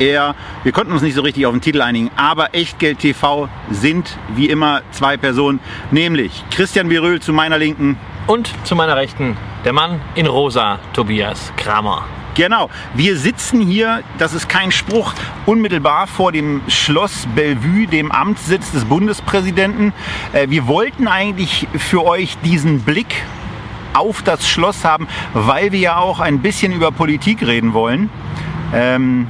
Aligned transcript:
Air. 0.00 0.34
Wir 0.64 0.72
konnten 0.72 0.92
uns 0.92 1.02
nicht 1.02 1.14
so 1.14 1.22
richtig 1.22 1.46
auf 1.46 1.52
den 1.52 1.60
Titel 1.60 1.82
einigen, 1.82 2.10
aber 2.16 2.54
Echtgeld 2.54 2.98
TV 2.98 3.48
sind 3.70 4.16
wie 4.34 4.48
immer 4.48 4.82
zwei 4.90 5.16
Personen, 5.16 5.60
nämlich 5.90 6.44
Christian 6.50 6.88
Biröhl 6.88 7.20
zu 7.20 7.32
meiner 7.32 7.58
Linken. 7.58 7.98
Und 8.26 8.52
zu 8.64 8.76
meiner 8.76 8.96
Rechten 8.96 9.36
der 9.64 9.72
Mann 9.72 10.00
in 10.14 10.26
rosa, 10.26 10.78
Tobias 10.92 11.52
Kramer. 11.56 12.04
Genau, 12.34 12.70
wir 12.94 13.16
sitzen 13.16 13.60
hier, 13.60 14.02
das 14.18 14.34
ist 14.34 14.48
kein 14.48 14.70
Spruch, 14.70 15.12
unmittelbar 15.46 16.06
vor 16.06 16.30
dem 16.30 16.62
Schloss 16.68 17.26
Bellevue, 17.34 17.86
dem 17.88 18.12
Amtssitz 18.12 18.70
des 18.70 18.84
Bundespräsidenten. 18.84 19.92
Äh, 20.32 20.48
Wir 20.48 20.68
wollten 20.68 21.08
eigentlich 21.08 21.66
für 21.76 22.04
euch 22.06 22.38
diesen 22.44 22.80
Blick 22.80 23.24
auf 23.94 24.22
das 24.22 24.48
Schloss 24.48 24.84
haben, 24.84 25.08
weil 25.34 25.72
wir 25.72 25.80
ja 25.80 25.96
auch 25.98 26.20
ein 26.20 26.38
bisschen 26.38 26.72
über 26.72 26.92
Politik 26.92 27.44
reden 27.44 27.72
wollen. 27.72 28.08
Ähm, 28.72 29.26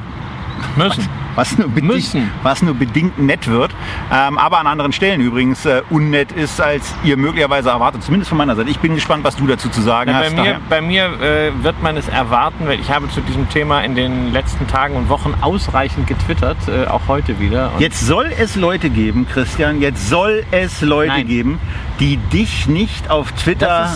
Müssen. 0.76 1.08
was 1.36 1.56
nur 1.56 1.68
bedingt, 1.68 1.94
Müssen. 1.94 2.30
was 2.42 2.60
nur 2.62 2.74
bedingt 2.74 3.18
nett 3.18 3.46
wird, 3.48 3.72
ähm, 4.12 4.36
aber 4.36 4.58
an 4.58 4.66
anderen 4.66 4.92
Stellen 4.92 5.20
übrigens 5.20 5.64
äh, 5.64 5.82
unnett 5.90 6.32
ist, 6.32 6.60
als 6.60 6.92
ihr 7.04 7.16
möglicherweise 7.16 7.70
erwartet. 7.70 8.02
Zumindest 8.02 8.28
von 8.28 8.38
meiner 8.38 8.56
Seite. 8.56 8.68
Ich 8.70 8.78
bin 8.80 8.94
gespannt, 8.94 9.22
was 9.24 9.36
du 9.36 9.46
dazu 9.46 9.68
zu 9.68 9.80
sagen 9.80 10.10
bei 10.12 10.24
hast. 10.24 10.30
mir, 10.32 10.36
Daher- 10.36 10.60
bei 10.68 10.80
mir 10.80 11.04
äh, 11.22 11.50
wird 11.62 11.80
man 11.82 11.96
es 11.96 12.08
erwarten, 12.08 12.66
weil 12.66 12.80
ich 12.80 12.90
habe 12.90 13.08
zu 13.10 13.20
diesem 13.20 13.48
Thema 13.48 13.80
in 13.82 13.94
den 13.94 14.32
letzten 14.32 14.66
Tagen 14.66 14.96
und 14.96 15.08
Wochen 15.08 15.34
ausreichend 15.40 16.06
getwittert, 16.06 16.56
äh, 16.68 16.86
auch 16.86 17.02
heute 17.08 17.38
wieder. 17.40 17.70
Jetzt 17.78 18.00
soll 18.06 18.30
es 18.38 18.56
Leute 18.56 18.90
geben, 18.90 19.26
Christian, 19.32 19.80
jetzt 19.80 20.08
soll 20.08 20.44
es 20.50 20.80
Leute 20.82 21.12
Nein. 21.12 21.26
geben, 21.26 21.58
die 22.00 22.16
dich 22.16 22.66
nicht 22.66 23.10
auf 23.10 23.30
Twitter 23.32 23.94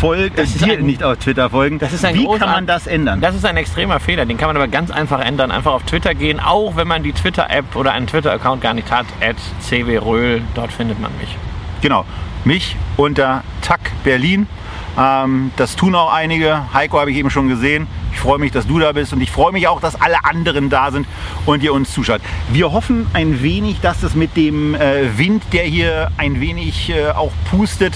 folgen, 0.00 0.34
das 0.36 0.50
äh, 0.50 0.56
ist 0.56 0.64
dir 0.66 0.72
ein- 0.78 0.84
nicht 0.86 1.02
auf 1.02 1.18
Twitter 1.18 1.48
folgen. 1.50 1.78
Das 1.78 1.92
ist 1.92 2.04
ein 2.04 2.14
Wie 2.16 2.26
kann 2.38 2.50
man 2.50 2.66
das 2.66 2.86
ändern? 2.86 3.20
Das 3.20 3.34
ist 3.34 3.44
ein 3.46 3.56
extremer 3.56 4.00
Fehler, 4.00 4.26
den 4.26 4.36
kann 4.36 4.48
man 4.48 4.56
aber 4.56 4.68
ganz 4.68 4.90
einfach 4.90 5.20
ändern. 5.20 5.50
Einfach 5.52 5.72
auf 5.72 5.84
Twitter 5.84 6.14
gehen, 6.14 6.40
auch 6.40 6.76
wenn 6.76 6.88
man 6.88 7.02
die 7.04 7.12
Twitter-App 7.12 7.76
oder 7.76 7.92
einen 7.92 8.06
Twitter-Account 8.08 8.60
gar 8.60 8.74
nicht 8.74 8.90
hat, 8.90 9.06
at 9.20 9.36
cwröhl, 9.66 10.42
dort 10.54 10.72
findet 10.72 11.00
man 11.00 11.10
mich. 11.18 11.36
Genau, 11.80 12.04
mich 12.44 12.76
unter 12.96 13.42
TAC 13.62 13.80
Berlin. 14.02 14.46
Ähm, 14.98 15.52
das 15.56 15.76
tun 15.76 15.94
auch 15.94 16.12
einige. 16.12 16.72
Heiko 16.74 16.98
habe 17.00 17.10
ich 17.10 17.16
eben 17.16 17.30
schon 17.30 17.48
gesehen. 17.48 17.86
Ich 18.14 18.20
freue 18.20 18.38
mich, 18.38 18.52
dass 18.52 18.66
du 18.66 18.78
da 18.78 18.92
bist 18.92 19.12
und 19.12 19.20
ich 19.20 19.30
freue 19.30 19.52
mich 19.52 19.66
auch, 19.66 19.80
dass 19.80 20.00
alle 20.00 20.24
anderen 20.24 20.70
da 20.70 20.92
sind 20.92 21.06
und 21.46 21.62
ihr 21.62 21.74
uns 21.74 21.92
zuschaut. 21.92 22.20
Wir 22.50 22.72
hoffen 22.72 23.06
ein 23.12 23.42
wenig, 23.42 23.80
dass 23.80 24.02
es 24.04 24.14
mit 24.14 24.36
dem 24.36 24.74
äh, 24.74 25.18
Wind, 25.18 25.42
der 25.52 25.64
hier 25.64 26.10
ein 26.16 26.40
wenig 26.40 26.90
äh, 26.90 27.10
auch 27.10 27.32
pustet, 27.50 27.92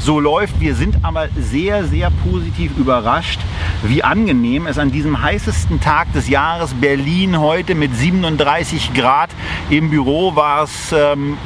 so 0.00 0.20
läuft. 0.20 0.58
Wir 0.58 0.74
sind 0.74 0.96
aber 1.02 1.28
sehr, 1.36 1.84
sehr 1.84 2.10
positiv 2.10 2.72
überrascht, 2.78 3.40
wie 3.82 4.02
angenehm 4.02 4.66
es 4.66 4.78
an 4.78 4.90
diesem 4.90 5.22
heißesten 5.22 5.80
Tag 5.80 6.12
des 6.14 6.28
Jahres 6.28 6.72
Berlin 6.72 7.38
heute 7.38 7.74
mit 7.74 7.94
37 7.94 8.94
Grad 8.94 9.30
im 9.68 9.90
Büro 9.90 10.34
war 10.34 10.62
es 10.62 10.92
ähm, 10.92 11.36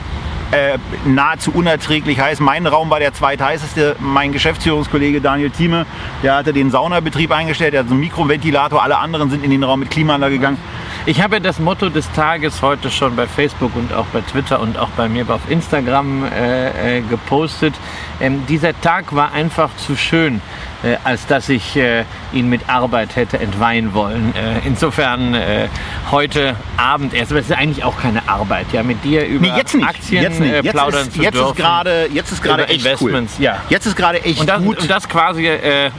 äh, 0.52 0.78
nahezu 1.04 1.50
unerträglich 1.50 2.20
heiß. 2.20 2.40
Mein 2.40 2.66
Raum 2.66 2.90
war 2.90 3.00
der 3.00 3.12
zweitheißeste. 3.12 3.96
Mein 3.98 4.32
Geschäftsführungskollege 4.32 5.20
Daniel 5.20 5.50
Thieme, 5.50 5.86
der 6.22 6.36
hatte 6.36 6.52
den 6.52 6.70
Saunabetrieb 6.70 7.32
eingestellt, 7.32 7.72
der 7.72 7.80
hat 7.80 7.88
so 7.88 7.94
einen 7.94 8.00
Mikroventilator. 8.00 8.82
Alle 8.82 8.98
anderen 8.98 9.30
sind 9.30 9.44
in 9.44 9.50
den 9.50 9.64
Raum 9.64 9.80
mit 9.80 9.90
Klimaanlage 9.90 10.36
gegangen. 10.36 10.58
Ich 11.04 11.20
habe 11.20 11.40
das 11.40 11.58
Motto 11.58 11.88
des 11.88 12.10
Tages 12.12 12.62
heute 12.62 12.90
schon 12.90 13.16
bei 13.16 13.26
Facebook 13.26 13.74
und 13.74 13.92
auch 13.92 14.06
bei 14.12 14.20
Twitter 14.20 14.60
und 14.60 14.78
auch 14.78 14.90
bei 14.90 15.08
mir 15.08 15.28
auf 15.30 15.40
Instagram 15.48 16.24
äh, 16.24 16.98
äh, 16.98 17.00
gepostet. 17.00 17.74
Ähm, 18.20 18.44
dieser 18.46 18.78
Tag 18.80 19.14
war 19.14 19.32
einfach 19.32 19.74
zu 19.76 19.96
schön, 19.96 20.40
äh, 20.82 20.96
als 21.04 21.26
dass 21.26 21.48
ich 21.48 21.76
äh, 21.76 22.04
ihn 22.32 22.48
mit 22.48 22.68
Arbeit 22.68 23.16
hätte 23.16 23.38
entweihen 23.38 23.94
wollen. 23.94 24.34
Äh, 24.34 24.66
insofern 24.66 25.34
äh, 25.34 25.68
heute 26.10 26.56
Abend 26.76 27.14
erst, 27.14 27.30
aber 27.32 27.40
es 27.40 27.50
ist 27.50 27.56
eigentlich 27.56 27.84
auch 27.84 27.98
keine 27.98 28.28
Arbeit, 28.28 28.66
ja, 28.72 28.82
mit 28.82 29.02
dir 29.04 29.26
über 29.26 29.46
Nee, 29.46 29.56
jetzt 29.56 29.74
nicht. 29.74 29.86
Aktien 29.88 30.22
jetzt 30.22 30.40
nicht. 30.40 30.52
Äh, 30.52 30.60
Jetzt 30.62 30.72
plaudern 30.72 31.02
ist, 31.08 31.12
zu 31.14 31.22
jetzt 31.22 31.34
dürfen. 31.34 31.50
ist 31.50 31.56
gerade, 31.56 32.08
jetzt 32.12 32.32
ist 32.32 32.42
gerade 32.42 32.68
echt 32.68 32.84
Investments, 32.84 33.34
cool. 33.38 33.44
ja. 33.44 33.56
Jetzt 33.68 33.86
ist 33.86 33.96
gerade 33.96 34.22
echt 34.24 34.40
Und 34.40 34.48
das, 34.48 34.62
gut. 34.62 34.78
und 34.80 34.90
das 34.90 35.08
quasi 35.08 35.48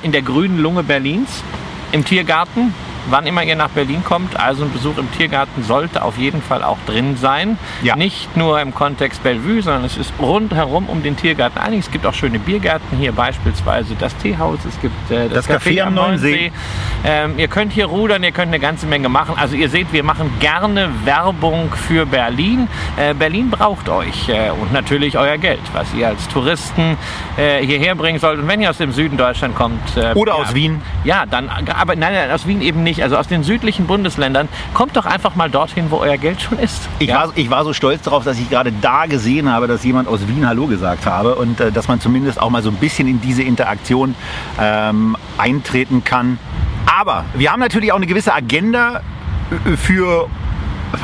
in 0.02 0.12
der 0.12 0.22
grünen 0.22 0.60
Lunge 0.62 0.84
Berlins, 0.84 1.30
im 1.92 2.04
Tiergarten. 2.06 2.74
Wann 3.10 3.26
immer 3.26 3.44
ihr 3.44 3.56
nach 3.56 3.70
Berlin 3.70 4.04
kommt, 4.04 4.40
also 4.40 4.64
ein 4.64 4.72
Besuch 4.72 4.98
im 4.98 5.12
Tiergarten 5.12 5.64
sollte 5.64 6.04
auf 6.04 6.18
jeden 6.18 6.42
Fall 6.42 6.64
auch 6.64 6.78
drin 6.86 7.18
sein. 7.18 7.58
Ja. 7.82 7.96
Nicht 7.96 8.38
nur 8.38 8.62
im 8.62 8.74
Kontext 8.74 9.22
Bellevue, 9.24 9.62
sondern 9.62 9.84
es 9.84 9.98
ist 9.98 10.14
rundherum 10.20 10.88
um 10.88 11.04
den 11.04 11.18
Tiergarten 11.18 11.60
einig. 11.60 11.80
Es 11.82 11.92
gibt 11.92 12.06
auch 12.06 12.14
schöne 12.14 12.40
Biergärten 12.40 12.98
hier, 12.98 13.12
beispielsweise 13.12 13.96
das 14.00 14.16
Teehaus, 14.18 14.60
es 14.68 14.80
gibt 14.80 15.12
äh, 15.12 15.28
das, 15.28 15.48
Das 15.48 15.62
Café 15.62 15.82
am 15.82 15.94
Neuen 15.96 16.18
See. 16.18 16.52
Ähm, 17.06 17.38
ihr 17.38 17.48
könnt 17.50 17.74
hier 17.74 17.88
rudern, 17.88 18.24
ihr 18.24 18.32
könnt 18.32 18.48
eine 18.48 18.60
ganze 18.60 18.86
Menge 18.86 19.10
machen. 19.10 19.36
Also 19.38 19.56
ihr 19.56 19.68
seht, 19.70 19.92
wir 19.92 20.04
machen 20.04 20.32
gerne 20.40 20.90
Werbung 21.04 21.74
für 21.74 22.06
Berlin. 22.06 22.68
Äh, 22.96 23.14
Berlin 23.14 23.50
braucht 23.50 23.90
euch 23.90 24.30
äh, 24.30 24.52
und 24.52 24.72
natürlich 24.72 25.18
euer 25.18 25.38
Geld, 25.38 25.62
was 25.74 25.94
ihr 25.94 26.08
als 26.08 26.28
Touristen 26.30 26.98
äh, 27.38 27.66
hierher 27.66 27.96
bringen 27.96 28.20
sollt. 28.20 28.40
Und 28.40 28.48
wenn 28.48 28.62
ihr 28.62 28.70
aus 28.70 28.78
dem 28.78 28.94
Süden 28.94 29.18
Deutschland 29.18 29.56
kommt. 29.56 29.98
äh, 29.98 30.14
Oder 30.14 30.34
ja, 30.34 30.40
aus 30.40 30.54
Wien. 30.54 30.82
Ja, 31.04 31.26
dann, 31.26 31.50
aber 31.50 31.96
nein, 31.96 32.14
nein, 32.14 32.32
aus 32.32 32.48
Wien 32.48 32.62
eben 32.62 32.84
nicht. 32.84 32.93
Also 33.02 33.18
aus 33.18 33.28
den 33.28 33.44
südlichen 33.44 33.88
Bundesländern. 33.88 34.50
Kommt 34.74 34.98
doch 34.98 35.06
einfach 35.06 35.36
mal 35.36 35.50
dorthin, 35.50 35.86
wo 35.90 35.98
euer 35.98 36.18
Geld 36.18 36.42
schon 36.42 36.60
ist. 36.60 36.82
Ich, 37.00 37.08
ja? 37.08 37.16
war, 37.16 37.32
ich 37.36 37.50
war 37.50 37.64
so 37.64 37.74
stolz 37.74 38.02
darauf, 38.04 38.24
dass 38.24 38.38
ich 38.38 38.50
gerade 38.50 38.72
da 38.72 39.06
gesehen 39.06 39.50
habe, 39.50 39.68
dass 39.68 39.84
jemand 39.84 40.08
aus 40.08 40.28
Wien 40.28 40.46
Hallo 40.46 40.68
gesagt 40.68 41.06
habe 41.06 41.36
und 41.36 41.60
äh, 41.60 41.72
dass 41.72 41.88
man 41.88 42.02
zumindest 42.02 42.40
auch 42.40 42.50
mal 42.50 42.62
so 42.62 42.70
ein 42.70 42.76
bisschen 42.76 43.08
in 43.08 43.22
diese 43.22 43.42
Interaktion 43.42 44.16
ähm, 44.60 45.16
eintreten 45.38 46.04
kann. 46.04 46.38
Aber 46.86 47.26
wir 47.34 47.52
haben 47.52 47.62
natürlich 47.62 47.92
auch 47.92 47.98
eine 47.98 48.08
gewisse 48.08 48.34
Agenda 48.34 49.02
äh, 49.66 49.78
für, 49.78 50.28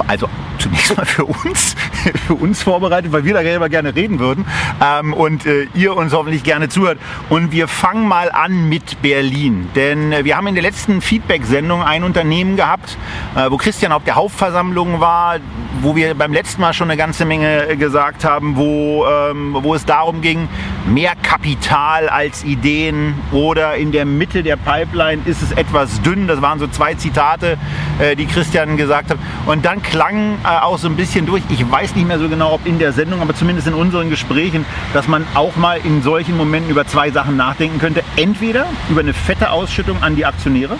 also 0.08 0.28
zunächst 0.60 0.96
mal 0.96 1.06
für 1.06 1.26
uns, 1.26 1.76
für 2.28 2.36
uns 2.36 2.62
vorbereitet, 2.62 3.12
weil 3.12 3.24
wir 3.24 3.34
darüber 3.34 3.70
gerne 3.70 3.96
reden 3.96 4.20
würden 4.20 4.46
ähm, 4.84 5.14
und 5.14 5.46
äh, 5.46 5.68
ihr 5.74 5.96
uns 5.96 6.14
hoffentlich 6.14 6.44
gerne 6.44 6.70
zuhört. 6.70 7.00
Und 7.30 7.52
wir 7.52 7.68
fangen 7.68 8.08
mal 8.08 8.32
an 8.32 8.70
mit 8.70 9.02
Berlin, 9.02 9.70
denn 9.76 10.12
äh, 10.12 10.26
wir 10.26 10.38
haben 10.38 10.48
in 10.48 10.56
der 10.56 10.64
letzten 10.64 11.02
Feedback-Sendung 11.02 11.84
ein 11.84 12.04
Unternehmen 12.04 12.56
gehabt, 12.56 12.98
äh, 13.36 13.50
wo 13.50 13.58
Christian 13.58 13.92
auf 13.92 14.04
der 14.04 14.16
Hauptversammlung 14.16 15.00
war, 15.00 15.38
wo 15.82 15.96
wir 15.96 16.14
beim 16.16 16.34
letzten 16.34 16.62
Mal 16.62 16.74
schon 16.74 16.90
eine 16.90 16.98
ganze 16.98 17.26
Menge 17.26 17.68
äh, 17.70 17.76
gesagt 17.76 18.26
haben, 18.26 18.56
wo, 18.56 19.06
ähm, 19.06 19.56
wo 19.62 19.74
es 19.74 19.86
darum 19.86 20.22
ging, 20.22 20.48
mehr 20.88 21.14
Kapital 21.22 22.10
als 22.10 22.44
Ideen 22.44 23.16
oder 23.32 23.76
in 23.76 23.92
der 23.92 24.06
Mitte 24.06 24.44
der 24.44 24.58
Pipeline 24.58 25.22
ist 25.26 25.42
es 25.42 25.52
etwas 25.52 26.02
dünn. 26.02 26.28
Das 26.28 26.42
waren 26.42 26.60
so 26.60 26.68
zwei 26.68 26.96
Zitate, 26.96 27.58
äh, 28.00 28.16
die 28.16 28.26
Christian 28.26 28.78
gesagt 28.78 29.12
hat. 29.12 29.18
Und 29.46 29.66
dann 29.66 29.82
klang 29.82 30.38
auch 30.58 30.78
so 30.78 30.88
ein 30.88 30.96
bisschen 30.96 31.26
durch, 31.26 31.44
ich 31.50 31.70
weiß 31.70 31.96
nicht 31.96 32.08
mehr 32.08 32.20
so 32.20 32.28
genau, 32.28 32.54
ob 32.54 32.66
in 32.66 32.80
der 32.80 32.92
Sendung, 32.92 33.22
aber 33.22 33.36
zumindest 33.36 33.68
in 33.68 33.74
unseren 33.74 34.10
Gesprächen, 34.10 34.66
dass 34.94 35.08
man 35.08 35.26
auch 35.36 35.56
mal 35.56 35.80
in 35.84 36.02
solchen 36.02 36.36
Momenten 36.36 36.72
über 36.72 36.88
zwei 36.88 37.12
Sachen 37.12 37.38
nachdenken 37.38 37.80
könnte. 37.80 38.04
Entweder 38.16 38.66
über 38.90 39.02
eine 39.02 39.14
fette 39.14 39.52
Ausschüttung 39.52 40.02
an 40.02 40.16
die 40.16 40.26
Aktionäre 40.26 40.78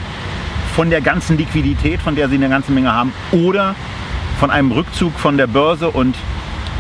von 0.76 0.90
der 0.90 1.02
ganzen 1.02 1.38
Liquidität, 1.38 2.02
von 2.02 2.16
der 2.16 2.30
sie 2.30 2.36
eine 2.36 2.50
ganze 2.50 2.72
Menge 2.72 2.94
haben, 2.94 3.14
oder 3.32 3.76
von 4.40 4.50
einem 4.50 4.72
Rückzug 4.72 5.18
von 5.20 5.38
der 5.38 5.48
Börse 5.48 5.90
und 5.90 6.16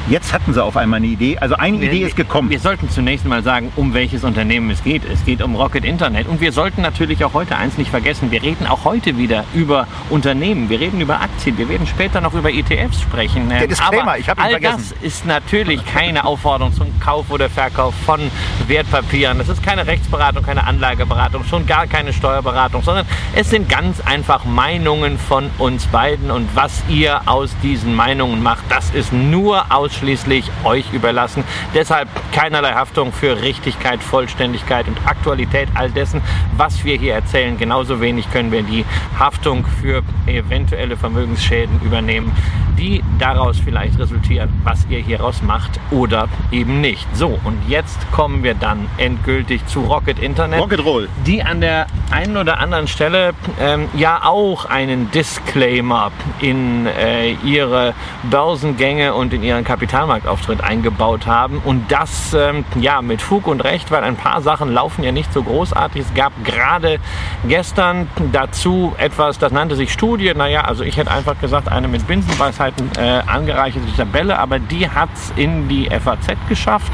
jetzt 0.09 0.33
hatten 0.33 0.53
sie 0.53 0.63
auf 0.63 0.75
einmal 0.75 0.97
eine 0.97 1.07
Idee. 1.07 1.38
Also 1.38 1.56
eine 1.56 1.77
Idee 1.77 2.03
ist 2.03 2.15
gekommen. 2.15 2.50
Wir 2.50 2.59
sollten 2.59 2.89
zunächst 2.89 3.25
mal 3.25 3.44
sagen, 3.44 3.71
um 3.75 3.94
welches 3.94 4.23
Unternehmen 4.23 4.69
es 4.71 4.83
geht. 4.83 5.06
Es 5.06 5.23
geht 5.23 5.41
um 5.41 5.56
Rocket 5.56 5.85
Internet. 5.85 6.27
Und 6.27 6.41
wir 6.41 6.51
sollten 6.51 6.81
natürlich 6.81 7.23
auch 7.23 7.33
heute 7.33 7.56
eins 7.56 7.77
nicht 7.77 7.91
vergessen. 7.91 8.31
Wir 8.31 8.41
reden 8.41 8.65
auch 8.67 8.85
heute 8.85 9.17
wieder 9.17 9.45
über 9.53 9.88
Unternehmen. 10.09 10.69
Wir 10.69 10.79
reden 10.79 11.00
über 11.00 11.21
Aktien. 11.21 11.57
Wir 11.57 11.69
werden 11.69 11.85
später 11.88 12.21
noch 12.21 12.33
über 12.33 12.51
ETFs 12.51 13.01
sprechen. 13.01 13.50
Der 13.50 13.67
Disclaimer, 13.67 14.03
Aber 14.03 14.17
ich 14.17 14.29
hab 14.29 14.38
ihn 14.39 14.44
all 14.44 14.51
vergessen. 14.51 14.94
das 15.00 15.03
ist 15.03 15.25
natürlich 15.25 15.85
keine 15.85 16.25
Aufforderung 16.25 16.73
zum 16.73 17.00
Kauf 17.00 17.29
oder 17.29 17.50
Verkauf 17.50 17.94
von 18.06 18.19
Wertpapieren. 18.67 19.38
Das 19.38 19.50
ist 19.50 19.63
keine 19.63 19.85
Rechtsberatung, 19.85 20.44
keine 20.44 20.65
Anlageberatung, 20.65 21.44
schon 21.44 21.67
gar 21.67 21.88
keine 21.88 22.13
Steuerberatung, 22.13 22.81
sondern 22.83 23.06
es 23.35 23.50
sind 23.50 23.69
ganz 23.69 24.01
einfach 24.01 24.45
Meinungen 24.45 25.19
von 25.19 25.50
uns 25.59 25.85
beiden. 25.88 26.31
Und 26.31 26.50
was 26.56 26.83
ihr 26.89 27.21
aus 27.27 27.56
diesen 27.61 27.95
Meinungen 27.95 28.41
macht, 28.41 28.63
das 28.69 28.89
ist 28.89 29.13
nur 29.13 29.65
ausschließlich 29.71 29.99
ausschließlich 30.00 30.50
euch 30.63 30.94
überlassen. 30.94 31.44
Deshalb 31.74 32.07
keinerlei 32.31 32.72
Haftung 32.72 33.12
für 33.12 33.42
Richtigkeit, 33.42 34.01
Vollständigkeit 34.01 34.88
und 34.88 34.98
Aktualität 35.06 35.68
all 35.75 35.90
dessen, 35.90 36.22
was 36.56 36.86
wir 36.86 36.98
hier 36.98 37.13
erzählen. 37.13 37.57
Genauso 37.57 38.00
wenig 38.00 38.31
können 38.31 38.51
wir 38.51 38.63
die 38.63 38.86
Haftung 39.18 39.66
für 39.81 40.04
eventuelle 40.25 40.96
Vermögensschäden 40.96 41.81
übernehmen, 41.84 42.31
die 42.78 43.04
daraus 43.18 43.60
vielleicht 43.60 44.00
resultieren, 44.00 44.50
was 44.63 44.86
ihr 44.90 45.00
hieraus 45.00 45.42
macht 45.42 45.80
oder 45.92 46.30
eben 46.52 46.80
nicht. 46.80 47.06
So, 47.13 47.40
und 47.44 47.57
jetzt 47.68 48.00
kommen 48.12 48.44
wir 48.44 48.54
dann 48.54 48.88
endgültig 48.98 49.66
zu 49.68 49.81
Rocket 49.81 50.19
Internet. 50.19 50.62
Rocket 50.62 50.84
Roll. 50.86 51.10
Die 51.25 51.44
an 51.44 51.60
der 51.60 51.88
einen 52.12 52.38
oder 52.38 52.60
anderen 52.60 52.88
Stelle 52.88 53.34
ähm, 53.60 53.90
ja 53.95 54.22
auch 54.24 54.66
einen 54.66 55.12
Disclaimer 55.12 56.12
in 56.40 56.88
äh, 56.88 57.31
ihre 57.44 57.94
Börsengänge 58.24 59.13
und 59.13 59.34
in 59.34 59.44
ihren 59.44 59.63
Kapitalmarktauftritt 59.89 60.63
eingebaut 60.63 61.25
haben. 61.25 61.62
Und 61.65 61.91
das 61.91 62.33
ähm, 62.33 62.63
ja 62.80 63.01
mit 63.01 63.21
Fug 63.21 63.47
und 63.47 63.62
Recht, 63.62 63.91
weil 63.91 64.03
ein 64.03 64.15
paar 64.15 64.41
Sachen 64.41 64.71
laufen 64.71 65.03
ja 65.03 65.12
nicht 65.12 65.33
so 65.33 65.44
großartig. 65.44 66.01
Es 66.01 66.13
gab 66.13 66.31
gerade 66.44 67.00
gestern 67.47 68.07
dazu 68.31 68.94
etwas, 68.97 69.39
das 69.39 69.51
nannte 69.51 69.75
sich 69.75 69.91
Studie. 69.91 70.33
Naja, 70.36 70.62
also 70.62 70.83
ich 70.83 70.97
hätte 70.97 71.12
einfach 71.12 71.39
gesagt, 71.41 71.69
eine 71.69 71.88
mit 71.88 72.07
Binsenweisheiten 72.07 72.91
äh, 72.97 73.21
angereicherte 73.25 73.91
Tabelle, 73.95 74.38
aber 74.38 74.59
die 74.59 74.89
hat 74.89 75.09
es 75.13 75.33
in 75.36 75.68
die 75.68 75.89
FAZ 75.89 76.38
geschafft 76.47 76.92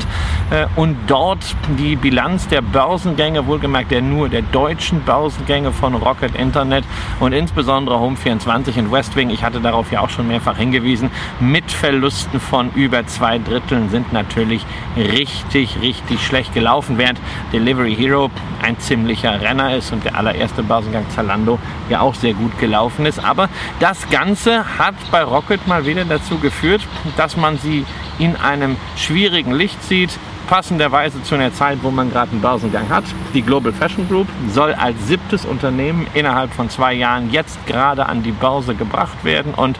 äh, 0.51 0.65
und 0.75 0.95
dort 1.07 1.56
die 1.77 1.95
Bilanz 1.95 2.48
der 2.48 2.62
Börsengänge, 2.62 3.45
wohlgemerkt 3.45 3.91
der 3.91 4.01
nur 4.01 4.30
der 4.30 4.41
deutschen 4.41 5.01
Börsengänge 5.01 5.71
von 5.71 5.95
Rocket 5.95 6.36
Internet 6.36 6.86
und 7.19 7.33
insbesondere 7.33 7.98
Home24 7.98 8.80
und 8.80 8.91
Westwing, 8.91 9.30
ich 9.30 9.44
hatte 9.44 9.59
darauf 9.59 9.91
ja 9.91 10.00
auch 10.00 10.09
schon 10.09 10.27
mehrfach 10.27 10.57
hingewiesen, 10.57 11.09
mit 11.39 11.71
Verlusten 11.71 12.39
von 12.39 12.71
über 12.75 13.06
zwei 13.07 13.39
Dritteln 13.39 13.89
sind 13.89 14.13
natürlich 14.13 14.66
richtig, 14.95 15.81
richtig 15.81 16.25
schlecht 16.25 16.54
gelaufen, 16.54 16.98
während 16.98 17.19
Delivery 17.54 17.95
Hero 17.95 18.30
ein 18.62 18.80
ziemlicher 18.80 19.42
Renner 19.42 19.75
ist 19.75 19.92
und 19.92 20.04
der 20.04 20.16
allererste 20.16 20.63
Börsengang 20.63 21.06
Zalando 21.10 21.60
ja 21.89 22.01
auch 22.01 22.16
sehr 22.16 22.33
gut 22.33 22.57
gelaufen 22.60 23.06
ist. 23.06 23.24
Aber 23.24 23.50
das 23.80 24.10
Ganze 24.10 24.77
hat 24.77 24.95
bei 25.12 25.24
Rocket 25.24 25.68
mal 25.68 25.86
wieder 25.86 26.06
dazu 26.06 26.38
geführt, 26.39 26.81
dass 27.18 27.38
man 27.38 27.57
sie 27.57 27.86
in 28.19 28.36
einem 28.36 28.77
schwierigen 28.95 29.54
Licht 29.54 29.81
sieht 29.83 30.12
passenderweise 30.45 31.22
zu 31.24 31.36
einer 31.36 31.54
Zeit, 31.54 31.80
wo 31.81 31.92
man 31.92 32.12
gerade 32.12 32.31
einen 32.31 32.42
Börsengang 32.42 32.89
hat. 32.89 33.04
Die 33.33 33.42
Global 33.42 33.74
Fashion 33.74 34.07
Group 34.07 34.27
soll 34.51 34.74
als 34.74 35.07
siebtes 35.07 35.45
Unternehmen 35.45 36.07
innerhalb 36.13 36.54
von 36.54 36.69
zwei 36.69 36.94
Jahren 36.94 37.31
jetzt 37.31 37.66
gerade 37.66 38.06
an 38.06 38.24
die 38.24 38.31
Börse 38.31 38.75
gebracht 38.75 39.24
werden. 39.24 39.54
Und 39.54 39.80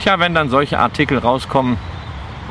tja, 0.00 0.18
wenn 0.18 0.34
dann 0.34 0.50
solche 0.50 0.78
Artikel 0.78 1.18
rauskommen, 1.18 1.76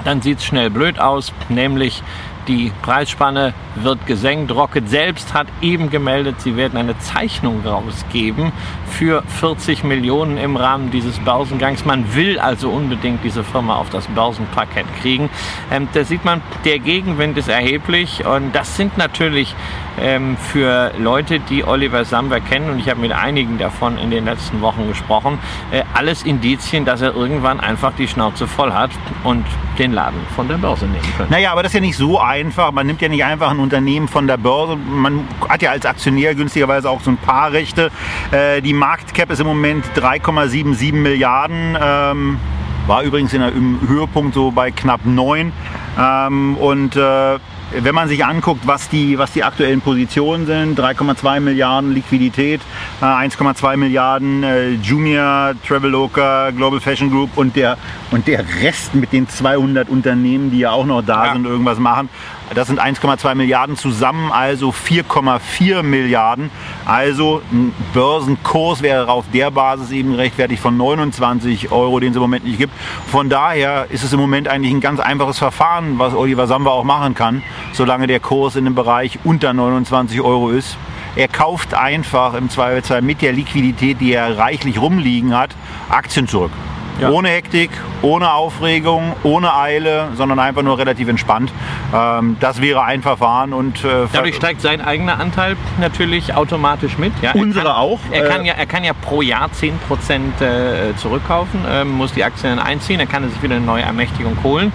dann 0.04 0.22
sieht 0.22 0.40
es 0.40 0.46
schnell 0.46 0.70
blöd 0.70 1.00
aus, 1.00 1.34
nämlich 1.50 2.04
die 2.48 2.72
Preisspanne 2.82 3.54
wird 3.76 4.06
gesenkt. 4.06 4.52
Rocket 4.52 4.90
selbst 4.90 5.34
hat 5.34 5.48
eben 5.62 5.90
gemeldet, 5.90 6.42
sie 6.42 6.58
werden 6.58 6.78
eine 6.78 6.98
Zeichnung 7.00 7.62
rausgeben 7.66 8.52
für 8.90 9.24
40 9.40 9.84
Millionen 9.84 10.38
im 10.38 10.58
Rahmen 10.58 10.92
dieses 10.92 11.20
Börsengangs. 11.20 11.86
Man 11.86 12.16
will 12.16 12.40
also 12.40 12.70
unbedingt 12.70 13.24
diese 13.24 13.44
Firma 13.44 13.78
auf 13.78 13.90
das 13.90 14.08
Börsenparkett 14.08 14.86
kriegen. 15.02 15.30
Ähm, 15.72 15.88
da 15.94 16.04
sieht 16.04 16.26
man, 16.26 16.42
der 16.66 16.80
Gegenwind 16.80 17.38
ist 17.38 17.50
erheblich 17.50 18.26
und 18.26 18.54
das 18.54 18.76
sind 18.76 18.98
natürlich 18.98 19.56
ähm, 20.00 20.38
für 20.38 20.92
Leute, 20.98 21.40
die 21.40 21.64
Oliver 21.64 22.06
Samwer 22.06 22.40
kennen 22.40 22.70
und 22.70 22.80
ich 22.80 22.90
habe 22.90 23.00
mit 23.00 23.12
einigen 23.12 23.58
davon 23.58 23.98
in 23.98 24.12
den 24.12 24.26
letzten 24.26 24.62
Wochen 24.62 24.88
gesprochen, 24.88 25.40
äh, 25.72 25.84
alles 25.94 26.24
Indizien, 26.24 26.86
dass 26.86 27.02
er 27.02 27.16
irgendwann 27.16 27.60
einfach 27.60 27.94
die 27.94 28.08
Schnauze 28.08 28.48
voll 28.48 28.74
hat 28.74 28.92
und 29.24 29.46
den 29.78 29.94
Laden 29.94 30.20
von 30.36 30.48
der 30.48 30.58
Börse 30.58 30.86
nehmen 30.86 31.04
könnte. 31.18 31.32
Naja, 31.32 31.52
aber 31.52 31.64
das 31.64 31.72
ist 31.72 31.76
ja 31.76 31.82
nicht 31.82 31.98
so 31.98 32.20
einfach. 32.20 32.72
Man 32.72 32.88
nimmt 32.88 33.02
ja 33.02 33.10
nicht 33.10 33.24
einfach 33.24 33.50
ein 33.52 33.60
Unternehmen 33.60 34.08
von 34.08 34.28
der 34.28 34.38
Börse. 34.38 34.76
Man 34.76 35.28
hat 35.50 35.62
ja 35.62 35.72
als 35.72 35.86
Aktionär 35.86 36.36
günstigerweise 36.36 36.90
auch 36.90 37.02
so 37.02 37.12
ein 37.12 37.18
paar 37.18 37.52
Rechte. 37.52 37.92
Äh, 38.32 38.62
die 38.62 38.74
Marktcap 38.74 39.32
ist 39.32 39.40
im 39.40 39.48
Moment 39.48 39.86
3,77 39.96 40.94
Milliarden. 40.94 41.78
Ähm, 41.82 42.40
war 42.88 43.04
übrigens 43.04 43.32
der, 43.32 43.50
im 43.50 43.80
Höhepunkt 43.88 44.34
so 44.34 44.52
bei 44.52 44.72
knapp 44.72 45.06
9. 45.06 45.52
Ähm, 45.98 46.58
und 46.58 46.96
äh, 46.96 47.40
wenn 47.82 47.96
man 47.96 48.08
sich 48.08 48.24
anguckt, 48.26 48.68
was 48.68 48.90
die, 48.90 49.18
was 49.18 49.32
die 49.32 49.44
aktuellen 49.44 49.82
Positionen 49.82 50.46
sind, 50.46 50.80
3,2 50.80 51.40
Milliarden 51.40 51.94
Liquidität, 51.94 52.62
äh, 53.02 53.06
1,2 53.06 53.78
Milliarden 53.78 54.44
äh, 54.44 54.70
Junior, 54.72 55.54
Traveloka, 55.68 56.52
Global 56.52 56.80
Fashion 56.80 57.10
Group 57.10 57.32
und 57.36 57.56
der, 57.56 57.78
und 58.12 58.28
der 58.28 58.46
Rest 58.62 58.94
mit 58.96 59.12
den 59.12 59.28
200 59.28 59.90
Unternehmen, 59.90 60.52
die 60.52 60.60
ja 60.60 60.72
auch 60.72 60.86
noch 60.86 61.02
da 61.02 61.26
Ja. 61.28 61.34
sind, 61.34 61.46
irgendwas 61.46 61.80
machen. 61.80 62.10
Das 62.54 62.68
sind 62.68 62.80
1,2 62.80 63.36
Milliarden 63.36 63.78
zusammen, 63.78 64.32
also 64.32 64.70
4,4 64.70 65.82
Milliarden. 65.82 66.52
Also 66.86 67.42
ein 67.52 67.74
Börsenkurs 67.94 68.82
wäre 68.82 69.10
auf 69.10 69.26
der 69.34 69.50
Basis 69.50 69.92
eben 69.92 70.12
gerechtfertigt 70.12 70.62
von 70.62 70.78
29 70.78 71.72
Euro, 71.72 72.00
den 72.00 72.12
es 72.12 72.16
im 72.16 72.22
Moment 72.22 72.46
nicht 72.46 72.60
gibt. 72.60 72.74
Von 73.08 73.30
daher 73.30 73.88
ist 73.90 74.04
es 74.04 74.14
im 74.14 74.20
Moment 74.20 74.48
eigentlich 74.48 74.74
ein 74.74 74.82
ganz 74.82 75.00
einfaches 75.00 75.40
Verfahren, 75.40 75.98
was 75.98 76.14
Oliver 76.14 76.46
Samba 76.46 76.72
auch 76.72 76.84
machen 76.84 77.16
kann, 77.16 77.42
solange 77.72 78.08
der 78.08 78.20
Kurs 78.20 78.56
in 78.56 78.66
dem 78.66 78.76
Bereich 78.76 79.20
unter 79.24 79.54
29 79.54 80.22
Euro 80.22 80.50
ist. 80.52 80.78
Er 81.16 81.28
kauft 81.28 81.74
einfach 81.74 82.34
im 82.34 82.50
Zweifelsfall 82.50 83.02
mit 83.02 83.22
der 83.22 83.34
Liquidität, 83.34 84.02
die 84.02 84.14
er 84.14 84.38
reichlich 84.38 84.80
rumliegen 84.82 85.36
hat, 85.36 85.56
Aktien 85.90 86.28
zurück. 86.28 86.52
Ja. 87.00 87.10
Ohne 87.10 87.30
Hektik, 87.30 87.72
ohne 88.02 88.32
Aufregung, 88.34 89.14
ohne 89.24 89.56
Eile, 89.56 90.10
sondern 90.16 90.40
einfach 90.40 90.62
nur 90.62 90.78
relativ 90.78 91.08
entspannt. 91.08 91.52
Ähm, 91.94 92.38
das 92.40 92.62
wäre 92.62 92.84
ein 92.84 93.02
Verfahren 93.02 93.54
und 93.54 93.84
äh, 93.84 94.08
Dadurch 94.12 94.36
steigt 94.36 94.62
sein 94.62 94.82
eigener 94.82 95.20
Anteil 95.20 95.56
natürlich 95.80 96.34
automatisch 96.36 96.98
mit. 96.98 97.14
Ja, 97.22 97.32
er 97.32 97.42
Unsere 97.42 97.66
kann, 97.66 97.76
auch, 97.76 98.00
Er 98.12 98.28
kann, 98.28 98.42
äh, 98.42 98.50
ja, 98.50 98.54
er 98.54 98.66
kann 98.66 98.84
ja 98.84 98.94
pro 98.94 99.22
Jahr 99.22 99.50
10% 99.50 100.42
äh, 100.42 100.96
zurückkaufen, 100.96 101.62
ähm, 101.70 101.92
muss 101.92 102.14
die 102.14 102.24
Aktien 102.24 102.56
dann 102.56 102.66
einziehen, 102.66 103.00
dann 103.00 103.10
kann 103.10 103.24
er 103.24 103.30
sich 103.30 103.42
wieder 103.42 103.56
eine 103.56 103.66
neue 103.66 103.84
Ermächtigung 103.84 104.38
holen. 104.44 104.72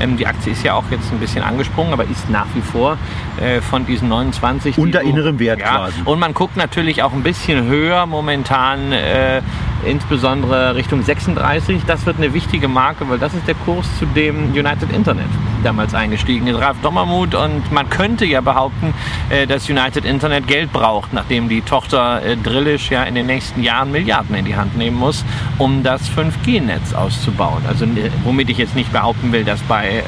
Ähm, 0.00 0.16
die 0.16 0.26
Aktie 0.26 0.52
ist 0.52 0.62
ja 0.62 0.74
auch 0.74 0.84
jetzt 0.90 1.10
ein 1.12 1.18
bisschen 1.18 1.42
angesprungen, 1.42 1.92
aber 1.92 2.04
ist 2.04 2.28
nach 2.30 2.46
wie 2.54 2.60
vor 2.60 2.98
äh, 3.40 3.60
von 3.60 3.86
diesen 3.86 4.08
29. 4.08 4.74
die 4.74 4.80
Unter 4.80 5.02
innerem 5.02 5.38
Wert 5.38 5.60
ja, 5.60 5.76
quasi. 5.76 6.02
Und 6.04 6.18
man 6.18 6.34
guckt 6.34 6.56
natürlich 6.56 7.02
auch 7.02 7.12
ein 7.12 7.22
bisschen 7.22 7.66
höher 7.66 8.06
momentan, 8.06 8.92
äh, 8.92 9.40
insbesondere 9.84 10.74
Richtung 10.74 11.02
36. 11.02 11.61
Das 11.86 12.06
wird 12.06 12.16
eine 12.16 12.34
wichtige 12.34 12.66
Marke, 12.66 13.08
weil 13.08 13.18
das 13.18 13.34
ist 13.34 13.46
der 13.46 13.54
Kurs, 13.54 13.86
zu 13.98 14.04
dem 14.04 14.52
United 14.52 14.92
Internet 14.92 15.28
damals 15.62 15.94
eingestiegen 15.94 16.48
ist. 16.48 16.60
Ralf 16.60 16.76
Dommermuth 16.82 17.36
und 17.36 17.70
man 17.70 17.88
könnte 17.88 18.24
ja 18.24 18.40
behaupten, 18.40 18.92
äh, 19.30 19.46
dass 19.46 19.70
United 19.70 20.04
Internet 20.04 20.48
Geld 20.48 20.72
braucht, 20.72 21.12
nachdem 21.12 21.48
die 21.48 21.60
Tochter 21.60 22.20
äh, 22.22 22.36
Drillisch 22.36 22.90
ja 22.90 23.04
in 23.04 23.14
den 23.14 23.26
nächsten 23.26 23.62
Jahren 23.62 23.92
Milliarden 23.92 24.34
in 24.34 24.44
die 24.44 24.56
Hand 24.56 24.76
nehmen 24.76 24.96
muss, 24.96 25.24
um 25.58 25.84
das 25.84 26.10
5G-Netz 26.10 26.94
auszubauen. 26.94 27.62
Also 27.68 27.84
äh, 27.84 28.10
womit 28.24 28.50
ich 28.50 28.58
jetzt 28.58 28.74
nicht 28.74 28.92
behaupten 28.92 29.30
will, 29.30 29.44
dass 29.44 29.60
bei 29.60 30.02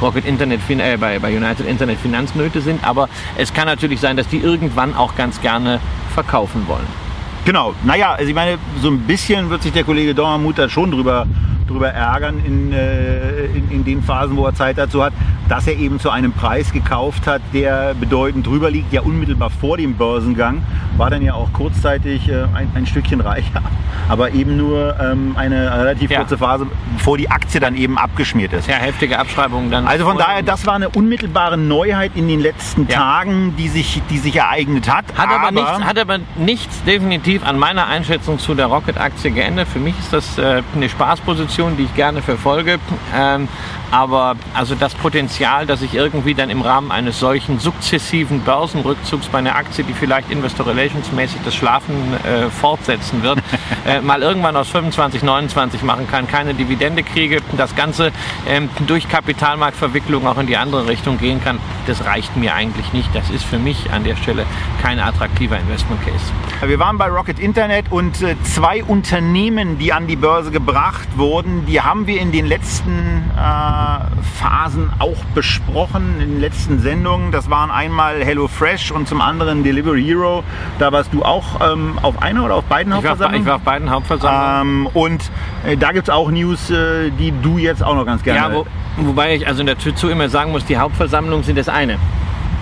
Rocket 0.00 0.24
Internet, 0.24 0.60
äh, 0.70 0.96
bei, 0.96 1.18
bei 1.18 1.36
United 1.36 1.66
Internet 1.66 1.98
Finanznöte 1.98 2.62
sind, 2.62 2.82
aber 2.82 3.10
es 3.36 3.52
kann 3.52 3.66
natürlich 3.66 4.00
sein, 4.00 4.16
dass 4.16 4.28
die 4.28 4.38
irgendwann 4.38 4.94
auch 4.94 5.14
ganz 5.16 5.40
gerne 5.42 5.80
verkaufen 6.14 6.66
wollen. 6.66 7.03
Genau, 7.44 7.74
naja, 7.84 8.12
also 8.12 8.26
ich 8.26 8.34
meine, 8.34 8.56
so 8.80 8.88
ein 8.88 9.00
bisschen 9.00 9.50
wird 9.50 9.62
sich 9.62 9.72
der 9.72 9.84
Kollege 9.84 10.14
Dormermuth 10.14 10.56
da 10.56 10.66
schon 10.66 10.90
drüber, 10.90 11.26
drüber 11.68 11.88
ärgern 11.88 12.42
in, 12.42 12.72
äh, 12.72 13.44
in, 13.46 13.70
in 13.70 13.84
den 13.84 14.02
Phasen, 14.02 14.34
wo 14.38 14.46
er 14.46 14.54
Zeit 14.54 14.78
dazu 14.78 15.04
hat, 15.04 15.12
dass 15.46 15.66
er 15.66 15.76
eben 15.76 16.00
zu 16.00 16.08
einem 16.08 16.32
Preis 16.32 16.72
gekauft 16.72 17.26
hat, 17.26 17.42
der 17.52 17.92
bedeutend 18.00 18.46
drüber 18.46 18.70
liegt, 18.70 18.94
ja 18.94 19.02
unmittelbar 19.02 19.50
vor 19.50 19.76
dem 19.76 19.94
Börsengang, 19.94 20.62
war 20.96 21.10
dann 21.10 21.22
ja 21.22 21.34
auch 21.34 21.52
kurzzeitig 21.52 22.28
äh, 22.28 22.44
ein, 22.54 22.70
ein 22.74 22.86
Stückchen 22.86 23.20
reicher, 23.20 23.62
aber 24.08 24.30
eben 24.32 24.56
nur 24.56 24.94
ähm, 25.00 25.34
eine 25.36 25.70
relativ 25.76 26.10
Ja. 26.10 26.20
kurze 26.20 26.38
Phase, 26.38 26.66
bevor 26.96 27.18
die 27.18 27.30
Aktie 27.30 27.60
dann 27.60 27.76
eben 27.76 27.98
abgeschmiert 27.98 28.52
ist. 28.52 28.68
Ja, 28.68 28.76
heftige 28.76 29.18
Abschreibungen 29.18 29.70
dann. 29.70 29.86
Also 29.86 30.04
von 30.04 30.18
daher, 30.18 30.42
das 30.42 30.66
war 30.66 30.74
eine 30.74 30.88
unmittelbare 30.90 31.56
Neuheit 31.56 32.12
in 32.14 32.28
den 32.28 32.40
letzten 32.40 32.86
Ja. 32.88 32.96
Tagen, 32.98 33.54
die 33.56 33.68
sich, 33.68 34.02
die 34.10 34.18
sich 34.18 34.36
ereignet 34.36 34.88
hat. 34.88 35.04
Hat 35.16 35.28
aber, 35.28 35.50
nichts, 35.50 35.70
hat 35.84 35.98
aber 35.98 36.18
nichts 36.36 36.82
definitiv 36.84 37.44
an 37.46 37.58
meiner 37.58 37.86
Einschätzung 37.86 38.38
zu 38.38 38.54
der 38.54 38.66
Rocket-Aktie 38.66 39.30
geändert. 39.30 39.68
Für 39.68 39.78
mich 39.80 39.98
ist 39.98 40.12
das 40.12 40.38
äh, 40.38 40.62
eine 40.74 40.88
Spaßposition, 40.88 41.76
die 41.76 41.84
ich 41.84 41.94
gerne 41.94 42.22
verfolge. 42.22 42.78
Ähm, 43.16 43.48
aber 43.90 44.34
also 44.54 44.74
das 44.74 44.94
Potenzial, 44.94 45.66
dass 45.66 45.80
ich 45.82 45.94
irgendwie 45.94 46.34
dann 46.34 46.50
im 46.50 46.62
Rahmen 46.62 46.90
eines 46.90 47.20
solchen 47.20 47.58
sukzessiven 47.60 48.40
Börsenrückzugs 48.40 49.28
bei 49.28 49.38
einer 49.38 49.54
Aktie, 49.54 49.84
die 49.84 49.92
vielleicht 49.92 50.30
Investor 50.30 50.66
Generations-mäßig 50.84 51.40
das 51.44 51.54
Schlafen 51.54 51.94
äh, 52.24 52.50
fortsetzen 52.50 53.22
wird, 53.22 53.38
äh, 53.86 54.00
mal 54.00 54.22
irgendwann 54.22 54.56
aus 54.56 54.68
25, 54.68 55.22
29 55.22 55.82
machen 55.82 56.06
kann, 56.06 56.26
keine 56.26 56.54
Dividende 56.54 57.02
kriege, 57.02 57.40
das 57.56 57.74
Ganze 57.74 58.12
ähm, 58.46 58.68
durch 58.86 59.08
Kapitalmarktverwicklung 59.08 60.26
auch 60.26 60.38
in 60.38 60.46
die 60.46 60.56
andere 60.56 60.88
Richtung 60.88 61.18
gehen 61.18 61.42
kann, 61.42 61.58
das 61.86 62.04
reicht 62.04 62.36
mir 62.36 62.54
eigentlich 62.54 62.92
nicht. 62.92 63.08
Das 63.14 63.30
ist 63.30 63.44
für 63.44 63.58
mich 63.58 63.90
an 63.92 64.04
der 64.04 64.16
Stelle 64.16 64.46
kein 64.82 64.98
attraktiver 65.00 65.58
Investment 65.58 66.00
Case. 66.04 66.68
Wir 66.68 66.78
waren 66.78 66.98
bei 66.98 67.08
Rocket 67.08 67.38
Internet 67.38 67.90
und 67.90 68.22
äh, 68.22 68.36
zwei 68.42 68.84
Unternehmen, 68.84 69.78
die 69.78 69.92
an 69.92 70.06
die 70.06 70.16
Börse 70.16 70.50
gebracht 70.50 71.08
wurden, 71.16 71.66
die 71.66 71.80
haben 71.80 72.06
wir 72.06 72.20
in 72.20 72.32
den 72.32 72.46
letzten 72.46 73.30
äh, 73.36 74.22
Phasen 74.38 74.90
auch 74.98 75.24
besprochen, 75.34 76.20
in 76.20 76.30
den 76.32 76.40
letzten 76.40 76.80
Sendungen. 76.80 77.32
Das 77.32 77.50
waren 77.50 77.70
einmal 77.70 78.24
HelloFresh 78.24 78.90
und 78.92 79.08
zum 79.08 79.20
anderen 79.20 79.62
Delivery 79.62 80.02
Hero. 80.02 80.44
Da 80.78 80.90
warst 80.92 81.12
du 81.12 81.22
auch 81.22 81.60
ähm, 81.72 81.98
auf 82.02 82.20
einer 82.22 82.44
oder 82.44 82.56
auf 82.56 82.64
beiden 82.64 82.92
ich 82.92 82.96
Hauptversammlungen? 82.96 83.40
ich 83.42 83.46
war 83.46 83.56
auf 83.56 83.62
beiden 83.62 83.90
Hauptversammlungen. 83.90 84.86
Ähm, 84.86 84.88
und 84.92 85.30
äh, 85.64 85.76
da 85.76 85.92
gibt 85.92 86.08
es 86.08 86.14
auch 86.14 86.30
News, 86.30 86.70
äh, 86.70 87.10
die 87.10 87.32
du 87.42 87.58
jetzt 87.58 87.82
auch 87.82 87.94
noch 87.94 88.06
ganz 88.06 88.22
gerne. 88.22 88.40
Ja, 88.40 88.54
wo, 88.54 88.66
wobei 88.96 89.36
ich 89.36 89.46
also 89.46 89.62
dazu 89.62 90.08
immer 90.08 90.28
sagen 90.28 90.50
muss, 90.50 90.64
die 90.64 90.76
Hauptversammlungen 90.76 91.44
sind 91.44 91.58
das 91.58 91.68
eine 91.68 91.98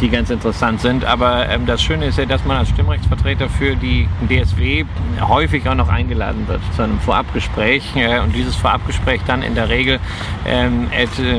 die 0.02 0.11
ganz 0.11 0.28
interessant 0.30 0.80
sind. 0.80 1.04
Aber 1.04 1.49
ähm, 1.49 1.64
das 1.64 1.80
Schöne 1.80 2.06
ist 2.06 2.18
ja, 2.18 2.26
dass 2.26 2.44
man 2.44 2.59
als 2.59 2.68
Stimmrechtsvertreter 2.71 3.49
für 3.49 3.76
die 3.76 4.09
DSW 4.28 4.85
häufig 5.21 5.66
auch 5.68 5.75
noch 5.75 5.88
eingeladen 5.88 6.47
wird 6.49 6.61
zu 6.75 6.82
einem 6.82 6.99
Vorabgespräch 7.00 7.97
äh, 7.97 8.18
und 8.18 8.35
dieses 8.35 8.56
Vorabgespräch 8.56 9.21
dann 9.26 9.42
in 9.42 9.54
der 9.54 9.68
Regel 9.68 10.00
ähm, 10.47 10.88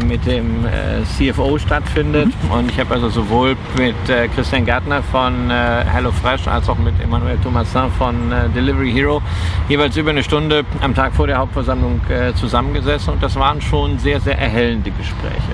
mit 0.08 0.26
dem 0.26 0.66
äh, 0.66 1.04
CFO 1.04 1.60
stattfindet. 1.60 2.28
Mhm. 2.28 2.52
Und 2.52 2.72
ich 2.72 2.80
habe 2.80 2.96
also 2.96 3.10
sowohl 3.10 3.56
mit 3.78 3.96
äh, 4.10 4.28
Christian 4.30 4.66
Gärtner 4.66 5.04
von 5.04 5.52
äh, 5.52 5.84
HelloFresh 5.86 6.48
als 6.48 6.70
auch 6.70 6.78
mit 6.78 6.94
Emmanuel 7.04 7.38
Thomasin 7.38 7.92
von 7.98 8.32
äh, 8.32 8.50
Delivery 8.56 8.92
Hero 8.92 9.22
jeweils 9.68 9.98
über 9.98 10.12
eine 10.12 10.24
Stunde 10.24 10.64
am 10.82 10.96
Tag 10.96 11.14
vor 11.14 11.28
der 11.28 11.38
Hauptversammlung 11.38 12.00
äh, 12.10 12.34
zusammengesessen 12.36 13.14
und 13.14 13.22
das 13.22 13.36
waren 13.36 13.62
schon 13.62 14.00
sehr, 14.00 14.22
sehr 14.22 14.38
erhellende 14.40 14.92
Gespräche. 14.92 15.52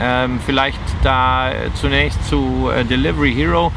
Ähm, 0.00 0.40
vielleicht 0.44 0.80
da 1.02 1.50
zunächst 1.74 2.28
zu 2.28 2.70
äh, 2.74 2.84
Delivery 2.84 3.32
Hero. 3.34 3.72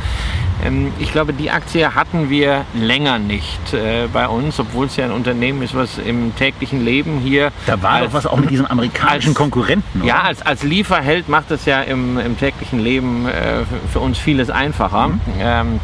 Ähm, 0.63 0.91
ich 0.99 1.11
glaube, 1.11 1.33
die 1.33 1.51
Aktie 1.51 1.93
hatten 1.93 2.29
wir 2.29 2.65
länger 2.73 3.19
nicht 3.19 3.73
äh, 3.73 4.07
bei 4.11 4.27
uns, 4.27 4.59
obwohl 4.59 4.85
es 4.85 4.95
ja 4.95 5.05
ein 5.05 5.11
Unternehmen 5.11 5.61
ist, 5.61 5.75
was 5.75 5.97
im 5.97 6.35
täglichen 6.35 6.83
Leben 6.83 7.19
hier. 7.19 7.51
Da 7.65 7.81
war 7.81 7.91
als, 7.91 8.05
doch 8.05 8.13
was 8.13 8.25
auch 8.27 8.37
mit 8.37 8.49
diesen 8.49 8.69
amerikanischen 8.69 9.29
als, 9.29 9.37
Konkurrenten. 9.37 10.01
Oder? 10.01 10.07
Ja, 10.07 10.21
als, 10.21 10.41
als 10.41 10.63
Lieferheld 10.63 11.29
macht 11.29 11.51
es 11.51 11.65
ja 11.65 11.81
im, 11.81 12.17
im 12.17 12.37
täglichen 12.37 12.79
Leben 12.79 13.27
äh, 13.27 13.63
für 13.91 13.99
uns 13.99 14.17
vieles 14.17 14.49
einfacher. 14.49 15.07
Mhm. 15.07 15.19
Ähm, 15.39 15.79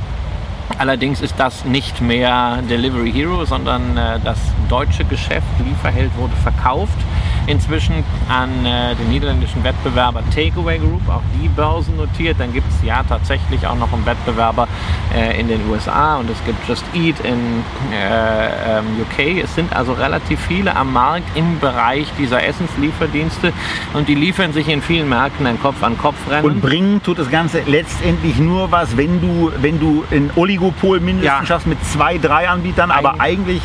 Allerdings 0.77 1.21
ist 1.21 1.35
das 1.37 1.65
nicht 1.65 1.99
mehr 2.01 2.61
Delivery 2.69 3.11
Hero, 3.11 3.43
sondern 3.45 3.97
äh, 3.97 4.19
das 4.23 4.37
deutsche 4.69 5.03
Geschäft 5.03 5.47
Lieferheld 5.65 6.15
wurde 6.17 6.35
verkauft 6.37 6.97
inzwischen 7.49 8.03
an 8.29 8.65
äh, 8.65 8.95
den 8.95 9.09
niederländischen 9.09 9.63
Wettbewerber 9.63 10.21
Takeaway 10.33 10.77
Group, 10.77 11.01
auch 11.09 11.21
die 11.41 11.47
Börsen 11.47 11.97
notiert. 11.97 12.37
Dann 12.39 12.53
gibt 12.53 12.67
es 12.71 12.85
ja 12.85 13.03
tatsächlich 13.03 13.65
auch 13.65 13.75
noch 13.75 13.91
einen 13.91 14.05
Wettbewerber 14.05 14.67
äh, 15.15 15.39
in 15.39 15.47
den 15.47 15.67
USA 15.69 16.17
und 16.17 16.29
es 16.29 16.37
gibt 16.45 16.67
Just 16.67 16.85
Eat 16.93 17.19
in 17.21 17.63
äh, 17.91 18.77
ähm, 18.79 18.85
UK. 19.01 19.43
Es 19.43 19.55
sind 19.55 19.75
also 19.75 19.93
relativ 19.93 20.39
viele 20.39 20.75
am 20.75 20.93
Markt 20.93 21.35
im 21.35 21.59
Bereich 21.59 22.07
dieser 22.17 22.43
Essenslieferdienste 22.43 23.51
und 23.93 24.07
die 24.07 24.15
liefern 24.15 24.53
sich 24.53 24.67
in 24.67 24.81
vielen 24.81 25.09
Märkten 25.09 25.47
ein 25.47 25.59
Kopf-an-Kopf-Rennen. 25.59 26.45
Und 26.45 26.61
bringen 26.61 27.01
tut 27.01 27.17
das 27.17 27.31
Ganze 27.31 27.61
letztendlich 27.65 28.37
nur 28.37 28.71
was, 28.71 28.95
wenn 28.95 29.21
du, 29.21 29.51
wenn 29.59 29.79
du 29.79 30.03
ein 30.11 30.31
Oligopol 30.59 30.99
mindestens 30.99 31.39
ja. 31.39 31.45
schaffst 31.45 31.67
mit 31.67 31.83
zwei, 31.85 32.17
drei 32.17 32.49
Anbietern, 32.49 32.91
aber 32.91 33.19
eigentlich 33.19 33.61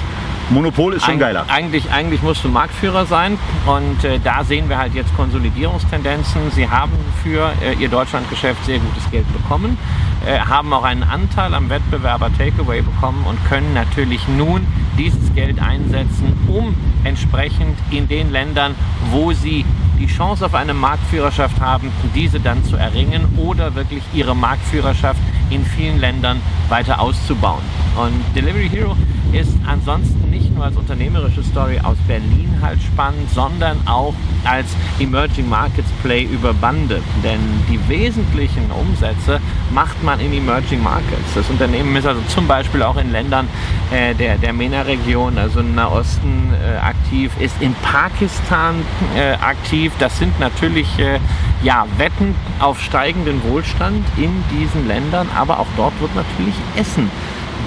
Monopol 0.51 0.93
ist 0.93 1.05
schon 1.05 1.15
Eig 1.15 1.21
geiler. 1.21 1.47
Eigentlich, 1.49 1.91
eigentlich 1.91 2.23
musst 2.23 2.45
du 2.45 2.49
Marktführer 2.49 3.07
sein 3.07 3.39
und 3.67 4.05
äh, 4.05 4.21
da 4.23 4.45
sehen 4.45 4.69
wir 4.69 4.77
halt 4.77 4.95
jetzt 4.95 5.15
Konsolidierungstendenzen. 5.17 6.51
Sie 6.51 6.69
haben 6.69 6.93
für 7.23 7.51
äh, 7.63 7.75
ihr 7.81 7.89
Deutschlandgeschäft 7.89 8.65
sehr 8.67 8.79
gutes 8.79 9.11
Geld 9.11 9.31
bekommen, 9.33 9.79
äh, 10.27 10.39
haben 10.39 10.73
auch 10.73 10.85
einen 10.85 11.03
Anteil 11.03 11.55
am 11.55 11.71
Wettbewerber 11.71 12.31
Takeaway 12.37 12.83
bekommen 12.83 13.25
und 13.27 13.43
können 13.49 13.73
natürlich 13.73 14.29
nun 14.29 14.67
dieses 14.99 15.35
Geld 15.35 15.61
einsetzen, 15.63 16.39
um 16.47 16.75
entsprechend 17.05 17.79
in 17.91 18.07
den 18.07 18.31
Ländern, 18.31 18.75
wo 19.11 19.33
sie 19.33 19.65
die 20.05 20.13
Chance 20.13 20.45
auf 20.45 20.55
eine 20.55 20.75
Marktführerschaft 20.75 21.61
haben, 21.61 21.91
diese 22.15 22.39
dann 22.39 22.63
zu 22.65 22.77
erringen 22.77 23.27
oder 23.39 23.75
wirklich 23.75 24.03
ihre 24.13 24.37
Marktführerschaft 24.37 25.21
in 25.49 25.65
vielen 25.65 25.99
Ländern 25.99 26.43
weiter 26.69 27.01
auszubauen. 27.01 27.63
Und 27.97 28.23
Delivery 28.37 28.69
Hero 28.69 28.97
ist 29.35 29.53
ansonsten 29.67 30.31
nicht 30.31 30.55
nur 30.55 30.65
als 30.65 30.77
unternehmerische 30.77 31.43
Story 31.43 31.81
aus 31.83 31.97
Berlin 32.07 32.59
halt 32.63 32.81
spannend, 32.81 33.29
sondern 33.31 33.77
auch 33.87 34.15
als 34.45 34.67
Emerging 35.01 35.49
Markets 35.49 35.89
Play 36.03 36.23
über 36.23 36.55
Bande. 36.55 37.03
Denn 37.23 37.41
die 37.69 37.81
wesentlichen 37.89 38.71
Umsätze 38.71 39.41
macht 39.73 40.03
man 40.05 40.21
in 40.21 40.33
Emerging 40.33 40.83
Markets. 40.83 41.35
Das 41.35 41.49
Unternehmen 41.51 41.97
ist 41.97 42.07
also 42.07 42.21
zum 42.29 42.47
Beispiel 42.47 42.83
auch 42.83 42.97
in 42.97 43.11
Ländern 43.11 43.49
äh, 43.91 44.15
der, 44.15 44.39
der 44.39 44.53
MENA-Region, 44.53 45.37
also 45.37 45.61
im 45.61 45.75
Nahosten 45.75 46.53
äh, 46.53 46.77
aktiv, 46.79 47.33
ist 47.41 47.61
in 47.61 47.75
Pakistan 47.83 48.77
äh, 49.17 49.33
aktiv. 49.33 49.93
Das 49.99 50.17
sind 50.19 50.39
natürlich 50.39 50.99
äh, 50.99 51.19
ja, 51.63 51.87
Wetten 51.97 52.37
auf 52.61 52.81
steigenden 52.81 53.43
Wohlstand 53.43 54.07
in 54.17 54.45
diesen 54.53 54.87
Ländern, 54.87 55.29
aber 55.35 55.59
auch 55.59 55.67
dort 55.77 55.99
wird 56.01 56.15
natürlich 56.15 56.55
Essen 56.77 57.11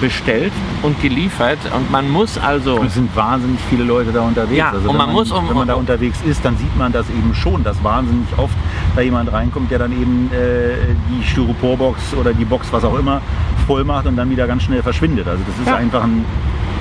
bestellt 0.00 0.52
und 0.82 1.00
geliefert 1.00 1.58
und 1.74 1.90
man 1.90 2.08
muss 2.08 2.38
also... 2.38 2.82
Es 2.82 2.94
sind 2.94 3.14
wahnsinnig 3.16 3.58
viele 3.68 3.84
Leute 3.84 4.12
da 4.12 4.22
unterwegs. 4.22 4.58
Ja, 4.58 4.70
also 4.70 4.90
und 4.90 4.96
man, 4.96 5.06
man, 5.06 5.14
muss... 5.14 5.30
Um, 5.30 5.48
wenn 5.48 5.56
man 5.56 5.68
da 5.68 5.74
unterwegs 5.74 6.18
ist, 6.24 6.44
dann 6.44 6.56
sieht 6.56 6.76
man 6.76 6.92
das 6.92 7.08
eben 7.10 7.34
schon, 7.34 7.64
dass 7.64 7.82
wahnsinnig 7.82 8.26
oft 8.36 8.56
da 8.94 9.02
jemand 9.02 9.32
reinkommt, 9.32 9.70
der 9.70 9.78
dann 9.78 9.92
eben 9.92 10.30
äh, 10.32 10.94
die 11.10 11.24
Styroporbox 11.24 12.14
oder 12.14 12.32
die 12.32 12.44
Box, 12.44 12.68
was 12.72 12.84
auch 12.84 12.98
immer, 12.98 13.20
voll 13.66 13.84
macht 13.84 14.06
und 14.06 14.16
dann 14.16 14.30
wieder 14.30 14.46
ganz 14.46 14.62
schnell 14.62 14.82
verschwindet. 14.82 15.26
Also 15.26 15.42
das 15.46 15.58
ist 15.58 15.66
ja. 15.66 15.76
einfach 15.76 16.04
ein 16.04 16.24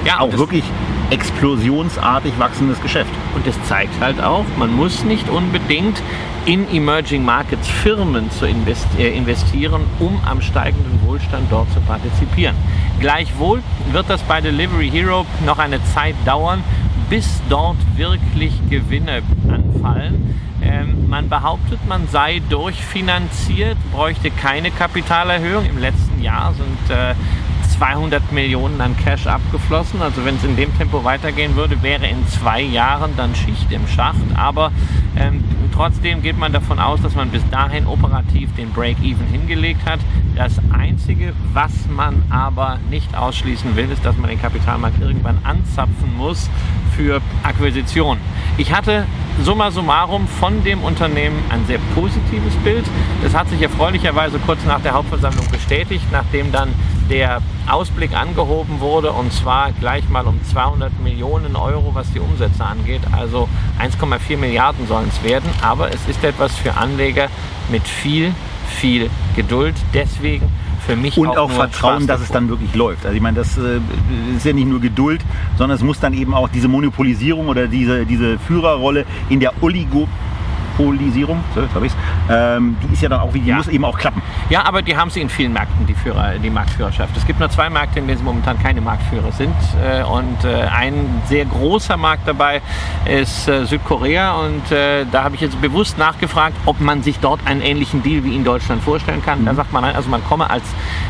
ja, 0.05 0.19
auch 0.19 0.31
wirklich 0.37 0.63
explosionsartig 1.09 2.33
wachsendes 2.37 2.81
Geschäft. 2.81 3.11
Und 3.35 3.45
das 3.45 3.55
zeigt 3.67 3.99
halt 3.99 4.21
auch, 4.21 4.45
man 4.57 4.73
muss 4.75 5.03
nicht 5.03 5.29
unbedingt 5.29 6.01
in 6.47 6.65
Emerging 6.73 7.25
Markets 7.25 7.67
Firmen 7.67 8.31
zu 8.31 8.45
äh, 8.45 9.17
investieren, 9.17 9.81
um 9.99 10.17
am 10.25 10.41
steigenden 10.41 11.01
Wohlstand 11.05 11.51
dort 11.51 11.69
zu 11.73 11.81
partizipieren. 11.81 12.55
Gleichwohl 13.01 13.61
wird 13.91 14.09
das 14.09 14.21
bei 14.23 14.39
Delivery 14.39 14.89
Hero 14.89 15.25
noch 15.45 15.59
eine 15.59 15.83
Zeit 15.93 16.15
dauern, 16.25 16.63
bis 17.09 17.41
dort 17.49 17.75
wirklich 17.97 18.53
Gewinne 18.69 19.23
anfallen. 19.49 20.39
Ähm, 20.61 21.09
man 21.09 21.27
behauptet, 21.27 21.85
man 21.85 22.07
sei 22.07 22.41
durchfinanziert, 22.49 23.77
bräuchte 23.91 24.31
keine 24.31 24.71
Kapitalerhöhung. 24.71 25.65
Im 25.65 25.77
letzten 25.77 26.21
Jahr 26.21 26.53
sind 26.53 26.95
äh, 26.95 27.13
200 27.67 28.31
Millionen 28.31 28.79
an 28.81 28.95
Cash 28.97 29.27
abgeflossen. 29.27 30.01
Also 30.01 30.23
wenn 30.25 30.35
es 30.35 30.43
in 30.43 30.55
dem 30.55 30.75
Tempo 30.77 31.03
weitergehen 31.03 31.55
würde, 31.55 31.81
wäre 31.83 32.07
in 32.07 32.27
zwei 32.27 32.61
Jahren 32.61 33.11
dann 33.17 33.35
Schicht 33.35 33.71
im 33.71 33.87
Schacht. 33.87 34.17
Aber 34.35 34.71
ähm, 35.17 35.43
trotzdem 35.73 36.21
geht 36.21 36.37
man 36.37 36.53
davon 36.53 36.79
aus, 36.79 37.01
dass 37.01 37.15
man 37.15 37.29
bis 37.29 37.47
dahin 37.49 37.85
operativ 37.87 38.53
den 38.55 38.71
Break-Even 38.71 39.27
hingelegt 39.27 39.85
hat. 39.85 39.99
Das 40.35 40.53
Einzige, 40.71 41.33
was 41.53 41.71
man 41.89 42.23
aber 42.29 42.79
nicht 42.89 43.15
ausschließen 43.15 43.75
will, 43.75 43.89
ist, 43.91 44.05
dass 44.05 44.17
man 44.17 44.29
den 44.29 44.41
Kapitalmarkt 44.41 45.01
irgendwann 45.01 45.39
anzapfen 45.43 46.15
muss 46.15 46.49
für 46.95 47.21
Akquisition. 47.43 48.17
Ich 48.57 48.73
hatte 48.73 49.05
summa 49.43 49.69
summarum 49.71 50.27
von 50.27 50.63
dem 50.63 50.81
Unternehmen 50.81 51.37
ein 51.49 51.65
sehr 51.67 51.79
positives 51.93 52.55
Bild. 52.63 52.85
Das 53.23 53.35
hat 53.35 53.49
sich 53.49 53.61
erfreulicherweise 53.61 54.39
kurz 54.39 54.65
nach 54.65 54.81
der 54.81 54.93
Hauptversammlung 54.93 55.47
bestätigt, 55.51 56.05
nachdem 56.11 56.51
dann 56.51 56.69
der 57.09 57.41
Ausblick 57.69 58.15
angehoben 58.15 58.79
wurde 58.79 59.11
und 59.11 59.31
zwar 59.33 59.71
gleich 59.71 60.07
mal 60.09 60.25
um 60.25 60.39
200 60.43 60.99
Millionen 61.01 61.55
Euro, 61.55 61.91
was 61.93 62.11
die 62.11 62.19
Umsätze 62.19 62.63
angeht. 62.65 63.01
Also 63.11 63.47
1,4 63.79 64.37
Milliarden 64.37 64.87
sollen 64.87 65.09
es 65.09 65.23
werden, 65.23 65.49
aber 65.61 65.89
es 65.93 66.07
ist 66.07 66.23
etwas 66.23 66.55
für 66.55 66.75
Anleger 66.75 67.27
mit 67.69 67.87
viel, 67.87 68.33
viel 68.79 69.09
Geduld. 69.35 69.75
Deswegen 69.93 70.49
für 70.85 70.95
mich 70.95 71.17
und 71.17 71.27
auch, 71.29 71.37
auch 71.37 71.51
Vertrauen, 71.51 72.07
dass 72.07 72.21
es 72.21 72.29
dann 72.29 72.47
wirklich 72.49 72.73
läuft. 72.73 73.05
Also 73.05 73.15
ich 73.15 73.21
meine, 73.21 73.37
das 73.37 73.57
äh, 73.57 73.79
ist 74.35 74.45
ja 74.45 74.53
nicht 74.53 74.67
nur 74.67 74.79
Geduld, 74.79 75.21
sondern 75.57 75.75
es 75.75 75.83
muss 75.83 75.99
dann 75.99 76.13
eben 76.13 76.33
auch 76.33 76.47
diese 76.47 76.67
Monopolisierung 76.69 77.49
oder 77.49 77.67
diese, 77.67 78.05
diese 78.05 78.39
Führerrolle 78.39 79.05
in 79.29 79.39
der 79.39 79.51
Oligo 79.61 80.07
Monopolisierung, 80.77 81.43
so, 81.55 81.61
jetzt 81.61 81.73
hab 81.73 81.83
ich's, 81.83 81.95
ähm, 82.29 82.77
die 82.83 82.93
ist 82.93 83.01
ja 83.01 83.09
dann 83.09 83.19
auch, 83.21 83.33
wie 83.33 83.39
die 83.39 83.49
Ja. 83.49 83.57
muss 83.57 83.67
eben 83.67 83.85
auch 83.85 83.97
klappen. 83.97 84.21
Ja, 84.49 84.65
aber 84.65 84.81
die 84.81 84.95
haben 84.95 85.09
sie 85.09 85.21
in 85.21 85.29
vielen 85.29 85.53
Märkten, 85.53 85.85
die, 85.87 85.93
Führer, 85.93 86.33
die 86.41 86.49
Marktführerschaft. 86.49 87.15
Es 87.17 87.25
gibt 87.25 87.39
nur 87.39 87.49
zwei 87.49 87.69
Märkte, 87.69 87.99
in 87.99 88.07
denen 88.07 88.17
sie 88.19 88.23
momentan 88.23 88.61
keine 88.61 88.81
Marktführer 88.81 89.31
sind. 89.31 89.55
Äh, 89.83 90.03
Und 90.03 90.43
äh, 90.45 90.63
ein 90.63 91.21
sehr 91.27 91.45
großer 91.45 91.97
Markt 91.97 92.27
dabei 92.27 92.61
ist 93.05 93.47
äh, 93.47 93.65
Südkorea. 93.65 94.33
Und 94.41 94.71
äh, 94.71 95.05
da 95.11 95.23
habe 95.23 95.35
ich 95.35 95.41
jetzt 95.41 95.59
bewusst 95.61 95.97
nachgefragt, 95.97 96.55
ob 96.65 96.79
man 96.79 97.03
sich 97.03 97.19
dort 97.19 97.39
einen 97.45 97.61
ähnlichen 97.61 98.03
Deal 98.03 98.23
wie 98.23 98.35
in 98.35 98.43
Deutschland 98.43 98.81
vorstellen 98.83 99.21
kann. 99.23 99.45
Da 99.45 99.53
sagt 99.55 99.73
man, 99.73 99.83
nein, 99.83 99.95
also 99.95 100.09
man 100.09 100.23
komme 100.23 100.49
als 100.49 100.63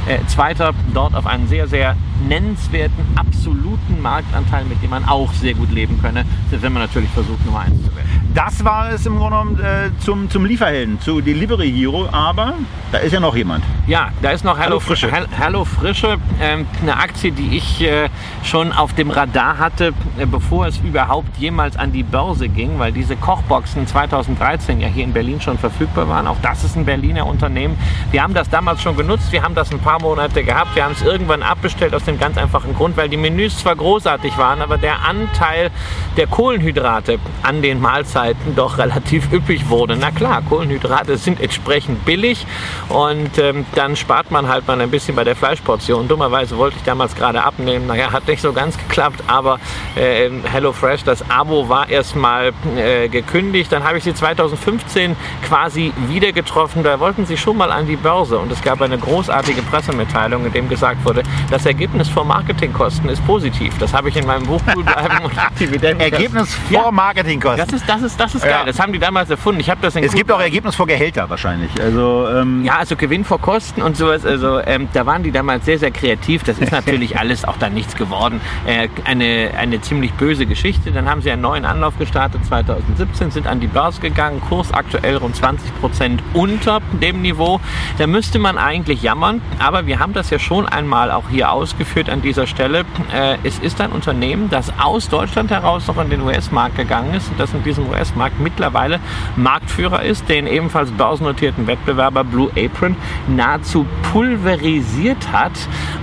äh, 0.07 0.19
Zweiter 0.27 0.71
dort 0.93 1.15
auf 1.15 1.25
einen 1.27 1.47
sehr, 1.47 1.67
sehr 1.67 1.95
nennenswerten, 2.27 3.05
absoluten 3.15 4.01
Marktanteil, 4.01 4.65
mit 4.65 4.81
dem 4.81 4.89
man 4.89 5.05
auch 5.07 5.31
sehr 5.33 5.53
gut 5.53 5.71
leben 5.71 5.99
könne, 6.01 6.25
wenn 6.49 6.73
man 6.73 6.81
natürlich 6.81 7.09
versucht, 7.11 7.45
Nummer 7.45 7.59
eins 7.59 7.81
zu 7.83 7.95
werden. 7.95 8.07
Das 8.33 8.63
war 8.63 8.89
es 8.91 9.05
im 9.05 9.17
Grunde 9.17 9.37
genommen 9.37 9.56
äh, 9.59 9.89
zum, 9.99 10.29
zum 10.29 10.45
Lieferhelden, 10.45 10.99
zu 11.01 11.21
Delivery 11.21 11.71
Hero, 11.71 12.07
aber 12.11 12.53
da 12.91 12.99
ist 12.99 13.11
ja 13.13 13.19
noch 13.19 13.35
jemand. 13.35 13.63
Ja, 13.87 14.09
da 14.21 14.31
ist 14.31 14.43
noch 14.45 14.55
Hello, 14.57 14.65
Hallo 14.65 14.79
Frische. 14.79 15.11
Hel- 15.11 15.27
Hello 15.37 15.65
Frische, 15.65 16.17
ähm, 16.41 16.65
eine 16.81 16.97
Aktie, 16.97 17.31
die 17.31 17.57
ich 17.57 17.81
äh, 17.81 18.09
schon 18.43 18.71
auf 18.71 18.93
dem 18.93 19.09
Radar 19.09 19.57
hatte, 19.57 19.93
äh, 20.17 20.25
bevor 20.25 20.67
es 20.67 20.77
überhaupt 20.77 21.37
jemals 21.37 21.75
an 21.77 21.91
die 21.91 22.03
Börse 22.03 22.47
ging, 22.49 22.77
weil 22.79 22.91
diese 22.91 23.15
Kochboxen 23.15 23.87
2013 23.87 24.79
ja 24.79 24.87
hier 24.87 25.03
in 25.03 25.13
Berlin 25.13 25.41
schon 25.41 25.57
verfügbar 25.57 26.07
waren. 26.07 26.27
Auch 26.27 26.37
das 26.41 26.63
ist 26.63 26.75
ein 26.75 26.85
Berliner 26.85 27.25
Unternehmen. 27.25 27.77
Wir 28.11 28.23
haben 28.23 28.33
das 28.33 28.49
damals 28.49 28.81
schon 28.81 28.95
genutzt, 28.95 29.31
wir 29.31 29.41
haben 29.43 29.55
das 29.55 29.71
ein 29.71 29.79
paar 29.79 30.01
Monate 30.01 30.43
gehabt, 30.43 30.75
wir 30.75 30.83
haben 30.83 30.93
es 30.93 31.01
irgendwann 31.01 31.41
abbestellt 31.43 31.93
aus 31.95 32.03
dem 32.03 32.19
ganz 32.19 32.37
einfachen 32.37 32.73
Grund, 32.75 32.95
weil 32.97 33.09
die 33.09 33.17
Menüs 33.17 33.57
zwar 33.57 33.75
großartig 33.75 34.37
waren, 34.37 34.61
aber 34.61 34.77
der 34.77 35.03
Anteil 35.05 35.71
der 36.15 36.27
Kohlenhydrate 36.27 37.19
an 37.43 37.61
den 37.61 37.81
Mahlzeiten 37.81 38.55
doch 38.55 38.77
relativ 38.77 39.31
üppig 39.31 39.46
wurde. 39.69 39.95
Na 39.95 40.11
klar, 40.11 40.41
Kohlenhydrate 40.47 41.17
sind 41.17 41.39
entsprechend 41.39 42.03
billig 42.05 42.45
und 42.89 43.37
ähm, 43.37 43.65
dann 43.75 43.95
spart 43.95 44.29
man 44.31 44.47
halt 44.47 44.67
mal 44.67 44.79
ein 44.81 44.91
bisschen 44.91 45.15
bei 45.15 45.23
der 45.23 45.35
Fleischportion. 45.35 46.07
Dummerweise 46.07 46.57
wollte 46.57 46.75
ich 46.77 46.83
damals 46.83 47.15
gerade 47.15 47.43
abnehmen. 47.43 47.87
Naja, 47.87 48.11
hat 48.11 48.27
nicht 48.27 48.41
so 48.41 48.51
ganz 48.53 48.77
geklappt, 48.77 49.23
aber 49.27 49.59
äh, 49.95 50.29
HelloFresh, 50.51 51.03
das 51.03 51.29
Abo 51.29 51.69
war 51.69 51.87
erstmal 51.89 52.51
äh, 52.77 53.07
gekündigt. 53.07 53.71
Dann 53.71 53.83
habe 53.83 53.97
ich 53.97 54.03
sie 54.03 54.13
2015 54.13 55.15
quasi 55.47 55.93
wieder 56.07 56.31
getroffen. 56.33 56.83
Da 56.83 56.99
wollten 56.99 57.25
sie 57.25 57.37
schon 57.37 57.57
mal 57.57 57.71
an 57.71 57.87
die 57.87 57.95
Börse 57.95 58.37
und 58.37 58.51
es 58.51 58.61
gab 58.61 58.81
eine 58.81 58.97
großartige 58.97 59.61
Pressemitteilung, 59.63 60.45
in 60.45 60.51
dem 60.53 60.67
gesagt 60.69 61.03
wurde, 61.05 61.23
das 61.49 61.65
Ergebnis 61.65 62.09
vor 62.09 62.25
Marketingkosten 62.25 63.09
ist 63.09 63.25
positiv. 63.25 63.73
Das 63.79 63.93
habe 63.93 64.09
ich 64.09 64.17
in 64.17 64.25
meinem 64.25 64.45
Buch 64.45 64.61
Cool 64.75 64.83
bleiben 64.83 65.23
und 65.25 65.33
Dividenden. 65.59 65.99
Ergebnis 66.01 66.57
Ja. 66.69 66.81
vor 66.81 66.91
Marketingkosten. 66.91 67.65
Das 67.65 67.73
ist, 67.73 67.87
das 67.87 68.01
ist, 68.01 68.19
das 68.19 68.35
ist 68.35 68.43
Ja. 68.45 68.57
geil. 68.57 68.65
Das 68.67 68.79
haben 68.79 68.91
die 68.93 68.99
damals 68.99 69.29
erfunden. 69.37 69.61
Ich 69.61 69.69
habe 69.69 69.81
das 69.81 69.95
in 69.95 70.03
es 70.03 70.13
gibt 70.13 70.31
auch 70.31 70.39
Ergebnis 70.39 70.75
vor 70.75 70.87
Gehälter 70.87 71.29
wahrscheinlich. 71.29 71.69
Also 71.79 72.27
ähm, 72.27 72.65
ja, 72.65 72.77
also 72.77 72.95
Gewinn 72.95 73.23
vor 73.23 73.39
Kosten 73.39 73.81
und 73.81 73.95
sowas. 73.95 74.25
Also 74.25 74.59
ähm, 74.59 74.89
da 74.93 75.05
waren 75.05 75.23
die 75.23 75.31
damals 75.31 75.65
sehr, 75.65 75.79
sehr 75.79 75.91
kreativ. 75.91 76.43
Das 76.43 76.59
ist 76.59 76.71
natürlich 76.79 77.17
alles 77.17 77.45
auch 77.45 77.57
dann 77.57 77.73
nichts 77.73 77.95
geworden. 77.95 78.41
Äh, 78.65 78.89
eine, 79.05 79.51
eine 79.57 79.79
ziemlich 79.81 80.11
böse 80.13 80.45
Geschichte. 80.45 80.91
Dann 80.91 81.09
haben 81.09 81.21
sie 81.21 81.31
einen 81.31 81.41
neuen 81.41 81.65
Anlauf 81.65 81.97
gestartet 81.97 82.45
2017, 82.45 83.31
sind 83.31 83.47
an 83.47 83.59
die 83.59 83.67
Börse 83.67 84.01
gegangen. 84.01 84.41
Kurs 84.41 84.73
aktuell 84.73 85.17
rund 85.17 85.35
20 85.35 85.79
Prozent 85.79 86.23
unter 86.33 86.81
dem 87.01 87.21
Niveau. 87.21 87.61
Da 87.97 88.07
müsste 88.07 88.39
man 88.39 88.57
eigentlich 88.57 89.01
jammern. 89.03 89.41
Aber 89.59 89.85
wir 89.85 89.99
haben 89.99 90.13
das 90.13 90.29
ja 90.29 90.39
schon 90.39 90.67
einmal 90.67 91.11
auch 91.11 91.29
hier 91.29 91.51
ausgeführt 91.51 92.09
an 92.09 92.21
dieser 92.21 92.47
Stelle. 92.47 92.85
Äh, 93.13 93.37
es 93.43 93.59
ist 93.59 93.79
ein 93.81 93.91
Unternehmen, 93.91 94.49
das 94.49 94.73
aus 94.79 95.09
Deutschland 95.09 95.51
heraus 95.51 95.87
noch 95.87 95.97
in 95.99 96.09
den 96.09 96.21
US-Markt 96.21 96.75
gegangen 96.75 97.13
ist 97.13 97.29
und 97.29 97.39
das 97.39 97.53
in 97.53 97.63
diesem 97.63 97.87
US-Markt 97.89 98.39
mittlerweile 98.39 98.99
Marktführer 99.35 100.03
ist, 100.03 100.29
den 100.29 100.47
ebenfalls 100.47 100.91
börsennotierten 100.91 101.67
Wettbewerber 101.67 102.23
Blue 102.23 102.49
Apron 102.57 102.95
nahezu 103.27 103.85
pulverisiert 104.11 105.31
hat 105.31 105.53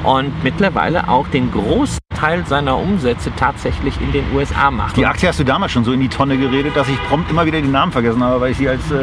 und 0.04 0.32
mittlerweile 0.44 1.08
auch 1.08 1.26
den 1.28 1.50
Großteil 1.50 2.46
seiner 2.46 2.76
Umsätze 2.78 3.32
tatsächlich 3.36 4.00
in 4.00 4.12
den 4.12 4.24
USA 4.34 4.70
macht. 4.70 4.96
die 4.96 5.06
Aktie 5.06 5.28
hast 5.28 5.40
du 5.40 5.44
damals 5.44 5.72
schon 5.72 5.84
so 5.84 5.92
in 5.92 6.00
die 6.00 6.08
Tonne 6.08 6.36
geredet, 6.36 6.76
dass 6.76 6.88
ich 6.88 7.02
prompt 7.08 7.30
immer 7.30 7.46
wieder 7.46 7.60
den 7.60 7.72
Namen 7.72 7.92
vergessen 7.92 8.22
habe, 8.22 8.40
weil 8.40 8.52
ich 8.52 8.58
sie 8.58 8.68
als 8.68 8.90
äh, 8.90 8.94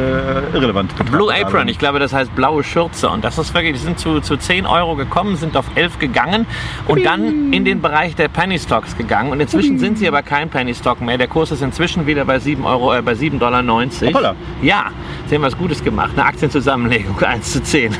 irrelevant 0.54 0.94
Blue 1.12 1.32
habe. 1.32 1.46
Apron, 1.46 1.68
ich 1.68 1.78
glaube, 1.78 2.00
das 2.00 2.14
heißt 2.14 2.36
blaue 2.36 2.64
Schürze. 2.64 3.10
Und 3.10 3.24
das 3.24 3.38
ist 3.38 3.54
wirklich, 3.54 3.74
die 3.74 3.80
sind 3.80 4.00
zu, 4.00 4.20
zu 4.22 4.38
10 4.38 4.66
Euro 4.66 4.96
gekommen, 4.96 5.36
sind 5.36 5.58
auf 5.58 5.66
11 5.76 6.00
gegangen 6.00 6.46
und 6.88 7.06
dann 7.06 7.54
in 7.54 7.66
den 7.66 7.82
Bereich 7.82 8.16
der 8.16 8.28
Penny 8.28 8.60
Stocks 8.60 8.98
gegangen. 8.98 9.32
Und 9.32 9.40
inzwischen 9.40 9.80
sind 9.80 9.98
sie 9.98 10.08
aber 10.08 10.22
kein 10.22 10.50
Penny 10.50 10.74
Stock 10.74 11.02
mehr. 11.02 11.18
Der 11.18 11.28
Kurs 11.28 11.52
ist 11.52 11.62
inzwischen 11.62 12.08
wieder 12.08 12.26
bei 12.26 12.40
7 12.40 12.66
Euro, 12.66 12.94
äh, 12.94 13.02
bei 13.02 13.14
7,90 13.14 13.40
Dollar. 13.40 13.62
Hoppala. 14.08 14.36
Ja, 14.62 14.92
sie 15.28 15.36
haben 15.36 15.42
was 15.44 15.58
Gutes 15.58 15.84
gemacht. 15.84 16.12
Eine 16.16 16.26
Aktienzusammenlegung 16.26 17.20
1 17.24 17.52
zu 17.54 17.64
10. 17.64 17.96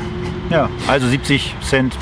Ja, 0.50 0.68
also 0.88 1.06
70 1.08 1.54
Cent 1.62 1.96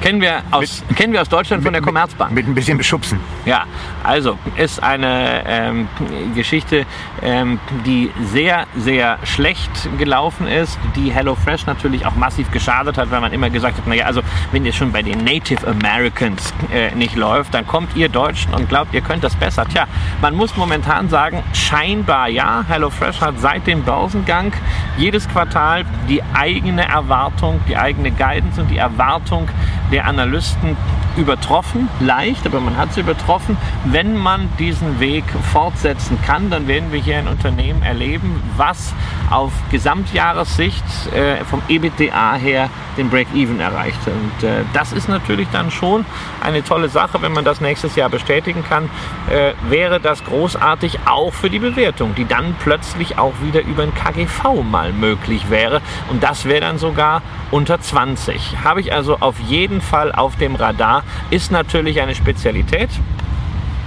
Kennen 0.00 0.22
wir 0.22 0.42
aus, 0.50 0.82
kennen 0.96 1.12
wir 1.12 1.20
aus 1.20 1.28
Deutschland 1.28 1.62
von 1.62 1.74
der 1.74 1.82
Commerzbank. 1.82 2.32
mit 2.32 2.46
ein 2.46 2.54
bisschen 2.54 2.78
beschubsen. 2.78 3.20
Ja, 3.44 3.64
also 4.02 4.38
ist 4.56 4.82
eine 4.82 5.42
ähm, 5.46 5.88
Geschichte, 6.34 6.86
ähm, 7.22 7.60
die 7.84 8.10
sehr, 8.32 8.66
sehr 8.76 9.18
schlecht 9.24 9.70
gelaufen 9.98 10.46
ist, 10.46 10.78
die 10.96 11.12
HelloFresh 11.12 11.66
natürlich 11.66 12.06
auch 12.06 12.14
massiv 12.14 12.50
geschadet 12.50 12.96
hat, 12.96 13.10
weil 13.10 13.20
man 13.20 13.32
immer 13.32 13.50
gesagt 13.50 13.76
hat, 13.76 13.86
naja, 13.86 14.06
also 14.06 14.22
wenn 14.52 14.64
es 14.64 14.74
schon 14.74 14.90
bei 14.90 15.02
den 15.02 15.22
Native 15.22 15.66
Americans 15.66 16.54
äh, 16.72 16.94
nicht 16.94 17.16
läuft, 17.16 17.52
dann 17.52 17.66
kommt 17.66 17.94
ihr 17.94 18.08
Deutschen 18.08 18.54
und 18.54 18.70
glaubt, 18.70 18.94
ihr 18.94 19.02
könnt 19.02 19.22
das 19.22 19.36
besser. 19.36 19.66
Tja, 19.66 19.86
man 20.22 20.34
muss 20.34 20.56
momentan 20.56 21.10
sagen, 21.10 21.42
scheinbar 21.52 22.28
ja. 22.28 22.64
HelloFresh 22.66 23.20
hat 23.20 23.38
seit 23.38 23.66
dem 23.66 23.82
Börsengang 23.82 24.52
jedes 24.96 25.28
Quartal 25.28 25.84
die 26.08 26.22
eigene 26.32 26.88
Erwartung, 26.88 27.60
die 27.68 27.76
eigene 27.76 28.10
Guidance 28.10 28.62
und 28.62 28.70
die 28.70 28.78
Erwartung 28.78 29.48
der 29.92 30.06
Analysten 30.06 30.76
übertroffen, 31.16 31.88
leicht, 32.00 32.46
aber 32.46 32.60
man 32.60 32.76
hat 32.76 32.94
sie 32.94 33.00
übertroffen. 33.00 33.56
Wenn 33.84 34.16
man 34.16 34.48
diesen 34.58 35.00
Weg 35.00 35.24
fortsetzen 35.52 36.18
kann, 36.24 36.50
dann 36.50 36.68
werden 36.68 36.92
wir 36.92 37.00
hier 37.00 37.18
ein 37.18 37.28
Unternehmen 37.28 37.82
erleben, 37.82 38.42
was 38.56 38.94
auf 39.30 39.52
Gesamtjahressicht 39.70 40.84
äh, 41.14 41.44
vom 41.44 41.62
EBITDA 41.68 42.34
her 42.34 42.70
den 42.96 43.10
Break-Even 43.10 43.60
erreicht. 43.60 43.98
Und 44.06 44.46
äh, 44.46 44.62
das 44.72 44.92
ist 44.92 45.08
natürlich 45.08 45.48
dann 45.52 45.70
schon 45.70 46.04
eine 46.40 46.62
tolle 46.62 46.88
Sache, 46.88 47.22
wenn 47.22 47.32
man 47.32 47.44
das 47.44 47.60
nächstes 47.60 47.96
Jahr 47.96 48.08
bestätigen 48.08 48.64
kann, 48.68 48.90
äh, 49.30 49.52
wäre 49.68 50.00
das 50.00 50.24
großartig 50.24 51.00
auch 51.06 51.32
für 51.32 51.50
die 51.50 51.58
Bewertung, 51.58 52.14
die 52.14 52.26
dann 52.26 52.54
plötzlich 52.62 53.18
auch 53.18 53.34
wieder 53.42 53.62
über 53.62 53.82
ein 53.82 53.94
KGV 53.94 54.62
mal 54.62 54.92
möglich 54.92 55.50
wäre. 55.50 55.80
Und 56.08 56.22
das 56.22 56.44
wäre 56.44 56.60
dann 56.60 56.78
sogar 56.78 57.22
unter 57.50 57.80
20. 57.80 58.58
Habe 58.64 58.80
ich 58.80 58.92
also 58.92 59.18
auf 59.20 59.38
jeden 59.40 59.79
Fall 59.80 60.12
auf 60.12 60.36
dem 60.36 60.54
Radar. 60.54 61.02
Ist 61.30 61.50
natürlich 61.50 62.00
eine 62.00 62.14
Spezialität, 62.14 62.90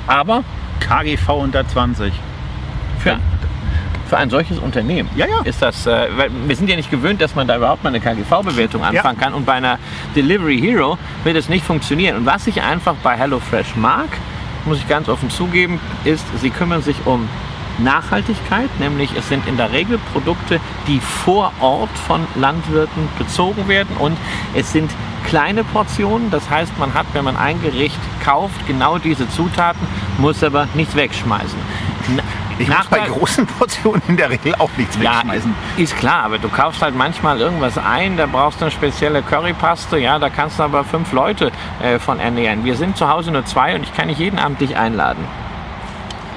aber 0.07 0.43
KGV 0.79 1.29
unter 1.29 1.67
20. 1.67 2.13
für, 2.99 3.17
für 4.07 4.17
ein 4.17 4.29
solches 4.29 4.59
Unternehmen 4.59 5.09
Ja, 5.15 5.25
ja. 5.27 5.41
ist 5.43 5.61
das, 5.61 5.87
äh, 5.87 6.07
weil 6.15 6.29
wir 6.45 6.55
sind 6.55 6.69
ja 6.69 6.75
nicht 6.75 6.91
gewöhnt, 6.91 7.21
dass 7.21 7.35
man 7.35 7.47
da 7.47 7.57
überhaupt 7.57 7.83
mal 7.83 7.89
eine 7.89 7.99
KGV-Bewertung 7.99 8.83
anfangen 8.83 9.17
kann 9.19 9.33
und 9.33 9.45
bei 9.45 9.53
einer 9.53 9.79
Delivery 10.15 10.59
Hero 10.59 10.97
wird 11.23 11.37
es 11.37 11.49
nicht 11.49 11.65
funktionieren. 11.65 12.17
Und 12.17 12.25
was 12.25 12.47
ich 12.47 12.61
einfach 12.61 12.95
bei 13.01 13.15
HelloFresh 13.15 13.75
mag, 13.75 14.07
muss 14.65 14.77
ich 14.77 14.87
ganz 14.87 15.09
offen 15.09 15.29
zugeben, 15.29 15.79
ist, 16.03 16.25
sie 16.39 16.49
kümmern 16.49 16.81
sich 16.81 17.05
um 17.05 17.27
Nachhaltigkeit, 17.79 18.69
nämlich 18.79 19.15
es 19.17 19.27
sind 19.29 19.47
in 19.47 19.57
der 19.57 19.71
Regel 19.71 19.99
Produkte, 20.11 20.59
die 20.87 20.99
vor 20.99 21.51
Ort 21.59 21.97
von 22.07 22.25
Landwirten 22.35 23.07
bezogen 23.17 23.67
werden 23.67 23.95
und 23.97 24.17
es 24.53 24.71
sind 24.71 24.91
kleine 25.25 25.63
Portionen, 25.63 26.29
das 26.31 26.49
heißt 26.49 26.77
man 26.77 26.93
hat, 26.93 27.05
wenn 27.13 27.23
man 27.23 27.37
ein 27.37 27.61
Gericht 27.61 27.99
kauft, 28.23 28.67
genau 28.67 28.97
diese 28.97 29.29
Zutaten, 29.29 29.87
muss 30.17 30.43
aber 30.43 30.67
nichts 30.73 30.95
wegschmeißen. 30.95 31.57
Ich 32.59 32.67
muss 32.67 32.85
bei 32.87 32.99
großen 32.99 33.47
Portionen 33.59 34.01
in 34.07 34.17
der 34.17 34.29
Regel 34.29 34.53
auch 34.55 34.69
nichts 34.77 34.97
ja, 35.01 35.15
wegschmeißen. 35.15 35.55
ist 35.77 35.97
klar, 35.97 36.23
aber 36.23 36.37
du 36.37 36.49
kaufst 36.49 36.81
halt 36.81 36.95
manchmal 36.95 37.39
irgendwas 37.39 37.77
ein, 37.77 38.17
da 38.17 38.27
brauchst 38.27 38.61
du 38.61 38.65
eine 38.65 38.71
spezielle 38.71 39.21
Currypaste, 39.23 39.97
ja, 39.97 40.19
da 40.19 40.29
kannst 40.29 40.59
du 40.59 40.63
aber 40.63 40.83
fünf 40.83 41.11
Leute 41.13 41.51
äh, 41.81 41.97
von 41.99 42.19
ernähren. 42.19 42.63
Wir 42.63 42.75
sind 42.75 42.97
zu 42.97 43.09
Hause 43.09 43.31
nur 43.31 43.45
zwei 43.45 43.75
und 43.75 43.83
ich 43.83 43.93
kann 43.93 44.07
nicht 44.07 44.19
jeden 44.19 44.37
Abend 44.37 44.61
dich 44.61 44.77
einladen. 44.77 45.25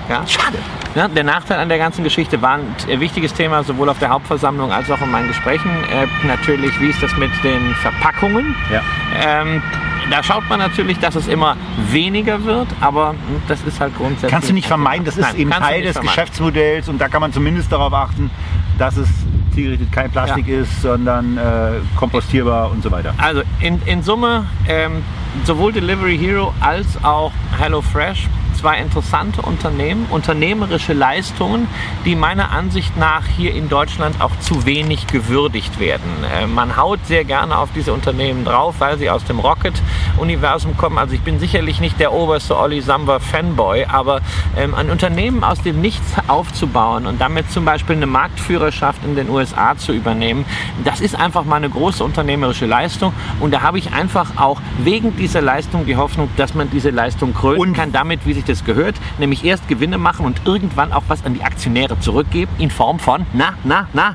Ja? 0.09 0.27
Schade. 0.27 0.59
Ja, 0.95 1.09
der 1.09 1.25
Nachteil 1.25 1.59
an 1.59 1.69
der 1.69 1.79
ganzen 1.79 2.05
Geschichte 2.05 2.40
war 2.40 2.55
ein 2.55 3.01
wichtiges 3.01 3.35
Thema, 3.35 3.62
sowohl 3.64 3.88
auf 3.88 3.99
der 3.99 4.09
Hauptversammlung 4.09 4.73
als 4.73 4.90
auch 4.90 5.01
in 5.03 5.11
meinen 5.11 5.29
Gesprächen. 5.29 5.71
Äh, 5.92 6.07
natürlich, 6.27 6.81
wie 6.81 6.88
ist 6.88 7.03
das 7.03 7.14
mit 7.16 7.31
den 7.45 7.75
Verpackungen? 7.75 8.55
Ja. 8.73 8.83
Ähm, 9.21 9.62
da 10.11 10.23
schaut 10.23 10.49
man 10.49 10.59
natürlich, 10.59 10.99
dass 10.99 11.16
es 11.16 11.27
immer 11.27 11.57
weniger 11.90 12.45
wird, 12.45 12.69
aber 12.81 13.14
das 13.49 13.62
ist 13.62 13.81
halt 13.81 13.97
grundsätzlich. 13.97 14.31
Kannst 14.31 14.49
du 14.49 14.55
nicht 14.55 14.69
vermeiden, 14.69 15.05
das 15.05 15.16
ist 15.16 15.25
Nein, 15.25 15.37
eben 15.37 15.51
Teil 15.51 15.83
des 15.83 15.92
vermeiden. 15.92 16.14
Geschäftsmodells 16.14 16.88
und 16.88 17.01
da 17.01 17.09
kann 17.09 17.21
man 17.21 17.33
zumindest 17.33 17.73
darauf 17.73 17.92
achten, 17.92 18.31
dass 18.79 18.97
es 18.97 19.09
zielgerichtet 19.55 19.90
kein 19.90 20.11
Plastik 20.11 20.47
ist, 20.49 20.83
sondern 20.83 21.37
äh, 21.38 21.73
kompostierbar 21.97 22.71
und 22.71 22.83
so 22.83 22.90
weiter. 22.90 23.14
Also 23.19 23.42
in, 23.61 23.81
in 23.87 24.03
Summe, 24.03 24.47
ähm, 24.69 25.03
sowohl 25.45 25.73
Delivery 25.73 26.16
Hero 26.19 26.55
als 26.61 26.87
auch 27.03 27.33
HelloFresh 27.59 28.29
zwei 28.57 28.79
interessante 28.79 29.42
Unternehmen, 29.42 30.07
unternehmerische 30.11 30.92
Leistungen, 30.92 31.69
die 32.05 32.16
meiner 32.16 32.51
Ansicht 32.51 32.97
nach 32.97 33.27
hier 33.27 33.55
in 33.55 33.69
Deutschland 33.69 34.21
auch 34.21 34.33
zu 34.40 34.66
wenig 34.66 35.07
gewürdigt 35.07 35.79
werden. 35.79 36.25
Äh, 36.35 36.47
man 36.47 36.77
haut 36.77 37.01
sehr 37.07 37.25
gerne 37.25 37.59
auf 37.59 37.69
diese 37.75 37.92
Unternehmen 37.92 38.45
drauf, 38.45 38.77
weil 38.79 38.99
sie 38.99 39.11
aus 39.11 39.25
dem 39.25 39.38
Rocket-Universum 39.38 40.77
kommen. 40.77 40.99
Also 40.99 41.14
ich 41.14 41.21
bin 41.21 41.38
sicherlich 41.38 41.81
nicht 41.81 42.01
der 42.01 42.12
oberste 42.12 42.59
Olli 42.59 42.81
Samba-Fanboy, 42.81 43.87
aber 43.87 44.21
ähm, 44.57 44.75
ein 44.75 44.90
Unternehmen 44.90 45.45
aus 45.45 45.62
dem 45.62 45.81
Nichts 45.81 46.14
aufzubauen 46.27 47.07
und 47.07 47.21
damit 47.21 47.51
zum 47.51 47.64
Beispiel 47.64 47.97
eine 47.97 48.07
Marktführerschaft 48.07 49.05
in 49.05 49.16
den 49.16 49.29
USA 49.29 49.77
zu 49.77 49.92
übernehmen, 49.92 50.45
das 50.85 51.01
ist 51.01 51.14
einfach 51.14 51.45
mal 51.45 51.57
eine 51.57 51.71
große 51.71 52.03
unternehmerische 52.03 52.66
Leistung. 52.66 53.12
Und 53.40 53.53
da 53.53 53.62
habe 53.62 53.79
ich 53.79 53.92
einfach 53.92 54.37
auch 54.37 54.61
wegen 54.79 55.16
dieser 55.16 55.42
Leistung 55.42 55.87
die 55.87 55.97
Hoffnung, 55.97 56.29
dass 56.37 56.55
man 56.55 56.71
diese 56.71 56.90
Leistung 56.90 57.35
krönen 57.35 57.75
kann, 57.75 57.92
damit, 57.92 58.27
wie 58.27 58.33
sich 58.33 58.45
das 58.48 58.64
gehört, 58.64 58.96
nämlich 59.18 59.44
erst 59.44 59.68
Gewinne 59.68 59.98
machen 59.98 60.26
und 60.26 60.40
irgendwann 60.44 60.92
auch 60.92 61.04
was 61.09 61.24
an 61.24 61.35
die 61.35 61.42
Aktionäre 61.42 61.98
zurückgeben 62.00 62.52
in 62.59 62.70
Form 62.70 62.98
von, 62.98 63.26
na, 63.32 63.54
na, 63.64 63.88
na, 63.92 64.14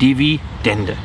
Dividende 0.00 0.96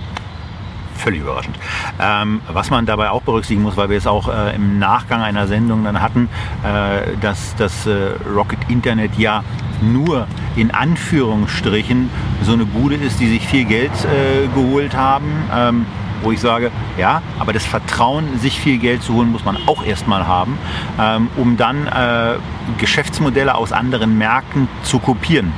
völlig 0.97 1.21
überraschend. 1.21 1.55
Ähm, 2.01 2.41
was 2.51 2.69
man 2.69 2.85
dabei 2.85 3.11
auch 3.11 3.21
berücksichtigen 3.21 3.61
muss, 3.61 3.77
weil 3.77 3.89
wir 3.89 3.97
es 3.97 4.07
auch 4.07 4.27
äh, 4.27 4.55
im 4.55 4.79
Nachgang 4.79 5.21
einer 5.21 5.47
Sendung 5.47 5.83
dann 5.83 6.01
hatten, 6.01 6.27
äh, 6.63 7.15
dass 7.21 7.55
das 7.55 7.85
äh, 7.85 8.13
Rocket 8.35 8.59
Internet 8.67 9.17
ja 9.17 9.43
nur 9.81 10.27
in 10.55 10.71
Anführungsstrichen 10.71 12.09
so 12.41 12.53
eine 12.53 12.65
Bude 12.65 12.95
ist, 12.95 13.19
die 13.19 13.27
sich 13.27 13.47
viel 13.47 13.65
Geld 13.65 13.91
äh, 14.05 14.47
geholt 14.53 14.95
haben. 14.95 15.25
Ähm, 15.53 15.85
wo 16.21 16.31
ich 16.31 16.39
sage, 16.39 16.71
ja, 16.97 17.21
aber 17.39 17.53
das 17.53 17.65
Vertrauen, 17.65 18.39
sich 18.39 18.59
viel 18.59 18.77
Geld 18.77 19.03
zu 19.03 19.13
holen, 19.13 19.31
muss 19.31 19.45
man 19.45 19.57
auch 19.67 19.83
erstmal 19.83 20.27
haben, 20.27 20.57
ähm, 20.99 21.29
um 21.35 21.57
dann 21.57 21.87
äh, 21.87 22.35
Geschäftsmodelle 22.77 23.55
aus 23.55 23.71
anderen 23.71 24.17
Märkten 24.17 24.67
zu 24.83 24.99
kopieren. 24.99 25.53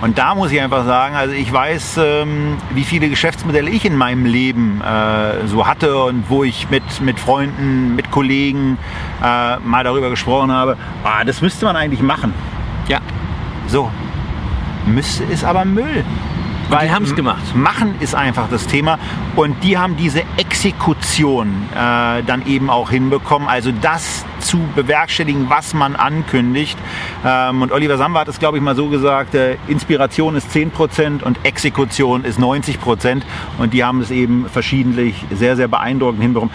Und 0.00 0.18
da 0.18 0.34
muss 0.34 0.52
ich 0.52 0.60
einfach 0.60 0.84
sagen, 0.84 1.16
also 1.16 1.34
ich 1.34 1.52
weiß, 1.52 1.98
ähm, 1.98 2.56
wie 2.70 2.84
viele 2.84 3.08
Geschäftsmodelle 3.08 3.68
ich 3.70 3.84
in 3.84 3.96
meinem 3.96 4.26
Leben 4.26 4.80
äh, 4.80 5.46
so 5.46 5.66
hatte 5.66 6.04
und 6.04 6.28
wo 6.28 6.44
ich 6.44 6.70
mit, 6.70 7.00
mit 7.00 7.18
Freunden, 7.18 7.96
mit 7.96 8.10
Kollegen 8.10 8.78
äh, 9.22 9.56
mal 9.58 9.82
darüber 9.84 10.10
gesprochen 10.10 10.52
habe. 10.52 10.76
Ah, 11.02 11.24
das 11.24 11.40
müsste 11.42 11.66
man 11.66 11.76
eigentlich 11.76 12.02
machen. 12.02 12.32
Ja. 12.86 13.00
So. 13.66 13.90
Müsste 14.86 15.24
ist 15.24 15.44
aber 15.44 15.64
Müll. 15.64 16.04
Weil 16.68 16.88
die 16.88 16.94
haben 16.94 17.04
es 17.04 17.14
gemacht. 17.14 17.54
Machen 17.54 17.94
ist 18.00 18.14
einfach 18.14 18.48
das 18.50 18.66
Thema. 18.66 18.98
Und 19.36 19.64
die 19.64 19.78
haben 19.78 19.96
diese 19.96 20.22
Exekution 20.36 21.66
äh, 21.72 22.22
dann 22.22 22.46
eben 22.46 22.68
auch 22.68 22.90
hinbekommen. 22.90 23.48
Also 23.48 23.72
das 23.72 24.26
zu 24.40 24.58
bewerkstelligen, 24.74 25.48
was 25.48 25.72
man 25.72 25.96
ankündigt. 25.96 26.78
Ähm, 27.24 27.62
und 27.62 27.72
Oliver 27.72 27.96
Samba 27.96 28.20
hat 28.20 28.28
es, 28.28 28.38
glaube 28.38 28.58
ich, 28.58 28.62
mal 28.62 28.76
so 28.76 28.88
gesagt, 28.88 29.34
äh, 29.34 29.56
Inspiration 29.66 30.36
ist 30.36 30.50
10% 30.50 31.22
und 31.22 31.38
Exekution 31.44 32.24
ist 32.24 32.38
90%. 32.38 33.22
Und 33.56 33.72
die 33.72 33.82
haben 33.82 34.02
es 34.02 34.10
eben 34.10 34.46
verschiedentlich 34.48 35.24
sehr, 35.30 35.56
sehr 35.56 35.68
beeindruckend 35.68 36.20
hinbekommen. 36.20 36.54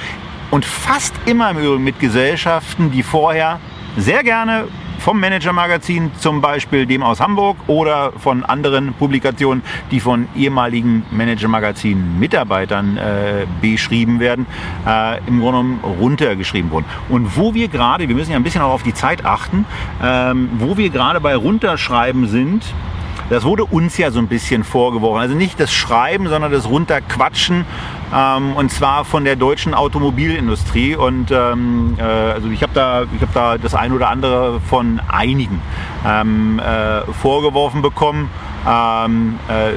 Und 0.51 0.63
fast 0.63 1.15
immer 1.25 1.49
im 1.49 1.57
Übrigen 1.57 1.83
mit 1.83 1.99
Gesellschaften, 1.99 2.91
die 2.91 3.01
vorher 3.01 3.59
sehr 3.97 4.23
gerne 4.23 4.65
vom 5.03 5.19
Manager-Magazin, 5.19 6.11
zum 6.17 6.39
Beispiel 6.39 6.85
dem 6.85 7.03
aus 7.03 7.19
Hamburg 7.19 7.57
oder 7.67 8.13
von 8.13 8.45
anderen 8.45 8.93
Publikationen, 8.93 9.61
die 9.91 9.99
von 9.99 10.29
ehemaligen 10.33 11.05
Manager-Magazin-Mitarbeitern 11.11 12.95
äh, 12.95 13.45
beschrieben 13.61 14.21
werden, 14.21 14.45
äh, 14.87 15.17
im 15.27 15.41
Grunde 15.41 15.43
genommen 15.43 15.79
runtergeschrieben 15.99 16.71
wurden. 16.71 16.85
Und 17.09 17.35
wo 17.35 17.53
wir 17.53 17.67
gerade, 17.67 18.07
wir 18.07 18.15
müssen 18.15 18.31
ja 18.31 18.37
ein 18.37 18.43
bisschen 18.43 18.61
auch 18.61 18.71
auf 18.71 18.83
die 18.83 18.93
Zeit 18.93 19.25
achten, 19.25 19.65
ähm, 20.01 20.49
wo 20.59 20.77
wir 20.77 20.89
gerade 20.89 21.19
bei 21.19 21.35
runterschreiben 21.35 22.27
sind, 22.27 22.63
das 23.29 23.43
wurde 23.43 23.65
uns 23.65 23.97
ja 23.97 24.11
so 24.11 24.19
ein 24.19 24.27
bisschen 24.27 24.63
vorgeworfen. 24.63 25.19
Also 25.19 25.35
nicht 25.35 25.59
das 25.59 25.73
Schreiben, 25.73 26.27
sondern 26.27 26.51
das 26.51 26.67
Runterquatschen. 26.67 27.65
Ähm, 28.13 28.53
und 28.55 28.71
zwar 28.71 29.05
von 29.05 29.23
der 29.23 29.35
deutschen 29.35 29.73
Automobilindustrie. 29.73 30.95
Und 30.95 31.31
ähm, 31.31 31.95
äh, 31.97 32.03
also 32.03 32.49
ich 32.49 32.61
habe 32.61 32.73
da, 32.73 33.05
hab 33.21 33.33
da 33.33 33.57
das 33.57 33.75
ein 33.75 33.91
oder 33.91 34.09
andere 34.09 34.59
von 34.61 35.01
einigen 35.07 35.61
ähm, 36.05 36.59
äh, 36.59 37.01
vorgeworfen 37.13 37.81
bekommen. 37.81 38.29
Ähm, 38.67 39.39
äh, 39.47 39.73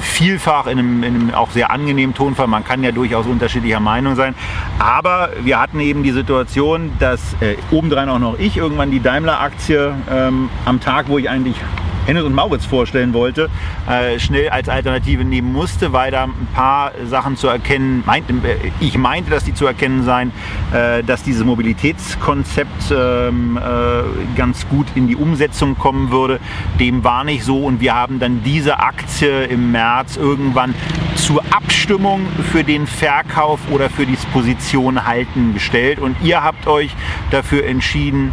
vielfach 0.00 0.66
in 0.66 0.78
einem, 0.78 1.02
in 1.02 1.14
einem, 1.14 1.34
auch 1.34 1.50
sehr 1.50 1.70
angenehmen 1.70 2.14
Tonfall. 2.14 2.46
Man 2.46 2.64
kann 2.64 2.82
ja 2.82 2.92
durchaus 2.92 3.26
unterschiedlicher 3.26 3.80
Meinung 3.80 4.16
sein. 4.16 4.34
Aber 4.78 5.30
wir 5.42 5.60
hatten 5.60 5.80
eben 5.80 6.02
die 6.02 6.12
Situation, 6.12 6.92
dass 6.98 7.34
äh, 7.40 7.56
obendrein 7.70 8.08
auch 8.08 8.18
noch 8.18 8.38
ich 8.38 8.56
irgendwann 8.56 8.90
die 8.90 9.00
Daimler-Aktie 9.00 9.94
ähm, 10.10 10.48
am 10.64 10.80
Tag, 10.80 11.08
wo 11.08 11.18
ich 11.18 11.28
eigentlich 11.28 11.56
Hennes 12.06 12.24
und 12.24 12.34
Mauritz 12.34 12.66
vorstellen 12.66 13.14
wollte, 13.14 13.48
äh, 13.88 14.18
schnell 14.18 14.50
als 14.50 14.68
Alternative 14.68 15.24
nehmen 15.24 15.52
musste, 15.52 15.92
weil 15.92 16.10
da 16.10 16.24
ein 16.24 16.48
paar 16.54 16.92
Sachen 17.06 17.36
zu 17.36 17.48
erkennen, 17.48 18.02
meinte, 18.06 18.32
äh, 18.32 18.70
ich 18.80 18.98
meinte, 18.98 19.30
dass 19.30 19.44
die 19.44 19.54
zu 19.54 19.66
erkennen 19.66 20.04
seien, 20.04 20.32
äh, 20.72 21.02
dass 21.02 21.22
dieses 21.22 21.44
Mobilitätskonzept 21.44 22.90
ähm, 22.90 23.56
äh, 23.56 24.36
ganz 24.36 24.68
gut 24.68 24.86
in 24.94 25.08
die 25.08 25.16
Umsetzung 25.16 25.78
kommen 25.78 26.10
würde. 26.10 26.40
Dem 26.78 27.04
war 27.04 27.24
nicht 27.24 27.44
so 27.44 27.58
und 27.64 27.80
wir 27.80 27.94
haben 27.94 28.18
dann 28.18 28.42
diese 28.42 28.80
Aktie 28.80 29.44
im 29.44 29.72
März 29.72 30.16
irgendwann 30.16 30.74
zur 31.16 31.42
Abstimmung 31.50 32.26
für 32.52 32.64
den 32.64 32.86
Verkauf 32.86 33.60
oder 33.70 33.88
für 33.88 34.04
die 34.04 34.18
Position 34.32 35.06
halten 35.06 35.54
gestellt 35.54 35.98
und 35.98 36.16
ihr 36.22 36.42
habt 36.42 36.66
euch 36.66 36.90
dafür 37.30 37.64
entschieden, 37.66 38.32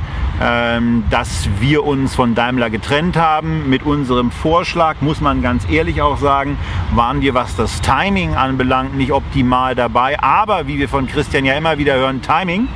dass 1.10 1.48
wir 1.60 1.86
uns 1.86 2.16
von 2.16 2.34
Daimler 2.34 2.70
getrennt 2.70 3.16
haben. 3.16 3.70
Mit 3.70 3.84
unserem 3.84 4.32
Vorschlag, 4.32 4.96
muss 5.02 5.22
man 5.22 5.42
ganz 5.42 5.70
ehrlich 5.70 6.02
auch 6.02 6.18
sagen, 6.18 6.58
waren 6.96 7.22
wir, 7.22 7.34
was 7.34 7.56
das 7.56 7.80
Timing 7.82 8.36
anbelangt, 8.36 8.96
nicht 8.96 9.12
optimal 9.12 9.76
dabei. 9.76 10.20
Aber 10.20 10.68
wie 10.68 10.80
wir 10.80 10.90
von 10.90 11.08
Christian 11.08 11.46
ja 11.46 11.54
immer 11.54 11.78
wieder 11.78 11.96
hören, 11.96 12.22
Timing 12.22 12.68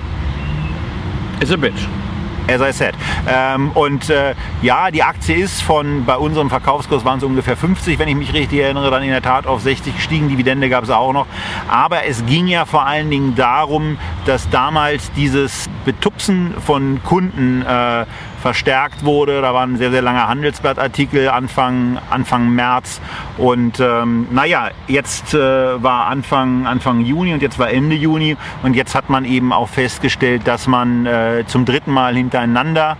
is 1.40 1.52
a 1.52 1.56
bitch 1.56 1.88
as 2.48 2.62
I 2.62 2.72
said. 2.72 2.96
Ähm, 3.28 3.72
und 3.72 4.10
äh, 4.10 4.36
ja, 4.62 4.92
die 4.92 5.04
Aktie 5.04 5.36
ist 5.36 5.62
von, 5.62 6.06
bei 6.06 6.18
unserem 6.18 6.50
Verkaufskurs 6.50 7.06
waren 7.06 7.18
es 7.18 7.24
ungefähr 7.24 7.58
50, 7.58 8.00
wenn 8.00 8.08
ich 8.08 8.16
mich 8.16 8.34
richtig 8.34 8.60
erinnere, 8.60 8.92
dann 8.92 9.04
in 9.04 9.10
der 9.10 9.22
Tat 9.22 9.48
auf 9.48 9.62
60 9.62 9.96
gestiegen. 9.96 10.30
Dividende 10.30 10.70
gab 10.70 10.84
es 10.84 10.90
auch 10.90 11.14
noch. 11.14 11.28
Aber 11.70 12.06
es 12.06 12.26
ging 12.26 12.48
ja 12.48 12.66
vor 12.66 12.86
allen 12.86 13.10
Dingen 13.10 13.36
darum, 13.36 13.98
dass 14.26 14.50
damals 14.50 15.12
dieses 15.14 15.70
Betupsen 15.86 16.54
von 16.66 17.02
Kunden 17.04 17.62
äh, 17.62 18.06
verstärkt 18.46 19.04
wurde. 19.04 19.42
Da 19.42 19.56
war 19.56 19.64
ein 19.66 19.78
sehr, 19.78 19.90
sehr 19.90 20.04
langer 20.04 20.28
Handelsblattartikel 20.28 21.30
Anfang, 21.30 21.98
Anfang 22.12 22.52
März. 22.52 23.02
Und 23.40 23.80
ähm, 23.80 24.28
naja, 24.30 24.70
jetzt 24.88 25.34
äh, 25.34 25.82
war 25.82 26.06
Anfang, 26.06 26.68
Anfang 26.68 27.02
Juni 27.02 27.34
und 27.34 27.42
jetzt 27.42 27.58
war 27.58 27.72
Ende 27.72 27.96
Juni. 27.96 28.38
Und 28.62 28.76
jetzt 28.76 28.94
hat 28.94 29.10
man 29.10 29.26
eben 29.26 29.52
auch 29.52 29.68
festgestellt, 29.68 30.44
dass 30.46 30.68
man 30.68 31.08
äh, 31.08 31.46
zum 31.48 31.66
dritten 31.66 31.92
Mal 31.92 32.14
hintereinander 32.14 32.98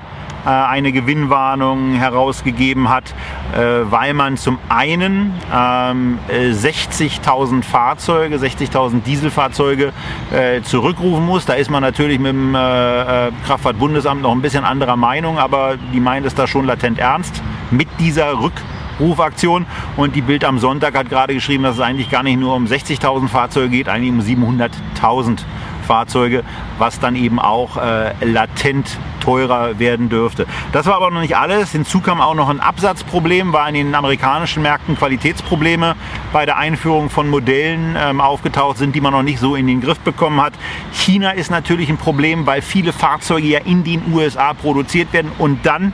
eine 0.50 0.92
Gewinnwarnung 0.92 1.94
herausgegeben 1.94 2.90
hat, 2.90 3.14
äh, 3.54 3.90
weil 3.90 4.14
man 4.14 4.38
zum 4.38 4.60
einen 4.70 5.34
60.000 5.52 7.52
ähm, 7.52 7.64
Fahrzeuge, 7.64 8.38
60.000 8.38 9.02
Dieselfahrzeuge 9.02 9.92
äh, 10.32 10.62
zurückrufen 10.62 11.26
muss. 11.26 11.46
Da 11.46 11.54
ist 11.54 11.70
man 11.70 11.82
natürlich 11.82 12.20
mit 12.20 12.34
dem 12.34 12.54
Kraftfahrtbundesamt 12.54 14.22
noch 14.22 14.32
ein 14.32 14.42
bisschen 14.42 14.64
anderer 14.64 14.96
Meinung, 14.96 15.38
aber 15.38 15.76
die 15.94 16.00
meint 16.00 16.26
es 16.26 16.36
da 16.36 16.48
schon 16.48 16.66
latent 16.66 17.00
ernst 17.00 17.42
mit 17.72 17.88
dieser 18.00 18.40
Rückrufaktion. 18.40 19.66
Und 19.98 20.16
die 20.16 20.22
Bild 20.22 20.46
am 20.46 20.60
Sonntag 20.60 20.96
hat 20.96 21.10
gerade 21.10 21.34
geschrieben, 21.34 21.64
dass 21.64 21.76
es 21.76 21.82
eigentlich 21.82 22.10
gar 22.10 22.24
nicht 22.24 22.40
nur 22.40 22.56
um 22.56 22.66
60.000 22.66 23.28
Fahrzeuge 23.28 23.70
geht, 23.70 23.90
eigentlich 23.90 24.38
um 24.38 24.46
700.000 24.46 25.40
Fahrzeuge, 25.86 26.44
was 26.78 27.00
dann 27.00 27.16
eben 27.16 27.40
auch 27.40 27.78
äh, 27.78 28.14
latent 28.26 28.98
teurer 29.22 29.80
werden 29.80 30.10
dürfte. 30.10 30.46
Das 30.72 30.86
war 30.86 30.96
aber 30.96 31.10
noch 31.10 31.22
nicht 31.22 31.36
alles. 31.36 31.72
Hinzu 31.72 32.00
kam 32.00 32.22
auch 32.22 32.36
noch 32.36 32.50
ein 32.50 32.60
Absatzproblem, 32.60 33.54
weil 33.54 33.70
in 33.70 33.88
den 33.88 33.96
amerikanischen 33.96 34.62
Märkten 34.62 34.98
Qualitätsprobleme 34.98 35.96
bei 36.32 36.46
der 36.46 36.58
Einführung 36.58 37.10
von 37.10 37.30
Modellen 37.30 37.96
ähm, 37.98 38.22
aufgetaucht 38.22 38.78
sind, 38.78 38.96
die 38.96 39.02
man 39.02 39.14
noch 39.14 39.24
nicht 39.24 39.40
so 39.40 39.56
in 39.56 39.68
den 39.68 39.82
Griff 39.82 40.00
bekommen 40.00 40.42
hat. 40.42 40.54
China 40.92 41.32
ist 41.32 41.50
natürlich 41.50 41.90
ein 41.90 41.98
Problem, 41.98 42.46
weil 42.46 42.62
viele 42.62 42.94
Fahrzeuge 42.94 43.48
ja 43.48 43.60
in 43.60 43.84
den 43.84 44.14
USA 44.14 44.54
produziert 44.54 45.12
werden 45.14 45.32
und 45.38 45.66
dann 45.66 45.94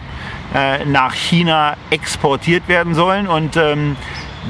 äh, 0.54 0.86
nach 0.86 1.14
China 1.14 1.76
exportiert 1.90 2.68
werden 2.68 2.94
sollen. 2.94 3.28
Und 3.28 3.56
ähm, 3.56 3.96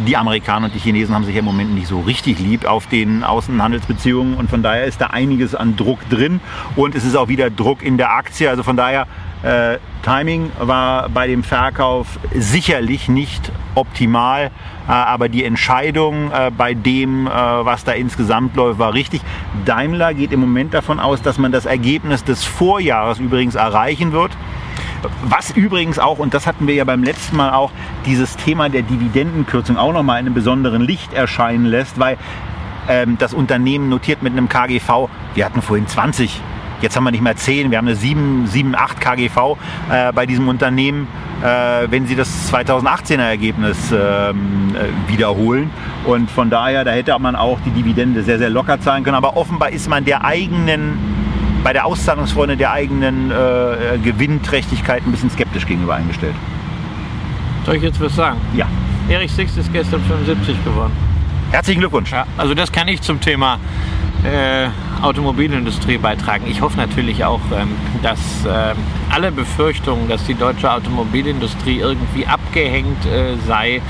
die 0.07 0.15
Amerikaner 0.17 0.67
und 0.67 0.75
die 0.75 0.79
Chinesen 0.79 1.13
haben 1.13 1.25
sich 1.25 1.35
im 1.35 1.45
Moment 1.45 1.73
nicht 1.73 1.87
so 1.87 1.99
richtig 1.99 2.39
lieb 2.39 2.65
auf 2.65 2.87
den 2.87 3.23
Außenhandelsbeziehungen 3.23 4.35
und 4.35 4.49
von 4.49 4.63
daher 4.63 4.85
ist 4.85 5.01
da 5.01 5.07
einiges 5.07 5.53
an 5.55 5.75
Druck 5.75 5.99
drin 6.09 6.39
und 6.75 6.95
es 6.95 7.03
ist 7.03 7.15
auch 7.15 7.27
wieder 7.27 7.49
Druck 7.49 7.83
in 7.83 7.97
der 7.97 8.11
Aktie. 8.11 8.49
Also 8.49 8.63
von 8.63 8.77
daher, 8.77 9.07
äh, 9.43 9.77
Timing 10.03 10.51
war 10.59 11.09
bei 11.09 11.27
dem 11.27 11.43
Verkauf 11.43 12.19
sicherlich 12.33 13.09
nicht 13.09 13.51
optimal, 13.75 14.45
äh, 14.87 14.91
aber 14.91 15.29
die 15.29 15.43
Entscheidung 15.43 16.31
äh, 16.31 16.51
bei 16.55 16.73
dem, 16.73 17.27
äh, 17.27 17.29
was 17.29 17.83
da 17.83 17.91
insgesamt 17.91 18.55
läuft, 18.55 18.79
war 18.79 18.93
richtig. 18.93 19.21
Daimler 19.65 20.13
geht 20.13 20.31
im 20.31 20.39
Moment 20.39 20.73
davon 20.73 20.99
aus, 20.99 21.21
dass 21.21 21.37
man 21.37 21.51
das 21.51 21.65
Ergebnis 21.65 22.23
des 22.23 22.43
Vorjahres 22.43 23.19
übrigens 23.19 23.55
erreichen 23.55 24.11
wird. 24.11 24.31
Was 25.23 25.51
übrigens 25.51 25.99
auch, 25.99 26.19
und 26.19 26.33
das 26.33 26.47
hatten 26.47 26.67
wir 26.67 26.75
ja 26.75 26.83
beim 26.83 27.03
letzten 27.03 27.37
Mal 27.37 27.53
auch, 27.53 27.71
dieses 28.05 28.35
Thema 28.37 28.69
der 28.69 28.83
Dividendenkürzung 28.83 29.77
auch 29.77 29.93
nochmal 29.93 30.19
in 30.19 30.25
einem 30.27 30.35
besonderen 30.35 30.81
Licht 30.81 31.13
erscheinen 31.13 31.65
lässt, 31.65 31.99
weil 31.99 32.17
ähm, 32.87 33.17
das 33.17 33.33
Unternehmen 33.33 33.89
notiert 33.89 34.23
mit 34.23 34.33
einem 34.33 34.49
KGV, 34.49 35.09
wir 35.33 35.45
hatten 35.45 35.61
vorhin 35.61 35.87
20 35.87 36.41
Jetzt 36.81 36.95
haben 36.95 37.03
wir 37.03 37.11
nicht 37.11 37.21
mehr 37.21 37.35
10, 37.35 37.69
wir 37.69 37.77
haben 37.77 37.87
eine 37.87 37.95
7, 37.95 38.47
7 38.47 38.75
8 38.75 38.99
KGV 38.99 39.57
äh, 39.91 40.11
bei 40.13 40.25
diesem 40.25 40.47
Unternehmen, 40.47 41.07
äh, 41.43 41.85
wenn 41.91 42.07
sie 42.07 42.15
das 42.15 42.51
2018er 42.51 43.21
Ergebnis 43.21 43.77
ähm, 43.91 44.73
äh, 44.73 45.11
wiederholen. 45.11 45.69
Und 46.05 46.31
von 46.31 46.49
daher, 46.49 46.83
da 46.83 46.89
hätte 46.89 47.17
man 47.19 47.35
auch 47.35 47.59
die 47.63 47.69
Dividende 47.69 48.23
sehr, 48.23 48.39
sehr 48.39 48.49
locker 48.49 48.81
zahlen 48.81 49.03
können. 49.03 49.15
Aber 49.15 49.37
offenbar 49.37 49.69
ist 49.69 49.89
man 49.89 50.05
der 50.05 50.25
eigenen, 50.25 50.97
bei 51.63 51.73
der 51.73 51.85
Auszahlungsfreunde 51.85 52.57
der 52.57 52.71
eigenen 52.71 53.31
äh, 53.31 53.97
Gewinnträchtigkeit 54.03 55.03
ein 55.05 55.11
bisschen 55.11 55.29
skeptisch 55.29 55.65
gegenüber 55.65 55.95
eingestellt. 55.95 56.35
Soll 57.65 57.75
ich 57.75 57.83
jetzt 57.83 58.01
was 58.01 58.15
sagen? 58.15 58.39
Ja. 58.55 58.67
Erich 59.09 59.31
Six 59.31 59.57
ist 59.57 59.71
gestern 59.71 60.01
75 60.03 60.63
geworden. 60.63 60.91
Herzlichen 61.51 61.79
Glückwunsch. 61.79 62.11
Ja, 62.11 62.25
also 62.37 62.53
das 62.53 62.71
kann 62.71 62.87
ich 62.87 63.01
zum 63.01 63.19
Thema 63.19 63.59
äh, 64.23 64.67
Automobilindustrie 65.01 65.97
beitragen. 65.97 66.45
Ich 66.47 66.61
hoffe 66.61 66.77
natürlich 66.77 67.25
auch, 67.25 67.41
ähm, 67.53 67.69
dass 68.01 68.45
äh, 68.45 68.73
alle 69.11 69.31
Befürchtungen, 69.31 70.07
dass 70.07 70.23
die 70.25 70.35
deutsche 70.35 70.71
Automobilindustrie 70.71 71.79
irgendwie 71.79 72.25
abgehängt 72.25 73.05
äh, 73.05 73.35
sei, 73.47 73.81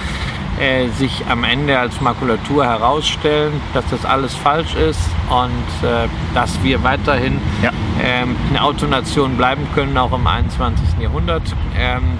äh, 0.60 0.88
sich 0.90 1.24
am 1.30 1.44
Ende 1.44 1.78
als 1.78 2.02
Makulatur 2.02 2.66
herausstellen, 2.66 3.54
dass 3.74 3.86
das 3.90 4.06
alles 4.06 4.36
falsch 4.36 4.76
ist 4.76 5.00
und 5.30 5.88
äh, 5.88 6.08
dass 6.34 6.62
wir 6.64 6.84
weiterhin 6.84 7.40
Ja. 7.62 7.72
ähm, 8.04 8.36
eine 8.50 8.62
Autonation 8.64 9.38
bleiben 9.38 9.68
können, 9.74 9.98
auch 9.98 10.12
im 10.14 10.28
21. 10.28 11.00
Jahrhundert. 11.00 11.44
Ähm, 11.78 12.18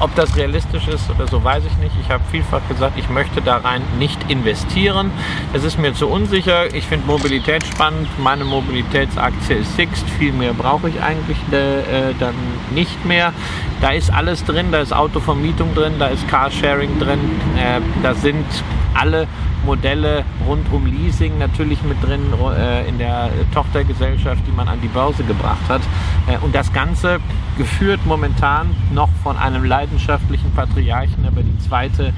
ob 0.00 0.14
das 0.14 0.36
realistisch 0.36 0.88
ist 0.88 1.08
oder 1.10 1.26
so, 1.28 1.42
weiß 1.42 1.64
ich 1.64 1.76
nicht. 1.78 1.94
Ich 2.00 2.10
habe 2.10 2.22
vielfach 2.30 2.60
gesagt, 2.68 2.98
ich 2.98 3.08
möchte 3.08 3.40
da 3.40 3.58
rein 3.58 3.82
nicht 3.98 4.30
investieren. 4.30 5.10
Das 5.52 5.64
ist 5.64 5.78
mir 5.78 5.94
zu 5.94 6.08
unsicher. 6.08 6.74
Ich 6.74 6.86
finde 6.86 7.06
Mobilität 7.06 7.64
spannend. 7.64 8.08
Meine 8.18 8.44
Mobilitätsaktie 8.44 9.56
ist 9.56 9.76
Sixt. 9.76 10.08
Viel 10.18 10.32
mehr 10.32 10.52
brauche 10.52 10.88
ich 10.88 11.00
eigentlich 11.00 11.38
äh, 11.52 12.12
dann 12.18 12.34
nicht 12.70 13.04
mehr. 13.04 13.32
Da 13.80 13.90
ist 13.90 14.12
alles 14.12 14.44
drin. 14.44 14.72
Da 14.72 14.80
ist 14.80 14.92
Autovermietung 14.92 15.74
drin. 15.74 15.94
Da 15.98 16.08
ist 16.08 16.26
Carsharing 16.28 16.98
drin. 16.98 17.20
Äh, 17.56 17.80
da 18.02 18.14
sind 18.14 18.46
alle 18.94 19.26
Modelle 19.64 20.24
rund 20.46 20.70
um 20.72 20.86
Leasing 20.86 21.38
natürlich 21.38 21.82
mit 21.82 22.02
drin 22.02 22.22
äh, 22.56 22.88
in 22.88 22.98
der 22.98 23.30
Tochtergesellschaft, 23.52 24.42
die 24.46 24.52
man 24.52 24.68
an 24.68 24.80
die 24.80 24.88
Börse 24.88 25.24
gebracht 25.24 25.68
hat. 25.68 25.82
Äh, 26.26 26.38
und 26.44 26.54
das 26.54 26.72
Ganze 26.72 27.20
geführt 27.56 28.00
momentan 28.04 28.74
noch 28.92 29.10
von 29.22 29.36
einem 29.36 29.64
leidenschaftlichen 29.64 30.52
Patriarchen, 30.52 31.26
aber 31.26 31.42
die 31.42 31.58
zweite 31.58 32.12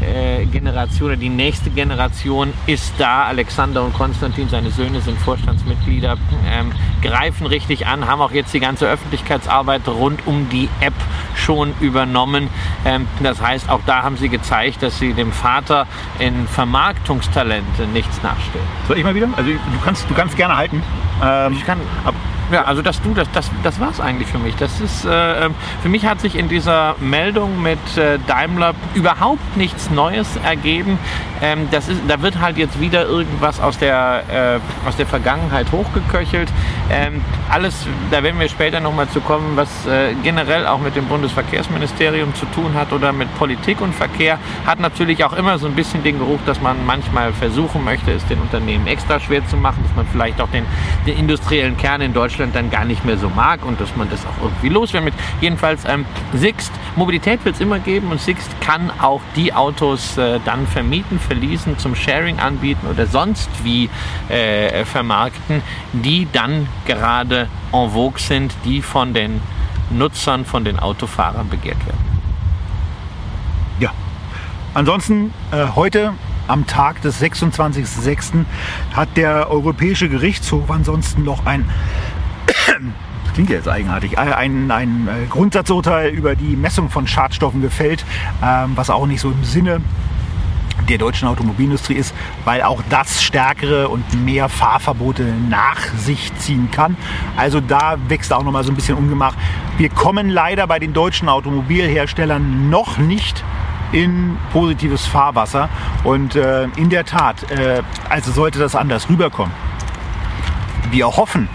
äh, 0.00 0.44
Generation 0.46 1.08
oder 1.08 1.16
die 1.16 1.28
nächste 1.28 1.70
Generation 1.70 2.52
ist 2.66 2.94
da. 2.98 3.24
Alexander 3.24 3.82
und 3.82 3.94
Konstantin, 3.94 4.48
seine 4.48 4.70
Söhne, 4.70 5.00
sind 5.00 5.18
Vorstandsmitglieder, 5.18 6.16
ähm, 6.50 6.72
greifen 7.02 7.46
richtig 7.46 7.86
an, 7.86 8.06
haben 8.06 8.20
auch 8.20 8.32
jetzt 8.32 8.52
die 8.52 8.60
ganze 8.60 8.88
Öffentlichkeitsarbeit 8.88 9.86
rund 9.88 10.26
um 10.26 10.48
die 10.48 10.68
App 10.80 10.94
schon 11.34 11.74
übernommen. 11.80 12.48
Ähm, 12.84 13.06
das 13.22 13.40
heißt, 13.40 13.68
auch 13.70 13.80
da 13.86 14.02
haben 14.02 14.16
sie 14.16 14.28
gezeigt, 14.28 14.82
dass 14.82 14.98
sie 14.98 15.12
dem 15.14 15.32
Vater 15.32 15.86
in 16.18 16.46
Vermarktungstalente 16.84 17.86
nichts 17.86 18.22
nachstellen. 18.22 18.66
Soll 18.86 18.98
ich 18.98 19.04
mal 19.04 19.14
wieder? 19.14 19.28
Also 19.36 19.50
du 19.50 19.58
kannst, 19.82 20.08
du 20.10 20.14
kannst 20.14 20.36
gerne 20.36 20.54
halten. 20.54 20.82
Ähm, 21.22 21.54
Ich 21.54 21.64
kann. 21.64 21.78
Ja, 22.54 22.66
also 22.66 22.82
dass 22.82 23.02
du, 23.02 23.14
das, 23.14 23.28
das, 23.32 23.50
das 23.64 23.80
war 23.80 23.90
es 23.90 23.98
eigentlich 23.98 24.28
für 24.28 24.38
mich. 24.38 24.54
Das 24.54 24.80
ist, 24.80 25.04
äh, 25.04 25.46
ähm, 25.46 25.56
für 25.82 25.88
mich 25.88 26.06
hat 26.06 26.20
sich 26.20 26.38
in 26.38 26.48
dieser 26.48 26.94
Meldung 27.00 27.60
mit 27.60 27.80
äh, 27.98 28.20
Daimler 28.28 28.74
überhaupt 28.94 29.56
nichts 29.56 29.90
Neues 29.90 30.28
ergeben. 30.44 30.96
Ähm, 31.42 31.66
das 31.72 31.88
ist, 31.88 32.00
da 32.06 32.22
wird 32.22 32.40
halt 32.40 32.56
jetzt 32.56 32.80
wieder 32.80 33.06
irgendwas 33.06 33.58
aus 33.58 33.76
der, 33.78 34.60
äh, 34.84 34.88
aus 34.88 34.94
der 34.96 35.06
Vergangenheit 35.06 35.72
hochgeköchelt. 35.72 36.48
Ähm, 36.90 37.22
alles, 37.50 37.88
da 38.12 38.22
werden 38.22 38.38
wir 38.38 38.48
später 38.48 38.78
nochmal 38.78 39.08
zu 39.08 39.20
kommen, 39.20 39.56
was 39.56 39.68
äh, 39.86 40.14
generell 40.22 40.66
auch 40.68 40.78
mit 40.78 40.94
dem 40.94 41.06
Bundesverkehrsministerium 41.06 42.36
zu 42.36 42.46
tun 42.46 42.74
hat 42.74 42.92
oder 42.92 43.12
mit 43.12 43.34
Politik 43.36 43.80
und 43.80 43.94
Verkehr, 43.96 44.38
hat 44.64 44.78
natürlich 44.78 45.24
auch 45.24 45.32
immer 45.32 45.58
so 45.58 45.66
ein 45.66 45.74
bisschen 45.74 46.04
den 46.04 46.18
Geruch, 46.18 46.38
dass 46.46 46.60
man 46.60 46.86
manchmal 46.86 47.32
versuchen 47.32 47.82
möchte, 47.82 48.12
es 48.12 48.24
den 48.26 48.38
Unternehmen 48.38 48.86
extra 48.86 49.18
schwer 49.18 49.44
zu 49.48 49.56
machen, 49.56 49.82
dass 49.82 49.96
man 49.96 50.06
vielleicht 50.06 50.40
auch 50.40 50.48
den, 50.50 50.64
den 51.04 51.18
industriellen 51.18 51.76
Kern 51.76 52.00
in 52.00 52.12
Deutschland 52.12 52.43
dann 52.52 52.70
gar 52.70 52.84
nicht 52.84 53.04
mehr 53.04 53.16
so 53.16 53.28
mag 53.28 53.64
und 53.64 53.80
dass 53.80 53.94
man 53.96 54.10
das 54.10 54.24
auch 54.26 54.42
irgendwie 54.42 54.68
loswerden 54.68 55.06
mit. 55.06 55.14
Jedenfalls 55.40 55.84
ähm, 55.86 56.04
Sixt, 56.34 56.72
Mobilität 56.96 57.44
wird 57.44 57.56
es 57.56 57.60
immer 57.60 57.78
geben 57.78 58.10
und 58.10 58.20
Sixt 58.20 58.50
kann 58.60 58.90
auch 59.00 59.20
die 59.36 59.52
Autos 59.52 60.16
äh, 60.18 60.40
dann 60.44 60.66
vermieten, 60.66 61.18
verließen, 61.18 61.78
zum 61.78 61.94
Sharing 61.94 62.38
anbieten 62.38 62.86
oder 62.88 63.06
sonst 63.06 63.48
wie 63.62 63.88
äh, 64.28 64.84
vermarkten, 64.84 65.62
die 65.92 66.28
dann 66.32 66.68
gerade 66.86 67.48
en 67.72 67.90
vogue 67.90 68.20
sind, 68.20 68.54
die 68.64 68.82
von 68.82 69.14
den 69.14 69.40
Nutzern, 69.90 70.44
von 70.44 70.64
den 70.64 70.78
Autofahrern 70.78 71.48
begehrt 71.48 71.84
werden. 71.86 72.20
Ja. 73.80 73.90
Ansonsten 74.74 75.32
äh, 75.52 75.66
heute 75.74 76.14
am 76.46 76.66
Tag 76.66 77.00
des 77.02 77.22
26.06. 77.22 78.44
hat 78.94 79.08
der 79.16 79.50
Europäische 79.50 80.08
Gerichtshof 80.08 80.70
ansonsten 80.70 81.24
noch 81.24 81.46
ein 81.46 81.68
klingt 83.34 83.50
jetzt 83.50 83.68
eigenartig, 83.68 84.18
ein, 84.18 84.70
ein 84.70 85.08
äh, 85.08 85.26
Grundsatzurteil 85.28 86.10
über 86.10 86.36
die 86.36 86.56
Messung 86.56 86.88
von 86.90 87.06
Schadstoffen 87.06 87.62
gefällt, 87.62 88.04
ähm, 88.42 88.72
was 88.76 88.90
auch 88.90 89.06
nicht 89.06 89.20
so 89.20 89.30
im 89.30 89.44
Sinne 89.44 89.80
der 90.88 90.98
deutschen 90.98 91.28
Automobilindustrie 91.28 91.94
ist, 91.94 92.14
weil 92.44 92.62
auch 92.62 92.82
das 92.90 93.22
stärkere 93.22 93.88
und 93.88 94.24
mehr 94.24 94.48
Fahrverbote 94.48 95.24
nach 95.48 95.80
sich 95.96 96.34
ziehen 96.36 96.70
kann. 96.70 96.96
Also 97.36 97.60
da 97.60 97.96
wächst 98.08 98.32
auch 98.32 98.42
noch 98.42 98.52
mal 98.52 98.64
so 98.64 98.72
ein 98.72 98.74
bisschen 98.74 98.96
Ungemach. 98.96 99.34
Wir 99.78 99.88
kommen 99.88 100.28
leider 100.28 100.66
bei 100.66 100.78
den 100.78 100.92
deutschen 100.92 101.28
Automobilherstellern 101.28 102.70
noch 102.70 102.98
nicht 102.98 103.42
in 103.92 104.36
positives 104.52 105.06
Fahrwasser 105.06 105.68
und 106.02 106.34
äh, 106.36 106.64
in 106.76 106.90
der 106.90 107.04
Tat, 107.04 107.50
äh, 107.50 107.82
also 108.08 108.32
sollte 108.32 108.58
das 108.58 108.74
anders 108.74 109.08
rüberkommen. 109.08 109.54
Wir 110.90 111.06
hoffen 111.06 111.48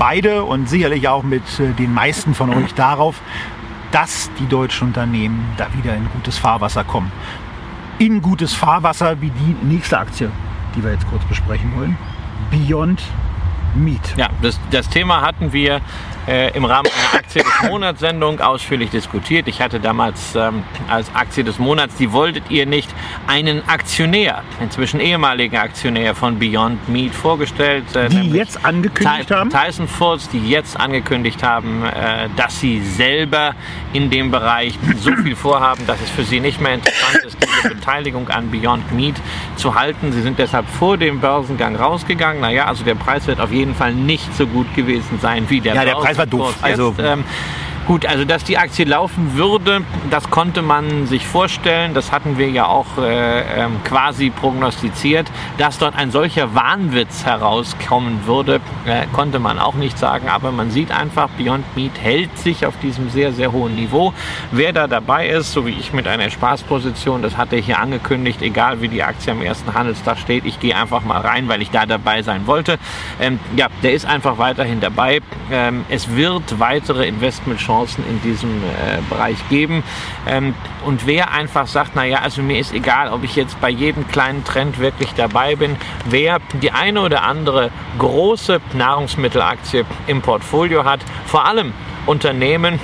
beide 0.00 0.42
und 0.42 0.68
sicherlich 0.68 1.06
auch 1.06 1.22
mit 1.22 1.44
äh, 1.60 1.72
den 1.74 1.94
meisten 1.94 2.34
von 2.34 2.50
euch 2.50 2.74
darauf, 2.74 3.20
dass 3.92 4.30
die 4.40 4.48
deutschen 4.48 4.88
Unternehmen 4.88 5.44
da 5.56 5.68
wieder 5.74 5.94
in 5.94 6.08
gutes 6.12 6.38
Fahrwasser 6.38 6.82
kommen 6.82 7.12
in 8.00 8.22
gutes 8.22 8.54
Fahrwasser 8.54 9.20
wie 9.20 9.30
die 9.30 9.54
nächste 9.62 9.98
Aktie, 9.98 10.30
die 10.74 10.82
wir 10.82 10.90
jetzt 10.90 11.06
kurz 11.08 11.22
besprechen 11.24 11.70
wollen. 11.76 11.96
Beyond 12.50 13.02
Meat. 13.74 14.16
Ja, 14.16 14.30
das, 14.42 14.58
das 14.70 14.88
Thema 14.88 15.20
hatten 15.20 15.52
wir 15.52 15.82
äh, 16.26 16.50
im 16.56 16.64
Rahmen 16.64 16.88
Aktie 17.12 17.42
des 17.42 17.68
Monats 17.70 18.00
Sendung 18.00 18.40
ausführlich 18.40 18.90
diskutiert. 18.90 19.48
Ich 19.48 19.60
hatte 19.60 19.80
damals 19.80 20.34
ähm, 20.34 20.62
als 20.88 21.14
Aktie 21.14 21.44
des 21.44 21.58
Monats, 21.58 21.94
die 21.96 22.12
wolltet 22.12 22.50
ihr 22.50 22.66
nicht, 22.66 22.88
einen 23.26 23.66
Aktionär, 23.68 24.42
inzwischen 24.60 25.00
ehemaligen 25.00 25.56
Aktionär 25.56 26.14
von 26.14 26.38
Beyond 26.38 26.88
Meat 26.88 27.14
vorgestellt. 27.14 27.84
Äh, 27.94 28.08
Die 28.08 28.30
jetzt 28.30 28.64
angekündigt 28.64 29.28
Ty- 29.28 29.34
haben? 29.34 29.50
Tyson 29.50 29.88
Foods, 29.88 30.28
die 30.28 30.48
jetzt 30.48 30.78
angekündigt 30.78 31.42
haben, 31.42 31.84
äh, 31.84 32.28
dass 32.36 32.60
sie 32.60 32.80
selber 32.82 33.54
in 33.92 34.10
dem 34.10 34.30
Bereich 34.30 34.78
so 34.98 35.12
viel 35.16 35.36
vorhaben, 35.36 35.86
dass 35.86 36.00
es 36.00 36.10
für 36.10 36.24
sie 36.24 36.40
nicht 36.40 36.60
mehr 36.60 36.74
interessant 36.74 37.24
ist, 37.26 37.36
diese 37.42 37.74
Beteiligung 37.74 38.28
an 38.28 38.50
Beyond 38.50 38.92
Meat 38.92 39.16
zu 39.56 39.74
halten. 39.74 40.12
Sie 40.12 40.22
sind 40.22 40.38
deshalb 40.38 40.66
vor 40.68 40.96
dem 40.96 41.20
Börsengang 41.20 41.76
rausgegangen. 41.76 42.40
Naja, 42.40 42.66
also 42.66 42.84
der 42.84 42.94
Preis 42.94 43.26
wird 43.26 43.40
auf 43.40 43.52
jeden 43.52 43.74
Fall 43.74 43.92
nicht 43.94 44.34
so 44.36 44.46
gut 44.46 44.72
gewesen 44.74 45.18
sein 45.20 45.44
wie 45.48 45.60
der 45.60 45.74
Ja, 45.74 45.84
der 45.84 45.94
Preis 45.94 46.16
war 46.16 46.26
doof. 46.26 46.54
Also- 46.62 46.94
jetzt. 47.04 47.24
Gut, 47.90 48.06
also 48.06 48.24
dass 48.24 48.44
die 48.44 48.56
Aktie 48.56 48.84
laufen 48.84 49.34
würde, 49.34 49.82
das 50.10 50.30
konnte 50.30 50.62
man 50.62 51.08
sich 51.08 51.26
vorstellen. 51.26 51.92
Das 51.92 52.12
hatten 52.12 52.38
wir 52.38 52.48
ja 52.48 52.66
auch 52.66 52.86
äh, 52.98 53.40
ähm, 53.40 53.82
quasi 53.82 54.30
prognostiziert. 54.30 55.26
Dass 55.58 55.78
dort 55.78 55.96
ein 55.96 56.12
solcher 56.12 56.54
Wahnwitz 56.54 57.24
herauskommen 57.24 58.20
würde, 58.26 58.60
äh, 58.86 59.06
konnte 59.12 59.40
man 59.40 59.58
auch 59.58 59.74
nicht 59.74 59.98
sagen. 59.98 60.28
Aber 60.28 60.52
man 60.52 60.70
sieht 60.70 60.92
einfach, 60.92 61.30
Beyond 61.30 61.64
Meat 61.74 62.00
hält 62.00 62.38
sich 62.38 62.64
auf 62.64 62.78
diesem 62.78 63.10
sehr, 63.10 63.32
sehr 63.32 63.50
hohen 63.50 63.74
Niveau. 63.74 64.14
Wer 64.52 64.72
da 64.72 64.86
dabei 64.86 65.26
ist, 65.26 65.50
so 65.50 65.66
wie 65.66 65.72
ich 65.72 65.92
mit 65.92 66.06
einer 66.06 66.30
Spaßposition, 66.30 67.22
das 67.22 67.36
hat 67.36 67.52
er 67.52 67.58
hier 67.58 67.80
angekündigt, 67.80 68.40
egal 68.40 68.80
wie 68.82 68.88
die 68.88 69.02
Aktie 69.02 69.32
am 69.32 69.42
ersten 69.42 69.74
Handelstag 69.74 70.18
steht, 70.18 70.46
ich 70.46 70.60
gehe 70.60 70.76
einfach 70.76 71.02
mal 71.02 71.22
rein, 71.22 71.48
weil 71.48 71.60
ich 71.60 71.70
da 71.70 71.86
dabei 71.86 72.22
sein 72.22 72.46
wollte. 72.46 72.78
Ähm, 73.20 73.40
ja, 73.56 73.66
der 73.82 73.94
ist 73.94 74.06
einfach 74.06 74.38
weiterhin 74.38 74.78
dabei. 74.78 75.22
Ähm, 75.50 75.84
es 75.88 76.14
wird 76.14 76.60
weitere 76.60 77.08
Investmentchancen 77.08 77.79
in 78.08 78.20
diesem 78.22 78.50
äh, 78.62 79.00
Bereich 79.08 79.36
geben. 79.48 79.82
Ähm, 80.26 80.54
und 80.84 81.06
wer 81.06 81.32
einfach 81.32 81.66
sagt, 81.66 81.96
naja, 81.96 82.20
also 82.22 82.42
mir 82.42 82.58
ist 82.58 82.72
egal, 82.72 83.12
ob 83.12 83.24
ich 83.24 83.36
jetzt 83.36 83.60
bei 83.60 83.70
jedem 83.70 84.06
kleinen 84.08 84.44
Trend 84.44 84.78
wirklich 84.78 85.12
dabei 85.14 85.56
bin, 85.56 85.76
wer 86.04 86.38
die 86.62 86.72
eine 86.72 87.00
oder 87.00 87.22
andere 87.22 87.70
große 87.98 88.60
Nahrungsmittelaktie 88.74 89.84
im 90.06 90.22
Portfolio 90.22 90.84
hat, 90.84 91.00
vor 91.26 91.46
allem 91.46 91.72
Unternehmen, 92.06 92.80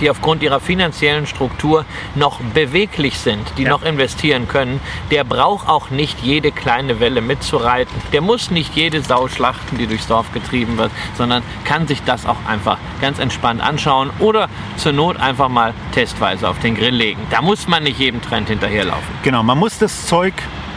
die 0.00 0.10
aufgrund 0.10 0.42
ihrer 0.42 0.60
finanziellen 0.60 1.26
Struktur 1.26 1.84
noch 2.14 2.40
beweglich 2.40 3.18
sind, 3.18 3.40
die 3.58 3.64
Ja. 3.64 3.70
noch 3.70 3.82
investieren 3.82 4.48
können, 4.48 4.80
der 5.10 5.24
braucht 5.24 5.68
auch 5.68 5.90
nicht 5.90 6.20
jede 6.20 6.52
kleine 6.52 7.00
Welle 7.00 7.20
mitzureiten. 7.20 7.94
Der 8.12 8.20
muss 8.20 8.50
nicht 8.50 8.74
jede 8.74 9.02
Sau 9.02 9.28
schlachten, 9.28 9.78
die 9.78 9.86
durchs 9.86 10.06
Dorf 10.06 10.32
getrieben 10.32 10.76
wird, 10.78 10.90
sondern 11.16 11.42
kann 11.64 11.86
sich 11.86 12.02
das 12.04 12.26
auch 12.26 12.36
einfach 12.48 12.78
ganz 13.00 13.18
entspannt 13.18 13.60
anschauen 13.62 14.10
oder 14.18 14.48
zur 14.76 14.92
Not 14.92 15.18
einfach 15.18 15.48
mal 15.48 15.74
testweise 15.92 16.48
auf 16.48 16.58
den 16.58 16.74
Grill 16.74 16.94
legen. 16.94 17.20
Da 17.30 17.42
muss 17.42 17.66
man 17.68 17.82
nicht 17.84 17.98
jedem 17.98 18.20
Trend 18.22 18.48
hinterherlaufen. 18.48 19.02
Genau, 19.22 19.42
man 19.42 19.58
muss 19.58 19.78
das 19.78 20.06
Zeug 20.06 20.34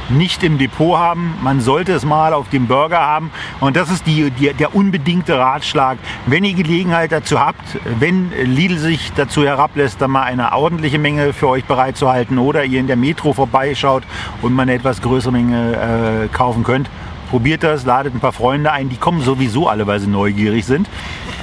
nicht 0.09 0.43
im 0.43 0.57
Depot 0.57 0.97
haben, 0.97 1.35
man 1.41 1.61
sollte 1.61 1.93
es 1.93 2.05
mal 2.05 2.33
auf 2.33 2.49
dem 2.49 2.67
Burger 2.67 2.99
haben 2.99 3.31
und 3.59 3.75
das 3.75 3.89
ist 3.89 4.07
die, 4.07 4.31
die, 4.31 4.53
der 4.53 4.75
unbedingte 4.75 5.37
Ratschlag. 5.37 5.97
Wenn 6.25 6.43
ihr 6.43 6.53
Gelegenheit 6.53 7.11
dazu 7.11 7.39
habt, 7.39 7.61
wenn 7.99 8.31
Lidl 8.31 8.77
sich 8.77 9.11
dazu 9.15 9.43
herablässt, 9.43 10.01
dann 10.01 10.11
mal 10.11 10.23
eine 10.23 10.53
ordentliche 10.53 10.99
Menge 10.99 11.33
für 11.33 11.47
euch 11.49 11.65
bereitzuhalten 11.65 12.37
oder 12.37 12.63
ihr 12.63 12.79
in 12.79 12.87
der 12.87 12.95
Metro 12.95 13.33
vorbeischaut 13.33 14.03
und 14.41 14.53
mal 14.53 14.63
eine 14.63 14.73
etwas 14.73 15.01
größere 15.01 15.31
Menge 15.31 16.25
äh, 16.25 16.27
kaufen 16.29 16.63
könnt, 16.63 16.89
probiert 17.29 17.63
das, 17.63 17.85
ladet 17.85 18.13
ein 18.13 18.19
paar 18.19 18.31
Freunde 18.31 18.71
ein, 18.71 18.89
die 18.89 18.97
kommen 18.97 19.21
sowieso 19.21 19.67
alle, 19.67 19.87
weil 19.87 19.99
sie 19.99 20.07
neugierig 20.07 20.65
sind. 20.65 20.87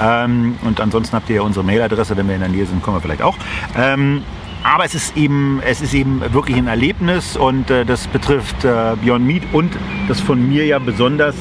Ähm, 0.00 0.56
und 0.62 0.80
ansonsten 0.80 1.14
habt 1.16 1.28
ihr 1.30 1.36
ja 1.36 1.42
unsere 1.42 1.64
Mailadresse, 1.64 2.16
wenn 2.16 2.26
wir 2.26 2.34
in 2.34 2.40
der 2.40 2.50
Nähe 2.50 2.66
sind, 2.66 2.82
kommen 2.82 2.96
wir 2.96 3.00
vielleicht 3.00 3.22
auch. 3.22 3.36
Ähm, 3.76 4.22
aber 4.64 4.84
es 4.84 4.94
ist 4.94 5.16
eben, 5.16 5.60
es 5.64 5.80
ist 5.80 5.94
eben 5.94 6.20
wirklich 6.32 6.56
ein 6.56 6.66
Erlebnis 6.66 7.36
und 7.36 7.70
äh, 7.70 7.84
das 7.84 8.06
betrifft 8.08 8.64
äh, 8.64 8.96
Beyond 9.04 9.26
Meat 9.26 9.42
und 9.52 9.70
das 10.08 10.20
von 10.20 10.48
mir 10.48 10.64
ja 10.64 10.78
besonders 10.78 11.36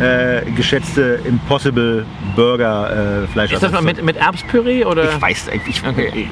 äh, 0.00 0.50
geschätzte 0.52 1.20
Impossible 1.24 2.04
Burger 2.34 3.22
äh, 3.24 3.26
Fleisch. 3.28 3.52
Ist 3.52 3.62
das 3.62 3.72
mal 3.72 3.82
mit, 3.82 4.02
mit 4.02 4.16
Erbspüree 4.16 4.84
oder? 4.84 5.10
ich 5.10 5.20
weiß, 5.20 5.50
ich, 5.66 5.82
Okay. 5.86 6.28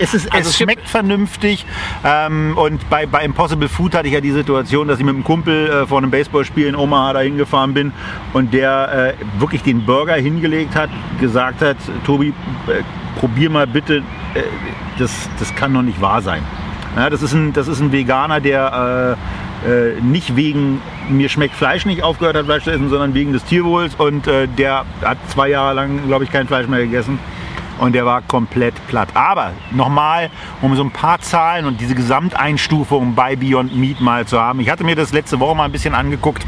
es, 0.00 0.14
ist, 0.14 0.32
Also 0.32 0.48
es 0.50 0.56
schmeckt 0.56 0.88
vernünftig. 0.88 1.64
Ähm, 2.04 2.56
und 2.56 2.88
bei, 2.88 3.06
bei 3.06 3.24
Impossible 3.24 3.68
Food 3.68 3.94
hatte 3.94 4.08
ich 4.08 4.14
ja 4.14 4.20
die 4.20 4.30
Situation, 4.30 4.88
dass 4.88 4.98
ich 4.98 5.04
mit 5.04 5.14
einem 5.14 5.24
Kumpel 5.24 5.68
äh, 5.68 5.86
vor 5.86 5.98
einem 5.98 6.10
Baseballspiel 6.10 6.66
in 6.66 6.76
Omaha 6.76 7.14
da 7.14 7.20
hingefahren 7.20 7.74
bin 7.74 7.92
und 8.32 8.54
der 8.54 9.14
äh, 9.18 9.40
wirklich 9.40 9.62
den 9.62 9.84
Burger 9.84 10.14
hingelegt 10.14 10.74
hat, 10.74 10.90
gesagt 11.20 11.60
hat, 11.62 11.76
Tobi, 12.04 12.28
äh, 12.28 12.82
probier 13.18 13.50
mal 13.50 13.66
bitte, 13.66 13.98
äh, 14.34 14.42
das, 14.98 15.10
das 15.38 15.54
kann 15.54 15.74
doch 15.74 15.82
nicht 15.82 16.00
wahr 16.00 16.22
sein. 16.22 16.42
Ja, 16.96 17.08
das, 17.08 17.22
ist 17.22 17.32
ein, 17.32 17.52
das 17.52 17.68
ist 17.68 17.80
ein 17.80 17.90
Veganer, 17.90 18.40
der 18.40 19.16
äh, 19.66 20.00
nicht 20.00 20.36
wegen 20.36 20.80
mir 21.08 21.28
schmeckt 21.28 21.54
Fleisch 21.54 21.86
nicht 21.86 22.02
aufgehört 22.02 22.36
hat, 22.36 22.46
Fleisch 22.46 22.64
zu 22.64 22.70
essen, 22.70 22.88
sondern 22.88 23.14
wegen 23.14 23.32
des 23.32 23.44
Tierwohls. 23.44 23.94
Und 23.94 24.26
äh, 24.26 24.48
der 24.48 24.84
hat 25.04 25.18
zwei 25.28 25.48
Jahre 25.48 25.74
lang, 25.74 26.06
glaube 26.06 26.24
ich, 26.24 26.30
kein 26.30 26.46
Fleisch 26.46 26.66
mehr 26.66 26.80
gegessen. 26.80 27.18
Und 27.78 27.94
der 27.94 28.04
war 28.04 28.22
komplett 28.22 28.74
platt. 28.88 29.08
Aber 29.14 29.52
nochmal, 29.72 30.30
um 30.60 30.76
so 30.76 30.84
ein 30.84 30.90
paar 30.90 31.20
Zahlen 31.20 31.64
und 31.66 31.80
diese 31.80 31.94
Gesamteinstufung 31.94 33.14
bei 33.14 33.34
Beyond 33.34 33.74
Meat 33.74 34.00
mal 34.00 34.26
zu 34.26 34.40
haben. 34.40 34.60
Ich 34.60 34.70
hatte 34.70 34.84
mir 34.84 34.94
das 34.94 35.12
letzte 35.12 35.40
Woche 35.40 35.56
mal 35.56 35.64
ein 35.64 35.72
bisschen 35.72 35.94
angeguckt. 35.94 36.46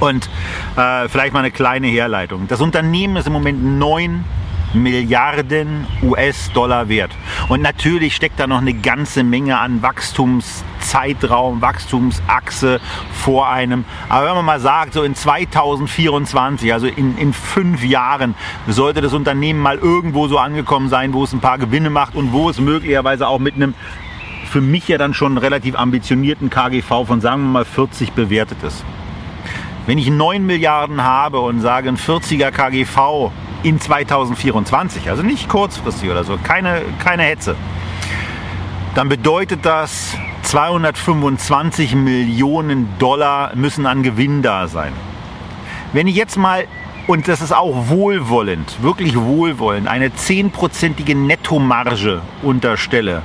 Und 0.00 0.30
äh, 0.76 1.08
vielleicht 1.08 1.32
mal 1.32 1.40
eine 1.40 1.50
kleine 1.50 1.88
Herleitung. 1.88 2.46
Das 2.46 2.60
Unternehmen 2.60 3.16
ist 3.16 3.26
im 3.26 3.32
Moment 3.32 3.64
9 3.64 4.24
Milliarden 4.74 5.86
US-Dollar 6.02 6.88
wert. 6.88 7.10
Und 7.48 7.62
natürlich 7.62 8.14
steckt 8.14 8.38
da 8.38 8.46
noch 8.46 8.60
eine 8.60 8.74
ganze 8.74 9.24
Menge 9.24 9.58
an 9.58 9.82
Wachstumszeitraum, 9.82 11.62
Wachstumsachse 11.62 12.80
vor 13.12 13.48
einem. 13.48 13.84
Aber 14.08 14.26
wenn 14.26 14.34
man 14.34 14.44
mal 14.44 14.60
sagt, 14.60 14.94
so 14.94 15.02
in 15.02 15.14
2024, 15.14 16.72
also 16.72 16.86
in, 16.86 17.16
in 17.16 17.32
fünf 17.32 17.82
Jahren, 17.84 18.34
sollte 18.66 19.00
das 19.00 19.14
Unternehmen 19.14 19.60
mal 19.60 19.78
irgendwo 19.78 20.28
so 20.28 20.38
angekommen 20.38 20.88
sein, 20.88 21.12
wo 21.12 21.24
es 21.24 21.32
ein 21.32 21.40
paar 21.40 21.58
Gewinne 21.58 21.90
macht 21.90 22.14
und 22.14 22.32
wo 22.32 22.50
es 22.50 22.60
möglicherweise 22.60 23.26
auch 23.26 23.38
mit 23.38 23.54
einem 23.54 23.74
für 24.48 24.60
mich 24.62 24.88
ja 24.88 24.96
dann 24.96 25.12
schon 25.12 25.36
relativ 25.36 25.78
ambitionierten 25.78 26.48
KGV 26.48 27.06
von 27.06 27.20
sagen 27.20 27.42
wir 27.42 27.48
mal 27.50 27.64
40 27.66 28.12
bewertet 28.12 28.62
ist. 28.62 28.82
Wenn 29.86 29.98
ich 29.98 30.10
9 30.10 30.44
Milliarden 30.44 31.02
habe 31.02 31.40
und 31.40 31.60
sage 31.60 31.88
ein 31.88 31.96
40er 31.96 32.50
KGV 32.50 33.30
in 33.62 33.80
2024, 33.80 35.10
also 35.10 35.22
nicht 35.22 35.48
kurzfristig 35.48 36.10
oder 36.10 36.24
so, 36.24 36.38
keine, 36.42 36.82
keine 37.02 37.24
Hetze, 37.24 37.56
dann 38.94 39.08
bedeutet 39.08 39.64
das 39.64 40.16
225 40.42 41.94
Millionen 41.94 42.88
Dollar 42.98 43.54
müssen 43.54 43.86
an 43.86 44.02
Gewinn 44.02 44.42
da 44.42 44.68
sein. 44.68 44.92
Wenn 45.92 46.06
ich 46.06 46.16
jetzt 46.16 46.36
mal, 46.36 46.66
und 47.06 47.28
das 47.28 47.40
ist 47.40 47.52
auch 47.52 47.88
wohlwollend, 47.88 48.82
wirklich 48.82 49.16
wohlwollend, 49.16 49.88
eine 49.88 50.08
10%ige 50.08 51.14
Nettomarge 51.14 52.22
unterstelle, 52.42 53.22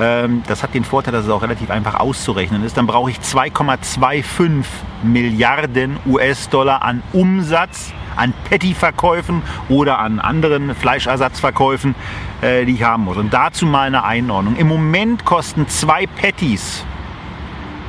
ähm, 0.00 0.42
das 0.46 0.62
hat 0.62 0.74
den 0.74 0.84
Vorteil, 0.84 1.12
dass 1.12 1.24
es 1.24 1.30
auch 1.30 1.42
relativ 1.42 1.70
einfach 1.70 2.00
auszurechnen 2.00 2.64
ist. 2.64 2.76
Dann 2.76 2.86
brauche 2.86 3.10
ich 3.10 3.18
2,25 3.18 4.64
Milliarden 5.02 5.98
US-Dollar 6.06 6.82
an 6.82 7.02
Umsatz, 7.12 7.92
an 8.16 8.32
Patty-Verkäufen 8.48 9.42
oder 9.68 9.98
an 9.98 10.20
anderen 10.20 10.74
Fleischersatzverkäufen, 10.74 11.94
äh, 12.40 12.64
die 12.64 12.72
ich 12.72 12.82
haben 12.82 13.04
muss. 13.04 13.16
Und 13.16 13.32
dazu 13.32 13.66
mal 13.66 13.86
eine 13.86 14.04
Einordnung. 14.04 14.56
Im 14.56 14.68
Moment 14.68 15.24
kosten 15.24 15.68
zwei 15.68 16.06
Patties 16.06 16.84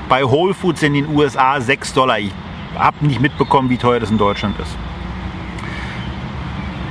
bei 0.10 0.24
Whole 0.24 0.54
Foods 0.54 0.84
in 0.84 0.94
den 0.94 1.16
USA 1.16 1.60
6 1.60 1.94
Dollar. 1.94 2.20
Ich 2.20 2.32
habe 2.76 3.06
nicht 3.06 3.22
mitbekommen, 3.22 3.70
wie 3.70 3.78
teuer 3.78 4.00
das 4.00 4.12
in 4.12 4.18
Deutschland 4.18 4.60
ist. 4.60 4.76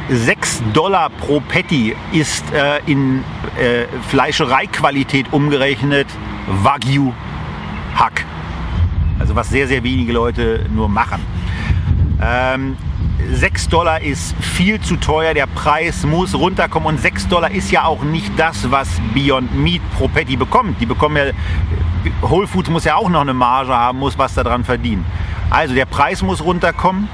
6 0.09 0.63
Dollar 0.73 1.11
pro 1.11 1.41
Patty 1.41 1.95
ist 2.13 2.45
äh, 2.53 2.81
in 2.87 3.25
äh, 3.59 3.87
Fleischereiqualität 4.09 5.33
umgerechnet 5.33 6.07
Wagyu 6.63 7.13
Hack. 7.95 8.25
Also 9.19 9.37
was 9.37 9.49
sehr, 9.49 9.69
sehr 9.69 9.85
wenige 9.85 10.13
Leute 10.13 10.67
nur 10.75 10.89
machen. 10.89 11.23
Ähm, 12.21 12.77
6 13.31 13.69
Dollar 13.69 14.01
ist 14.01 14.35
viel 14.41 14.81
zu 14.81 14.97
teuer, 14.97 15.35
der 15.35 15.47
Preis 15.47 16.05
muss 16.05 16.35
runterkommen 16.35 16.89
und 16.89 17.01
6 17.01 17.29
Dollar 17.29 17.51
ist 17.51 17.71
ja 17.71 17.85
auch 17.85 18.03
nicht 18.03 18.31
das, 18.37 18.71
was 18.71 18.89
Beyond 19.15 19.55
Meat 19.55 19.81
pro 19.97 20.09
Patty 20.09 20.37
bekommt. 20.37 20.81
Die 20.81 20.87
bekommen 20.87 21.17
ja, 21.17 21.33
Whole 22.29 22.47
Foods 22.47 22.71
muss 22.71 22.85
ja 22.85 22.97
auch 22.97 23.09
noch 23.09 23.21
eine 23.21 23.35
Marge 23.35 23.75
haben, 23.75 23.99
muss 23.99 24.19
was 24.19 24.35
daran 24.35 24.65
verdienen. 24.65 25.05
Also 25.51 25.75
der 25.75 25.87
Preis 25.87 26.23
muss 26.23 26.43
runterkommen, 26.43 27.09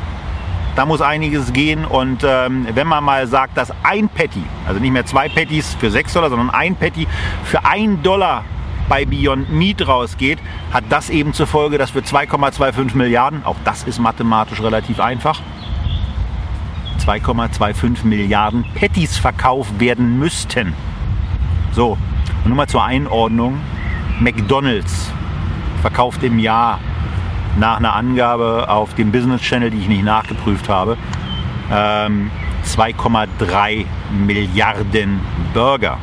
da 0.76 0.86
muss 0.86 1.00
einiges 1.00 1.52
gehen 1.52 1.84
und 1.84 2.24
ähm, 2.24 2.66
wenn 2.72 2.86
man 2.86 3.02
mal 3.04 3.26
sagt, 3.26 3.56
dass 3.56 3.72
ein 3.82 4.08
Patty, 4.08 4.42
also 4.66 4.80
nicht 4.80 4.92
mehr 4.92 5.06
zwei 5.06 5.28
Patties 5.28 5.76
für 5.78 5.90
6 5.90 6.12
Dollar, 6.12 6.30
sondern 6.30 6.50
ein 6.50 6.76
Patty 6.76 7.06
für 7.44 7.64
1 7.64 8.02
Dollar 8.02 8.44
bei 8.88 9.04
Beyond 9.04 9.50
Meat 9.50 9.86
rausgeht, 9.86 10.38
hat 10.72 10.84
das 10.88 11.10
eben 11.10 11.32
zur 11.32 11.46
Folge, 11.46 11.78
dass 11.78 11.90
für 11.90 12.00
2,25 12.00 12.96
Milliarden, 12.96 13.44
auch 13.44 13.56
das 13.64 13.84
ist 13.84 13.98
mathematisch 13.98 14.62
relativ 14.62 15.00
einfach, 15.00 15.40
2,25 17.08 18.04
Milliarden 18.04 18.66
Patties 18.74 19.16
verkauft 19.16 19.80
werden 19.80 20.18
müssten. 20.18 20.74
So, 21.72 21.96
und 22.44 22.48
nur 22.48 22.56
mal 22.56 22.66
zur 22.66 22.84
Einordnung. 22.84 23.60
McDonald's 24.20 25.10
verkauft 25.80 26.22
im 26.22 26.38
Jahr 26.38 26.80
nach 27.58 27.78
einer 27.78 27.94
Angabe 27.94 28.68
auf 28.68 28.94
dem 28.94 29.10
Business 29.10 29.40
Channel, 29.40 29.70
die 29.70 29.78
ich 29.78 29.88
nicht 29.88 30.04
nachgeprüft 30.04 30.68
habe, 30.68 30.98
ähm, 31.72 32.30
2,3 32.64 33.86
Milliarden 34.26 35.20
Burger. 35.54 35.96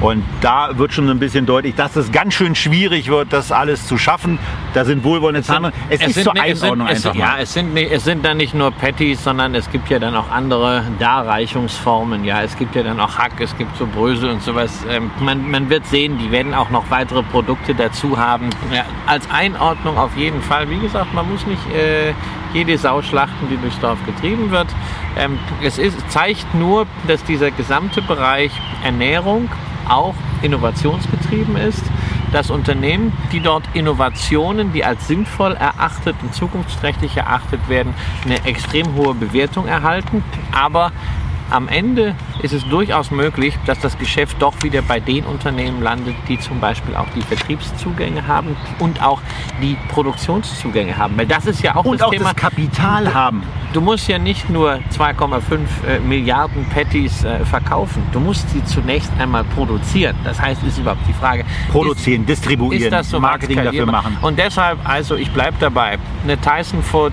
Und 0.00 0.22
da 0.42 0.76
wird 0.76 0.92
schon 0.92 1.06
so 1.06 1.12
ein 1.12 1.18
bisschen 1.18 1.46
deutlich, 1.46 1.74
dass 1.74 1.96
es 1.96 2.12
ganz 2.12 2.34
schön 2.34 2.54
schwierig 2.54 3.08
wird, 3.08 3.32
das 3.32 3.50
alles 3.50 3.86
zu 3.86 3.96
schaffen. 3.96 4.38
Da 4.74 4.84
sind 4.84 5.02
wohlwollende 5.04 5.42
Zahlen. 5.42 5.72
Es, 5.88 6.02
ist 6.02 6.14
sind 6.14 6.24
zur 6.24 6.32
nicht- 6.34 6.42
es 6.48 6.60
sind- 6.60 6.64
Einordnung 6.66 6.88
es, 6.88 7.06
einfach 7.06 7.18
Ja, 7.18 7.36
es 7.40 7.54
sind, 7.54 7.72
nicht, 7.72 7.90
es 7.90 8.04
sind 8.04 8.22
dann 8.22 8.36
nicht 8.36 8.52
nur 8.54 8.72
Patties, 8.72 9.24
sondern 9.24 9.54
es 9.54 9.70
gibt 9.70 9.88
ja 9.88 9.98
dann 9.98 10.14
auch 10.14 10.30
andere 10.30 10.84
Darreichungsformen. 10.98 12.24
Ja, 12.24 12.42
es 12.42 12.56
gibt 12.58 12.74
ja 12.76 12.82
dann 12.82 13.00
auch 13.00 13.16
Hack, 13.16 13.32
es 13.40 13.56
gibt 13.56 13.76
so 13.78 13.86
Brösel 13.86 14.30
und 14.30 14.42
sowas. 14.42 14.84
Ähm, 14.90 15.10
man, 15.20 15.50
man 15.50 15.70
wird 15.70 15.86
sehen, 15.86 16.18
die 16.18 16.30
werden 16.30 16.52
auch 16.52 16.68
noch 16.70 16.90
weitere 16.90 17.22
Produkte 17.22 17.74
dazu 17.74 18.18
haben. 18.18 18.50
Ja, 18.74 18.84
als 19.06 19.28
Einordnung 19.30 19.96
auf 19.96 20.14
jeden 20.16 20.42
Fall. 20.42 20.68
Wie 20.70 20.78
gesagt, 20.78 21.14
man 21.14 21.30
muss 21.30 21.46
nicht 21.46 21.62
äh, 21.74 22.12
jede 22.52 22.76
Sau 22.76 23.00
schlachten, 23.02 23.48
die 23.50 23.56
durchs 23.56 23.78
Dorf 23.80 23.98
getrieben 24.04 24.50
wird. 24.50 24.68
Ähm, 25.18 25.38
es 25.62 25.78
ist, 25.78 25.96
zeigt 26.10 26.54
nur, 26.54 26.86
dass 27.08 27.24
dieser 27.24 27.50
gesamte 27.50 28.02
Bereich 28.02 28.50
Ernährung 28.84 29.48
auch 29.88 30.14
innovationsgetrieben 30.42 31.56
ist, 31.56 31.82
dass 32.32 32.50
Unternehmen, 32.50 33.12
die 33.32 33.40
dort 33.40 33.64
Innovationen, 33.74 34.72
die 34.72 34.84
als 34.84 35.06
sinnvoll 35.06 35.52
erachtet 35.52 36.16
und 36.22 36.34
zukunftsträchtig 36.34 37.16
erachtet 37.16 37.68
werden, 37.68 37.94
eine 38.24 38.44
extrem 38.44 38.94
hohe 38.94 39.14
Bewertung 39.14 39.66
erhalten, 39.66 40.24
aber 40.52 40.92
am 41.50 41.68
Ende 41.68 42.14
ist 42.42 42.52
es 42.52 42.66
durchaus 42.68 43.10
möglich, 43.10 43.54
dass 43.66 43.78
das 43.80 43.98
Geschäft 43.98 44.36
doch 44.40 44.54
wieder 44.62 44.82
bei 44.82 45.00
den 45.00 45.24
Unternehmen 45.24 45.82
landet, 45.82 46.14
die 46.28 46.38
zum 46.38 46.60
Beispiel 46.60 46.96
auch 46.96 47.06
die 47.14 47.22
Vertriebszugänge 47.22 48.26
haben 48.26 48.56
und 48.78 49.02
auch 49.02 49.20
die 49.62 49.76
Produktionszugänge 49.88 50.96
haben. 50.96 51.16
Weil 51.16 51.26
das 51.26 51.46
ist 51.46 51.62
ja 51.62 51.76
auch 51.76 51.84
Und 51.84 52.00
das 52.00 52.06
auch 52.08 52.10
Thema. 52.10 52.32
das 52.32 52.36
Kapital 52.36 53.12
haben. 53.14 53.42
Du 53.72 53.80
musst 53.80 54.08
ja 54.08 54.18
nicht 54.18 54.48
nur 54.48 54.80
2,5 54.96 55.86
äh, 55.86 55.98
Milliarden 56.00 56.64
Patties 56.70 57.24
äh, 57.24 57.44
verkaufen. 57.44 58.02
Du 58.12 58.20
musst 58.20 58.48
sie 58.50 58.64
zunächst 58.64 59.12
einmal 59.18 59.44
produzieren. 59.44 60.16
Das 60.24 60.40
heißt, 60.40 60.62
ist 60.62 60.78
überhaupt 60.78 61.06
die 61.06 61.12
Frage. 61.12 61.44
Produzieren, 61.70 62.22
ist, 62.22 62.28
distribuieren, 62.28 62.84
ist 62.84 62.92
das 62.92 63.10
so 63.10 63.20
Marketing 63.20 63.62
dafür 63.62 63.86
machen. 63.86 64.16
Und 64.22 64.38
deshalb, 64.38 64.78
also 64.88 65.16
ich 65.16 65.30
bleibe 65.30 65.56
dabei. 65.60 65.98
Eine 66.24 66.40
Tyson 66.40 66.82
Food 66.82 67.12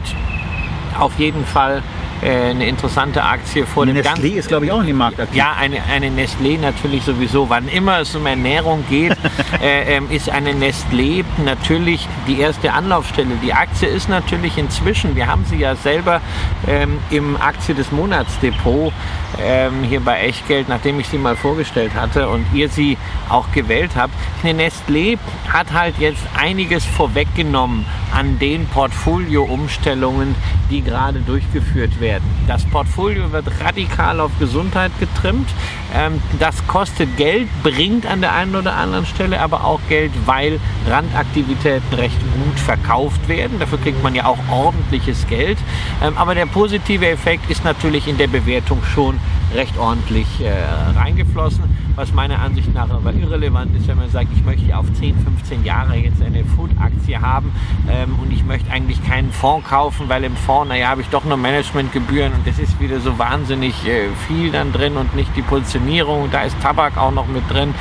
auf 1.00 1.18
jeden 1.20 1.46
Fall 1.46 1.82
eine 2.24 2.68
interessante 2.68 3.24
Aktie 3.24 3.66
vor 3.66 3.86
dem 3.86 4.02
ganzen. 4.02 4.24
Nestlé 4.24 4.38
ist, 4.38 4.48
glaube 4.48 4.66
ich, 4.66 4.72
auch 4.72 4.82
in 4.82 4.88
dem 4.88 4.98
Markt 4.98 5.20
aktiv. 5.20 5.38
Ja, 5.38 5.54
eine, 5.60 5.84
eine 5.84 6.08
Nestlé 6.08 6.60
natürlich 6.60 7.04
sowieso. 7.04 7.50
Wann 7.50 7.68
immer 7.68 8.00
es 8.00 8.16
um 8.16 8.26
Ernährung 8.26 8.84
geht, 8.90 9.18
äh, 9.62 9.98
ähm, 9.98 10.10
ist 10.10 10.30
eine 10.30 10.52
Nestlé 10.52 11.24
natürlich 11.44 12.08
die 12.28 12.40
erste 12.40 12.74
Anlaufstelle. 12.74 13.36
Die 13.44 13.54
Aktie 13.54 13.88
ist 13.88 14.10
natürlich 14.10 14.58
inzwischen, 14.58 15.16
wir 15.16 15.28
haben 15.28 15.46
sie 15.46 15.58
ja 15.58 15.76
selber 15.76 16.22
ähm, 16.68 17.00
im 17.10 17.38
Aktie 17.38 17.76
des 17.76 17.92
Monatsdepot 17.92 18.94
ähm, 19.42 19.84
hier 19.84 20.00
bei 20.00 20.22
Echtgeld, 20.22 20.70
nachdem 20.70 21.00
ich 21.00 21.08
sie 21.08 21.18
mal 21.18 21.36
vorgestellt 21.36 21.94
hatte 21.96 22.30
und 22.30 22.46
ihr 22.54 22.70
sie 22.70 22.98
auch 23.30 23.52
gewählt 23.52 23.92
habt. 23.96 24.14
Eine 24.44 24.64
Nestlé 24.64 25.18
hat 25.52 25.74
halt 25.74 25.96
jetzt 26.00 26.24
einiges 26.38 26.86
vorweggenommen 26.86 27.86
an 28.14 28.40
den 28.40 28.68
Portfolio-Umstellungen, 28.68 30.36
die 30.70 30.82
gerade 30.82 31.20
durchgeführt 31.20 32.00
werden. 32.00 32.24
Das 32.48 32.66
Portfolio 32.66 33.32
wird 33.32 33.46
radikal 33.62 34.20
auf 34.20 34.32
Gesundheit 34.40 34.92
getrimmt. 35.00 35.50
Ähm, 35.94 36.22
das 36.40 36.66
kostet 36.68 37.16
Geld, 37.18 37.48
bringt 37.64 38.06
an 38.06 38.22
der 38.22 38.34
einen 38.34 38.56
oder 38.56 38.76
anderen 38.76 39.06
Stelle 39.06 39.40
aber 39.40 39.64
auch 39.64 39.80
Geld, 39.90 40.12
weil 40.26 40.60
Randaktivitäten 40.88 41.94
recht 41.94 42.20
gut 42.20 42.60
verkauft 42.60 43.28
werden. 43.28 43.60
Dafür 43.60 43.80
kriegt 43.80 44.02
man 44.04 44.16
ja 44.16 44.26
auch 44.26 44.40
ordentliches 44.50 45.28
Geld. 45.28 45.58
Ähm, 46.02 46.18
aber 46.18 46.36
der 46.36 46.46
positive 46.46 47.08
Effekt 47.08 47.50
ist 47.50 47.64
natürlich 47.64 48.08
in 48.08 48.18
der 48.18 48.28
Bewertung 48.28 48.84
schon 48.84 49.20
recht 49.54 49.78
ordentlich 49.78 50.28
äh, 50.42 50.52
reingeflossen, 50.98 51.64
was 51.96 52.14
meiner 52.14 52.40
Ansicht 52.40 52.74
nach 52.74 52.90
aber 52.90 53.14
irrelevant 53.14 53.76
ist, 53.76 53.88
wenn 53.88 53.98
man 53.98 54.10
sagt, 54.10 54.28
ich 54.36 54.44
möchte 54.44 54.76
auf 54.76 54.92
10, 54.94 55.16
15 55.20 55.64
Jahre 55.64 55.96
jetzt 55.96 56.22
eine 56.22 56.44
Food-Aktie 56.44 57.22
haben 57.22 57.52
ähm, 57.90 58.18
und 58.22 58.32
ich 58.32 58.44
möchte 58.44 58.72
eigentlich 58.72 59.04
keinen 59.06 59.32
Fonds 59.32 59.70
kaufen, 59.70 60.10
weil 60.10 60.24
im 60.24 60.36
Fonds, 60.36 60.70
naja, 60.70 60.88
habe 60.88 61.02
ich 61.02 61.08
doch 61.10 61.24
nur 61.24 61.38
Managementgebühren 61.38 62.34
und 62.34 62.48
das 62.48 62.60
ist 62.60 62.80
wieder 62.80 63.00
so 63.00 63.18
wahnsinnig 63.20 63.88
äh, 63.88 64.08
viel 64.28 64.52
dann 64.52 64.74
drin 64.74 64.98
und 64.98 65.16
nicht 65.16 65.30
die 65.36 65.42
Positionierung, 65.42 66.30
da 66.32 66.44
ist 66.44 66.60
Tabak 66.62 66.98
auch 66.98 67.12
noch 67.12 67.28
mit 67.28 67.50
drin. 67.50 67.74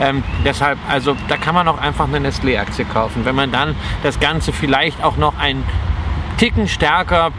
Ähm, 0.00 0.22
deshalb, 0.44 0.78
also 0.88 1.16
da 1.28 1.36
kann 1.36 1.54
man 1.54 1.68
auch 1.68 1.78
einfach 1.78 2.08
eine 2.08 2.18
Nestlé-Aktie 2.28 2.84
kaufen. 2.84 3.24
Wenn 3.24 3.34
man 3.34 3.52
dann 3.52 3.76
das 4.02 4.18
Ganze 4.18 4.52
vielleicht 4.52 5.02
auch 5.04 5.16
noch 5.16 5.38
ein 5.38 5.62
Ticken 6.40 6.68
stärker 6.68 7.32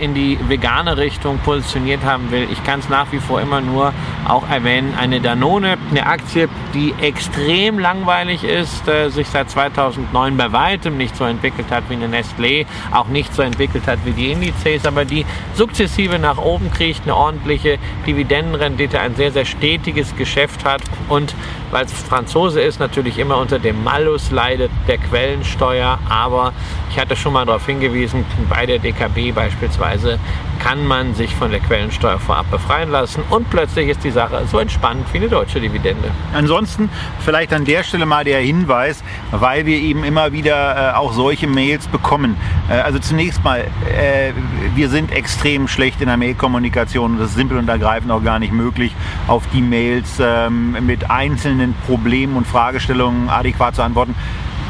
in 0.00 0.14
die 0.14 0.38
vegane 0.48 0.96
Richtung 0.96 1.38
positioniert 1.38 2.04
haben 2.04 2.30
will. 2.30 2.46
Ich 2.52 2.62
kann 2.62 2.78
es 2.78 2.88
nach 2.88 3.10
wie 3.10 3.18
vor 3.18 3.40
immer 3.40 3.60
nur 3.60 3.92
auch 4.28 4.48
erwähnen. 4.48 4.94
Eine 4.96 5.20
Danone, 5.20 5.76
eine 5.90 6.06
Aktie, 6.06 6.48
die 6.72 6.94
extrem 7.00 7.80
langweilig 7.80 8.44
ist, 8.44 8.86
äh, 8.86 9.08
sich 9.08 9.26
seit 9.26 9.50
2009 9.50 10.36
bei 10.36 10.52
weitem 10.52 10.96
nicht 10.96 11.16
so 11.16 11.24
entwickelt 11.24 11.72
hat 11.72 11.82
wie 11.88 11.94
eine 11.94 12.06
Nestlé, 12.06 12.66
auch 12.92 13.08
nicht 13.08 13.34
so 13.34 13.42
entwickelt 13.42 13.88
hat 13.88 13.98
wie 14.04 14.12
die 14.12 14.30
Indizes, 14.30 14.86
aber 14.86 15.04
die 15.04 15.26
sukzessive 15.54 16.20
nach 16.20 16.38
oben 16.38 16.70
kriegt, 16.70 17.02
eine 17.02 17.16
ordentliche 17.16 17.78
Dividendenrendite, 18.06 19.00
ein 19.00 19.16
sehr, 19.16 19.32
sehr 19.32 19.46
stetiges 19.46 20.14
Geschäft 20.14 20.64
hat 20.64 20.82
und 21.08 21.34
weil 21.72 21.86
es 21.86 21.92
Franzose 21.92 22.60
ist, 22.60 22.78
natürlich 22.78 23.18
immer 23.18 23.36
unter 23.38 23.58
dem 23.58 23.82
Malus 23.82 24.30
leidet 24.30 24.70
der 24.86 24.98
Quellensteuer, 24.98 25.98
aber 26.08 26.52
ich 26.90 27.00
hatte 27.00 27.16
schon 27.16 27.32
mal 27.32 27.44
darauf 27.44 27.66
hingewiesen, 27.66 28.24
bei 28.48 28.66
der 28.66 28.78
DKB 28.78 29.34
beispielsweise 29.34 30.18
kann 30.58 30.86
man 30.86 31.14
sich 31.14 31.34
von 31.34 31.50
der 31.50 31.60
Quellensteuer 31.60 32.18
vorab 32.18 32.50
befreien 32.50 32.90
lassen 32.90 33.22
und 33.30 33.50
plötzlich 33.50 33.88
ist 33.88 34.04
die 34.04 34.10
Sache 34.10 34.42
so 34.50 34.58
entspannt 34.58 35.06
wie 35.12 35.18
eine 35.18 35.28
deutsche 35.28 35.60
Dividende. 35.60 36.10
Ansonsten 36.32 36.88
vielleicht 37.20 37.52
an 37.52 37.64
der 37.64 37.82
Stelle 37.82 38.06
mal 38.06 38.24
der 38.24 38.40
Hinweis, 38.40 39.02
weil 39.30 39.66
wir 39.66 39.76
eben 39.76 40.04
immer 40.04 40.32
wieder 40.32 40.92
äh, 40.92 40.96
auch 40.96 41.12
solche 41.12 41.46
Mails 41.46 41.86
bekommen. 41.88 42.36
Äh, 42.70 42.74
also 42.74 42.98
zunächst 42.98 43.42
mal, 43.44 43.60
äh, 43.60 44.32
wir 44.74 44.88
sind 44.88 45.12
extrem 45.12 45.68
schlecht 45.68 46.00
in 46.00 46.06
der 46.06 46.16
Mailkommunikation 46.16 47.18
das 47.18 47.30
ist 47.30 47.36
simpel 47.36 47.58
und 47.58 47.68
ergreifend 47.68 48.10
auch 48.10 48.22
gar 48.22 48.38
nicht 48.38 48.52
möglich, 48.52 48.94
auf 49.26 49.44
die 49.52 49.60
Mails 49.60 50.18
ähm, 50.20 50.76
mit 50.86 51.10
einzelnen 51.10 51.74
Problemen 51.86 52.36
und 52.36 52.46
Fragestellungen 52.46 53.28
adäquat 53.28 53.76
zu 53.76 53.82
antworten. 53.82 54.14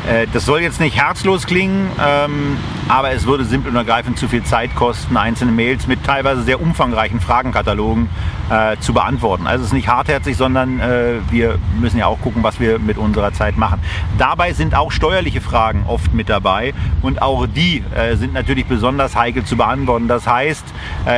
Äh, 0.09 0.27
Das 0.33 0.45
soll 0.45 0.61
jetzt 0.61 0.81
nicht 0.81 0.97
herzlos 0.97 1.47
klingen, 1.47 1.91
ähm, 2.05 2.57
aber 2.89 3.13
es 3.13 3.27
würde 3.27 3.45
simpel 3.45 3.71
und 3.71 3.77
ergreifend 3.77 4.19
zu 4.19 4.29
viel 4.29 4.43
Zeit 4.45 4.75
kosten, 4.75 5.17
einzelne 5.17 5.53
Mails 5.53 5.87
mit 5.87 6.05
teilweise 6.05 6.43
sehr 6.43 6.61
umfangreichen 6.61 7.21
Fragenkatalogen 7.21 8.09
äh, 8.51 8.77
zu 8.81 8.93
beantworten. 8.93 9.47
Also 9.47 9.63
es 9.63 9.69
ist 9.69 9.73
nicht 9.75 9.89
hartherzig, 9.89 10.37
sondern 10.37 10.81
äh, 10.81 11.15
wir 11.31 11.59
müssen 11.81 11.99
ja 11.99 12.07
auch 12.07 12.21
gucken, 12.21 12.43
was 12.43 12.61
wir 12.61 12.79
mit 12.79 12.99
unserer 12.99 13.33
Zeit 13.33 13.57
machen. 13.57 13.81
Dabei 14.19 14.53
sind 14.53 14.75
auch 14.75 14.93
steuerliche 14.93 15.41
Fragen 15.41 15.85
oft 15.87 16.13
mit 16.13 16.29
dabei 16.29 16.75
und 17.03 17.23
auch 17.23 17.47
die 17.47 17.83
sind 18.15 18.33
natürlich 18.33 18.67
besonders 18.67 19.17
heikel 19.17 19.45
zu 19.45 19.57
beantworten. 19.57 20.09
Das 20.09 20.27
heißt, 20.27 20.65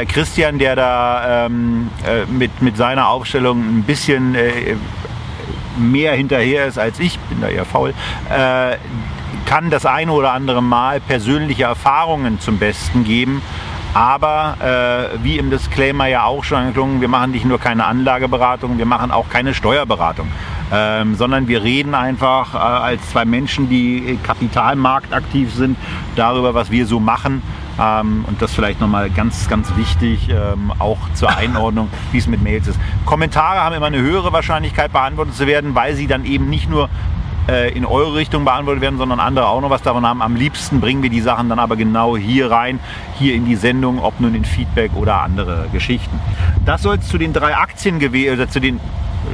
Christian, 0.08 0.58
der 0.58 0.76
da 0.76 1.46
ähm, 1.46 1.90
äh, 2.06 2.24
mit, 2.30 2.62
mit 2.62 2.76
seiner 2.76 3.08
Aufstellung 3.08 3.60
ein 3.60 3.82
bisschen 3.82 4.34
mehr 5.76 6.14
hinterher 6.14 6.66
ist 6.66 6.78
als 6.78 6.98
ich, 7.00 7.18
bin 7.18 7.40
da 7.40 7.48
eher 7.48 7.64
faul, 7.64 7.94
äh, 8.30 8.76
kann 9.46 9.70
das 9.70 9.86
eine 9.86 10.12
oder 10.12 10.32
andere 10.32 10.62
Mal 10.62 11.00
persönliche 11.00 11.64
Erfahrungen 11.64 12.40
zum 12.40 12.58
Besten 12.58 13.04
geben. 13.04 13.42
Aber 13.94 14.56
äh, 14.60 15.24
wie 15.24 15.38
im 15.38 15.48
Disclaimer 15.50 16.06
ja 16.06 16.24
auch 16.24 16.44
schon 16.44 16.58
angeklungen, 16.58 17.00
wir 17.00 17.08
machen 17.08 17.30
nicht 17.30 17.46
nur 17.46 17.58
keine 17.58 17.86
Anlageberatung, 17.86 18.76
wir 18.76 18.84
machen 18.84 19.10
auch 19.10 19.30
keine 19.30 19.54
Steuerberatung. 19.54 20.28
Ähm, 20.70 21.14
sondern 21.14 21.48
wir 21.48 21.62
reden 21.62 21.94
einfach 21.94 22.54
äh, 22.54 22.58
als 22.58 23.08
zwei 23.10 23.24
Menschen, 23.24 23.70
die 23.70 23.98
im 23.98 24.22
Kapitalmarkt 24.22 25.14
aktiv 25.14 25.54
sind, 25.54 25.78
darüber, 26.14 26.52
was 26.52 26.70
wir 26.70 26.86
so 26.86 27.00
machen. 27.00 27.40
Ähm, 27.78 28.24
und 28.26 28.40
das 28.40 28.54
vielleicht 28.54 28.80
nochmal 28.80 29.10
ganz, 29.10 29.48
ganz 29.48 29.74
wichtig, 29.76 30.28
ähm, 30.30 30.72
auch 30.78 30.98
zur 31.14 31.36
Einordnung, 31.36 31.88
wie 32.12 32.18
es 32.18 32.26
mit 32.26 32.42
Mails 32.42 32.68
ist. 32.68 32.78
Kommentare 33.04 33.60
haben 33.60 33.74
immer 33.74 33.86
eine 33.86 34.00
höhere 34.00 34.32
Wahrscheinlichkeit 34.32 34.92
beantwortet 34.92 35.34
zu 35.34 35.46
werden, 35.46 35.74
weil 35.74 35.94
sie 35.94 36.06
dann 36.06 36.24
eben 36.24 36.48
nicht 36.48 36.70
nur 36.70 36.88
äh, 37.48 37.72
in 37.72 37.84
eure 37.84 38.14
Richtung 38.14 38.44
beantwortet 38.44 38.80
werden, 38.82 38.98
sondern 38.98 39.20
andere 39.20 39.48
auch 39.48 39.60
noch 39.60 39.70
was 39.70 39.82
davon 39.82 40.06
haben. 40.06 40.22
Am 40.22 40.36
liebsten 40.36 40.80
bringen 40.80 41.02
wir 41.02 41.10
die 41.10 41.20
Sachen 41.20 41.48
dann 41.48 41.58
aber 41.58 41.76
genau 41.76 42.16
hier 42.16 42.50
rein, 42.50 42.80
hier 43.18 43.34
in 43.34 43.44
die 43.44 43.56
Sendung, 43.56 43.98
ob 43.98 44.20
nun 44.20 44.34
in 44.34 44.44
Feedback 44.44 44.92
oder 44.94 45.20
andere 45.20 45.68
Geschichten. 45.72 46.18
Das 46.64 46.82
soll 46.82 46.96
es 46.96 47.08
zu 47.08 47.18
den 47.18 47.32
drei 47.32 47.56
Aktien 47.56 47.98
gewesen, 47.98 48.34
oder 48.34 48.48
zu 48.48 48.60
den 48.60 48.80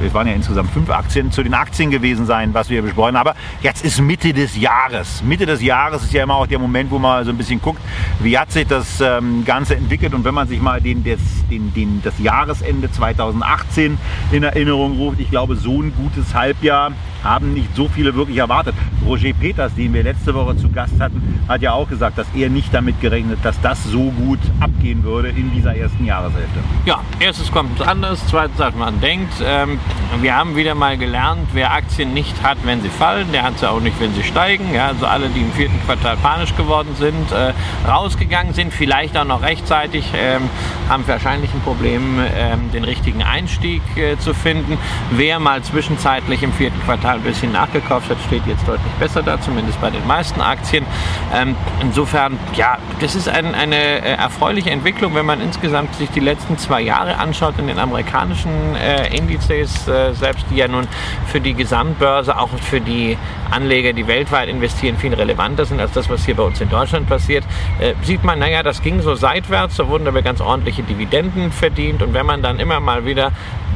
es 0.05 0.13
waren 0.13 0.27
ja 0.27 0.33
insgesamt 0.33 0.71
fünf 0.71 0.89
Aktien, 0.89 1.31
zu 1.31 1.43
den 1.43 1.53
Aktien 1.53 1.91
gewesen 1.91 2.25
sein, 2.25 2.53
was 2.53 2.69
wir 2.69 2.81
besprochen 2.81 3.17
haben. 3.17 3.29
Aber 3.29 3.35
jetzt 3.61 3.83
ist 3.85 4.01
Mitte 4.01 4.33
des 4.33 4.57
Jahres. 4.57 5.23
Mitte 5.23 5.45
des 5.45 5.61
Jahres 5.61 6.03
ist 6.03 6.13
ja 6.13 6.23
immer 6.23 6.35
auch 6.35 6.47
der 6.47 6.59
Moment, 6.59 6.91
wo 6.91 6.99
man 6.99 7.23
so 7.25 7.31
ein 7.31 7.37
bisschen 7.37 7.61
guckt, 7.61 7.81
wie 8.19 8.37
hat 8.37 8.51
sich 8.51 8.67
das 8.67 9.01
ähm, 9.01 9.43
Ganze 9.45 9.75
entwickelt. 9.75 10.13
Und 10.13 10.23
wenn 10.23 10.33
man 10.33 10.47
sich 10.47 10.61
mal 10.61 10.81
den, 10.81 11.03
des, 11.03 11.19
den, 11.49 11.73
den, 11.73 12.01
das 12.03 12.17
Jahresende 12.19 12.91
2018 12.91 13.97
in 14.31 14.43
Erinnerung 14.43 14.97
ruft, 14.97 15.19
ich 15.19 15.29
glaube, 15.29 15.55
so 15.55 15.81
ein 15.81 15.93
gutes 15.95 16.33
Halbjahr 16.33 16.91
haben 17.23 17.53
nicht 17.53 17.75
so 17.75 17.87
viele 17.87 18.15
wirklich 18.15 18.37
erwartet. 18.37 18.75
Roger 19.05 19.33
Peters, 19.33 19.73
den 19.75 19.93
wir 19.93 20.03
letzte 20.03 20.33
Woche 20.33 20.55
zu 20.57 20.69
Gast 20.69 20.99
hatten, 20.99 21.39
hat 21.47 21.61
ja 21.61 21.73
auch 21.73 21.87
gesagt, 21.87 22.17
dass 22.17 22.27
er 22.35 22.49
nicht 22.49 22.73
damit 22.73 22.99
gerechnet, 23.01 23.39
dass 23.43 23.59
das 23.61 23.83
so 23.83 24.11
gut 24.11 24.39
abgehen 24.59 25.03
würde 25.03 25.29
in 25.29 25.51
dieser 25.53 25.75
ersten 25.75 26.05
Jahreshälfte. 26.05 26.59
Ja, 26.85 27.01
erstes 27.19 27.51
kommt 27.51 27.81
anders, 27.81 28.21
zweitens, 28.27 28.59
als 28.61 28.75
man 28.75 28.99
denkt. 29.01 29.33
Ähm, 29.43 29.79
wir 30.21 30.35
haben 30.35 30.55
wieder 30.55 30.75
mal 30.75 30.97
gelernt, 30.97 31.47
wer 31.53 31.73
Aktien 31.73 32.13
nicht 32.13 32.43
hat, 32.43 32.57
wenn 32.63 32.81
sie 32.81 32.89
fallen, 32.89 33.31
der 33.31 33.43
hat 33.43 33.59
sie 33.59 33.69
auch 33.69 33.81
nicht, 33.81 33.99
wenn 33.99 34.13
sie 34.13 34.23
steigen. 34.23 34.73
Ja, 34.73 34.87
also 34.87 35.05
alle, 35.05 35.29
die 35.29 35.41
im 35.41 35.51
vierten 35.51 35.79
Quartal 35.85 36.17
panisch 36.17 36.55
geworden 36.55 36.95
sind, 36.97 37.31
äh, 37.31 37.53
rausgegangen 37.89 38.53
sind, 38.53 38.73
vielleicht 38.73 39.17
auch 39.17 39.25
noch 39.25 39.41
rechtzeitig, 39.41 40.05
ähm, 40.15 40.49
haben 40.89 41.03
wahrscheinlich 41.07 41.53
ein 41.53 41.61
Problem, 41.61 42.19
ähm, 42.35 42.71
den 42.71 42.83
richtigen 42.83 43.23
Einstieg 43.23 43.81
äh, 43.97 44.17
zu 44.17 44.33
finden. 44.33 44.77
Wer 45.11 45.39
mal 45.39 45.61
zwischenzeitlich 45.63 46.43
im 46.43 46.53
vierten 46.53 46.79
Quartal 46.81 47.12
Mal 47.13 47.19
ein 47.19 47.25
bisschen 47.25 47.51
nachgekauft 47.51 48.09
hat, 48.09 48.17
steht 48.25 48.41
jetzt 48.47 48.67
deutlich 48.67 48.91
besser 48.93 49.21
da, 49.21 49.39
zumindest 49.39 49.79
bei 49.79 49.91
den 49.91 50.05
meisten 50.07 50.41
Aktien. 50.41 50.83
Ähm, 51.31 51.55
insofern, 51.79 52.39
ja, 52.55 52.79
das 53.01 53.13
ist 53.13 53.29
ein, 53.29 53.53
eine 53.53 53.75
äh, 53.75 54.13
erfreuliche 54.15 54.71
Entwicklung, 54.71 55.13
wenn 55.13 55.27
man 55.27 55.39
insgesamt 55.39 55.93
sich 55.93 56.09
die 56.09 56.21
letzten 56.21 56.57
zwei 56.57 56.81
Jahre 56.81 57.19
anschaut 57.19 57.59
in 57.59 57.67
den 57.67 57.77
amerikanischen 57.77 58.75
äh, 58.75 59.15
Indizes, 59.15 59.87
äh, 59.87 60.13
selbst 60.13 60.47
die 60.49 60.55
ja 60.55 60.67
nun 60.67 60.87
für 61.27 61.39
die 61.39 61.53
Gesamtbörse, 61.53 62.35
auch 62.35 62.49
für 62.49 62.81
die 62.81 63.15
Anleger, 63.51 63.93
die 63.93 64.07
weltweit 64.07 64.49
investieren, 64.49 64.97
viel 64.97 65.13
relevanter 65.13 65.65
sind 65.65 65.79
als 65.79 65.91
das, 65.91 66.09
was 66.09 66.25
hier 66.25 66.35
bei 66.35 66.43
uns 66.43 66.59
in 66.61 66.69
Deutschland 66.69 67.07
passiert, 67.07 67.43
äh, 67.79 67.93
sieht 68.01 68.23
man, 68.23 68.39
naja, 68.39 68.63
das 68.63 68.81
ging 68.81 69.01
so 69.03 69.13
seitwärts, 69.13 69.75
da 69.75 69.87
wurden 69.87 70.07
aber 70.07 70.23
ganz 70.23 70.41
ordentliche 70.41 70.81
Dividenden 70.81 71.51
verdient 71.51 72.01
und 72.01 72.15
wenn 72.15 72.25
man 72.25 72.41
dann 72.41 72.59
immer 72.59 72.79
mal 72.79 73.05
wieder 73.05 73.31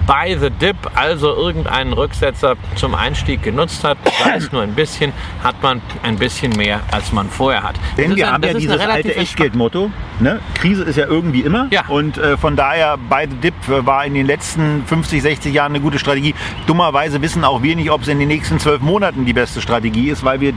by 0.07 0.35
the 0.39 0.49
dip, 0.49 0.77
also 0.95 1.35
irgendeinen 1.35 1.93
Rücksetzer 1.93 2.55
zum 2.75 2.95
Einstieg 2.95 3.43
genutzt 3.43 3.83
hat, 3.83 3.97
sei 4.23 4.37
es 4.37 4.51
nur 4.51 4.61
ein 4.63 4.73
bisschen, 4.73 5.11
hat 5.43 5.61
man 5.61 5.81
ein 6.01 6.15
bisschen 6.17 6.53
mehr, 6.53 6.79
als 6.91 7.11
man 7.11 7.29
vorher 7.29 7.61
hat. 7.61 7.75
Denn 7.97 8.15
wir 8.15 8.27
ein, 8.27 8.33
haben 8.33 8.43
ja 8.43 8.53
dieses 8.53 8.79
alte 8.79 9.15
Echtgeldmotto, 9.15 9.91
ne? 10.19 10.39
Krise 10.55 10.83
ist 10.83 10.95
ja 10.95 11.05
irgendwie 11.05 11.41
immer 11.41 11.67
ja. 11.71 11.85
und 11.89 12.17
äh, 12.17 12.37
von 12.37 12.55
daher 12.55 12.97
by 12.97 13.27
the 13.29 13.35
dip 13.35 13.53
war 13.67 14.05
in 14.05 14.13
den 14.13 14.25
letzten 14.25 14.85
50, 14.85 15.21
60 15.21 15.53
Jahren 15.53 15.73
eine 15.73 15.81
gute 15.81 15.99
Strategie. 15.99 16.33
Dummerweise 16.65 17.21
wissen 17.21 17.43
auch 17.43 17.61
wir 17.61 17.75
nicht, 17.75 17.91
ob 17.91 18.01
es 18.01 18.07
in 18.07 18.19
den 18.19 18.29
nächsten 18.29 18.59
zwölf 18.59 18.81
Monaten 18.81 19.25
die 19.25 19.33
beste 19.33 19.61
Strategie 19.61 20.09
ist, 20.09 20.23
weil 20.23 20.39
wir 20.39 20.53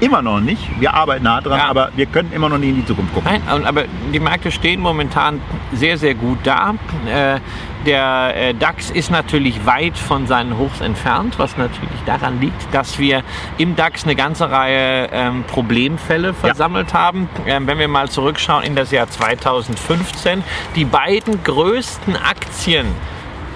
immer 0.00 0.22
noch 0.22 0.40
nicht. 0.40 0.80
Wir 0.80 0.94
arbeiten 0.94 1.28
hart 1.28 1.46
dran, 1.46 1.58
ja. 1.58 1.66
aber 1.66 1.90
wir 1.94 2.06
können 2.06 2.32
immer 2.32 2.48
noch 2.48 2.58
nicht 2.58 2.70
in 2.70 2.76
die 2.76 2.86
Zukunft 2.86 3.14
gucken. 3.14 3.30
Nein, 3.46 3.64
aber 3.64 3.84
die 4.12 4.20
Märkte 4.20 4.50
stehen 4.50 4.80
momentan 4.80 5.40
sehr, 5.72 5.98
sehr 5.98 6.14
gut 6.14 6.38
da. 6.44 6.74
Äh, 7.06 7.40
der 7.86 8.34
äh, 8.34 8.54
DAX 8.54 8.90
ist 8.90 9.10
natürlich 9.10 9.66
weit 9.66 9.98
von 9.98 10.26
seinen 10.26 10.56
Hochs 10.56 10.80
entfernt, 10.80 11.38
was 11.38 11.56
natürlich 11.58 12.00
daran 12.06 12.40
liegt, 12.40 12.72
dass 12.72 12.98
wir 12.98 13.22
im 13.58 13.76
DAX 13.76 14.04
eine 14.04 14.14
ganze 14.14 14.50
Reihe 14.50 15.10
ähm, 15.12 15.44
Problemfälle 15.44 16.32
versammelt 16.32 16.92
ja. 16.92 17.00
haben. 17.00 17.28
Ähm, 17.46 17.66
wenn 17.66 17.78
wir 17.78 17.88
mal 17.88 18.08
zurückschauen 18.08 18.64
in 18.64 18.74
das 18.74 18.90
Jahr 18.90 19.08
2015, 19.08 20.42
die 20.76 20.86
beiden 20.86 21.42
größten 21.44 22.16
Aktien 22.16 22.86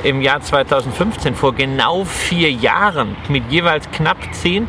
im 0.03 0.21
Jahr 0.21 0.41
2015, 0.41 1.35
vor 1.35 1.55
genau 1.55 2.05
vier 2.05 2.51
Jahren, 2.51 3.17
mit 3.29 3.51
jeweils 3.51 3.91
knapp 3.91 4.19
10% 4.33 4.67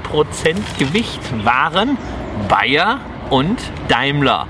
Gewicht 0.78 1.20
waren 1.46 1.98
Bayer 2.48 3.00
und 3.30 3.60
Daimler. 3.88 4.48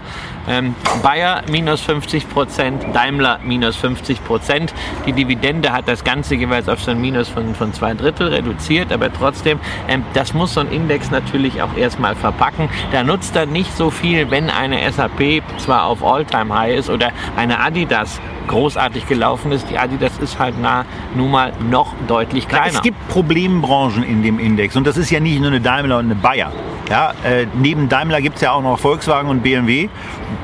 Ähm, 0.50 0.76
Bayer 1.04 1.44
minus 1.50 1.82
50 1.82 2.28
Prozent, 2.30 2.84
Daimler 2.94 3.40
minus 3.46 3.76
50 3.78 4.24
Prozent. 4.26 4.74
Die 5.06 5.14
Dividende 5.14 5.72
hat 5.72 5.88
das 5.88 6.04
Ganze 6.04 6.36
jeweils 6.36 6.68
auf 6.68 6.82
so 6.82 6.92
ein 6.92 7.00
Minus 7.00 7.30
von, 7.30 7.54
von 7.54 7.72
zwei 7.74 7.94
Drittel 7.94 8.30
reduziert, 8.30 8.92
aber 8.92 9.14
trotzdem, 9.14 9.60
ähm, 9.88 10.04
das 10.14 10.34
muss 10.34 10.56
so 10.56 10.62
ein 10.62 10.72
Index 10.72 11.12
natürlich 11.12 11.62
auch 11.62 11.78
erstmal 11.78 12.16
verpacken. 12.16 12.68
Da 12.92 13.04
nutzt 13.04 13.36
er 13.36 13.46
nicht 13.46 13.76
so 13.78 13.92
viel, 13.92 14.32
wenn 14.32 14.50
eine 14.50 14.92
SAP 14.92 15.44
zwar 15.58 15.86
auf 15.86 16.04
All-Time-High 16.04 16.78
ist 16.78 16.90
oder 16.90 17.12
eine 17.38 17.60
Adidas 17.60 18.20
großartig 18.48 19.08
gelaufen 19.08 19.52
ist. 19.52 19.70
Die 19.70 19.78
Adidas 19.78 20.18
ist 20.18 20.40
halt 20.40 20.60
nah, 20.60 20.86
nun 21.16 21.30
mal 21.30 21.54
noch 21.70 21.94
deutlich 22.08 22.48
kleiner. 22.48 22.68
Es 22.68 22.82
gibt 22.82 23.08
Problembranchen 23.08 24.04
in 24.04 24.24
dem 24.24 24.40
Index 24.40 24.76
und 24.76 24.88
das 24.88 24.98
ist 24.98 25.12
ja 25.12 25.20
nicht 25.20 25.40
nur 25.40 25.50
eine 25.50 25.62
Daimler 25.62 26.00
und 26.00 26.06
eine 26.06 26.16
Bayer. 26.16 26.52
Ja, 26.90 27.14
äh, 27.24 27.46
neben 27.54 27.88
Daimler 27.88 28.20
gibt 28.20 28.38
es 28.38 28.42
ja 28.42 28.52
auch 28.52 28.64
noch 28.64 28.80
Volkswagen 28.80 29.30
und 29.30 29.44
BMW. 29.44 29.90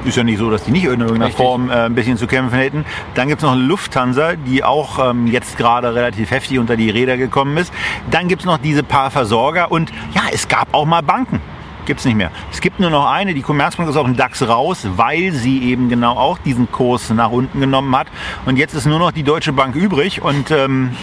Ist 0.04 0.16
ja 0.16 0.24
nicht 0.24 0.38
so, 0.38 0.52
dass 0.52 0.64
die 0.64 0.72
nicht 0.72 0.84
in 0.84 1.02
irgendeiner 1.02 1.26
Richtig. 1.26 1.43
Form 1.43 1.72
äh, 1.72 1.86
ein 1.86 1.96
bisschen 1.96 2.18
zu 2.18 2.28
kämpfen 2.28 2.58
hätten. 2.58 2.86
Dann 3.16 3.28
gibt 3.28 3.41
es 3.41 3.43
noch 3.43 3.54
eine 3.54 3.64
Lufthansa, 3.64 4.36
die 4.36 4.64
auch 4.64 5.10
ähm, 5.10 5.26
jetzt 5.26 5.58
gerade 5.58 5.96
relativ 5.96 6.30
heftig 6.30 6.60
unter 6.60 6.78
die 6.78 6.91
Räder 6.91 7.18
gekommen 7.18 7.58
ist. 7.58 7.74
Dann 8.12 8.28
gibt 8.28 8.43
es 8.43 8.46
noch 8.46 8.60
diese 8.60 8.84
paar 8.84 9.10
Versorger 9.10 9.72
und 9.72 9.91
ja, 10.14 10.22
es 10.32 10.48
gab 10.48 10.74
auch 10.74 10.86
mal 10.86 11.02
Banken 11.02 11.41
gibt 11.86 12.00
es 12.00 12.06
nicht 12.06 12.16
mehr. 12.16 12.32
Es 12.52 12.62
gibt 12.62 12.80
nur 12.80 12.89
noch 12.89 13.06
eine, 13.06 13.36
die 13.36 13.43
Commerzbank 13.43 13.88
ist 13.88 13.96
auch 13.96 14.08
im 14.08 14.16
DAX 14.16 14.48
raus, 14.48 14.88
weil 14.96 15.32
sie 15.32 15.64
eben 15.64 15.88
genau 15.88 16.14
auch 16.18 16.39
diesen 16.39 16.72
Kurs 16.72 17.12
nach 17.12 17.30
unten 17.30 17.60
genommen 17.60 17.96
hat. 17.96 18.08
Und 18.46 18.58
jetzt 18.58 18.74
ist 18.74 18.86
nur 18.86 18.98
noch 18.98 19.12
die 19.12 19.22
Deutsche 19.22 19.54
Bank 19.54 19.76
übrig 19.76 20.22
und 20.22 20.50
ähm, 20.50 20.96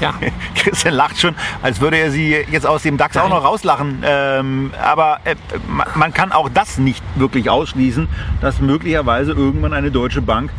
ja. 0.00 0.14
Christian 0.58 0.94
lacht 0.94 1.18
schon, 1.18 1.34
als 1.62 1.80
würde 1.80 1.96
er 1.96 2.10
sie 2.10 2.36
jetzt 2.50 2.66
aus 2.66 2.82
dem 2.82 2.96
DAX 2.96 3.14
Nein. 3.14 3.24
auch 3.24 3.30
noch 3.30 3.44
rauslachen. 3.44 4.02
Ähm, 4.04 4.72
aber 4.82 5.20
äh, 5.24 5.36
man 5.94 6.12
kann 6.12 6.32
auch 6.32 6.48
das 6.48 6.78
nicht 6.78 7.02
wirklich 7.16 7.50
ausschließen, 7.50 8.08
dass 8.40 8.60
möglicherweise 8.60 9.32
irgendwann 9.32 9.72
eine 9.72 9.90
deutsche 9.90 10.22
Bank 10.22 10.50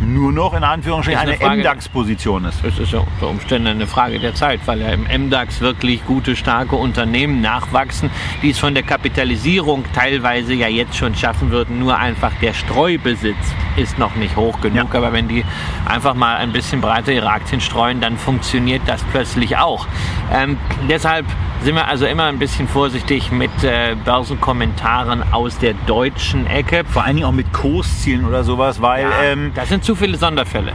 nur 0.00 0.32
noch 0.32 0.54
in 0.54 0.62
Anführungsstrichen 0.62 1.20
eine, 1.20 1.40
eine 1.40 1.62
MDAX-Position 1.62 2.44
ist. 2.44 2.64
Es 2.64 2.78
ist 2.78 2.92
ja 2.92 3.00
unter 3.00 3.28
Umständen 3.28 3.68
eine 3.68 3.86
Frage 3.86 4.18
der 4.18 4.34
Zeit, 4.34 4.60
weil 4.66 4.80
ja 4.80 4.88
im 4.90 5.04
MDAX 5.04 5.60
wirklich 5.60 6.04
gute, 6.04 6.36
starke 6.36 6.76
Unternehmen 6.76 7.40
nachwachsen, 7.40 8.10
die 8.42 8.50
es 8.50 8.58
von 8.58 8.74
der 8.74 8.82
Kapitalisierung 8.82 9.84
teilweise 9.94 10.54
ja 10.54 10.68
jetzt 10.68 10.96
schon 10.96 11.14
schaffen 11.14 11.50
würden. 11.50 11.78
Nur 11.78 11.96
einfach 11.96 12.32
der 12.40 12.54
Streubesitz 12.54 13.36
ist 13.76 13.98
noch 13.98 14.14
nicht 14.16 14.36
hoch 14.36 14.60
genug. 14.60 14.92
Ja. 14.92 14.98
Aber 15.00 15.12
wenn 15.12 15.28
die 15.28 15.44
einfach 15.86 16.14
mal 16.14 16.36
ein 16.36 16.52
bisschen 16.52 16.80
breiter 16.80 17.12
ihre 17.12 17.30
Aktien 17.30 17.60
streuen, 17.60 18.00
dann 18.00 18.16
funktioniert 18.16 18.82
das 18.86 19.02
plötzlich 19.12 19.56
auch. 19.56 19.86
Ähm, 20.32 20.56
deshalb 20.88 21.26
sind 21.62 21.74
wir 21.74 21.88
also 21.88 22.06
immer 22.06 22.26
ein 22.26 22.38
bisschen 22.38 22.68
vorsichtig 22.68 23.32
mit 23.32 23.50
äh, 23.64 23.96
Börsenkommentaren 24.04 25.32
aus 25.32 25.58
der 25.58 25.74
deutschen 25.86 26.46
Ecke. 26.46 26.84
Vor 26.88 27.04
allen 27.04 27.16
Dingen 27.16 27.26
auch 27.26 27.32
mit 27.32 27.52
Kurszielen 27.52 28.24
oder 28.24 28.44
sowas, 28.44 28.80
weil... 28.80 29.02
Ja, 29.02 29.22
ähm, 29.24 29.50
das 29.54 29.68
sind 29.68 29.84
zu 29.88 29.94
viele 29.94 30.18
Sonderfälle. 30.18 30.74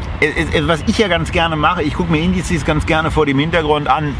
Was 0.62 0.84
ich 0.88 0.98
ja 0.98 1.08
ganz 1.08 1.32
gerne 1.32 1.56
mache, 1.56 1.84
ich 1.84 1.94
gucke 1.94 2.12
mir 2.12 2.18
Indizes 2.18 2.66
ganz 2.66 2.88
gerne 2.88 3.12
vor 3.12 3.28
dem 3.28 3.38
Hintergrund 3.38 3.88
an, 3.88 4.16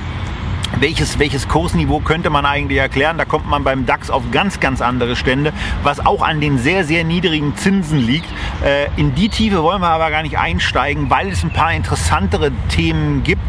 welches, 0.80 1.18
welches 1.18 1.48
Kursniveau 1.48 2.00
könnte 2.00 2.30
man 2.30 2.46
eigentlich 2.46 2.78
erklären? 2.78 3.18
Da 3.18 3.26
kommt 3.26 3.48
man 3.48 3.64
beim 3.64 3.88
DAX 3.88 4.12
auf 4.12 4.22
ganz, 4.32 4.60
ganz 4.60 4.82
andere 4.82 5.16
Stände, 5.16 5.52
was 5.82 6.06
auch 6.06 6.22
an 6.22 6.42
den 6.42 6.60
sehr, 6.60 6.84
sehr 6.84 7.04
niedrigen 7.04 7.56
Zinsen 7.56 7.98
liegt. 7.98 8.28
Äh, 8.64 8.88
in 8.96 9.16
die 9.16 9.30
Tiefe 9.30 9.64
wollen 9.64 9.82
wir 9.82 9.90
aber 9.90 10.12
gar 10.12 10.22
nicht 10.22 10.38
einsteigen, 10.38 11.10
weil 11.10 11.30
es 11.30 11.44
ein 11.44 11.52
paar 11.52 11.74
interessantere 11.74 12.52
Themen 12.70 13.24
gibt, 13.24 13.42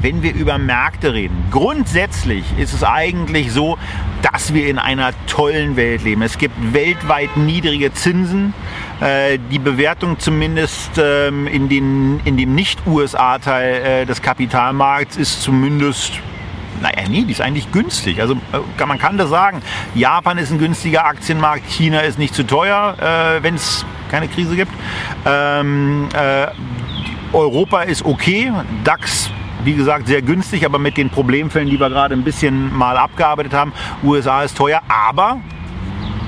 wenn 0.00 0.22
wir 0.22 0.34
über 0.34 0.58
Märkte 0.58 1.14
reden. 1.14 1.36
Grundsätzlich 1.50 2.44
ist 2.58 2.74
es 2.74 2.84
eigentlich 2.84 3.52
so, 3.52 3.76
dass 4.22 4.54
wir 4.54 4.68
in 4.68 4.78
einer 4.78 5.12
tollen 5.26 5.74
Welt 5.76 6.04
leben. 6.04 6.22
Es 6.22 6.38
gibt 6.38 6.54
weltweit 6.72 7.36
niedrige 7.36 7.92
Zinsen. 7.92 8.54
Äh, 9.02 9.38
die 9.50 9.58
Bewertung 9.58 10.18
zumindest 10.20 10.92
ähm, 10.96 11.48
in, 11.48 11.68
den, 11.68 12.20
in 12.24 12.36
dem 12.36 12.54
Nicht-USA-Teil 12.54 13.74
äh, 13.74 14.06
des 14.06 14.22
Kapitalmarkts 14.22 15.16
ist 15.16 15.42
zumindest 15.42 16.20
naja, 16.80 17.08
nee, 17.08 17.22
die 17.22 17.32
ist 17.32 17.40
eigentlich 17.40 17.70
günstig. 17.70 18.20
Also 18.20 18.34
äh, 18.34 18.86
man 18.86 18.98
kann 18.98 19.18
das 19.18 19.30
sagen. 19.30 19.62
Japan 19.94 20.38
ist 20.38 20.50
ein 20.50 20.58
günstiger 20.58 21.04
Aktienmarkt, 21.04 21.68
China 21.68 22.00
ist 22.00 22.18
nicht 22.18 22.34
zu 22.34 22.44
teuer, 22.44 22.96
äh, 23.00 23.42
wenn 23.42 23.54
es 23.54 23.84
keine 24.10 24.28
Krise 24.28 24.56
gibt. 24.56 24.72
Ähm, 25.24 26.08
äh, 26.12 26.46
Europa 27.32 27.82
ist 27.82 28.04
okay, 28.04 28.52
DAX 28.84 29.30
wie 29.64 29.74
gesagt, 29.74 30.08
sehr 30.08 30.22
günstig, 30.22 30.64
aber 30.64 30.78
mit 30.78 30.96
den 30.96 31.08
Problemfällen, 31.08 31.68
die 31.68 31.78
wir 31.78 31.88
gerade 31.88 32.14
ein 32.14 32.24
bisschen 32.24 32.76
mal 32.76 32.96
abgearbeitet 32.96 33.52
haben. 33.52 33.72
USA 34.02 34.42
ist 34.42 34.56
teuer, 34.56 34.82
aber 34.88 35.40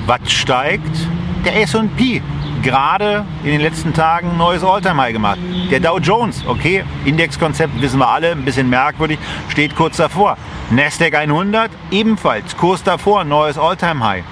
was 0.06 0.30
steigt? 0.30 0.96
Der 1.44 1.60
S&P 1.62 2.22
gerade 2.64 3.24
in 3.44 3.50
den 3.50 3.60
letzten 3.60 3.92
Tagen 3.92 4.30
ein 4.30 4.36
neues 4.38 4.64
Alltime-High 4.64 5.12
gemacht. 5.12 5.38
Der 5.70 5.80
Dow 5.80 5.98
Jones, 5.98 6.44
okay, 6.46 6.82
Indexkonzept 7.04 7.80
wissen 7.80 7.98
wir 7.98 8.08
alle, 8.08 8.32
ein 8.32 8.44
bisschen 8.44 8.68
merkwürdig, 8.68 9.18
steht 9.48 9.76
kurz 9.76 9.98
davor. 9.98 10.36
Nasdaq 10.70 11.14
100 11.14 11.70
ebenfalls, 11.90 12.56
Kurs 12.56 12.82
davor, 12.82 13.22
neues 13.24 13.58
Alltime-High. 13.58 14.24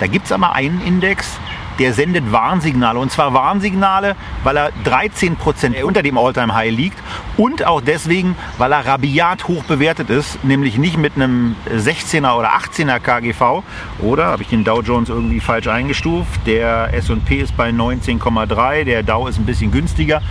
Da 0.00 0.06
gibt 0.08 0.26
es 0.26 0.32
aber 0.32 0.52
einen 0.52 0.82
Index, 0.82 1.38
der 1.78 1.92
sendet 1.92 2.32
Warnsignale. 2.32 2.98
Und 2.98 3.10
zwar 3.10 3.34
Warnsignale, 3.34 4.16
weil 4.44 4.56
er 4.56 4.70
13 4.84 5.36
Prozent 5.36 5.82
unter 5.82 6.02
dem 6.02 6.18
All-Time-High 6.18 6.74
liegt 6.74 6.98
und 7.36 7.66
auch 7.66 7.80
deswegen, 7.80 8.36
weil 8.58 8.72
er 8.72 8.86
rabiat 8.86 9.48
hoch 9.48 9.64
bewertet 9.64 10.10
ist, 10.10 10.42
nämlich 10.44 10.78
nicht 10.78 10.96
mit 10.96 11.16
einem 11.16 11.56
16er 11.70 12.36
oder 12.36 12.52
18er 12.54 12.98
KGV. 13.00 13.62
Oder 13.98 14.26
habe 14.26 14.42
ich 14.42 14.48
den 14.48 14.64
Dow 14.64 14.80
Jones 14.80 15.08
irgendwie 15.08 15.40
falsch 15.40 15.68
eingestuft? 15.68 16.40
Der 16.46 16.92
S&P 16.94 17.36
ist 17.36 17.56
bei 17.56 17.70
19,3, 17.70 18.84
der 18.84 19.02
Dow 19.02 19.26
ist 19.28 19.38
ein 19.38 19.46
bisschen 19.46 19.70
günstiger. 19.70 20.22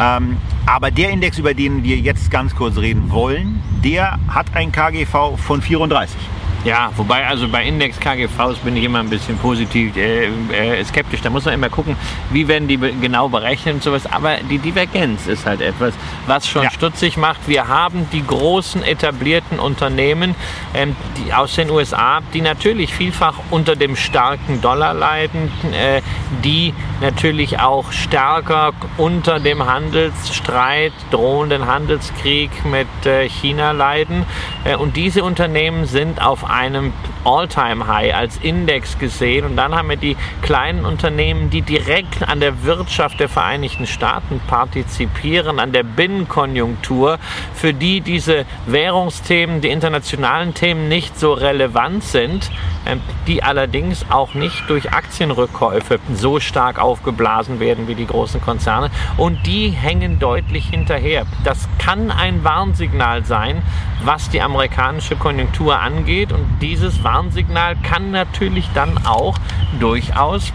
Ähm, 0.00 0.36
aber 0.66 0.90
der 0.90 1.10
Index, 1.10 1.38
über 1.38 1.54
den 1.54 1.82
wir 1.82 1.96
jetzt 1.96 2.30
ganz 2.30 2.54
kurz 2.54 2.78
reden 2.78 3.10
wollen, 3.10 3.62
der 3.84 4.18
hat 4.28 4.46
ein 4.54 4.72
KGV 4.72 5.36
von 5.36 5.60
34. 5.60 6.16
Ja, 6.64 6.90
wobei 6.96 7.26
also 7.26 7.46
bei 7.46 7.64
Index 7.64 8.00
KGVs 8.00 8.58
bin 8.64 8.74
ich 8.76 8.84
immer 8.84 9.00
ein 9.00 9.10
bisschen 9.10 9.36
positiv 9.36 9.94
äh, 9.96 10.26
äh, 10.26 10.84
skeptisch. 10.84 11.20
Da 11.20 11.28
muss 11.28 11.44
man 11.44 11.52
immer 11.52 11.68
gucken, 11.68 11.94
wie 12.30 12.48
werden 12.48 12.68
die 12.68 12.78
genau 12.78 13.28
berechnet 13.28 13.74
und 13.74 13.82
sowas. 13.82 14.10
Aber 14.10 14.38
die 14.38 14.58
Divergenz 14.58 15.26
ist 15.26 15.44
halt 15.44 15.60
etwas, 15.60 15.92
was 16.26 16.48
schon 16.48 16.62
ja. 16.62 16.70
stutzig 16.70 17.18
macht. 17.18 17.46
Wir 17.46 17.68
haben 17.68 18.08
die 18.12 18.26
großen 18.26 18.82
etablierten 18.82 19.58
Unternehmen 19.58 20.34
ähm, 20.74 20.96
die 21.18 21.32
aus 21.32 21.54
den 21.54 21.70
USA, 21.70 22.20
die 22.32 22.40
natürlich 22.40 22.94
vielfach 22.94 23.34
unter 23.50 23.76
dem 23.76 23.94
starken 23.94 24.60
Dollar 24.60 24.94
leiden, 24.94 25.50
äh, 25.72 26.00
die 26.42 26.72
natürlich 27.04 27.60
auch 27.60 27.92
stärker 27.92 28.72
unter 28.96 29.38
dem 29.38 29.66
Handelsstreit, 29.66 30.92
drohenden 31.10 31.66
Handelskrieg 31.66 32.50
mit 32.64 32.88
äh, 33.04 33.28
China 33.28 33.72
leiden. 33.72 34.24
Äh, 34.64 34.76
und 34.76 34.96
diese 34.96 35.22
Unternehmen 35.22 35.84
sind 35.84 36.22
auf 36.22 36.48
einem 36.48 36.94
All-Time-High 37.24 38.14
als 38.14 38.38
Index 38.38 38.98
gesehen. 38.98 39.44
Und 39.44 39.56
dann 39.56 39.74
haben 39.74 39.90
wir 39.90 39.96
die 39.96 40.16
kleinen 40.40 40.86
Unternehmen, 40.86 41.50
die 41.50 41.62
direkt 41.62 42.26
an 42.26 42.40
der 42.40 42.64
Wirtschaft 42.64 43.20
der 43.20 43.28
Vereinigten 43.28 43.86
Staaten 43.86 44.40
partizipieren, 44.46 45.60
an 45.60 45.72
der 45.72 45.82
Binnenkonjunktur, 45.82 47.18
für 47.54 47.74
die 47.74 48.00
diese 48.00 48.46
Währungsthemen, 48.66 49.60
die 49.60 49.68
internationalen 49.68 50.54
Themen 50.54 50.88
nicht 50.88 51.18
so 51.18 51.34
relevant 51.34 52.02
sind, 52.02 52.50
ähm, 52.86 53.00
die 53.26 53.42
allerdings 53.42 54.06
auch 54.10 54.34
nicht 54.34 54.68
durch 54.68 54.92
Aktienrückkäufe 54.92 55.98
so 56.14 56.40
stark 56.40 56.78
aufgeblasen 56.94 57.58
werden 57.58 57.88
wie 57.88 57.96
die 57.96 58.06
großen 58.06 58.40
Konzerne. 58.40 58.90
Und 59.16 59.46
die 59.46 59.70
hängen 59.70 60.20
deutlich 60.20 60.68
hinterher. 60.68 61.26
Das 61.42 61.68
kann 61.78 62.12
ein 62.12 62.44
Warnsignal 62.44 63.24
sein, 63.24 63.62
was 64.04 64.30
die 64.30 64.40
amerikanische 64.40 65.16
Konjunktur 65.16 65.80
angeht. 65.80 66.32
Und 66.32 66.46
dieses 66.60 67.02
Warnsignal 67.02 67.74
kann 67.82 68.12
natürlich 68.12 68.68
dann 68.74 69.04
auch 69.04 69.36
durchaus 69.80 70.52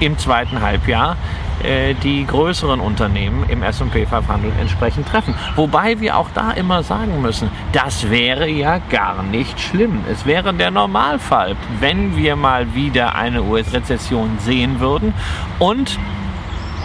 im 0.00 0.16
zweiten 0.16 0.62
Halbjahr 0.62 1.16
äh, 1.62 1.94
die 1.94 2.26
größeren 2.26 2.80
Unternehmen 2.80 3.44
im 3.48 3.62
S&P 3.62 4.06
500 4.06 4.52
entsprechend 4.60 5.08
treffen. 5.08 5.34
Wobei 5.56 6.00
wir 6.00 6.16
auch 6.16 6.28
da 6.34 6.52
immer 6.52 6.82
sagen 6.82 7.20
müssen, 7.20 7.50
das 7.72 8.10
wäre 8.10 8.48
ja 8.48 8.78
gar 8.90 9.22
nicht 9.22 9.60
schlimm. 9.60 10.04
Es 10.10 10.26
wäre 10.26 10.54
der 10.54 10.70
Normalfall, 10.70 11.56
wenn 11.80 12.16
wir 12.16 12.36
mal 12.36 12.74
wieder 12.74 13.14
eine 13.14 13.42
US-Rezession 13.42 14.38
sehen 14.38 14.80
würden 14.80 15.14
und 15.58 15.98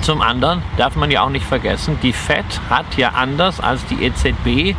zum 0.01 0.21
anderen 0.21 0.61
darf 0.75 0.97
man 0.97 1.11
ja 1.11 1.21
auch 1.21 1.29
nicht 1.29 1.45
vergessen, 1.45 1.97
die 2.03 2.11
Fed 2.11 2.43
hat 2.69 2.97
ja 2.97 3.11
anders 3.15 3.61
als 3.61 3.85
die 3.85 4.03
EZB 4.03 4.75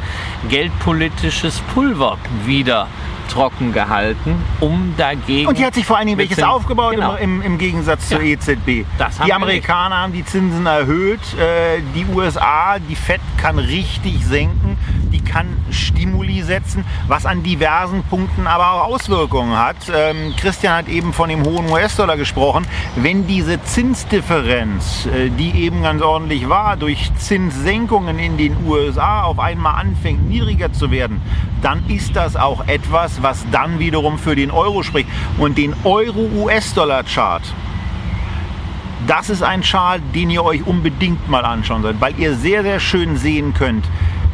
geldpolitisches 0.50 1.60
Pulver 1.72 2.18
wieder 2.44 2.88
trocken 3.28 3.72
gehalten, 3.72 4.42
um 4.60 4.94
dagegen. 4.96 5.48
Und 5.48 5.58
die 5.58 5.64
hat 5.64 5.74
sich 5.74 5.84
vor 5.84 5.96
allen 5.96 6.06
Dingen 6.06 6.18
welches 6.18 6.42
aufgebaut 6.42 6.94
genau. 6.94 7.16
im, 7.16 7.42
im, 7.42 7.58
Gegensatz 7.58 8.08
zur 8.08 8.22
ja. 8.22 8.32
EZB. 8.32 8.84
die 9.26 9.32
Amerikaner 9.32 9.96
haben 9.96 10.12
die 10.12 10.24
Zinsen 10.24 10.66
erhöht, 10.66 11.20
äh, 11.34 11.80
die 11.94 12.06
USA, 12.14 12.78
die 12.78 12.96
Fed 12.96 13.20
kann 13.36 13.58
richtig 13.58 14.24
senken 14.24 14.76
kann 15.24 15.46
Stimuli 15.70 16.42
setzen, 16.42 16.84
was 17.08 17.26
an 17.26 17.42
diversen 17.42 18.02
Punkten 18.04 18.46
aber 18.46 18.72
auch 18.72 18.94
Auswirkungen 18.94 19.58
hat. 19.58 19.76
Ähm, 19.94 20.34
Christian 20.36 20.76
hat 20.76 20.88
eben 20.88 21.12
von 21.12 21.28
dem 21.28 21.44
hohen 21.44 21.68
US-Dollar 21.70 22.16
gesprochen. 22.16 22.66
Wenn 22.96 23.26
diese 23.26 23.62
Zinsdifferenz, 23.62 25.06
äh, 25.06 25.30
die 25.30 25.50
eben 25.64 25.82
ganz 25.82 26.02
ordentlich 26.02 26.48
war, 26.48 26.76
durch 26.76 27.10
Zinssenkungen 27.16 28.18
in 28.18 28.36
den 28.36 28.56
USA 28.66 29.22
auf 29.22 29.38
einmal 29.38 29.80
anfängt 29.80 30.28
niedriger 30.28 30.72
zu 30.72 30.90
werden, 30.90 31.20
dann 31.62 31.88
ist 31.88 32.14
das 32.14 32.36
auch 32.36 32.66
etwas, 32.68 33.22
was 33.22 33.44
dann 33.50 33.78
wiederum 33.78 34.18
für 34.18 34.36
den 34.36 34.50
Euro 34.50 34.82
spricht. 34.82 35.08
Und 35.38 35.56
den 35.58 35.74
Euro-US-Dollar-Chart, 35.84 37.42
das 39.06 39.30
ist 39.30 39.42
ein 39.42 39.62
Chart, 39.62 40.00
den 40.14 40.30
ihr 40.30 40.44
euch 40.44 40.66
unbedingt 40.66 41.28
mal 41.28 41.44
anschauen 41.44 41.82
sollt, 41.82 42.00
weil 42.00 42.18
ihr 42.18 42.34
sehr, 42.34 42.62
sehr 42.62 42.80
schön 42.80 43.16
sehen 43.16 43.54
könnt, 43.54 43.84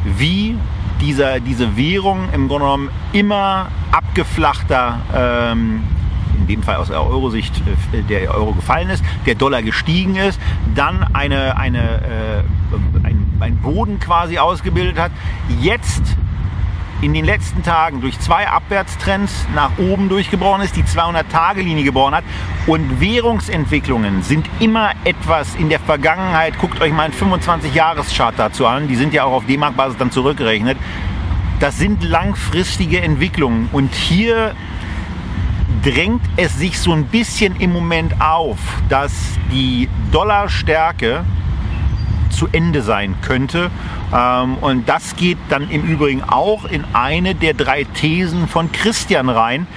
wie 0.03 0.55
dieser, 1.01 1.39
diese 1.39 1.75
Währung 1.75 2.29
im 2.33 2.47
Grunde 2.47 2.65
genommen 2.65 2.89
immer 3.11 3.67
abgeflachter, 3.91 4.99
ähm, 5.13 5.83
in 6.39 6.47
dem 6.47 6.63
Fall 6.63 6.75
aus 6.75 6.87
der 6.87 7.05
Euro-Sicht 7.05 7.61
äh, 7.91 8.01
der 8.03 8.33
Euro 8.33 8.53
gefallen 8.53 8.89
ist, 8.89 9.03
der 9.25 9.35
Dollar 9.35 9.61
gestiegen 9.61 10.15
ist, 10.15 10.39
dann 10.75 11.03
eine, 11.13 11.57
eine, 11.57 11.79
äh, 11.79 13.03
ein, 13.03 13.25
ein 13.39 13.57
Boden 13.57 13.99
quasi 13.99 14.37
ausgebildet 14.37 14.97
hat, 14.97 15.11
jetzt 15.59 16.03
in 17.01 17.13
den 17.13 17.25
letzten 17.25 17.63
Tagen 17.63 18.01
durch 18.01 18.19
zwei 18.19 18.47
Abwärtstrends 18.47 19.47
nach 19.55 19.71
oben 19.79 20.07
durchgebrochen 20.07 20.61
ist, 20.61 20.75
die 20.75 20.83
200-Tage-Linie 20.83 21.83
geboren 21.83 22.13
hat. 22.13 22.23
Und 22.67 23.01
Währungsentwicklungen 23.01 24.21
sind 24.21 24.47
immer 24.59 24.91
etwas 25.03 25.55
in 25.55 25.69
der 25.69 25.79
Vergangenheit. 25.79 26.57
Guckt 26.59 26.79
euch 26.79 26.93
mal 26.93 27.03
einen 27.03 27.13
25-Jahres-Chart 27.13 28.35
dazu 28.37 28.67
an. 28.67 28.87
Die 28.87 28.95
sind 28.95 29.13
ja 29.13 29.23
auch 29.23 29.33
auf 29.33 29.45
D-Mark-Basis 29.47 29.97
dann 29.97 30.11
zurückgerechnet. 30.11 30.77
Das 31.59 31.77
sind 31.77 32.03
langfristige 32.03 33.01
Entwicklungen. 33.01 33.69
Und 33.71 33.93
hier 33.95 34.55
drängt 35.83 36.21
es 36.37 36.57
sich 36.59 36.79
so 36.79 36.91
ein 36.91 37.05
bisschen 37.05 37.55
im 37.59 37.73
Moment 37.73 38.21
auf, 38.21 38.59
dass 38.89 39.11
die 39.51 39.89
Dollarstärke 40.11 41.25
zu 42.31 42.47
Ende 42.51 42.81
sein 42.81 43.15
könnte. 43.21 43.69
Ähm, 44.13 44.57
und 44.57 44.89
das 44.89 45.15
geht 45.15 45.37
dann 45.49 45.69
im 45.69 45.83
Übrigen 45.83 46.23
auch 46.23 46.65
in 46.65 46.83
eine 46.93 47.35
der 47.35 47.53
drei 47.53 47.83
Thesen 47.83 48.47
von 48.47 48.71
Christian 48.71 49.29
rein, 49.29 49.67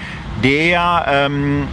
der 0.42 1.06
ähm, 1.08 1.68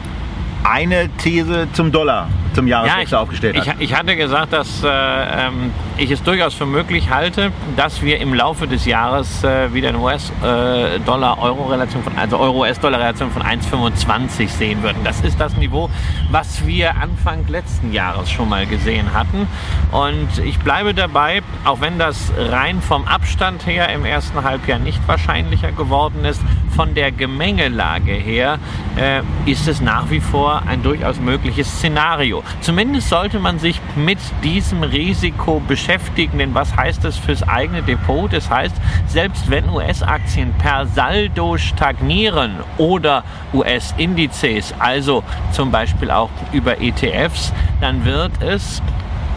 eine 0.64 1.10
These 1.18 1.68
zum 1.74 1.92
Dollar 1.92 2.28
zum 2.54 2.68
Jahreswechsel 2.68 3.16
ja, 3.16 3.22
aufgestellt 3.22 3.58
hat. 3.58 3.76
Ich, 3.80 3.92
ich, 3.92 3.98
hatte 3.98 4.16
gesagt, 4.16 4.54
dass 4.54 4.84
äh, 4.84 4.88
ähm, 4.88 5.72
ich 5.98 6.12
es 6.12 6.24
durchaus 6.24 6.54
für 6.54 6.66
möglich 6.66 7.10
halte, 7.10 7.52
dass 7.76 8.02
wir 8.02 8.20
im 8.20 8.34
Laufe 8.34 8.68
des 8.68 8.86
Jahres 8.86 9.44
äh, 9.44 9.74
wieder 9.74 9.90
eine 9.90 10.00
US-Dollar-Euro-Relation 10.00 12.04
von, 12.04 12.18
also 12.18 12.38
Euro-US-Dollar-Relation 12.38 13.32
von 13.32 13.44
1,25 13.44 14.48
sehen 14.48 14.84
würden. 14.84 15.04
Das 15.04 15.22
ist 15.22 15.40
das 15.40 15.56
Niveau, 15.58 15.90
was 16.30 16.66
wir 16.66 16.96
Anfang 16.98 17.46
letzten 17.48 17.94
Jahres 17.94 18.32
schon 18.32 18.50
mal 18.50 18.66
gesehen 18.66 19.14
hatten. 19.14 19.48
Und 19.92 20.30
ich 20.44 20.60
bleibe 20.60 20.94
dabei, 20.94 21.42
auch 21.66 21.82
wenn 21.82 22.00
das 22.00 22.32
rein 22.38 22.82
vom 22.82 23.08
Abstand 23.08 23.66
her 23.66 23.90
im 23.90 24.06
ersten 24.06 24.44
Halbjahr 24.44 24.80
nicht 24.80 25.00
wahrscheinlicher 25.08 25.72
geworden 25.72 26.26
ist, 26.26 26.42
von 26.76 26.96
der 26.96 27.12
Gemengelage 27.12 28.14
her 28.14 28.60
äh, 28.98 29.22
ist 29.46 29.68
es 29.68 29.82
nach 29.82 30.10
wie 30.10 30.20
vor 30.20 30.64
ein 30.68 30.84
durchaus 30.84 31.20
mögliches 31.20 31.68
Szenario. 31.68 32.41
Zumindest 32.62 33.10
sollte 33.10 33.40
man 33.40 33.60
sich 33.60 33.80
mit 33.96 34.20
diesem 34.44 34.84
Risiko 34.84 35.62
beschäftigen, 35.68 36.38
denn 36.38 36.54
was 36.54 36.76
heißt 36.76 37.04
das 37.04 37.18
fürs 37.18 37.48
eigene 37.48 37.82
Depot? 37.82 38.32
Das 38.32 38.50
heißt, 38.50 38.76
selbst 39.08 39.50
wenn 39.50 39.70
US-Aktien 39.70 40.54
per 40.54 40.86
Saldo 40.86 41.58
stagnieren 41.58 42.58
oder 42.78 43.24
US-Indizes, 43.54 44.74
also 44.80 45.24
zum 45.52 45.72
Beispiel 45.72 46.12
auch 46.12 46.30
über 46.52 46.82
ETFs, 46.82 47.54
dann 47.80 48.06
wird 48.06 48.32
es 48.42 48.82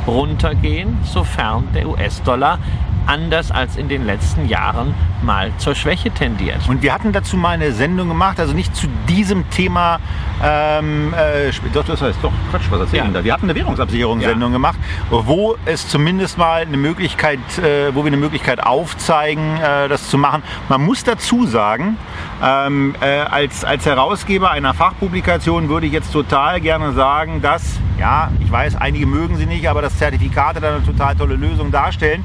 runtergehen, 0.07 0.99
sofern 1.05 1.69
der 1.75 1.89
US-Dollar 1.89 2.59
anders 3.07 3.51
als 3.51 3.77
in 3.77 3.89
den 3.89 4.05
letzten 4.07 4.47
Jahren 4.49 4.95
mal 5.23 5.51
zur 5.59 5.75
Schwäche 5.75 6.11
tendiert. 6.11 6.69
Und 6.69 6.83
wir 6.83 6.93
hatten 6.93 7.13
dazu 7.13 7.37
mal 7.37 7.51
eine 7.51 7.73
Sendung 7.73 8.09
gemacht, 8.09 8.39
also 8.39 8.53
nicht 8.53 8.75
zu 8.77 8.87
diesem 9.09 9.49
Thema, 9.51 9.99
ähm, 10.43 11.15
äh, 11.15 11.51
doch, 11.73 11.85
das 11.85 12.03
heißt, 12.03 12.19
doch, 12.23 12.33
Quatsch, 12.51 12.65
was 12.71 12.81
erzählen 12.81 13.07
ja. 13.07 13.13
da? 13.13 13.25
Wir 13.25 13.33
hatten 13.33 13.45
eine 13.45 13.55
Währungsabsicherungssendung 13.55 14.51
ja. 14.51 14.57
gemacht, 14.57 14.79
wo 15.11 15.57
es 15.65 15.89
zumindest 15.89 16.39
mal 16.39 16.63
eine 16.63 16.77
Möglichkeit, 16.77 17.39
äh, 17.59 17.95
wo 17.95 18.05
wir 18.05 18.09
eine 18.09 18.17
Möglichkeit 18.17 18.65
aufzeigen, 18.65 19.57
äh, 19.57 19.89
das 19.89 20.09
zu 20.09 20.19
machen. 20.19 20.43
Man 20.69 20.85
muss 20.85 21.05
dazu 21.05 21.47
sagen, 21.47 21.97
ähm, 22.43 22.95
äh, 23.01 23.21
als, 23.21 23.65
als 23.65 23.87
Herausgeber 23.87 24.51
einer 24.51 24.75
Fachpublikation 24.75 25.69
würde 25.69 25.87
ich 25.87 25.93
jetzt 25.93 26.13
total 26.13 26.61
gerne 26.61 26.93
sagen, 26.93 27.41
dass, 27.43 27.79
ja, 27.99 28.31
ich 28.41 28.51
weiß, 28.51 28.77
einige 28.77 29.07
mögen 29.07 29.37
sie 29.37 29.47
nicht, 29.47 29.69
aber 29.69 29.83
dass 29.83 29.97
Zertifikate 29.99 30.61
dann 30.61 30.77
eine 30.77 30.85
total 30.85 31.15
tolle 31.15 31.37
Lösung 31.37 31.71
darstellen. 31.71 32.25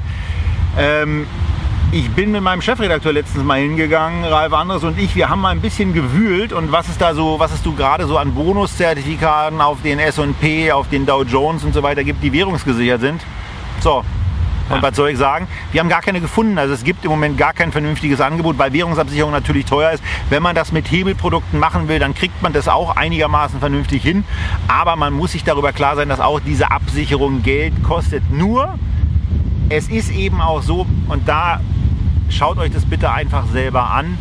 Ähm, 0.78 1.26
ich 1.92 2.08
bin 2.10 2.30
mit 2.30 2.42
meinem 2.42 2.62
Chefredakteur 2.62 3.12
letztens 3.12 3.42
mal 3.42 3.58
hingegangen, 3.58 4.24
Ralf 4.24 4.52
Andres 4.52 4.84
und 4.84 4.96
ich, 4.96 5.16
wir 5.16 5.28
haben 5.28 5.40
mal 5.40 5.48
ein 5.48 5.60
bisschen 5.60 5.92
gewühlt 5.92 6.52
und 6.52 6.70
was 6.70 6.88
ist 6.88 7.00
da 7.00 7.14
so, 7.14 7.40
was 7.40 7.50
hast 7.50 7.66
du 7.66 7.74
gerade 7.74 8.06
so 8.06 8.16
an 8.16 8.32
Bonuszertifikaten 8.32 9.60
auf 9.60 9.82
den 9.82 9.98
S&P, 9.98 10.70
auf 10.70 10.88
den 10.88 11.04
Dow 11.04 11.24
Jones 11.24 11.64
und 11.64 11.74
so 11.74 11.82
weiter 11.82 12.04
gibt, 12.04 12.22
die 12.22 12.32
währungsgesichert 12.32 13.00
sind? 13.00 13.22
So. 13.80 14.04
Und 14.68 14.76
ja. 14.76 14.82
was 14.82 14.94
soll 14.94 15.10
ich 15.10 15.18
sagen? 15.18 15.48
Wir 15.72 15.80
haben 15.80 15.88
gar 15.88 16.00
keine 16.00 16.20
gefunden. 16.20 16.56
Also 16.56 16.74
es 16.74 16.84
gibt 16.84 17.04
im 17.04 17.10
Moment 17.10 17.36
gar 17.36 17.52
kein 17.52 17.72
vernünftiges 17.72 18.20
Angebot, 18.20 18.56
weil 18.56 18.72
Währungsabsicherung 18.72 19.32
natürlich 19.32 19.64
teuer 19.64 19.90
ist. 19.90 20.04
Wenn 20.28 20.44
man 20.44 20.54
das 20.54 20.70
mit 20.70 20.88
Hebelprodukten 20.88 21.58
machen 21.58 21.88
will, 21.88 21.98
dann 21.98 22.14
kriegt 22.14 22.40
man 22.40 22.52
das 22.52 22.68
auch 22.68 22.94
einigermaßen 22.94 23.58
vernünftig 23.58 24.00
hin. 24.00 24.22
Aber 24.68 24.94
man 24.94 25.12
muss 25.12 25.32
sich 25.32 25.42
darüber 25.42 25.72
klar 25.72 25.96
sein, 25.96 26.08
dass 26.08 26.20
auch 26.20 26.38
diese 26.38 26.70
Absicherung 26.70 27.42
Geld 27.42 27.82
kostet. 27.82 28.30
Nur 28.30 28.78
es 29.70 29.88
ist 29.88 30.10
eben 30.10 30.40
auch 30.40 30.62
so, 30.62 30.84
und 31.08 31.28
da 31.28 31.60
schaut 32.28 32.58
euch 32.58 32.72
das 32.72 32.84
bitte 32.84 33.10
einfach 33.10 33.46
selber 33.46 33.90
an, 33.90 34.18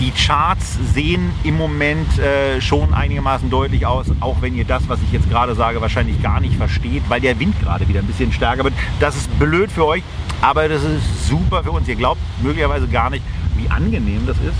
Die 0.00 0.10
Charts 0.10 0.76
sehen 0.92 1.30
im 1.44 1.56
Moment 1.56 2.18
äh, 2.18 2.60
schon 2.60 2.92
einigermaßen 2.92 3.48
deutlich 3.48 3.86
aus, 3.86 4.06
auch 4.18 4.42
wenn 4.42 4.56
ihr 4.56 4.64
das, 4.64 4.88
was 4.88 4.98
ich 5.02 5.12
jetzt 5.12 5.30
gerade 5.30 5.54
sage, 5.54 5.80
wahrscheinlich 5.80 6.20
gar 6.20 6.40
nicht 6.40 6.56
versteht, 6.56 7.04
weil 7.08 7.20
der 7.20 7.38
Wind 7.38 7.54
gerade 7.62 7.86
wieder 7.88 8.00
ein 8.00 8.06
bisschen 8.06 8.32
stärker 8.32 8.64
wird. 8.64 8.74
Das 8.98 9.14
ist 9.14 9.38
blöd 9.38 9.70
für 9.70 9.86
euch, 9.86 10.02
aber 10.40 10.68
das 10.68 10.82
ist 10.82 11.28
super 11.28 11.62
für 11.62 11.70
uns. 11.70 11.86
Ihr 11.86 11.94
glaubt 11.94 12.20
möglicherweise 12.42 12.88
gar 12.88 13.08
nicht, 13.08 13.22
wie 13.56 13.70
angenehm 13.70 14.26
das 14.26 14.36
ist, 14.38 14.58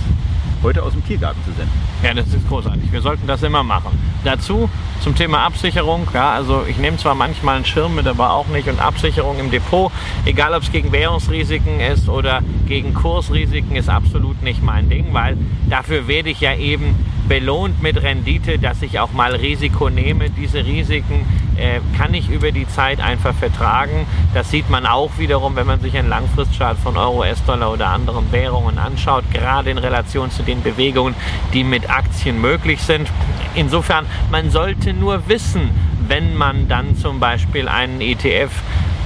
heute 0.65 0.81
aus 0.81 0.93
dem 0.93 1.05
Tiergarten 1.05 1.41
zu 1.45 1.51
senden. 1.51 1.71
Ja, 2.03 2.13
das 2.13 2.27
ist 2.27 2.47
großartig. 2.49 2.91
Wir 2.91 3.01
sollten 3.01 3.27
das 3.27 3.43
immer 3.43 3.63
machen. 3.63 3.97
Dazu 4.23 4.67
zum 5.01 5.15
Thema 5.15 5.43
Absicherung. 5.43 6.07
Ja, 6.13 6.31
also 6.31 6.65
ich 6.67 6.77
nehme 6.77 6.97
zwar 6.97 7.13
manchmal 7.13 7.57
einen 7.57 7.65
Schirm 7.65 7.95
mit, 7.95 8.07
aber 8.07 8.33
auch 8.33 8.47
nicht. 8.47 8.67
Und 8.67 8.79
Absicherung 8.79 9.39
im 9.39 9.51
Depot, 9.51 9.91
egal 10.25 10.53
ob 10.55 10.63
es 10.63 10.71
gegen 10.71 10.91
Währungsrisiken 10.91 11.79
ist 11.79 12.09
oder 12.09 12.41
gegen 12.67 12.95
Kursrisiken, 12.95 13.75
ist 13.75 13.89
absolut 13.89 14.41
nicht 14.41 14.63
mein 14.63 14.89
Ding, 14.89 15.13
weil 15.13 15.37
dafür 15.69 16.07
werde 16.07 16.29
ich 16.29 16.41
ja 16.41 16.55
eben 16.55 16.95
belohnt 17.27 17.81
mit 17.81 18.01
Rendite, 18.01 18.59
dass 18.59 18.81
ich 18.81 18.99
auch 18.99 19.11
mal 19.11 19.35
Risiko 19.35 19.89
nehme. 19.89 20.29
Diese 20.29 20.65
Risiken 20.65 21.25
äh, 21.57 21.79
kann 21.97 22.13
ich 22.13 22.29
über 22.29 22.51
die 22.51 22.67
Zeit 22.67 22.99
einfach 22.99 23.33
vertragen. 23.33 24.05
Das 24.33 24.51
sieht 24.51 24.69
man 24.69 24.85
auch 24.85 25.11
wiederum, 25.17 25.55
wenn 25.55 25.67
man 25.67 25.79
sich 25.81 25.97
einen 25.97 26.09
Langfristchart 26.09 26.77
von 26.77 26.97
Euro, 26.97 27.19
US-Dollar 27.19 27.71
oder 27.71 27.87
anderen 27.89 28.31
Währungen 28.31 28.77
anschaut, 28.77 29.23
gerade 29.31 29.69
in 29.69 29.77
Relation 29.77 30.29
zu 30.31 30.43
den 30.43 30.54
Bewegungen, 30.63 31.15
die 31.53 31.63
mit 31.63 31.89
Aktien 31.89 32.41
möglich 32.41 32.81
sind. 32.81 33.09
Insofern, 33.55 34.05
man 34.31 34.49
sollte 34.51 34.93
nur 34.93 35.27
wissen, 35.27 35.69
wenn 36.07 36.35
man 36.35 36.67
dann 36.67 36.95
zum 36.97 37.19
Beispiel 37.19 37.67
einen 37.67 38.01
ETF 38.01 38.51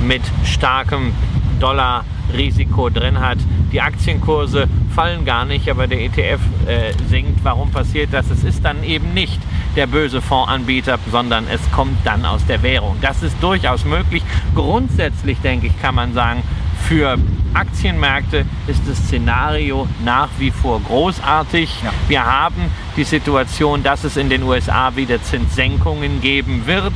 mit 0.01 0.21
starkem 0.43 1.13
Dollar 1.59 2.03
Risiko 2.35 2.89
drin 2.89 3.19
hat. 3.19 3.37
Die 3.71 3.81
Aktienkurse 3.81 4.67
fallen 4.95 5.25
gar 5.25 5.45
nicht, 5.45 5.69
aber 5.69 5.87
der 5.87 6.01
ETF 6.01 6.39
äh, 6.65 6.93
sinkt. 7.07 7.43
Warum 7.43 7.71
passiert 7.71 8.09
das? 8.11 8.29
Es 8.29 8.43
ist 8.43 8.63
dann 8.65 8.83
eben 8.83 9.13
nicht 9.13 9.39
der 9.75 9.87
böse 9.87 10.21
Fondsanbieter, 10.21 10.97
sondern 11.11 11.45
es 11.47 11.59
kommt 11.71 11.97
dann 12.03 12.25
aus 12.25 12.45
der 12.45 12.61
Währung. 12.63 12.97
Das 13.01 13.23
ist 13.23 13.35
durchaus 13.41 13.85
möglich. 13.85 14.23
Grundsätzlich, 14.55 15.39
denke 15.39 15.67
ich, 15.67 15.81
kann 15.81 15.95
man 15.95 16.13
sagen, 16.13 16.43
für 16.87 17.17
Aktienmärkte 17.53 18.45
ist 18.67 18.81
das 18.87 18.97
Szenario 18.97 19.87
nach 20.03 20.29
wie 20.37 20.51
vor 20.51 20.81
großartig. 20.81 21.69
Ja. 21.83 21.91
Wir 22.07 22.25
haben 22.25 22.71
die 22.97 23.03
Situation, 23.03 23.83
dass 23.83 24.03
es 24.03 24.17
in 24.17 24.29
den 24.29 24.43
USA 24.43 24.95
wieder 24.95 25.21
Zinssenkungen 25.21 26.21
geben 26.21 26.67
wird. 26.67 26.93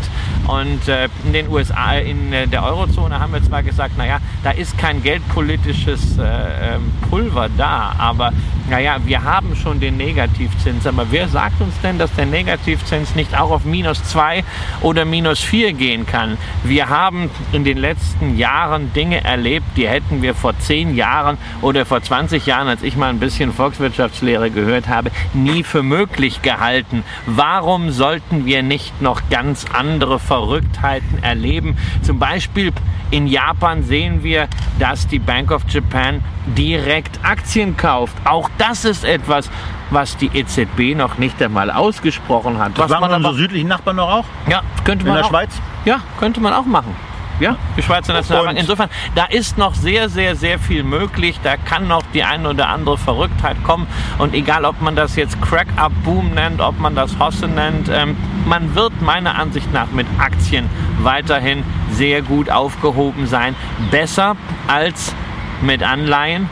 Und 0.47 0.87
äh, 0.87 1.07
in 1.25 1.33
den 1.33 1.49
USA, 1.49 1.93
in 1.93 2.33
äh, 2.33 2.47
der 2.47 2.63
Eurozone 2.63 3.19
haben 3.19 3.33
wir 3.33 3.41
zwar 3.41 3.63
gesagt, 3.63 3.97
naja, 3.97 4.19
da 4.43 4.51
ist 4.51 4.77
kein 4.77 5.01
geldpolitisches 5.01 6.17
äh, 6.17 6.75
ähm, 6.75 6.91
Pulver 7.09 7.49
da, 7.57 7.95
aber 7.97 8.33
naja, 8.69 8.97
wir 9.05 9.23
haben 9.23 9.55
schon 9.55 9.79
den 9.79 9.97
Negativzins. 9.97 10.87
Aber 10.87 11.07
wer 11.11 11.27
sagt 11.27 11.61
uns 11.61 11.73
denn, 11.81 11.97
dass 11.97 12.13
der 12.15 12.25
Negativzins 12.25 13.15
nicht 13.15 13.37
auch 13.37 13.51
auf 13.51 13.65
minus 13.65 14.03
2 14.05 14.43
oder 14.81 15.05
minus 15.05 15.39
4 15.39 15.73
gehen 15.73 16.05
kann? 16.05 16.37
Wir 16.63 16.89
haben 16.89 17.29
in 17.51 17.63
den 17.63 17.77
letzten 17.77 18.37
Jahren 18.37 18.93
Dinge 18.93 19.23
erlebt, 19.23 19.65
die 19.75 19.87
hätten 19.87 20.21
wir 20.21 20.33
vor 20.43 20.59
10 20.59 20.93
Jahren 20.93 21.37
oder 21.61 21.85
vor 21.85 22.01
20 22.03 22.45
Jahren, 22.45 22.67
als 22.67 22.83
ich 22.83 22.97
mal 22.97 23.07
ein 23.07 23.19
bisschen 23.19 23.53
Volkswirtschaftslehre 23.53 24.51
gehört 24.51 24.89
habe, 24.89 25.09
nie 25.33 25.63
für 25.63 25.83
möglich 25.83 26.41
gehalten. 26.41 27.05
Warum 27.25 27.91
sollten 27.91 28.45
wir 28.45 28.61
nicht 28.61 29.01
noch 29.01 29.21
ganz 29.29 29.65
andere 29.71 30.19
Verrücktheiten 30.19 31.23
erleben? 31.23 31.77
Zum 32.01 32.19
Beispiel 32.19 32.73
in 33.09 33.25
Japan 33.25 33.83
sehen 33.83 34.21
wir, 34.21 34.49
dass 34.79 35.07
die 35.07 35.19
Bank 35.19 35.49
of 35.51 35.61
Japan 35.69 36.21
direkt 36.45 37.23
Aktien 37.23 37.77
kauft. 37.77 38.17
Auch 38.25 38.49
das 38.57 38.83
ist 38.83 39.05
etwas, 39.05 39.49
was 39.91 40.17
die 40.17 40.29
EZB 40.33 40.93
noch 40.97 41.19
nicht 41.19 41.41
einmal 41.41 41.71
ausgesprochen 41.71 42.57
hat. 42.57 42.77
Das 42.77 42.89
was 42.89 42.99
machen 42.99 43.13
unsere 43.13 43.35
südlichen 43.35 43.69
Nachbarn 43.69 43.95
noch 43.95 44.11
auch? 44.11 44.25
Ja, 44.49 44.61
könnte 44.83 45.05
man 45.05 45.13
In 45.13 45.19
der 45.19 45.25
auch, 45.25 45.29
Schweiz? 45.29 45.51
Ja, 45.85 46.01
könnte 46.19 46.41
man 46.41 46.51
auch 46.51 46.65
machen. 46.65 46.93
Ja, 47.39 47.57
die 47.75 47.81
Schweizer 47.81 48.13
Nationalbank. 48.13 48.59
Insofern, 48.59 48.89
da 49.15 49.25
ist 49.25 49.57
noch 49.57 49.73
sehr, 49.73 50.09
sehr, 50.09 50.35
sehr 50.35 50.59
viel 50.59 50.83
möglich. 50.83 51.39
Da 51.43 51.57
kann 51.57 51.87
noch 51.87 52.03
die 52.13 52.23
eine 52.23 52.49
oder 52.49 52.69
andere 52.69 52.97
Verrücktheit 52.97 53.61
kommen. 53.63 53.87
Und 54.19 54.33
egal, 54.33 54.65
ob 54.65 54.81
man 54.81 54.95
das 54.95 55.15
jetzt 55.15 55.41
Crack-Up-Boom 55.41 56.33
nennt, 56.33 56.61
ob 56.61 56.79
man 56.79 56.95
das 56.95 57.17
Hosse 57.19 57.47
nennt, 57.47 57.89
ähm, 57.89 58.15
man 58.45 58.75
wird 58.75 59.01
meiner 59.01 59.35
Ansicht 59.35 59.71
nach 59.73 59.91
mit 59.91 60.07
Aktien 60.19 60.69
weiterhin 60.99 61.63
sehr 61.91 62.21
gut 62.21 62.49
aufgehoben 62.49 63.27
sein. 63.27 63.55
Besser 63.89 64.35
als 64.67 65.13
mit 65.61 65.83
Anleihen. 65.83 66.49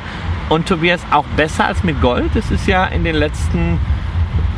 Und 0.49 0.67
Tobias, 0.67 1.01
auch 1.11 1.25
besser 1.37 1.67
als 1.67 1.83
mit 1.83 2.01
Gold. 2.01 2.35
Es 2.35 2.51
ist 2.51 2.67
ja 2.67 2.85
in 2.85 3.03
den 3.03 3.15
letzten 3.15 3.79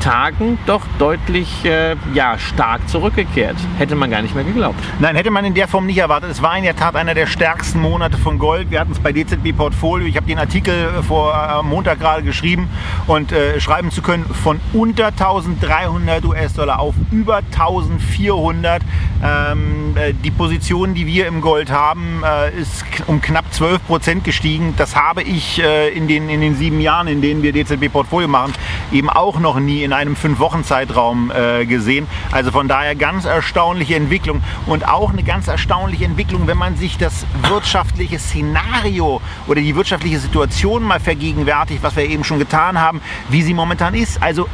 Tagen 0.03 0.57
doch 0.65 0.81
deutlich 0.99 1.63
äh, 1.63 1.95
ja, 2.13 2.37
stark 2.37 2.89
zurückgekehrt. 2.89 3.55
Hätte 3.77 3.95
man 3.95 4.11
gar 4.11 4.21
nicht 4.21 4.35
mehr 4.35 4.43
geglaubt. 4.43 4.77
Nein, 4.99 5.15
hätte 5.15 5.31
man 5.31 5.45
in 5.45 5.53
der 5.53 5.69
Form 5.69 5.85
nicht 5.85 5.97
erwartet. 5.97 6.29
Es 6.29 6.41
war 6.41 6.57
in 6.57 6.65
der 6.65 6.75
Tat 6.75 6.97
einer 6.97 7.13
der 7.13 7.25
stärksten 7.25 7.79
Monate 7.79 8.17
von 8.17 8.37
Gold. 8.37 8.69
Wir 8.69 8.81
hatten 8.81 8.91
es 8.91 8.99
bei 8.99 9.13
DZB 9.13 9.55
Portfolio. 9.55 10.05
Ich 10.05 10.17
habe 10.17 10.27
den 10.27 10.39
Artikel 10.39 10.89
vor 11.07 11.33
äh, 11.33 11.65
Montag 11.65 12.01
gerade 12.01 12.21
geschrieben 12.21 12.67
und 13.07 13.31
äh, 13.31 13.61
schreiben 13.61 13.91
zu 13.91 14.01
können, 14.01 14.25
von 14.25 14.59
unter 14.73 15.07
1300 15.07 16.25
US-Dollar 16.25 16.79
auf 16.79 16.95
über 17.09 17.37
1400. 17.37 18.81
Ähm, 19.23 19.95
äh, 19.95 20.13
die 20.13 20.31
Position, 20.31 20.95
die 20.95 21.07
wir 21.07 21.27
im 21.27 21.39
Gold 21.39 21.71
haben, 21.71 22.23
äh, 22.25 22.59
ist 22.59 22.83
um 23.07 23.21
knapp 23.21 23.53
12 23.53 23.87
Prozent 23.87 24.23
gestiegen. 24.25 24.73
Das 24.75 24.97
habe 24.97 25.23
ich 25.23 25.63
äh, 25.63 25.93
in, 25.93 26.09
den, 26.09 26.27
in 26.27 26.41
den 26.41 26.55
sieben 26.57 26.81
Jahren, 26.81 27.07
in 27.07 27.21
denen 27.21 27.41
wir 27.41 27.53
DZB 27.53 27.89
Portfolio 27.89 28.27
machen, 28.27 28.53
eben 28.91 29.09
auch 29.09 29.39
noch 29.39 29.61
nie 29.61 29.83
in 29.83 29.92
einem 29.93 30.15
fünf 30.15 30.39
Wochen 30.39 30.63
Zeitraum 30.63 31.31
äh, 31.31 31.65
gesehen. 31.65 32.07
Also 32.31 32.51
von 32.51 32.67
daher 32.67 32.95
ganz 32.95 33.25
erstaunliche 33.25 33.95
Entwicklung 33.95 34.41
und 34.65 34.87
auch 34.87 35.11
eine 35.11 35.23
ganz 35.23 35.47
erstaunliche 35.47 36.05
Entwicklung, 36.05 36.47
wenn 36.47 36.57
man 36.57 36.75
sich 36.75 36.97
das 36.97 37.25
wirtschaftliche 37.47 38.19
Szenario 38.19 39.21
oder 39.47 39.61
die 39.61 39.75
wirtschaftliche 39.75 40.19
Situation 40.19 40.83
mal 40.83 40.99
vergegenwärtigt, 40.99 41.83
was 41.83 41.95
wir 41.95 42.05
eben 42.05 42.23
schon 42.23 42.39
getan 42.39 42.79
haben, 42.79 43.01
wie 43.29 43.41
sie 43.41 43.53
momentan 43.53 43.93
ist. 43.93 44.21
Also 44.21 44.47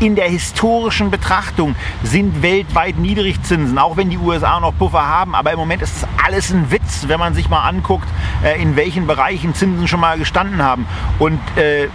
in 0.00 0.16
der 0.16 0.28
historischen 0.28 1.10
Betrachtung 1.10 1.76
sind 2.02 2.42
weltweit 2.42 2.98
Niedrigzinsen, 2.98 3.78
auch 3.78 3.96
wenn 3.96 4.08
die 4.08 4.18
USA 4.18 4.58
noch 4.58 4.76
Puffer 4.76 5.06
haben. 5.06 5.34
Aber 5.34 5.52
im 5.52 5.58
Moment 5.58 5.82
ist 5.82 6.02
das 6.02 6.08
alles 6.24 6.50
ein 6.50 6.70
Witz, 6.70 7.04
wenn 7.06 7.18
man 7.18 7.34
sich 7.34 7.48
mal 7.50 7.62
anguckt, 7.62 8.08
äh, 8.42 8.60
in 8.60 8.76
welchen 8.76 9.06
Bereichen 9.06 9.54
Zinsen 9.54 9.86
schon 9.86 10.00
mal 10.00 10.18
gestanden 10.18 10.62
haben. 10.62 10.86
Und 11.18 11.38
äh, 11.56 11.88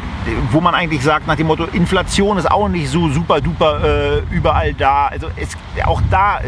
wo 0.52 0.62
man 0.62 0.76
eigentlich 0.76 1.02
sagt, 1.02 1.28
nach 1.28 1.36
dem 1.36 1.48
Motto, 1.48 1.66
Inflation 1.66 2.38
ist 2.38 2.50
auch 2.50 2.70
nicht 2.70 2.90
so 2.90 3.10
super 3.10 3.42
duper 3.42 3.84
äh, 3.84 4.20
überall 4.32 4.74
da. 4.74 5.08
Also 5.08 5.28
es, 5.36 5.50
auch 5.84 6.02
da 6.12 6.40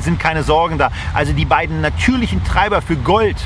sind 0.00 0.20
keine 0.20 0.42
Sorgen 0.42 0.76
da. 0.76 0.90
Also 1.14 1.32
die 1.32 1.46
beiden 1.46 1.80
natürlichen 1.80 2.44
Treiber 2.44 2.82
für 2.82 2.96
Gold, 2.96 3.36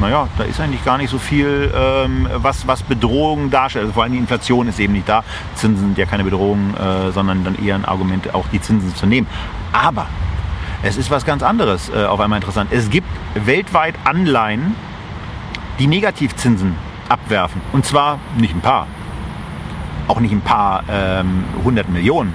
naja, 0.00 0.28
da 0.36 0.44
ist 0.44 0.60
eigentlich 0.60 0.84
gar 0.84 0.98
nicht 0.98 1.10
so 1.10 1.18
viel, 1.18 1.72
ähm, 1.74 2.28
was, 2.34 2.66
was 2.66 2.82
Bedrohung 2.82 3.50
darstellt. 3.50 3.84
Also 3.84 3.94
vor 3.94 4.02
allem 4.02 4.12
die 4.12 4.18
Inflation 4.18 4.68
ist 4.68 4.78
eben 4.78 4.92
nicht 4.92 5.08
da. 5.08 5.24
Zinsen 5.54 5.86
sind 5.86 5.98
ja 5.98 6.06
keine 6.06 6.24
Bedrohung, 6.24 6.74
äh, 6.74 7.12
sondern 7.12 7.44
dann 7.44 7.56
eher 7.56 7.74
ein 7.74 7.84
Argument, 7.84 8.34
auch 8.34 8.46
die 8.52 8.60
Zinsen 8.60 8.94
zu 8.94 9.06
nehmen. 9.06 9.26
Aber 9.72 10.06
es 10.82 10.96
ist 10.96 11.10
was 11.10 11.24
ganz 11.24 11.42
anderes 11.42 11.88
äh, 11.88 12.04
auf 12.04 12.20
einmal 12.20 12.38
interessant. 12.38 12.70
Es 12.72 12.90
gibt 12.90 13.08
weltweit 13.34 13.94
Anleihen, 14.04 14.74
die 15.78 15.86
Negativzinsen 15.86 16.76
abwerfen. 17.08 17.60
Und 17.72 17.84
zwar 17.84 18.18
nicht 18.36 18.54
ein 18.54 18.60
paar, 18.60 18.86
auch 20.08 20.20
nicht 20.20 20.32
ein 20.32 20.42
paar 20.42 20.84
ähm, 20.90 21.44
hundert 21.64 21.88
Millionen, 21.88 22.32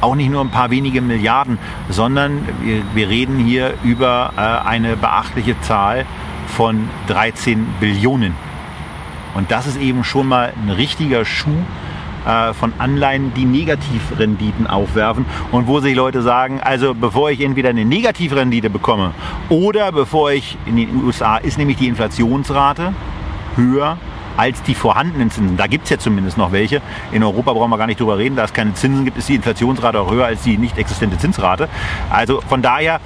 auch 0.00 0.14
nicht 0.14 0.30
nur 0.30 0.42
ein 0.42 0.50
paar 0.50 0.70
wenige 0.70 1.00
Milliarden, 1.00 1.58
sondern 1.88 2.46
wir, 2.60 2.82
wir 2.94 3.08
reden 3.08 3.38
hier 3.38 3.74
über 3.82 4.32
äh, 4.36 4.68
eine 4.68 4.96
beachtliche 4.96 5.60
Zahl 5.62 6.06
von 6.48 6.88
13 7.08 7.66
Billionen. 7.80 8.34
Und 9.34 9.50
das 9.50 9.66
ist 9.66 9.78
eben 9.80 10.04
schon 10.04 10.26
mal 10.26 10.52
ein 10.56 10.70
richtiger 10.70 11.24
Schuh 11.24 11.62
äh, 12.26 12.52
von 12.54 12.72
Anleihen, 12.78 13.32
die 13.34 13.44
Negativrenditen 13.44 14.66
aufwerfen 14.66 15.24
und 15.52 15.66
wo 15.66 15.80
sich 15.80 15.94
Leute 15.94 16.22
sagen, 16.22 16.60
also 16.60 16.94
bevor 16.94 17.30
ich 17.30 17.40
entweder 17.40 17.70
eine 17.70 17.84
Negativrendite 17.84 18.70
bekomme 18.70 19.12
oder 19.48 19.92
bevor 19.92 20.32
ich 20.32 20.56
in 20.66 20.76
den 20.76 21.04
USA 21.04 21.36
ist 21.36 21.58
nämlich 21.58 21.76
die 21.76 21.88
Inflationsrate 21.88 22.94
höher 23.56 23.98
als 24.36 24.62
die 24.62 24.74
vorhandenen 24.74 25.30
Zinsen. 25.30 25.56
Da 25.56 25.66
gibt 25.66 25.84
es 25.84 25.90
ja 25.90 25.98
zumindest 25.98 26.38
noch 26.38 26.52
welche. 26.52 26.80
In 27.10 27.24
Europa 27.24 27.52
brauchen 27.52 27.70
wir 27.70 27.78
gar 27.78 27.88
nicht 27.88 27.98
drüber 27.98 28.18
reden. 28.18 28.36
Da 28.36 28.44
es 28.44 28.52
keine 28.52 28.72
Zinsen 28.74 29.04
gibt, 29.04 29.18
ist 29.18 29.28
die 29.28 29.34
Inflationsrate 29.34 29.98
auch 29.98 30.10
höher 30.10 30.26
als 30.26 30.42
die 30.42 30.56
nicht 30.56 30.78
existente 30.78 31.18
Zinsrate. 31.18 31.68
Also 32.08 32.40
von 32.42 32.62
daher, 32.62 33.00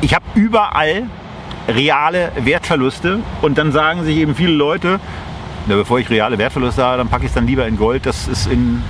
ich 0.00 0.14
habe 0.14 0.24
überall 0.34 1.04
reale 1.74 2.32
Wertverluste 2.36 3.20
und 3.42 3.58
dann 3.58 3.72
sagen 3.72 4.04
sich 4.04 4.16
eben 4.16 4.34
viele 4.34 4.52
Leute, 4.52 5.00
na, 5.66 5.76
bevor 5.76 5.98
ich 5.98 6.08
reale 6.10 6.38
Wertverluste 6.38 6.82
habe, 6.82 6.98
dann 6.98 7.08
packe 7.08 7.24
ich 7.24 7.28
es 7.30 7.34
dann 7.34 7.46
lieber 7.46 7.66
in 7.66 7.76
Gold. 7.76 8.06
Das 8.06 8.28
ist 8.28 8.46
in 8.50 8.82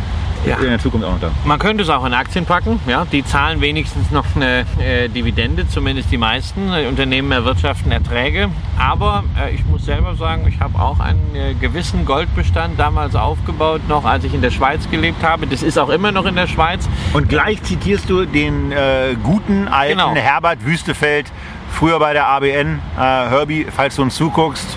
Ja. 0.46 0.56
in 0.56 0.70
der 0.70 0.78
Zukunft 0.78 1.06
auch 1.06 1.12
noch 1.12 1.20
da. 1.20 1.30
Man 1.44 1.58
könnte 1.58 1.82
es 1.82 1.90
auch 1.90 2.02
in 2.06 2.14
Aktien 2.14 2.46
packen. 2.46 2.80
Ja, 2.86 3.04
die 3.12 3.22
zahlen 3.22 3.60
wenigstens 3.60 4.10
noch 4.10 4.24
eine 4.36 4.64
äh, 4.82 5.08
Dividende, 5.10 5.68
zumindest 5.68 6.10
die 6.10 6.16
meisten. 6.16 6.72
Die 6.72 6.86
Unternehmen 6.86 7.30
erwirtschaften 7.30 7.92
Erträge. 7.92 8.48
Aber 8.78 9.24
äh, 9.38 9.54
ich 9.54 9.66
muss 9.66 9.84
selber 9.84 10.14
sagen, 10.14 10.46
ich 10.48 10.58
habe 10.60 10.78
auch 10.78 10.98
einen 10.98 11.34
äh, 11.34 11.52
gewissen 11.60 12.06
Goldbestand 12.06 12.78
damals 12.80 13.14
aufgebaut, 13.16 13.82
noch 13.88 14.06
als 14.06 14.24
ich 14.24 14.32
in 14.32 14.40
der 14.40 14.50
Schweiz 14.50 14.88
gelebt 14.90 15.22
habe. 15.22 15.46
Das 15.46 15.62
ist 15.62 15.78
auch 15.78 15.90
immer 15.90 16.10
noch 16.10 16.24
in 16.24 16.36
der 16.36 16.46
Schweiz. 16.46 16.88
Und 17.12 17.28
gleich 17.28 17.62
zitierst 17.62 18.08
du 18.08 18.24
den 18.24 18.72
äh, 18.72 19.16
guten 19.22 19.68
alten 19.68 19.98
Genau. 19.98 20.14
Herbert 20.14 20.64
Wüstefeld, 20.64 21.26
früher 21.72 21.98
bei 21.98 22.12
der 22.12 22.26
ABN. 22.26 22.80
Äh, 22.96 23.00
Herbie, 23.00 23.66
falls 23.74 23.96
du 23.96 24.02
uns 24.02 24.14
zuguckst, 24.16 24.76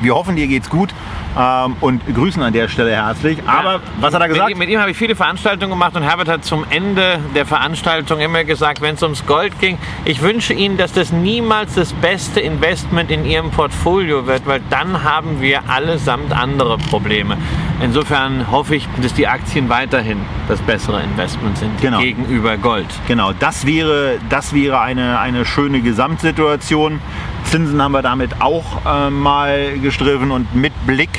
wir 0.00 0.14
hoffen, 0.14 0.34
dir 0.34 0.48
geht's 0.48 0.68
gut 0.68 0.90
ähm, 1.38 1.76
und 1.80 2.02
grüßen 2.12 2.42
an 2.42 2.52
der 2.52 2.66
Stelle 2.68 2.90
herzlich. 2.90 3.38
Aber 3.46 3.74
Ja. 3.74 3.80
was 4.00 4.12
hat 4.12 4.20
er 4.20 4.28
gesagt? 4.28 4.48
Mit, 4.50 4.58
mit 4.58 4.68
ihm 4.68 4.80
habe 4.80 4.90
ich 4.90 4.96
viele 4.96 5.14
Veranstaltungen 5.14 5.70
gemacht 5.70 5.94
und 5.94 6.02
Herbert 6.02 6.28
hat 6.28 6.44
zum 6.44 6.64
Ende 6.70 7.20
der 7.36 7.46
Veranstaltung 7.46 8.18
immer 8.18 8.42
gesagt, 8.44 8.80
wenn 8.80 8.96
es 8.96 9.02
ums 9.04 9.24
Gold 9.26 9.58
ging, 9.60 9.78
ich 10.04 10.20
wünsche 10.20 10.54
Ihnen, 10.54 10.76
dass 10.76 10.92
das 10.92 11.12
niemals 11.12 11.74
das 11.74 11.92
beste 11.92 12.40
Investment 12.40 13.10
in 13.12 13.24
Ihrem 13.24 13.50
Portfolio 13.52 14.26
wird, 14.26 14.44
weil 14.46 14.60
dann 14.70 15.04
haben 15.04 15.40
wir 15.40 15.62
allesamt 15.70 16.32
andere 16.32 16.78
Probleme. 16.78 17.36
Insofern 17.82 18.48
hoffe 18.50 18.76
ich, 18.76 18.88
dass 19.02 19.12
die 19.12 19.26
Aktien 19.26 19.68
weiterhin 19.68 20.20
das 20.48 20.60
bessere 20.62 21.02
Investment 21.02 21.58
sind 21.58 21.80
Genau. 21.80 21.98
gegenüber 21.98 22.56
Gold. 22.56 22.86
Genau, 23.08 23.32
das 23.32 23.66
wäre, 23.66 24.18
das 24.28 24.54
wäre 24.54 24.80
eine, 24.80 25.18
eine 25.18 25.44
schöne 25.44 25.80
Gesamtsituation. 25.80 27.00
Zinsen 27.44 27.82
haben 27.82 27.92
wir 27.92 28.02
damit 28.02 28.40
auch 28.40 28.64
äh, 28.86 29.10
mal 29.10 29.78
gestriffen 29.80 30.30
und 30.30 30.54
mit 30.54 30.72
Blick 30.86 31.10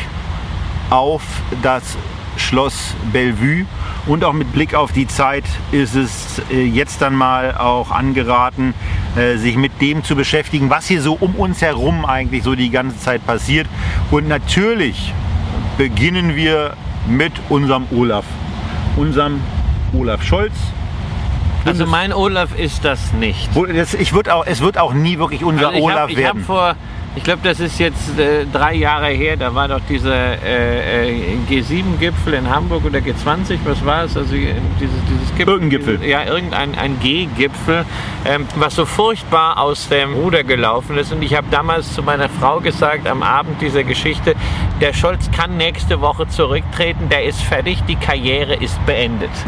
auf 0.90 1.22
das 1.62 1.98
Schloss 2.38 2.96
Bellevue 3.12 3.66
und 4.08 4.24
auch 4.24 4.34
mit 4.34 4.52
Blick 4.54 4.74
auf 4.74 4.92
die 4.92 5.08
Zeit 5.08 5.44
ist 5.72 5.96
es 5.96 6.42
äh, 6.50 6.64
jetzt 6.64 7.02
dann 7.02 7.14
mal 7.16 7.56
auch 7.56 7.92
angeraten, 7.92 8.74
äh, 9.16 9.36
sich 9.36 9.56
mit 9.58 9.82
dem 9.82 10.04
zu 10.04 10.16
beschäftigen, 10.16 10.70
was 10.70 10.88
hier 10.88 11.02
so 11.02 11.18
um 11.20 11.36
uns 11.36 11.62
herum 11.62 12.06
eigentlich 12.06 12.44
so 12.44 12.56
die 12.56 12.70
ganze 12.70 12.98
Zeit 13.00 13.26
passiert. 13.26 13.68
Und 14.12 14.28
natürlich 14.28 15.14
beginnen 15.78 16.36
wir 16.36 16.74
mit 17.08 17.34
unserem 17.50 17.86
Olaf, 17.92 18.26
unserem 18.96 19.42
Olaf 19.98 20.24
Scholz. 20.24 20.54
Also 21.66 21.86
mein 21.86 22.12
Olaf 22.12 22.58
ist 22.58 22.84
das 22.84 23.14
nicht. 23.14 23.50
Ich 24.00 24.14
würd 24.14 24.30
auch, 24.30 24.46
es 24.46 24.62
wird 24.62 24.78
auch 24.78 24.94
nie 24.94 25.18
wirklich 25.18 25.44
unser 25.44 25.70
Also 25.70 25.82
Olaf 25.84 26.10
hab 26.10 26.18
werden. 26.18 26.44
vor, 26.44 26.76
ich 27.16 27.24
glaube, 27.24 27.42
das 27.44 27.60
ist 27.60 27.80
jetzt 27.80 28.18
äh, 28.18 28.46
drei 28.52 28.74
Jahre 28.74 29.08
her, 29.08 29.38
da 29.38 29.54
war 29.54 29.68
doch 29.68 29.82
dieser 29.88 30.42
äh, 30.42 31.12
äh, 31.12 31.38
G7-Gipfel 31.48 32.34
in 32.34 32.50
Hamburg 32.50 32.86
oder 32.86 33.00
G20, 33.00 33.60
was 33.66 33.86
war 33.86 34.06
es? 34.06 34.18
Also 34.18 34.34
äh, 34.34 34.56
dieses, 34.80 34.96
dieses 35.08 35.30
Gipfel. 35.36 35.54
Irgendein 35.54 35.70
Gipfel. 35.70 36.04
Ja, 36.04 36.26
irgendein 36.26 36.76
ein 36.76 37.00
G-Gipfel, 37.00 37.86
ähm, 38.26 38.48
was 38.56 38.76
so 38.76 38.86
furchtbar 38.86 39.60
aus 39.60 39.90
dem 39.90 40.16
Ruder 40.16 40.44
gelaufen 40.44 40.98
ist. 40.98 41.12
Und 41.12 41.22
ich 41.22 41.36
habe 41.36 41.46
damals 41.52 41.94
zu 41.94 42.02
meiner 42.02 42.30
Frau 42.30 42.60
gesagt, 42.60 43.08
am 43.08 43.22
Abend 43.22 43.62
dieser 43.62 43.84
Geschichte, 43.84 44.34
der 44.82 44.94
Scholz 44.94 45.30
kann 45.32 45.56
nächste 45.56 46.02
Woche 46.02 46.28
zurücktreten, 46.28 47.10
der 47.10 47.26
ist 47.26 47.42
fertig, 47.42 47.84
die 47.88 47.96
Karriere 47.96 48.56
ist 48.56 48.84
beendet. 48.86 49.32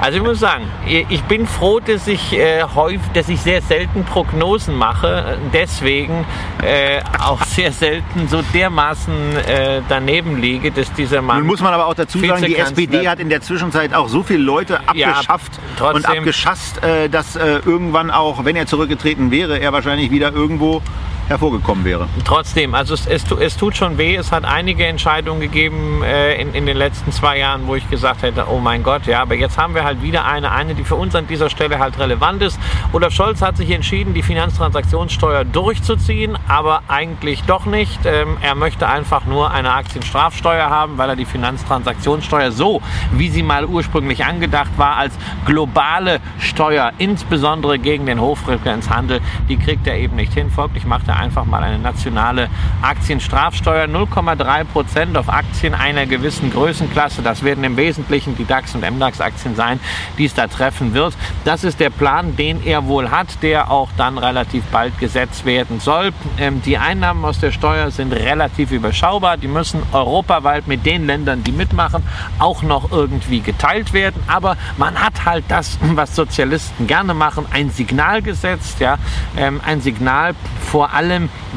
Also 0.00 0.18
ich 0.18 0.22
muss 0.22 0.38
sagen, 0.38 0.64
ich 0.86 1.24
bin 1.24 1.46
froh, 1.46 1.80
dass 1.80 2.06
ich 2.06 2.32
äh, 2.32 2.62
häufig, 2.62 3.00
dass 3.14 3.28
ich 3.28 3.40
sehr 3.40 3.60
selten 3.62 4.04
Prognosen 4.04 4.76
mache, 4.76 5.38
deswegen 5.52 6.24
äh, 6.62 6.97
auch 7.20 7.42
sehr 7.44 7.72
selten 7.72 8.28
so 8.28 8.42
dermaßen 8.54 9.36
äh, 9.36 9.82
daneben 9.88 10.40
liege, 10.40 10.70
dass 10.70 10.92
dieser 10.92 11.22
Mann. 11.22 11.38
Nun 11.38 11.46
muss 11.46 11.60
man 11.60 11.72
aber 11.72 11.86
auch 11.86 11.94
dazu 11.94 12.18
sagen, 12.18 12.44
die 12.44 12.56
SPD 12.56 13.08
hat 13.08 13.18
in 13.18 13.28
der 13.28 13.40
Zwischenzeit 13.40 13.94
auch 13.94 14.08
so 14.08 14.22
viele 14.22 14.40
Leute 14.40 14.80
Ja, 14.94 15.08
abgeschafft 15.08 15.52
trotzdem- 15.78 15.96
und 15.96 16.06
abgeschasst, 16.06 16.82
äh, 16.82 17.08
dass 17.08 17.36
äh, 17.36 17.60
irgendwann 17.64 18.10
auch, 18.10 18.44
wenn 18.44 18.56
er 18.56 18.66
zurückgetreten 18.66 19.30
wäre, 19.30 19.58
er 19.58 19.72
wahrscheinlich 19.72 20.10
wieder 20.10 20.32
irgendwo 20.32 20.82
hervorgekommen 21.28 21.84
wäre. 21.84 22.08
Trotzdem, 22.24 22.74
also 22.74 22.94
es, 22.94 23.06
es, 23.06 23.24
es 23.30 23.56
tut 23.56 23.76
schon 23.76 23.98
weh. 23.98 24.16
Es 24.16 24.32
hat 24.32 24.44
einige 24.44 24.86
Entscheidungen 24.86 25.40
gegeben 25.40 26.02
äh, 26.02 26.40
in, 26.40 26.54
in 26.54 26.66
den 26.66 26.76
letzten 26.76 27.12
zwei 27.12 27.38
Jahren, 27.38 27.66
wo 27.66 27.74
ich 27.74 27.88
gesagt 27.90 28.22
hätte, 28.22 28.46
oh 28.48 28.58
mein 28.58 28.82
Gott, 28.82 29.06
ja, 29.06 29.22
aber 29.22 29.34
jetzt 29.34 29.58
haben 29.58 29.74
wir 29.74 29.84
halt 29.84 30.02
wieder 30.02 30.24
eine, 30.24 30.50
eine, 30.50 30.74
die 30.74 30.84
für 30.84 30.94
uns 30.94 31.14
an 31.14 31.26
dieser 31.26 31.50
Stelle 31.50 31.78
halt 31.78 31.98
relevant 31.98 32.42
ist. 32.42 32.58
Olaf 32.92 33.12
Scholz 33.12 33.42
hat 33.42 33.56
sich 33.56 33.70
entschieden, 33.70 34.14
die 34.14 34.22
Finanztransaktionssteuer 34.22 35.44
durchzuziehen, 35.44 36.38
aber 36.48 36.82
eigentlich 36.88 37.42
doch 37.44 37.66
nicht. 37.66 38.00
Ähm, 38.06 38.38
er 38.40 38.54
möchte 38.54 38.88
einfach 38.88 39.26
nur 39.26 39.50
eine 39.50 39.72
Aktienstrafsteuer 39.72 40.70
haben, 40.70 40.96
weil 40.96 41.10
er 41.10 41.16
die 41.16 41.26
Finanztransaktionssteuer 41.26 42.52
so, 42.52 42.80
wie 43.12 43.28
sie 43.28 43.42
mal 43.42 43.66
ursprünglich 43.66 44.24
angedacht 44.24 44.70
war, 44.78 44.96
als 44.96 45.14
globale 45.44 46.20
Steuer, 46.38 46.92
insbesondere 46.98 47.78
gegen 47.78 48.06
den 48.06 48.20
Hochfrequenzhandel, 48.20 49.20
die 49.48 49.58
kriegt 49.58 49.86
er 49.86 49.96
eben 49.96 50.16
nicht 50.16 50.32
hin. 50.32 50.50
Folglich 50.50 50.86
macht 50.86 51.08
er 51.08 51.17
einfach 51.18 51.44
mal 51.44 51.62
eine 51.62 51.78
nationale 51.78 52.48
Aktienstrafsteuer, 52.82 53.84
0,3 53.84 54.64
Prozent 54.64 55.16
auf 55.18 55.28
Aktien 55.28 55.74
einer 55.74 56.06
gewissen 56.06 56.50
Größenklasse. 56.52 57.22
Das 57.22 57.42
werden 57.42 57.64
im 57.64 57.76
Wesentlichen 57.76 58.36
die 58.36 58.44
DAX 58.44 58.74
und 58.74 58.88
MDAX-Aktien 58.88 59.56
sein, 59.56 59.80
die 60.16 60.24
es 60.24 60.34
da 60.34 60.46
treffen 60.46 60.94
wird. 60.94 61.14
Das 61.44 61.64
ist 61.64 61.80
der 61.80 61.90
Plan, 61.90 62.36
den 62.36 62.64
er 62.64 62.86
wohl 62.86 63.10
hat, 63.10 63.42
der 63.42 63.70
auch 63.70 63.88
dann 63.96 64.18
relativ 64.18 64.64
bald 64.66 64.98
gesetzt 64.98 65.44
werden 65.44 65.80
soll. 65.80 66.12
Ähm, 66.38 66.62
die 66.62 66.78
Einnahmen 66.78 67.24
aus 67.24 67.38
der 67.38 67.50
Steuer 67.50 67.90
sind 67.90 68.12
relativ 68.12 68.70
überschaubar. 68.70 69.36
Die 69.36 69.48
müssen 69.48 69.82
europaweit 69.92 70.68
mit 70.68 70.86
den 70.86 71.06
Ländern, 71.06 71.42
die 71.42 71.52
mitmachen, 71.52 72.02
auch 72.38 72.62
noch 72.62 72.92
irgendwie 72.92 73.40
geteilt 73.40 73.92
werden. 73.92 74.22
Aber 74.28 74.56
man 74.76 74.94
hat 74.96 75.24
halt 75.24 75.44
das, 75.48 75.78
was 75.80 76.14
Sozialisten 76.14 76.86
gerne 76.86 77.14
machen, 77.14 77.46
ein 77.52 77.70
Signal 77.70 78.22
gesetzt, 78.22 78.80
ja, 78.80 78.98
ähm, 79.36 79.60
ein 79.64 79.80
Signal 79.80 80.34
vor 80.70 80.92
allem 80.92 81.07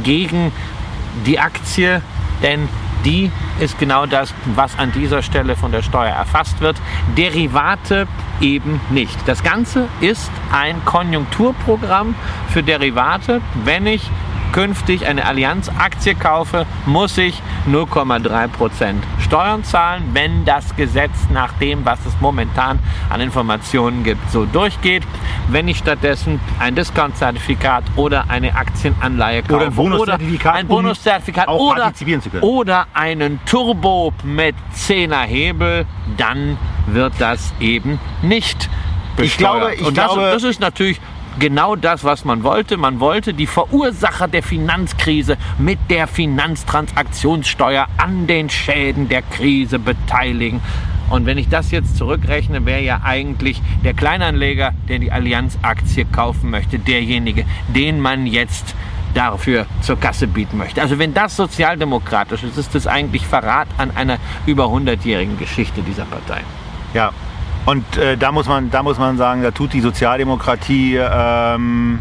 gegen 0.03 0.51
die 1.25 1.39
Aktie, 1.39 2.01
denn 2.41 2.67
die 3.05 3.31
ist 3.59 3.79
genau 3.79 4.05
das, 4.05 4.33
was 4.55 4.77
an 4.77 4.91
dieser 4.91 5.21
Stelle 5.21 5.55
von 5.55 5.71
der 5.71 5.81
Steuer 5.81 6.13
erfasst 6.13 6.61
wird. 6.61 6.77
Derivate 7.17 8.07
eben 8.39 8.79
nicht. 8.89 9.17
Das 9.25 9.43
Ganze 9.43 9.87
ist 10.01 10.29
ein 10.51 10.83
Konjunkturprogramm 10.85 12.15
für 12.49 12.63
Derivate. 12.63 13.41
Wenn 13.63 13.87
ich 13.87 14.09
künftig 14.51 15.07
eine 15.07 15.25
Allianz-Aktie 15.25 16.15
kaufe, 16.15 16.65
muss 16.85 17.17
ich 17.17 17.41
0,3% 17.69 18.95
Steuern 19.19 19.63
zahlen, 19.63 20.03
wenn 20.13 20.45
das 20.45 20.75
Gesetz 20.75 21.11
nach 21.31 21.53
dem, 21.53 21.85
was 21.85 22.05
es 22.05 22.13
momentan 22.19 22.79
an 23.09 23.21
Informationen 23.21 24.03
gibt, 24.03 24.29
so 24.31 24.45
durchgeht. 24.45 25.03
Wenn 25.49 25.67
ich 25.67 25.77
stattdessen 25.77 26.39
ein 26.59 26.75
Discount-Zertifikat 26.75 27.83
oder 27.95 28.25
eine 28.29 28.55
Aktienanleihe 28.55 29.43
kaufe 29.43 29.55
Oder 29.55 29.65
ein 29.67 29.75
Bonuszertifikat, 29.75 30.55
ein 30.55 30.61
um 30.67 30.67
Bonuszertifikat 30.67 31.47
auch 31.47 31.59
oder, 31.59 31.91
oder 32.41 32.85
einen 32.93 33.39
Turbo 33.45 34.13
mit 34.23 34.55
10er 34.75 35.21
Hebel, 35.23 35.85
dann 36.17 36.57
wird 36.87 37.13
das 37.19 37.53
eben 37.59 37.99
nicht 38.21 38.69
besteuert. 39.15 39.27
Ich 39.31 39.37
glaube- 39.37 39.73
ich 39.75 39.85
Und 39.87 39.97
das, 39.97 40.11
glaube- 40.13 40.31
das 40.31 40.43
ist 40.43 40.59
natürlich 40.59 40.99
genau 41.39 41.75
das, 41.75 42.03
was 42.03 42.25
man 42.25 42.43
wollte. 42.43 42.77
Man 42.77 42.99
wollte 42.99 43.33
die 43.33 43.47
Verursacher 43.47 44.27
der 44.27 44.43
Finanzkrise 44.43 45.37
mit 45.57 45.79
der 45.89 46.07
Finanztransaktionssteuer 46.07 47.87
an 47.97 48.27
den 48.27 48.49
Schäden 48.49 49.09
der 49.09 49.21
Krise 49.21 49.79
beteiligen. 49.79 50.61
Und 51.09 51.25
wenn 51.25 51.37
ich 51.37 51.49
das 51.49 51.71
jetzt 51.71 51.97
zurückrechne, 51.97 52.65
wäre 52.65 52.81
ja 52.81 53.01
eigentlich 53.03 53.61
der 53.83 53.93
Kleinanleger, 53.93 54.73
der 54.87 54.99
die 54.99 55.11
Allianz-Aktie 55.11 56.05
kaufen 56.05 56.49
möchte, 56.49 56.79
derjenige, 56.79 57.45
den 57.67 57.99
man 57.99 58.25
jetzt 58.25 58.75
dafür 59.13 59.65
zur 59.81 59.99
Kasse 59.99 60.25
bieten 60.27 60.57
möchte. 60.57 60.81
Also 60.81 60.99
wenn 60.99 61.13
das 61.13 61.35
sozialdemokratisch 61.35 62.43
ist, 62.43 62.57
ist 62.57 62.73
das 62.75 62.87
eigentlich 62.87 63.27
Verrat 63.27 63.67
an 63.77 63.91
einer 63.95 64.19
über 64.45 64.67
100-jährigen 64.67 65.37
Geschichte 65.37 65.81
dieser 65.81 66.05
Partei. 66.05 66.41
Ja. 66.93 67.11
Und 67.65 67.97
äh, 67.97 68.17
da, 68.17 68.31
muss 68.31 68.47
man, 68.47 68.71
da 68.71 68.81
muss 68.83 68.97
man 68.97 69.17
sagen, 69.17 69.43
da 69.43 69.51
tut 69.51 69.73
die 69.73 69.81
Sozialdemokratie 69.81 70.97
ähm, 70.97 71.99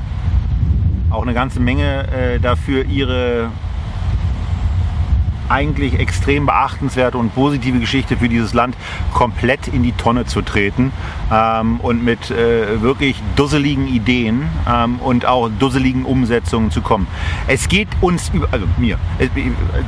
auch 1.10 1.22
eine 1.22 1.34
ganze 1.34 1.60
Menge 1.60 2.08
äh, 2.08 2.40
dafür, 2.40 2.84
ihre 2.86 3.50
eigentlich 5.50 5.98
extrem 5.98 6.46
beachtenswerte 6.46 7.18
und 7.18 7.34
positive 7.34 7.80
Geschichte 7.80 8.16
für 8.16 8.28
dieses 8.28 8.54
Land 8.54 8.76
komplett 9.12 9.66
in 9.68 9.82
die 9.82 9.92
Tonne 9.92 10.24
zu 10.24 10.42
treten. 10.42 10.92
Ähm, 11.30 11.80
und 11.80 12.04
mit 12.04 12.30
äh, 12.30 12.80
wirklich 12.82 13.16
dusseligen 13.36 13.86
Ideen 13.86 14.48
ähm, 14.68 14.98
und 15.00 15.26
auch 15.26 15.48
dusseligen 15.58 16.04
Umsetzungen 16.04 16.70
zu 16.70 16.80
kommen. 16.80 17.06
Es 17.46 17.68
geht 17.68 17.88
uns, 18.00 18.30
über, 18.32 18.48
also 18.50 18.66
mir, 18.78 18.98
es, 19.18 19.28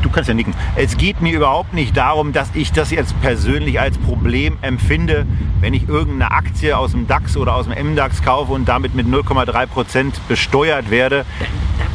du 0.02 0.10
kannst 0.10 0.28
ja 0.28 0.34
nicken, 0.34 0.54
es 0.76 0.96
geht 0.96 1.20
mir 1.20 1.34
überhaupt 1.34 1.74
nicht 1.74 1.96
darum, 1.96 2.32
dass 2.32 2.50
ich 2.54 2.72
das 2.72 2.90
jetzt 2.90 3.20
persönlich 3.20 3.80
als 3.80 3.98
Problem 3.98 4.58
empfinde, 4.62 5.26
wenn 5.60 5.74
ich 5.74 5.88
irgendeine 5.88 6.30
Aktie 6.30 6.76
aus 6.76 6.92
dem 6.92 7.06
DAX 7.06 7.36
oder 7.36 7.54
aus 7.56 7.68
dem 7.68 7.92
MDAX 7.92 8.22
kaufe 8.22 8.52
und 8.52 8.68
damit 8.68 8.94
mit 8.94 9.06
0,3 9.06 9.66
Prozent 9.66 10.28
besteuert 10.28 10.90
werde. 10.90 11.24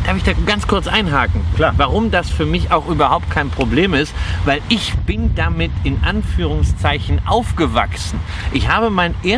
Darf 0.06 0.16
ich 0.16 0.24
da 0.24 0.32
ganz 0.46 0.68
kurz 0.68 0.88
einhaken? 0.88 1.42
Klar. 1.56 1.74
Warum 1.76 2.12
das 2.12 2.30
für 2.30 2.46
mich 2.46 2.72
auch 2.72 2.88
überhaupt 2.88 3.30
kein 3.30 3.50
Problem 3.50 3.94
ist, 3.94 4.14
weil 4.46 4.62
ich 4.70 4.94
bin 5.06 5.36
damit 5.36 5.70
in 5.84 6.02
Anführungszeichen 6.02 7.22
aufgewachsen. 7.28 8.18
Ich 8.54 8.70
habe 8.70 8.90
mein 8.90 9.14
erstes 9.24 9.37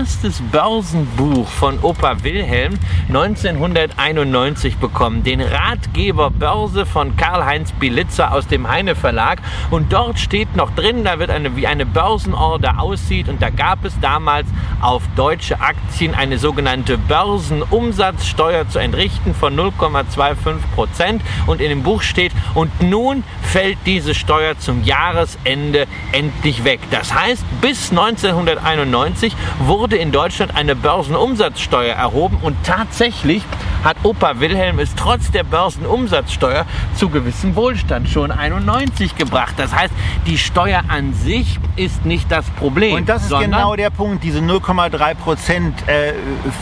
Börsenbuch 0.52 1.47
von 1.50 1.78
Opa 1.82 2.24
Wilhelm 2.24 2.80
1991 3.10 4.78
bekommen, 4.78 5.24
den 5.24 5.41
Ratgeber 5.41 6.30
Börse 6.30 6.86
von 6.86 7.18
Karl-Heinz 7.18 7.74
Bilitzer 7.74 8.34
aus 8.34 8.47
dem 8.47 8.70
Heine 8.70 8.95
Verlag. 8.95 9.41
Und 9.72 9.91
dort 9.91 10.18
steht 10.18 10.56
noch 10.56 10.72
drin, 10.74 11.04
da 11.04 11.20
wird 11.20 11.30
eine 11.30 11.58
wie 11.58 11.68
eine 11.68 11.86
Börsenorder 11.86 12.80
aussieht. 12.80 13.28
Und 13.28 13.41
da 13.41 13.50
gab 13.50 13.84
es 13.84 14.00
damals 14.00 14.47
auf 14.80 15.04
deutsche 15.18 15.60
Aktien 15.60 16.16
eine 16.16 16.38
sogenannte 16.38 16.97
Börsenumsatzsteuer 16.97 18.70
zu 18.70 18.80
entrichten 18.80 19.36
von 19.36 19.54
0,25 19.54 20.36
Prozent. 20.76 21.22
Und 21.45 21.60
in 21.60 21.70
dem 21.70 21.84
Buch 21.84 22.04
steht, 22.04 22.32
und 22.54 22.72
nun 22.82 23.26
fällt 23.41 23.80
diese 23.86 24.16
Steuer 24.16 24.58
zum 24.60 24.84
Jahresende 24.84 25.88
endlich 26.14 26.64
weg. 26.64 26.80
Das 26.91 27.14
heißt, 27.14 27.43
bis 27.62 27.89
1991 27.89 29.36
wurde 29.60 29.89
in 29.98 30.12
Deutschland 30.12 30.56
eine 30.56 30.76
Börsenumsatzsteuer 30.76 31.96
erhoben 31.96 32.38
und 32.42 32.56
tatsächlich 32.64 33.44
hat 33.84 33.98
Opa 34.04 34.40
Wilhelm 34.40 34.80
es 34.80 34.94
trotz 34.96 35.32
der 35.32 35.44
Börsenumsatzsteuer 35.44 36.66
zu 36.96 37.10
gewissem 37.10 37.56
Wohlstand 37.56 38.10
schon 38.10 38.32
91 38.32 39.16
gebracht. 39.16 39.56
Das 39.58 39.74
heißt, 39.74 39.94
die 40.26 40.38
Steuer 40.38 40.84
an 40.88 41.14
sich 41.14 41.60
ist 41.76 42.06
nicht 42.06 42.32
das 42.32 42.50
Problem. 42.52 42.96
Und 42.96 43.10
das 43.10 43.24
ist 43.24 43.40
genau 43.40 43.76
der 43.76 43.90
Punkt, 43.90 44.24
diese 44.24 44.40
0,3 44.40 45.16
Prozent 45.16 45.88
äh, 45.88 46.14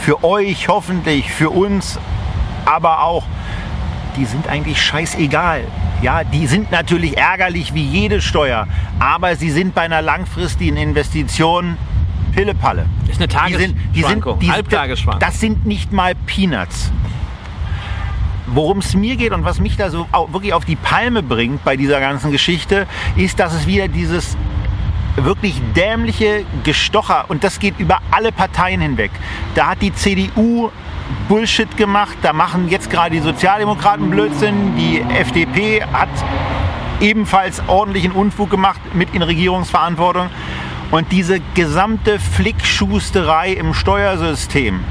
für 0.03 0.23
euch 0.23 0.67
hoffentlich, 0.67 1.32
für 1.32 1.49
uns, 1.49 1.99
aber 2.65 3.03
auch 3.03 3.23
die 4.17 4.25
sind 4.25 4.47
eigentlich 4.49 4.82
scheißegal. 4.82 5.63
Ja, 6.01 6.23
die 6.23 6.47
sind 6.47 6.71
natürlich 6.71 7.17
ärgerlich 7.17 7.73
wie 7.73 7.84
jede 7.84 8.21
Steuer, 8.21 8.67
aber 8.99 9.36
sie 9.36 9.49
sind 9.49 9.73
bei 9.73 9.82
einer 9.82 10.01
langfristigen 10.01 10.78
Investition 10.78 11.78
Pillepalle. 12.38 12.85
Das 13.01 13.15
ist 13.15 13.17
eine 13.17 13.27
Tagesschwankung, 13.27 14.38
die 14.39 14.45
sind, 14.45 14.53
Halbtagesschwankung. 14.53 15.19
Das 15.19 15.39
sind 15.39 15.65
nicht 15.65 15.91
mal 15.91 16.13
Peanuts. 16.13 16.91
Worum 18.45 18.77
es 18.77 18.93
mir 18.93 19.15
geht 19.15 19.31
und 19.31 19.43
was 19.43 19.59
mich 19.59 19.75
da 19.75 19.89
so 19.89 20.05
wirklich 20.31 20.53
auf 20.53 20.63
die 20.63 20.75
Palme 20.75 21.23
bringt 21.23 21.63
bei 21.63 21.75
dieser 21.75 21.99
ganzen 21.99 22.31
Geschichte, 22.31 22.85
ist, 23.15 23.39
dass 23.39 23.55
es 23.55 23.65
wieder 23.65 23.88
dieses 23.88 24.38
wirklich 25.15 25.59
dämliche 25.75 26.45
Gestocher 26.63 27.25
und 27.27 27.43
das 27.43 27.57
geht 27.57 27.79
über 27.79 28.01
alle 28.11 28.31
Parteien 28.31 28.81
hinweg. 28.81 29.09
Da 29.55 29.71
hat 29.71 29.81
die 29.81 29.91
CDU 29.91 30.69
Bullshit 31.27 31.75
gemacht. 31.75 32.17
Da 32.21 32.33
machen 32.33 32.69
jetzt 32.69 32.91
gerade 32.91 33.15
die 33.15 33.21
Sozialdemokraten 33.21 34.11
Blödsinn. 34.11 34.75
Die 34.77 35.01
FDP 35.01 35.81
hat 35.91 36.09
ebenfalls 37.01 37.63
ordentlichen 37.67 38.11
Unfug 38.11 38.51
gemacht 38.51 38.79
mit 38.93 39.15
in 39.15 39.23
Regierungsverantwortung. 39.23 40.29
Und 40.91 41.11
diese 41.11 41.39
gesamte 41.53 42.19
Flickschusterei 42.19 43.51
im 43.51 43.73
Steuersystem, 43.73 44.83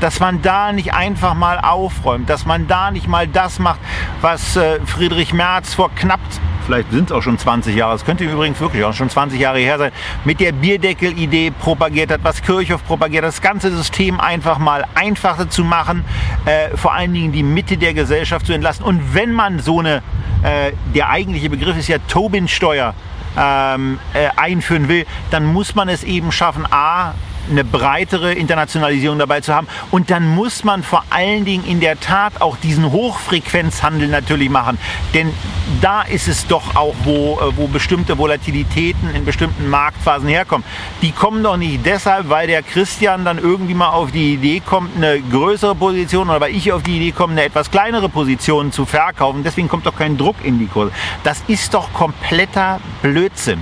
dass 0.00 0.20
man 0.20 0.42
da 0.42 0.72
nicht 0.72 0.92
einfach 0.92 1.34
mal 1.34 1.58
aufräumt, 1.58 2.28
dass 2.28 2.44
man 2.44 2.66
da 2.66 2.90
nicht 2.90 3.08
mal 3.08 3.26
das 3.26 3.58
macht, 3.58 3.80
was 4.20 4.56
äh, 4.56 4.80
Friedrich 4.84 5.32
Merz 5.32 5.74
vor 5.74 5.90
knapp 5.94 6.20
vielleicht 6.64 6.90
sind 6.90 7.10
es 7.10 7.12
auch 7.12 7.22
schon 7.22 7.38
20 7.38 7.76
Jahre, 7.76 7.94
es 7.94 8.04
könnte 8.04 8.24
übrigens 8.24 8.60
wirklich 8.60 8.84
auch 8.84 8.94
schon 8.94 9.10
20 9.10 9.38
Jahre 9.38 9.58
her 9.58 9.78
sein, 9.78 9.92
mit 10.24 10.40
der 10.40 10.52
Bierdeckel-Idee 10.52 11.50
propagiert 11.50 12.10
hat, 12.10 12.20
was 12.22 12.42
Kirchhoff 12.42 12.84
propagiert, 12.86 13.24
das 13.24 13.40
ganze 13.42 13.74
System 13.74 14.20
einfach 14.20 14.58
mal 14.58 14.84
einfacher 14.94 15.48
zu 15.48 15.64
machen, 15.64 16.04
äh, 16.46 16.76
vor 16.76 16.94
allen 16.94 17.12
Dingen 17.12 17.32
die 17.32 17.42
Mitte 17.42 17.76
der 17.76 17.94
Gesellschaft 17.94 18.46
zu 18.46 18.52
entlasten. 18.52 18.86
Und 18.86 19.14
wenn 19.14 19.32
man 19.32 19.60
so 19.60 19.80
eine, 19.80 20.02
äh, 20.42 20.72
der 20.94 21.10
eigentliche 21.10 21.50
Begriff 21.50 21.76
ist 21.76 21.88
ja 21.88 21.98
Tobin-Steuer, 22.08 22.94
ähm, 23.36 23.98
äh, 24.12 24.28
einführen 24.36 24.88
will, 24.88 25.06
dann 25.30 25.44
muss 25.44 25.74
man 25.74 25.88
es 25.88 26.04
eben 26.04 26.32
schaffen, 26.32 26.66
a, 26.70 27.14
eine 27.50 27.64
breitere 27.64 28.32
Internationalisierung 28.32 29.18
dabei 29.18 29.40
zu 29.40 29.54
haben. 29.54 29.66
Und 29.90 30.10
dann 30.10 30.34
muss 30.34 30.64
man 30.64 30.82
vor 30.82 31.04
allen 31.10 31.44
Dingen 31.44 31.64
in 31.66 31.80
der 31.80 32.00
Tat 32.00 32.40
auch 32.40 32.56
diesen 32.56 32.90
Hochfrequenzhandel 32.90 34.08
natürlich 34.08 34.50
machen. 34.50 34.78
Denn 35.12 35.32
da 35.80 36.02
ist 36.02 36.28
es 36.28 36.46
doch 36.46 36.76
auch, 36.76 36.94
wo, 37.04 37.38
äh, 37.40 37.56
wo 37.56 37.66
bestimmte 37.66 38.18
Volatilitäten 38.18 39.14
in 39.14 39.24
bestimmten 39.24 39.68
Marktphasen 39.68 40.28
herkommen. 40.28 40.64
Die 41.02 41.12
kommen 41.12 41.42
doch 41.42 41.56
nicht 41.56 41.84
deshalb, 41.84 42.28
weil 42.28 42.46
der 42.46 42.62
Christian 42.62 43.24
dann 43.24 43.38
irgendwie 43.38 43.74
mal 43.74 43.90
auf 43.90 44.10
die 44.10 44.34
Idee 44.34 44.60
kommt, 44.64 44.96
eine 44.96 45.20
größere 45.20 45.74
Position 45.74 46.28
oder 46.28 46.40
weil 46.40 46.54
ich 46.54 46.72
auf 46.72 46.82
die 46.82 46.96
Idee 46.96 47.12
komme, 47.12 47.32
eine 47.32 47.44
etwas 47.44 47.70
kleinere 47.70 48.08
Position 48.08 48.72
zu 48.72 48.84
verkaufen. 48.84 49.42
Deswegen 49.44 49.68
kommt 49.68 49.86
doch 49.86 49.96
kein 49.96 50.16
Druck 50.16 50.36
in 50.42 50.58
die 50.58 50.66
Kurse. 50.66 50.92
Das 51.22 51.42
ist 51.48 51.74
doch 51.74 51.92
kompletter 51.92 52.80
Blödsinn. 53.02 53.60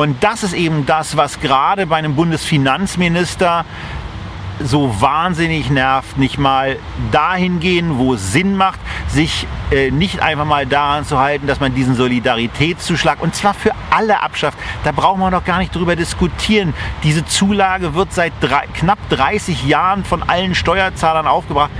Und 0.00 0.24
das 0.24 0.42
ist 0.42 0.54
eben 0.54 0.86
das, 0.86 1.18
was 1.18 1.40
gerade 1.40 1.86
bei 1.86 1.96
einem 1.96 2.14
Bundesfinanzminister 2.14 3.66
so 4.58 4.98
wahnsinnig 4.98 5.68
nervt, 5.68 6.16
nicht 6.16 6.38
mal 6.38 6.78
dahin 7.12 7.60
gehen, 7.60 7.98
wo 7.98 8.14
es 8.14 8.32
Sinn 8.32 8.56
macht, 8.56 8.80
sich 9.08 9.46
äh, 9.70 9.90
nicht 9.90 10.22
einfach 10.22 10.46
mal 10.46 10.64
daran 10.64 11.04
zu 11.04 11.18
halten, 11.18 11.46
dass 11.46 11.60
man 11.60 11.74
diesen 11.74 11.96
Solidaritätszuschlag 11.96 13.20
und 13.20 13.34
zwar 13.34 13.52
für 13.52 13.72
alle 13.90 14.22
abschafft. 14.22 14.56
Da 14.84 14.92
brauchen 14.92 15.20
wir 15.20 15.30
noch 15.30 15.44
gar 15.44 15.58
nicht 15.58 15.74
drüber 15.74 15.96
diskutieren. 15.96 16.72
Diese 17.02 17.26
Zulage 17.26 17.94
wird 17.94 18.14
seit 18.14 18.32
drei, 18.40 18.68
knapp 18.72 19.06
30 19.10 19.66
Jahren 19.66 20.06
von 20.06 20.22
allen 20.22 20.54
Steuerzahlern 20.54 21.26
aufgebracht. 21.26 21.72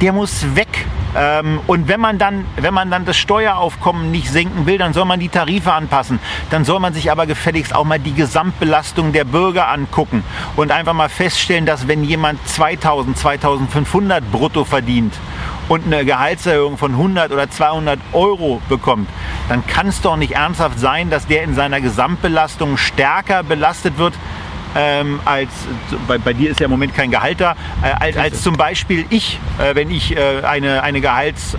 Der 0.00 0.12
muss 0.12 0.54
weg. 0.54 0.86
Ähm, 1.16 1.60
und 1.66 1.88
wenn 1.88 2.00
man, 2.00 2.18
dann, 2.18 2.44
wenn 2.56 2.74
man 2.74 2.90
dann 2.90 3.04
das 3.04 3.16
Steueraufkommen 3.16 4.10
nicht 4.10 4.30
senken 4.30 4.66
will, 4.66 4.78
dann 4.78 4.92
soll 4.92 5.04
man 5.04 5.20
die 5.20 5.28
Tarife 5.28 5.72
anpassen. 5.72 6.18
Dann 6.50 6.64
soll 6.64 6.80
man 6.80 6.94
sich 6.94 7.10
aber 7.10 7.26
gefälligst 7.26 7.74
auch 7.74 7.84
mal 7.84 7.98
die 7.98 8.14
Gesamtbelastung 8.14 9.12
der 9.12 9.24
Bürger 9.24 9.68
angucken 9.68 10.24
und 10.56 10.70
einfach 10.70 10.92
mal 10.92 11.08
feststellen, 11.08 11.66
dass 11.66 11.88
wenn 11.88 12.04
jemand 12.04 12.46
2000, 12.46 13.16
2500 13.16 14.30
brutto 14.30 14.64
verdient 14.64 15.14
und 15.68 15.86
eine 15.86 16.04
Gehaltserhöhung 16.04 16.78
von 16.78 16.92
100 16.92 17.32
oder 17.32 17.50
200 17.50 17.98
Euro 18.12 18.60
bekommt, 18.68 19.08
dann 19.48 19.66
kann 19.66 19.88
es 19.88 20.00
doch 20.00 20.16
nicht 20.16 20.32
ernsthaft 20.32 20.78
sein, 20.78 21.10
dass 21.10 21.26
der 21.26 21.42
in 21.42 21.54
seiner 21.54 21.80
Gesamtbelastung 21.80 22.76
stärker 22.76 23.42
belastet 23.42 23.98
wird 23.98 24.14
ähm, 24.78 25.20
als 25.24 25.50
bei, 26.06 26.18
bei, 26.18 26.32
dir 26.32 26.50
ist 26.50 26.60
ja 26.60 26.66
im 26.66 26.70
Moment 26.70 26.94
kein 26.94 27.10
Gehalt 27.10 27.40
da, 27.40 27.56
äh, 27.82 27.90
als, 27.98 28.16
als 28.16 28.42
zum 28.42 28.56
Beispiel 28.56 29.04
ich, 29.10 29.38
äh, 29.58 29.74
wenn 29.74 29.90
ich 29.90 30.16
äh, 30.16 30.42
eine, 30.42 30.82
eine 30.82 31.00
Gehalts 31.00 31.56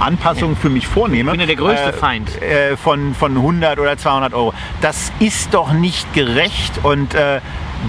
Anpassung 0.00 0.56
für 0.56 0.68
mich 0.68 0.86
vornehme. 0.86 1.30
Ich 1.30 1.38
bin 1.38 1.40
ja 1.40 1.46
der 1.46 1.56
größte 1.56 1.90
äh, 1.90 1.92
Feind. 1.92 2.42
Äh, 2.42 2.76
von, 2.76 3.14
von 3.14 3.36
100 3.36 3.78
oder 3.78 3.96
200 3.96 4.34
Euro. 4.34 4.52
Das 4.80 5.12
ist 5.20 5.54
doch 5.54 5.72
nicht 5.72 6.12
gerecht 6.12 6.72
und 6.82 7.14
äh, 7.14 7.40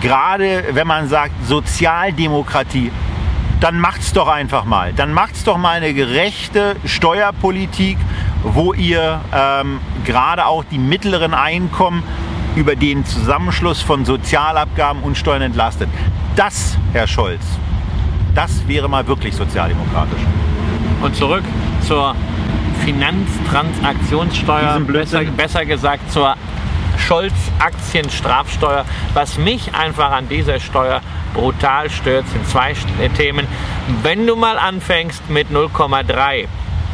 gerade 0.02 0.64
wenn 0.72 0.88
man 0.88 1.08
sagt 1.08 1.34
Sozialdemokratie, 1.46 2.92
dann 3.60 3.80
macht's 3.80 4.12
doch 4.14 4.28
einfach 4.28 4.66
mal. 4.66 4.94
Dann 4.94 5.14
macht's 5.14 5.44
doch 5.44 5.58
mal 5.58 5.78
eine 5.78 5.94
gerechte 5.94 6.76
Steuerpolitik, 6.86 7.98
wo 8.44 8.74
ihr 8.74 9.22
ähm, 9.34 9.80
gerade 10.06 10.46
auch 10.46 10.66
die 10.66 10.78
mittleren 10.78 11.34
Einkommen 11.34 12.04
über 12.56 12.76
den 12.76 13.06
Zusammenschluss 13.06 13.82
von 13.82 14.06
Sozialabgaben 14.06 15.02
und 15.04 15.18
Steuern 15.18 15.42
entlastet. 15.42 15.90
Das, 16.36 16.78
Herr 16.94 17.08
Scholz, 17.08 17.42
das 18.36 18.68
wäre 18.68 18.88
mal 18.90 19.08
wirklich 19.08 19.36
sozialdemokratisch. 19.36 20.22
Und 21.02 21.16
zurück 21.16 21.44
zur 21.86 22.16
Finanztransaktionssteuer, 22.86 24.80
besser, 24.82 25.24
besser 25.24 25.66
gesagt 25.66 26.12
zur 26.12 26.36
Scholz-Aktienstrafsteuer. 26.98 28.86
Was 29.14 29.38
mich 29.38 29.74
einfach 29.74 30.12
an 30.12 30.28
dieser 30.30 30.60
Steuer 30.60 31.02
brutal 31.34 31.90
stört, 31.90 32.28
sind 32.28 32.48
zwei 32.48 32.74
Themen. 33.16 33.48
Wenn 34.02 34.28
du 34.28 34.36
mal 34.36 34.58
anfängst 34.58 35.30
mit 35.30 35.50
0,3, 35.50 36.48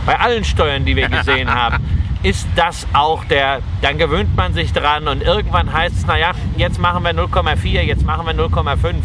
bei 0.06 0.20
allen 0.20 0.44
Steuern, 0.44 0.86
die 0.86 0.96
wir 0.96 1.10
gesehen 1.10 1.54
haben, 1.54 1.99
ist 2.24 2.48
das 2.56 2.86
auch 2.94 3.24
der, 3.26 3.62
dann 3.82 3.98
gewöhnt 3.98 4.36
man 4.36 4.54
sich 4.54 4.74
dran 4.74 5.08
und 5.08 5.24
irgendwann 5.24 5.72
heißt 5.72 5.96
es, 5.96 6.06
naja, 6.06 6.32
jetzt 6.58 6.80
machen 6.80 7.04
wir 7.04 7.12
0,4, 7.12 7.82
jetzt 7.82 8.06
machen 8.06 8.26
wir 8.26 8.34
0,5. 8.34 8.96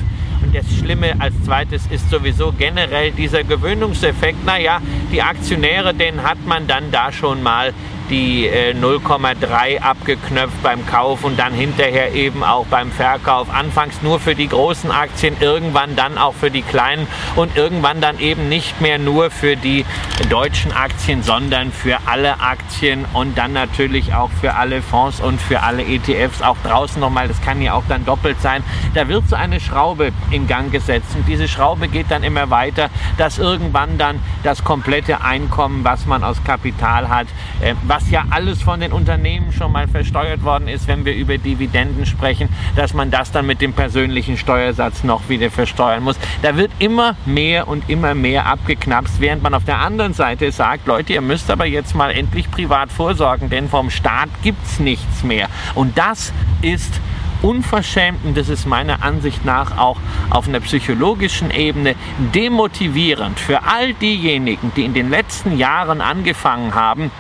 Und 0.43 0.55
das 0.55 0.67
Schlimme 0.79 1.15
als 1.21 1.35
zweites 1.45 1.87
ist 1.87 2.11
sowieso 2.11 2.53
generell 2.53 3.13
dieser 3.13 3.45
Gewöhnungseffekt. 3.45 4.45
Naja, 4.45 4.81
die 5.13 5.23
Aktionäre, 5.23 5.95
den 5.95 6.23
hat 6.23 6.45
man 6.45 6.67
dann 6.67 6.91
da 6.91 7.13
schon 7.13 7.43
mal 7.43 7.73
die 8.11 8.47
äh, 8.47 8.75
0,3 8.75 9.81
abgeknöpft 9.81 10.63
beim 10.63 10.87
Kauf 10.87 11.25
und 11.25 11.39
dann 11.39 11.53
hinterher 11.53 12.13
eben 12.15 12.45
auch 12.45 12.67
beim 12.67 12.91
Verkauf. 12.91 13.49
Anfangs 13.53 14.03
nur 14.03 14.21
für 14.21 14.35
die 14.35 14.49
großen 14.49 14.91
Aktien, 14.91 15.37
irgendwann 15.41 15.97
dann 15.97 16.19
auch 16.19 16.35
für 16.35 16.51
die 16.51 16.63
kleinen 16.63 17.07
und 17.37 17.57
irgendwann 17.57 18.01
dann 18.01 18.19
eben 18.19 18.49
nicht 18.49 18.81
mehr 18.81 18.99
nur 18.99 19.31
für 19.31 19.57
die 19.57 19.85
deutschen 20.29 20.73
Aktien, 20.73 21.23
sondern 21.23 21.73
für 21.73 21.99
alle 22.07 22.41
Aktien 22.41 23.05
und 23.13 23.39
dann 23.39 23.53
natürlich 23.53 24.15
auch 24.15 24.31
für 24.41 24.55
alle 24.55 24.83
Fonds 24.83 25.21
und 25.21 25.41
für 25.41 25.63
alle 25.63 25.83
ETFs 25.83 26.43
auch 26.43 26.57
draußen 26.65 27.01
nochmal. 27.01 27.29
Das 27.29 27.41
kann 27.41 27.63
ja 27.63 27.75
auch 27.75 27.85
dann 27.89 28.05
doppelt 28.05 28.41
sein. 28.41 28.63
Da 28.95 29.09
wird 29.09 29.29
so 29.29 29.37
eine 29.37 29.61
Schraube 29.61 30.13
in 30.31 30.47
Gang 30.47 30.71
gesetzt 30.71 31.15
und 31.15 31.27
diese 31.27 31.49
Schraube 31.49 31.89
geht 31.89 32.11
dann 32.11 32.23
immer 32.23 32.51
weiter, 32.51 32.91
dass 33.19 33.39
irgendwann 33.39 33.99
dann 33.99 34.21
das 34.43 34.65
komplette 34.65 35.23
Einkommen, 35.23 35.85
was 35.85 36.07
man 36.07 36.23
aus 36.23 36.43
Kapital 36.45 37.09
hat, 37.09 37.27
äh, 37.61 37.75
was 37.95 38.11
ja 38.11 38.25
alles 38.31 38.61
von 38.61 38.81
den 38.81 38.91
Unternehmen 38.91 39.53
schon 39.53 39.71
mal 39.71 39.87
versteuert 39.87 40.43
worden 40.43 40.67
ist, 40.67 40.89
wenn 40.89 41.05
wir 41.05 41.15
über 41.15 41.39
Dividenden 41.39 42.07
sprechen, 42.07 42.49
dass 42.75 42.93
man 42.93 43.13
das 43.13 43.31
dann 43.31 43.47
mit 43.47 43.61
dem 43.61 43.73
persönlichen 43.73 44.37
Steuersatz 44.37 45.05
noch 45.05 45.29
wieder 45.29 45.49
versteuern 45.49 46.03
muss. 46.03 46.17
Da 46.43 46.57
wird 46.57 46.73
immer 46.81 47.15
mehr 47.25 47.69
und 47.69 47.89
immer 47.89 48.17
mehr 48.17 48.47
abgeknapst, 48.47 49.21
während 49.21 49.45
man 49.45 49.55
auf 49.55 49.65
der 49.65 49.79
anderen 49.79 50.13
Seite 50.13 50.51
sagt, 50.51 50.89
Leute, 50.89 51.13
ihr 51.13 51.21
müsst 51.21 51.53
aber 51.53 51.67
jetzt 51.67 51.95
mal 51.95 52.11
endlich 52.11 52.51
privat 52.51 52.91
vorsorgen, 52.91 53.49
denn 53.49 53.69
vom 53.69 53.91
Staat 53.91 54.29
gibt 54.43 54.67
es 54.67 54.81
nichts 54.81 55.23
mehr. 55.23 55.47
Und 55.77 55.97
das 55.97 56.33
ist 56.63 57.01
unverschämt 57.43 58.25
und 58.25 58.37
das 58.37 58.49
ist 58.49 58.67
meiner 58.67 59.05
Ansicht 59.05 59.45
nach 59.45 59.79
auch 59.79 59.99
auf 60.31 60.49
einer 60.49 60.61
psychologischen 60.61 61.53
Ebene 61.53 61.95
demotivierend 62.35 63.39
für 63.39 63.63
all 63.63 63.95
diejenigen, 63.95 64.73
die 64.75 64.85
in 64.85 64.95
den 64.95 65.11
letzten 65.11 65.59
Jahren 65.59 66.01
angefangen 66.01 66.75
haben, 66.75 67.13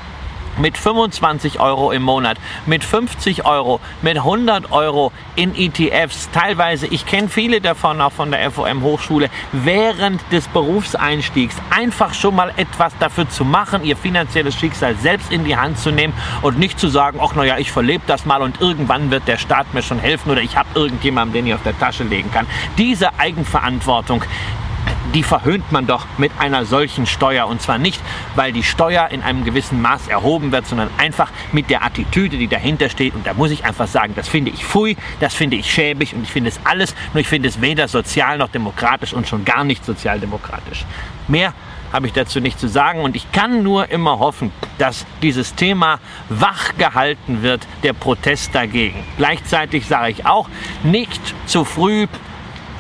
mit 0.59 0.79
25 0.79 1.61
Euro 1.61 1.93
im 1.93 2.03
Monat, 2.03 2.39
mit 2.67 2.85
50 2.85 3.45
Euro, 3.45 3.81
mit 4.03 4.17
100 4.17 4.73
Euro 4.73 5.13
in 5.37 5.55
ETFs. 5.55 6.31
Teilweise, 6.33 6.87
ich 6.87 7.07
kenne 7.07 7.29
viele 7.29 7.61
davon 7.61 8.01
auch 8.01 8.13
von 8.13 8.31
der 8.31 8.51
FOM 8.51 8.83
Hochschule, 8.83 9.31
während 9.53 10.21
des 10.33 10.49
Berufseinstiegs 10.49 11.57
einfach 11.71 12.15
schon 12.15 12.37
mal 12.37 12.53
etwas 12.57 12.93
dafür 12.99 13.29
zu 13.29 13.45
machen, 13.45 13.85
ihr 13.85 13.97
finanzielles 13.97 14.55
Schicksal 14.55 14.97
selbst 14.97 15.33
in 15.33 15.45
die 15.45 15.57
Hand 15.57 15.79
zu 15.79 15.91
nehmen 15.91 16.13
und 16.43 16.59
nicht 16.59 16.79
zu 16.79 16.89
sagen, 16.89 17.19
ach 17.23 17.35
naja, 17.35 17.59
ich 17.59 17.71
verlebe 17.71 18.05
das 18.07 18.27
mal 18.27 18.43
und 18.43 18.61
irgendwann 18.61 19.11
wird 19.11 19.27
der 19.29 19.39
Staat 19.39 19.73
mir 19.75 19.83
schon 19.83 19.99
helfen 19.99 20.31
oder 20.31 20.41
ich 20.41 20.57
habe 20.57 20.69
irgendjemanden, 20.75 21.35
den 21.35 21.47
ich 21.47 21.55
auf 21.55 21.63
der 21.63 21.79
Tasche 21.79 22.05
legen 22.05 22.31
kann. 22.31 22.47
Diese 22.79 23.19
Eigenverantwortung, 23.19 24.25
die 25.13 25.23
verhöhnt 25.23 25.71
man 25.73 25.87
doch 25.87 26.07
mit 26.19 26.33
einer 26.39 26.65
solchen 26.65 27.07
Steuer. 27.07 27.47
Und 27.47 27.61
zwar 27.61 27.79
nicht, 27.79 28.01
weil 28.35 28.53
die 28.53 28.63
Steuer 28.63 29.09
in 29.11 29.23
einem 29.23 29.45
gewissen 29.45 29.83
Maß 29.83 30.09
erhoben 30.09 30.53
wird, 30.53 30.67
sondern 30.67 30.89
einfach 30.99 31.31
mit 31.53 31.71
der 31.71 31.85
Attitüde, 31.85 32.39
die 32.39 32.49
dahinter 32.49 32.89
steht. 32.89 33.15
Und 33.15 33.27
da 33.27 33.35
muss 33.35 33.51
ich 33.51 33.65
einfach 33.65 33.87
sagen, 33.87 34.15
das 34.17 34.29
finde 34.29 34.51
ich 34.51 34.65
pfui, 34.65 34.97
das 35.21 35.35
finde 35.35 35.57
ich 35.57 35.71
schäbig 35.71 36.15
und 36.15 36.23
ich 36.23 36.31
finde 36.31 36.51
es 36.51 36.61
alles, 36.65 36.95
nur 37.13 37.21
ich 37.21 37.29
finde 37.29 37.49
es 37.49 37.61
weder 37.61 37.89
sozial 37.89 38.39
noch 38.39 38.49
demokratisch 38.49 39.13
und 39.13 39.29
schon 39.29 39.45
gar 39.45 39.65
nicht 39.65 39.85
sozialdemokratisch. 39.85 40.85
Mehr 41.29 41.53
habe 41.93 42.09
ich 42.09 42.13
dazu 42.13 42.41
nicht 42.41 42.59
zu 42.59 42.69
sagen 42.69 43.03
und 43.03 43.15
ich 43.15 43.31
kann 43.31 43.63
nur 43.63 43.89
immer 43.89 44.19
hoffen, 44.19 44.51
dass 44.79 45.07
dieses 45.23 45.55
Thema 45.55 46.01
wach 46.29 46.77
gehalten 46.77 47.43
wird, 47.43 47.69
der 47.85 47.93
Protest 47.93 48.53
dagegen. 48.53 49.05
Gleichzeitig 49.17 49.87
sage 49.87 50.11
ich 50.11 50.27
auch, 50.27 50.49
nicht 50.83 51.21
zu 51.47 51.65
früh 51.65 52.09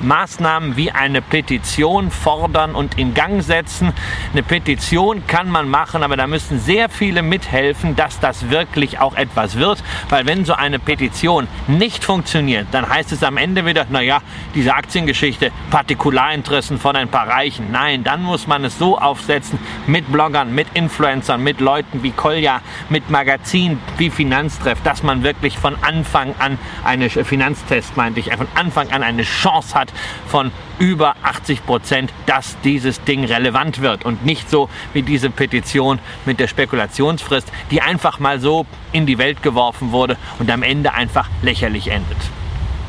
Maßnahmen 0.02 0.76
wie 0.76 0.90
eine 0.90 1.22
Petition 1.22 2.10
fordern 2.10 2.74
und 2.74 2.98
in 2.98 3.14
Gang 3.14 3.42
setzen. 3.42 3.92
Eine 4.32 4.42
Petition 4.42 5.26
kann 5.26 5.48
man 5.48 5.68
machen, 5.68 6.02
aber 6.02 6.16
da 6.16 6.26
müssen 6.26 6.58
sehr 6.58 6.88
viele 6.88 7.22
mithelfen, 7.22 7.96
dass 7.96 8.20
das 8.20 8.50
wirklich 8.50 9.00
auch 9.00 9.16
etwas 9.16 9.56
wird. 9.56 9.82
Weil 10.08 10.26
wenn 10.26 10.44
so 10.44 10.54
eine 10.54 10.78
Petition 10.78 11.48
nicht 11.66 12.04
funktioniert, 12.04 12.68
dann 12.72 12.88
heißt 12.88 13.12
es 13.12 13.22
am 13.22 13.36
Ende 13.36 13.66
wieder, 13.66 13.86
naja, 13.90 14.20
diese 14.54 14.74
Aktiengeschichte, 14.74 15.50
Partikularinteressen 15.70 16.78
von 16.78 16.96
ein 16.96 17.08
paar 17.08 17.28
Reichen. 17.28 17.70
Nein, 17.70 18.04
dann 18.04 18.22
muss 18.22 18.46
man 18.46 18.64
es 18.64 18.78
so 18.78 18.98
aufsetzen 18.98 19.58
mit 19.86 20.10
Bloggern, 20.10 20.54
mit 20.54 20.68
Influencern, 20.74 21.42
mit 21.42 21.60
Leuten 21.60 22.02
wie 22.02 22.10
Kolja, 22.10 22.60
mit 22.88 23.10
Magazinen 23.10 23.80
wie 23.96 24.10
Finanztreff, 24.10 24.80
dass 24.82 25.02
man 25.02 25.22
wirklich 25.22 25.58
von 25.58 25.76
Anfang 25.82 26.34
an 26.38 26.58
eine 26.84 27.10
Finanztest, 27.10 27.96
meinte 27.96 28.20
ich, 28.20 28.32
von 28.34 28.48
Anfang 28.54 28.90
an 28.90 29.02
eine 29.02 29.22
Chance 29.22 29.74
hat, 29.74 29.83
von 30.26 30.50
über 30.78 31.16
80 31.22 31.64
Prozent, 31.64 32.12
dass 32.26 32.56
dieses 32.62 33.02
Ding 33.02 33.24
relevant 33.24 33.80
wird 33.80 34.04
und 34.04 34.24
nicht 34.24 34.50
so 34.50 34.68
wie 34.92 35.02
diese 35.02 35.30
Petition 35.30 35.98
mit 36.24 36.40
der 36.40 36.48
Spekulationsfrist, 36.48 37.50
die 37.70 37.80
einfach 37.80 38.18
mal 38.18 38.40
so 38.40 38.66
in 38.92 39.06
die 39.06 39.18
Welt 39.18 39.42
geworfen 39.42 39.92
wurde 39.92 40.16
und 40.38 40.50
am 40.50 40.62
Ende 40.62 40.94
einfach 40.94 41.28
lächerlich 41.42 41.88
endet. 41.88 42.18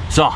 So, 0.10 0.32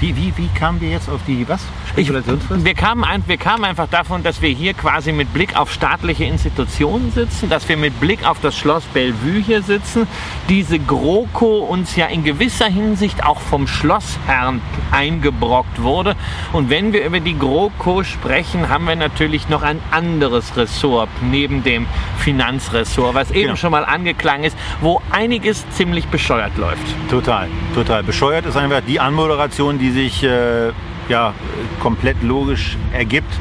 wie, 0.00 0.16
wie, 0.16 0.32
wie 0.36 0.48
kamen 0.48 0.80
wir 0.80 0.90
jetzt 0.90 1.08
auf 1.08 1.20
die 1.26 1.48
was? 1.48 1.60
Spekulationsfrist? 1.90 2.60
Ich, 2.60 2.64
wir, 2.64 2.74
kamen 2.74 3.04
ein, 3.04 3.24
wir 3.26 3.36
kamen 3.36 3.64
einfach 3.64 3.88
davon, 3.88 4.22
dass 4.22 4.40
wir 4.42 4.50
hier 4.50 4.74
quasi 4.74 5.12
mit 5.12 5.32
Blick 5.32 5.56
auf 5.56 5.72
staatliche 5.72 6.24
Institutionen 6.24 7.10
sitzen, 7.12 7.48
dass 7.48 7.68
wir 7.68 7.76
mit 7.76 7.98
Blick 8.00 8.26
auf 8.26 8.40
das 8.40 8.56
Schloss 8.56 8.84
Bellevue 8.84 9.40
hier 9.40 9.62
sitzen, 9.62 10.06
diese 10.48 10.78
GroKo 10.78 11.58
uns 11.58 11.96
ja 11.96 12.06
in 12.06 12.22
gewisser 12.24 12.66
Hinsicht 12.66 13.24
auch 13.24 13.40
vom 13.40 13.66
Schlossherrn 13.66 14.60
eingebrockt 14.92 15.82
wurde. 15.82 16.14
Und 16.52 16.70
wenn 16.70 16.92
wir 16.92 17.04
über 17.04 17.20
die 17.20 17.36
GroKo 17.36 18.04
sprechen, 18.04 18.68
haben 18.68 18.86
wir 18.86 18.96
natürlich 18.96 19.48
noch 19.48 19.62
ein 19.62 19.80
anderes 19.90 20.56
Ressort 20.56 21.10
neben 21.22 21.62
dem 21.62 21.86
Finanzressort, 22.18 23.14
was 23.14 23.30
eben 23.30 23.42
genau. 23.42 23.56
schon 23.56 23.72
mal 23.72 23.84
angeklangen 23.84 24.44
ist, 24.44 24.56
wo 24.80 25.02
einiges 25.10 25.68
ziemlich 25.70 26.06
bescheuert 26.06 26.56
läuft. 26.56 26.82
Total, 27.10 27.48
total. 27.74 28.02
Bescheuert 28.02 28.46
ist 28.46 28.56
einfach 28.56 28.82
die 28.86 29.00
Anmoderation, 29.00 29.78
die 29.78 29.87
die 29.88 29.92
sich 29.92 30.22
äh, 30.22 30.70
ja, 31.08 31.32
komplett 31.80 32.22
logisch 32.22 32.76
ergibt. 32.92 33.32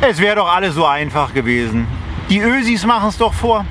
Es 0.00 0.18
wäre 0.18 0.36
doch 0.36 0.52
alles 0.52 0.74
so 0.74 0.84
einfach 0.84 1.32
gewesen. 1.32 1.86
Die 2.28 2.40
Ösis 2.40 2.84
machen 2.84 3.08
es 3.08 3.18
doch 3.18 3.32
vor. 3.32 3.64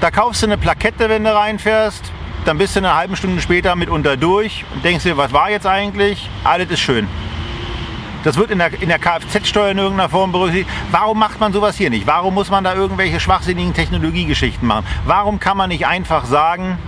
Da 0.00 0.10
kaufst 0.10 0.42
du 0.42 0.46
eine 0.46 0.58
Plakette, 0.58 1.08
wenn 1.08 1.24
du 1.24 1.34
reinfährst. 1.34 2.12
Dann 2.44 2.58
bist 2.58 2.74
du 2.74 2.80
eine 2.80 2.94
halbe 2.94 3.16
Stunde 3.16 3.40
später 3.40 3.76
mitunter 3.76 4.16
durch 4.16 4.64
und 4.74 4.84
denkst 4.84 5.04
dir, 5.04 5.16
was 5.16 5.32
war 5.32 5.50
jetzt 5.50 5.66
eigentlich? 5.66 6.28
Alles 6.42 6.70
ist 6.70 6.80
schön. 6.80 7.06
Das 8.24 8.36
wird 8.36 8.50
in 8.50 8.58
der, 8.58 8.72
in 8.82 8.88
der 8.88 8.98
Kfz-Steuer 8.98 9.70
in 9.70 9.78
irgendeiner 9.78 10.08
Form 10.08 10.32
berücksichtigt. 10.32 10.70
Warum 10.90 11.18
macht 11.18 11.40
man 11.40 11.52
sowas 11.52 11.76
hier 11.76 11.90
nicht? 11.90 12.06
Warum 12.06 12.34
muss 12.34 12.50
man 12.50 12.64
da 12.64 12.74
irgendwelche 12.74 13.20
schwachsinnigen 13.20 13.74
Technologiegeschichten 13.74 14.66
machen? 14.66 14.86
Warum 15.06 15.38
kann 15.38 15.56
man 15.56 15.68
nicht 15.68 15.86
einfach 15.86 16.24
sagen, 16.24 16.78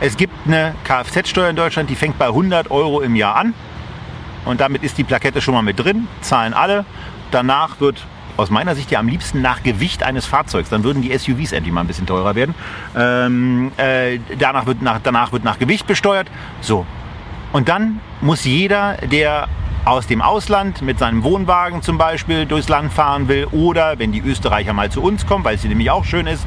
es 0.00 0.16
gibt 0.16 0.34
eine 0.46 0.74
Kfz-Steuer 0.84 1.50
in 1.50 1.56
Deutschland, 1.56 1.90
die 1.90 1.94
fängt 1.94 2.18
bei 2.18 2.26
100 2.26 2.70
Euro 2.70 3.00
im 3.00 3.16
Jahr 3.16 3.36
an. 3.36 3.54
Und 4.44 4.60
damit 4.60 4.82
ist 4.84 4.98
die 4.98 5.04
Plakette 5.04 5.40
schon 5.40 5.54
mal 5.54 5.62
mit 5.62 5.78
drin, 5.78 6.06
zahlen 6.20 6.54
alle. 6.54 6.84
Danach 7.30 7.80
wird 7.80 8.06
aus 8.36 8.50
meiner 8.50 8.74
Sicht 8.74 8.90
ja 8.90 9.00
am 9.00 9.08
liebsten 9.08 9.40
nach 9.40 9.62
Gewicht 9.62 10.02
eines 10.02 10.26
Fahrzeugs. 10.26 10.68
Dann 10.68 10.84
würden 10.84 11.02
die 11.02 11.16
SUVs 11.16 11.52
endlich 11.52 11.72
mal 11.72 11.80
ein 11.80 11.86
bisschen 11.86 12.06
teurer 12.06 12.34
werden. 12.34 12.54
Ähm, 12.94 13.72
äh, 13.76 14.18
danach, 14.38 14.66
wird 14.66 14.82
nach, 14.82 15.00
danach 15.02 15.32
wird 15.32 15.42
nach 15.44 15.58
Gewicht 15.58 15.86
besteuert. 15.86 16.28
So. 16.60 16.86
Und 17.52 17.68
dann 17.68 18.00
muss 18.20 18.44
jeder, 18.44 18.98
der 18.98 19.48
aus 19.86 20.08
dem 20.08 20.20
Ausland 20.20 20.82
mit 20.82 20.98
seinem 20.98 21.22
Wohnwagen 21.22 21.80
zum 21.80 21.96
Beispiel 21.96 22.44
durchs 22.44 22.68
Land 22.68 22.92
fahren 22.92 23.28
will 23.28 23.46
oder 23.52 23.98
wenn 23.98 24.10
die 24.10 24.20
Österreicher 24.20 24.72
mal 24.72 24.90
zu 24.90 25.00
uns 25.00 25.26
kommen, 25.26 25.44
weil 25.44 25.54
es 25.54 25.60
hier 25.62 25.68
nämlich 25.68 25.90
auch 25.90 26.04
schön 26.04 26.26
ist, 26.26 26.44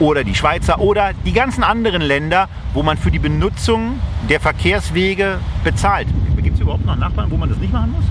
oder 0.00 0.24
die 0.24 0.34
Schweizer 0.34 0.80
oder 0.80 1.12
die 1.24 1.32
ganzen 1.32 1.62
anderen 1.62 2.02
Länder, 2.02 2.48
wo 2.74 2.82
man 2.82 2.98
für 2.98 3.12
die 3.12 3.20
Benutzung 3.20 4.00
der 4.28 4.40
Verkehrswege 4.40 5.38
bezahlt. 5.62 6.08
Gibt 6.36 6.56
es 6.56 6.60
überhaupt 6.60 6.84
noch 6.84 6.96
Nachbarn, 6.96 7.30
wo 7.30 7.36
man 7.36 7.48
das 7.48 7.58
nicht 7.58 7.72
machen 7.72 7.92
muss? 7.92 8.04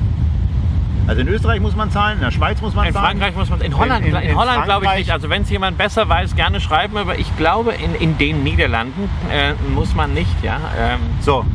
Also 1.07 1.21
in 1.21 1.27
Österreich 1.27 1.59
muss 1.59 1.75
man 1.75 1.89
zahlen, 1.89 2.19
in 2.19 2.23
der 2.23 2.31
Schweiz 2.31 2.61
muss 2.61 2.75
man 2.75 2.87
in 2.87 2.93
zahlen. 2.93 3.13
In 3.13 3.17
Frankreich 3.17 3.35
muss 3.35 3.49
man 3.49 3.61
in 3.61 3.75
Holland, 3.75 4.05
in, 4.05 4.15
in, 4.15 4.21
in 4.21 4.35
Holland 4.35 4.63
glaube 4.63 4.85
ich 4.85 4.95
nicht. 4.99 5.11
Also 5.11 5.29
wenn 5.29 5.41
es 5.41 5.49
jemand 5.49 5.77
besser 5.77 6.07
weiß, 6.07 6.35
gerne 6.35 6.61
schreiben. 6.61 6.95
Aber 6.97 7.17
ich 7.17 7.35
glaube, 7.35 7.73
in, 7.73 7.95
in 7.95 8.17
den 8.19 8.43
Niederlanden 8.43 9.09
äh, 9.31 9.53
muss 9.73 9.95
man 9.95 10.13
nicht. 10.13 10.43
Ja. 10.43 10.59
Ähm. 10.77 10.99
So, 11.21 11.45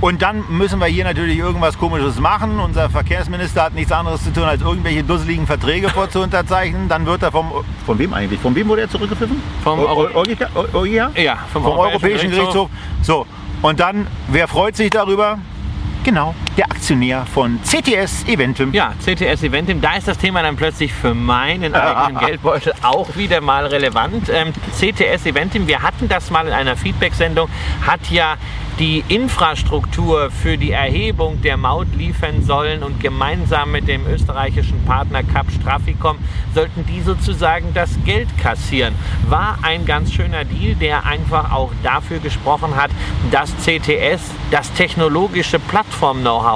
und 0.00 0.22
dann 0.22 0.44
müssen 0.48 0.78
wir 0.78 0.86
hier 0.86 1.04
natürlich 1.04 1.38
irgendwas 1.38 1.76
Komisches 1.76 2.20
machen. 2.20 2.60
Unser 2.60 2.88
Verkehrsminister 2.88 3.64
hat 3.64 3.74
nichts 3.74 3.90
anderes 3.90 4.22
zu 4.22 4.32
tun, 4.32 4.44
als 4.44 4.62
irgendwelche 4.62 5.02
dusseligen 5.02 5.46
Verträge 5.46 5.88
vorzuunterzeichnen. 5.88 6.88
Dann 6.88 7.04
wird 7.04 7.22
er 7.22 7.32
vom... 7.32 7.50
Von 7.84 7.98
wem 7.98 8.14
eigentlich? 8.14 8.40
Von 8.40 8.54
wem 8.54 8.68
wurde 8.68 8.82
er 8.82 8.90
zurückgepfiffen? 8.90 9.42
Vom? 9.64 9.80
Ja, 11.16 11.38
vom, 11.52 11.64
Europäischen 11.64 12.30
Gerichtshof. 12.30 12.70
So, 13.02 13.26
und 13.62 13.80
dann, 13.80 14.06
wer 14.28 14.46
freut 14.46 14.76
sich 14.76 14.90
darüber? 14.90 15.38
Genau, 16.04 16.34
der 16.58 16.66
Aktionär 16.72 17.24
von 17.24 17.60
CTS 17.62 18.26
Eventim. 18.26 18.74
Ja, 18.74 18.92
CTS 18.98 19.44
Eventim, 19.44 19.80
da 19.80 19.94
ist 19.94 20.08
das 20.08 20.18
Thema 20.18 20.42
dann 20.42 20.56
plötzlich 20.56 20.92
für 20.92 21.14
meinen 21.14 21.72
eigenen 21.72 22.18
Geldbeutel 22.26 22.72
auch 22.82 23.14
wieder 23.14 23.40
mal 23.40 23.64
relevant. 23.66 24.28
Ähm, 24.28 24.52
CTS 24.76 25.26
Eventim, 25.26 25.68
wir 25.68 25.82
hatten 25.82 26.08
das 26.08 26.30
mal 26.30 26.46
in 26.48 26.52
einer 26.52 26.76
Feedback-Sendung, 26.76 27.48
hat 27.86 28.10
ja 28.10 28.36
die 28.80 29.02
Infrastruktur 29.08 30.30
für 30.30 30.56
die 30.56 30.70
Erhebung 30.70 31.42
der 31.42 31.56
Maut 31.56 31.88
liefern 31.96 32.44
sollen 32.44 32.84
und 32.84 33.00
gemeinsam 33.00 33.72
mit 33.72 33.88
dem 33.88 34.06
österreichischen 34.06 34.84
Partner 34.84 35.24
Cap 35.24 35.46
Straficom 35.50 36.18
sollten 36.54 36.86
die 36.86 37.00
sozusagen 37.00 37.74
das 37.74 37.90
Geld 38.04 38.28
kassieren. 38.38 38.94
War 39.28 39.58
ein 39.62 39.84
ganz 39.84 40.12
schöner 40.12 40.44
Deal, 40.44 40.76
der 40.76 41.06
einfach 41.06 41.50
auch 41.50 41.72
dafür 41.82 42.18
gesprochen 42.20 42.76
hat, 42.76 42.90
dass 43.32 43.52
CTS 43.64 44.20
das 44.52 44.72
technologische 44.74 45.58
Plattform-Know-how 45.58 46.47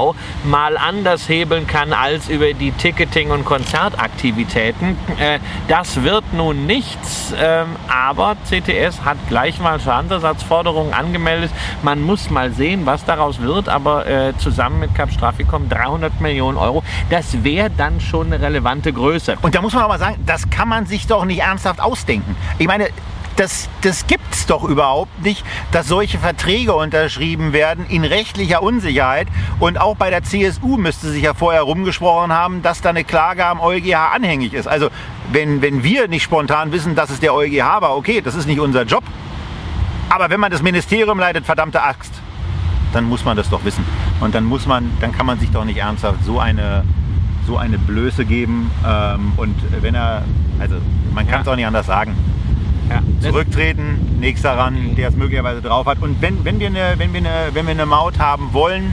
mal 0.45 0.76
anders 0.76 1.28
hebeln 1.28 1.66
kann 1.66 1.93
als 1.93 2.28
über 2.28 2.53
die 2.55 2.72
Ticketing- 2.72 3.30
und 3.30 3.45
Konzertaktivitäten. 3.45 4.97
Äh, 5.18 5.38
das 5.68 6.03
wird 6.03 6.32
nun 6.32 6.66
nichts, 6.66 7.34
ähm, 7.38 7.76
aber 7.88 8.36
CTS 8.49 9.05
hat 9.05 9.16
gleich 9.28 9.61
mal 9.61 9.80
Schadensersatzforderungen 9.80 10.95
angemeldet. 10.95 11.51
Man 11.82 12.01
muss 12.01 12.12
muss 12.12 12.30
mal 12.30 12.53
sehen, 12.53 12.84
was 12.84 13.05
daraus 13.07 13.40
wird, 13.40 13.70
aber 13.70 14.07
äh, 14.07 14.36
zusammen 14.36 14.80
mit 14.80 14.95
Cap 14.95 15.11
Straficom 15.11 15.68
300 15.68 16.20
Millionen 16.20 16.59
Euro, 16.59 16.82
das 17.09 17.43
wäre 17.43 17.70
dann 17.70 18.01
schon 18.01 18.26
eine 18.26 18.40
relevante 18.40 18.93
Größe. 18.93 19.38
Und 19.40 19.55
da 19.55 19.62
muss 19.62 19.72
man 19.72 19.82
aber 19.82 19.99
sagen, 19.99 20.22
das 20.26 20.51
kann 20.51 20.68
man 20.68 20.84
sich 20.84 21.07
doch 21.07 21.24
nicht 21.24 21.40
ernsthaft 21.40 21.80
ausdenken. 21.80 22.36
Ich 22.59 22.66
meine, 22.66 22.88
das, 23.37 23.68
das 23.83 24.07
gibt 24.07 24.35
es 24.35 24.47
doch 24.47 24.64
überhaupt 24.64 25.22
nicht, 25.22 25.45
dass 25.70 25.89
solche 25.89 26.18
Verträge 26.18 26.74
unterschrieben 26.74 27.53
werden 27.53 27.87
in 27.89 28.05
rechtlicher 28.05 28.62
Unsicherheit. 28.62 29.28
Und 29.59 29.80
auch 29.80 29.97
bei 29.97 30.11
der 30.11 30.22
CSU 30.22 30.76
müsste 30.76 31.11
sich 31.11 31.22
ja 31.22 31.35
vorher 31.35 31.62
rumgesprochen 31.62 32.33
haben, 32.33 32.62
dass 32.62 32.80
da 32.80 32.91
eine 32.91 33.05
Klage 33.05 33.47
am 33.47 33.61
EuGH 33.61 34.14
anhängig 34.14 34.55
ist. 34.55 34.68
Also 34.68 34.91
wenn, 35.30 35.62
wenn 35.62 35.83
wir 35.83 36.09
nicht 36.09 36.22
spontan 36.22 36.72
wissen, 36.72 36.95
dass 36.95 37.11
es 37.11 37.20
der 37.20 37.35
EuGH 37.35 37.80
war, 37.80 37.97
okay, 37.97 38.20
das 38.20 38.35
ist 38.35 38.47
nicht 38.47 38.61
unser 38.61 38.85
Job. 38.85 39.05
Aber 40.09 40.28
wenn 40.28 40.41
man 40.41 40.51
das 40.51 40.62
Ministerium 40.62 41.18
leitet, 41.18 41.47
verdammte 41.47 41.83
Axt, 41.83 42.12
dann 42.93 43.05
muss 43.05 43.24
man 43.24 43.37
das 43.37 43.49
doch 43.49 43.64
wissen. 43.64 43.85
Und 44.20 44.35
dann 44.35 44.45
muss 44.45 44.66
man, 44.66 44.91
dann 45.01 45.12
kann 45.12 45.24
man 45.24 45.39
sich 45.39 45.51
doch 45.51 45.64
nicht 45.64 45.78
ernsthaft 45.78 46.22
so 46.24 46.39
eine, 46.39 46.85
so 47.47 47.57
eine 47.57 47.78
Blöße 47.78 48.26
geben. 48.26 48.70
Ähm, 48.87 49.33
und 49.37 49.57
wenn 49.80 49.95
er, 49.95 50.22
also 50.59 50.76
man 51.14 51.26
kann 51.26 51.41
es 51.41 51.47
ja. 51.47 51.53
auch 51.53 51.57
nicht 51.57 51.66
anders 51.66 51.87
sagen. 51.87 52.14
Ja. 52.93 53.30
Zurücktreten, 53.30 54.18
nächster 54.20 54.57
ran, 54.57 54.95
der 54.97 55.09
es 55.09 55.16
möglicherweise 55.16 55.62
drauf 55.62 55.86
hat. 55.86 55.99
Und 56.01 56.20
wenn, 56.20 56.45
wenn, 56.45 56.61
wir, 56.61 56.66
eine, 56.68 56.95
wenn, 56.99 57.12
wir, 57.12 57.20
eine, 57.20 57.55
wenn 57.55 57.66
wir 57.66 57.72
eine 57.72 57.86
Maut 57.86 58.18
haben 58.18 58.53
wollen, 58.53 58.93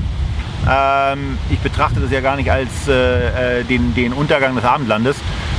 ähm, 0.70 1.38
ich 1.50 1.60
betrachte 1.60 2.00
das 2.00 2.12
ja 2.12 2.22
gar 2.22 2.36
nicht 2.36 2.52
als 2.52 2.88
äh, 2.88 3.60
äh 3.60 3.64
den, 3.64 3.93
den 3.93 4.14
Untergang 4.14 4.56
des 4.56 4.66
Abendlandes, 4.66 5.16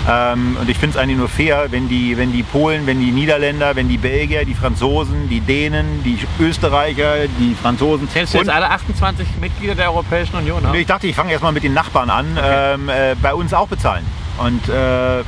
ähm, 0.09 0.57
und 0.61 0.69
ich 0.69 0.79
finde 0.79 0.97
es 0.97 1.03
eigentlich 1.03 1.19
nur 1.19 1.29
fair, 1.29 1.67
wenn 1.71 1.89
die, 1.89 2.17
wenn 2.17 2.33
die 2.33 2.43
Polen, 2.43 2.87
wenn 2.87 3.01
die 3.01 3.13
Niederländer, 3.13 3.77
wenn 3.77 3.89
die 3.89 3.99
Belgier, 3.99 4.45
die 4.45 4.55
Franzosen, 4.55 5.29
die 5.29 5.41
Dänen, 5.41 6.03
die 6.05 6.19
Österreicher, 6.43 7.29
die 7.39 7.55
Franzosen. 7.55 8.09
Zählst 8.09 8.35
du 8.35 8.39
jetzt 8.39 8.51
alle 8.51 8.71
28 8.71 9.27
Mitglieder 9.41 9.75
der 9.75 9.93
Europäischen 9.93 10.37
Union? 10.37 10.63
Nee, 10.73 10.81
ich 10.81 10.87
dachte, 10.87 11.07
ich 11.07 11.15
fange 11.15 11.33
erstmal 11.33 11.53
mit 11.53 11.63
den 11.63 11.75
Nachbarn 11.75 12.11
an, 12.11 12.27
okay. 12.37 12.75
ähm, 12.75 12.89
äh, 12.89 13.15
bei 13.21 13.35
uns 13.35 13.53
auch 13.53 13.69
bezahlen. 13.69 14.05
Und 14.39 14.69
äh, 14.69 15.23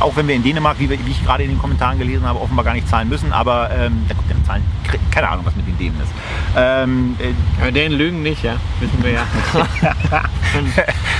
auch 0.00 0.16
wenn 0.16 0.26
wir 0.26 0.34
in 0.34 0.42
Dänemark, 0.42 0.78
wie, 0.78 0.88
wie, 0.90 1.10
ich 1.10 1.24
gerade 1.24 1.44
in 1.44 1.50
den 1.50 1.58
Kommentaren 1.58 1.98
gelesen 1.98 2.24
habe, 2.24 2.40
offenbar 2.40 2.64
gar 2.64 2.74
nicht 2.74 2.88
zahlen 2.88 3.08
müssen, 3.08 3.32
aber 3.32 3.70
ähm, 3.70 4.04
da 4.08 4.14
guckt 4.14 4.30
ja 4.30 4.36
Zahlen, 4.44 4.64
keine 5.10 5.28
Ahnung, 5.28 5.44
was 5.44 5.54
mit 5.56 5.66
den 5.66 5.78
Dänen 5.78 6.00
ist. 6.00 6.12
Ähm, 6.56 7.16
äh, 7.62 7.72
Dänen 7.72 7.96
lügen 7.96 8.22
nicht, 8.22 8.42
ja, 8.42 8.56
wissen 8.80 9.02
wir 9.02 9.10
ja. 9.10 9.26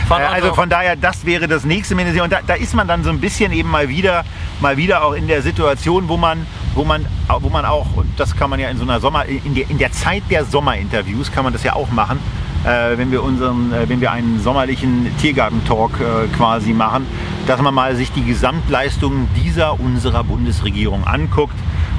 von 0.09 0.20
also 0.23 0.55
von 0.55 0.69
daher, 0.69 0.97
das 0.97 1.24
wäre 1.24 1.47
das 1.47 1.65
nächste 1.65 1.94
Ministerium. 1.94 2.24
Und 2.24 2.32
da, 2.32 2.40
da, 2.47 2.55
ist 2.55 2.74
man 2.74 2.89
dann 2.89 3.05
so 3.05 3.11
ein 3.11 3.20
bisschen 3.20 3.52
eben 3.52 3.70
mal 3.70 3.89
wieder, 3.89 4.24
mal 4.61 4.77
wieder 4.77 5.05
auch 5.05 5.12
in 5.12 5.28
der 5.28 5.43
Situation, 5.43 6.09
wo 6.09 6.16
man, 6.16 6.47
wo 6.74 6.85
man, 6.85 7.07
wo 7.40 7.48
man 7.48 7.65
auch, 7.65 7.86
und 7.97 8.09
das 8.19 8.36
kann 8.36 8.51
man 8.51 8.59
ja 8.59 8.69
in 8.69 8.78
so 8.78 8.85
einer 8.85 9.01
Sommer, 9.01 9.27
in 9.27 9.55
der, 9.55 9.70
in 9.70 9.78
der 9.78 9.93
Zeit 9.93 10.23
der 10.31 10.44
Sommerinterviews 10.44 11.31
kann 11.31 11.44
man 11.44 11.52
das 11.52 11.62
ja 11.62 11.74
auch 11.74 11.90
machen, 11.90 12.19
äh, 12.64 12.96
wenn, 12.96 13.10
wir 13.10 13.22
unseren, 13.22 13.72
äh, 13.72 13.88
wenn 13.88 14.00
wir 14.00 14.12
einen 14.12 14.40
sommerlichen 14.40 15.06
Tiergarten-Talk 15.18 15.92
äh, 16.00 16.36
quasi 16.36 16.72
machen, 16.72 17.06
dass 17.46 17.60
man 17.60 17.74
mal 17.74 17.96
sich 17.96 18.12
die 18.12 18.24
Gesamtleistungen 18.24 19.28
dieser 19.42 19.80
unserer 19.80 20.24
Bundesregierung 20.24 21.04
anguckt. 21.04 21.54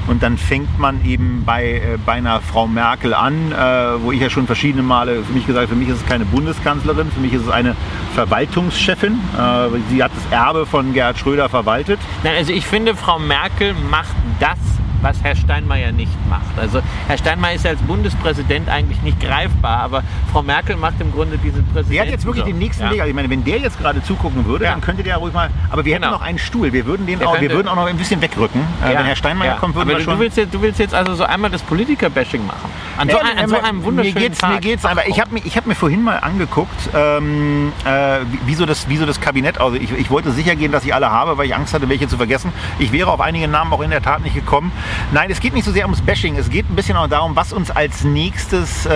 Und 0.08 0.22
dann 0.22 0.36
fängt 0.36 0.80
man 0.80 1.04
eben 1.04 1.44
bei, 1.46 1.74
äh, 1.74 1.98
bei 2.04 2.14
einer 2.14 2.40
Frau 2.40 2.66
Merkel 2.66 3.14
an, 3.14 3.52
äh, 3.52 4.02
wo 4.02 4.10
ich 4.10 4.20
ja 4.20 4.30
schon 4.30 4.46
verschiedene 4.46 4.82
Male 4.82 5.22
für 5.22 5.32
mich 5.32 5.46
gesagt 5.46 5.66
habe, 5.66 5.74
für 5.74 5.78
mich 5.78 5.88
ist 5.88 5.98
es 5.98 6.06
keine 6.06 6.24
Bundeskanzlerin, 6.24 7.10
für 7.12 7.20
mich 7.20 7.32
ist 7.32 7.42
es 7.42 7.48
eine 7.48 7.76
Verwaltungschefin. 8.14 9.12
Äh, 9.12 9.68
sie 9.90 10.02
hat 10.02 10.10
das 10.14 10.32
Erbe 10.36 10.66
von 10.66 10.92
Gerhard 10.92 11.18
Schröder 11.18 11.48
verwaltet. 11.48 12.00
Nein, 12.24 12.34
also 12.36 12.52
ich 12.52 12.66
finde, 12.66 12.96
Frau 12.96 13.18
Merkel 13.20 13.74
macht 13.90 14.14
das, 14.40 14.58
was 15.02 15.22
Herr 15.22 15.36
Steinmeier 15.36 15.92
nicht 15.92 16.12
macht. 16.28 16.58
Also 16.58 16.80
Herr 17.08 17.18
Steinmeier 17.18 17.54
ist 17.54 17.66
als 17.66 17.80
Bundespräsident 17.82 18.68
eigentlich 18.68 19.02
nicht 19.02 19.20
greifbar, 19.20 19.80
aber 19.80 20.02
Frau 20.32 20.42
Merkel 20.42 20.76
macht 20.76 21.00
im 21.00 21.12
Grunde 21.12 21.38
diesen 21.38 21.64
Präsidenten. 21.66 21.92
Der 21.92 22.02
hat 22.02 22.08
jetzt 22.08 22.24
wirklich 22.24 22.44
den 22.44 22.58
nächsten 22.58 22.84
ja. 22.84 22.90
Weg. 22.92 23.00
Also 23.00 23.10
ich 23.10 23.16
meine, 23.16 23.28
wenn 23.28 23.44
der 23.44 23.58
jetzt 23.58 23.78
gerade 23.78 24.02
zugucken 24.02 24.46
würde, 24.46 24.64
ja. 24.64 24.70
dann 24.70 24.80
könnte 24.80 25.02
der 25.02 25.16
ruhig 25.16 25.34
mal. 25.34 25.50
Aber 25.70 25.84
wir 25.84 25.94
genau. 25.94 26.08
hätten 26.08 26.18
noch 26.18 26.26
einen 26.26 26.38
Stuhl. 26.38 26.72
Wir 26.72 26.86
würden 26.86 27.06
den 27.06 27.22
auch, 27.22 27.40
wir 27.40 27.50
würden 27.50 27.68
auch 27.68 27.76
noch 27.76 27.86
ein 27.86 27.96
bisschen 27.96 28.20
wegrücken. 28.22 28.60
Äh, 28.84 28.92
ja. 28.92 28.98
Wenn 28.98 29.06
Herr 29.06 29.16
Steinmeier 29.16 29.56
kommt, 29.56 29.74
würden 29.74 29.90
aber 29.90 29.98
wir 29.98 30.04
schon. 30.04 30.14
Du 30.14 30.20
willst, 30.20 30.36
jetzt, 30.36 30.54
du 30.54 30.62
willst 30.62 30.78
jetzt 30.78 30.94
also 30.94 31.14
so 31.14 31.24
einmal 31.24 31.50
das 31.50 31.62
Politiker-Bashing 31.62 32.46
machen. 32.46 32.70
An 32.96 33.08
so, 33.08 33.18
an, 33.18 33.48
so 33.48 33.58
einem 33.58 33.82
wunderschönen 33.84 34.14
mir 34.14 34.20
geht's, 34.20 34.38
Tag. 34.38 34.54
Mir 34.54 34.60
geht's, 34.60 34.84
aber 34.84 35.08
ich 35.08 35.20
habe 35.20 35.34
mir, 35.34 35.40
hab 35.40 35.66
mir 35.66 35.74
vorhin 35.74 36.02
mal 36.02 36.18
angeguckt, 36.18 36.90
ähm, 36.94 37.72
äh, 37.84 38.18
wie, 38.46 38.54
so 38.54 38.66
das, 38.66 38.88
wie 38.88 38.96
so 38.96 39.06
das 39.06 39.20
Kabinett 39.20 39.58
aussieht. 39.58 39.72
Also 39.72 39.76
ich, 39.76 39.92
ich 39.92 40.10
wollte 40.10 40.30
sicher 40.32 40.56
gehen, 40.56 40.72
dass 40.72 40.84
ich 40.84 40.94
alle 40.94 41.10
habe, 41.10 41.38
weil 41.38 41.46
ich 41.46 41.54
Angst 41.54 41.72
hatte, 41.72 41.88
welche 41.88 42.08
zu 42.08 42.16
vergessen. 42.16 42.52
Ich 42.78 42.92
wäre 42.92 43.10
auf 43.10 43.20
einige 43.20 43.48
Namen 43.48 43.72
auch 43.72 43.80
in 43.80 43.90
der 43.90 44.02
Tat 44.02 44.22
nicht 44.22 44.34
gekommen. 44.34 44.72
Nein, 45.12 45.30
es 45.30 45.40
geht 45.40 45.54
nicht 45.54 45.64
so 45.64 45.72
sehr 45.72 45.84
ums 45.84 46.00
Bashing. 46.00 46.36
Es 46.36 46.50
geht 46.50 46.70
ein 46.70 46.76
bisschen 46.76 46.96
auch 46.96 47.08
darum, 47.08 47.36
was 47.36 47.52
uns 47.52 47.70
als 47.70 48.04
nächstes, 48.04 48.86
äh, 48.86 48.90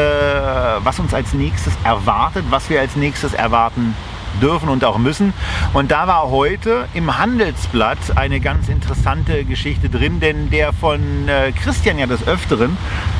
was 0.79 0.99
uns 0.99 1.13
als 1.13 1.33
nächstes 1.35 1.73
erwartet, 1.85 2.45
was 2.51 2.71
wir 2.71 2.81
als 2.81 2.97
nächstes 2.97 3.35
erwarten 3.35 3.95
dürfen 4.41 4.69
und 4.69 4.85
auch 4.85 4.99
müssen. 4.99 5.33
Und 5.73 5.91
da 5.91 6.07
war 6.07 6.31
heute 6.31 6.87
im 6.95 7.19
Handelsblatt 7.19 7.99
eine 8.17 8.41
ganz 8.41 8.69
interessante 8.69 9.45
Geschichte 9.45 9.89
drin, 9.89 10.21
denn 10.21 10.51
der 10.51 10.73
von 10.73 11.29
äh, 11.29 11.53
Christian 11.53 11.99
ja 11.99 12.07
des 12.07 12.27
Öfteren 12.27 12.77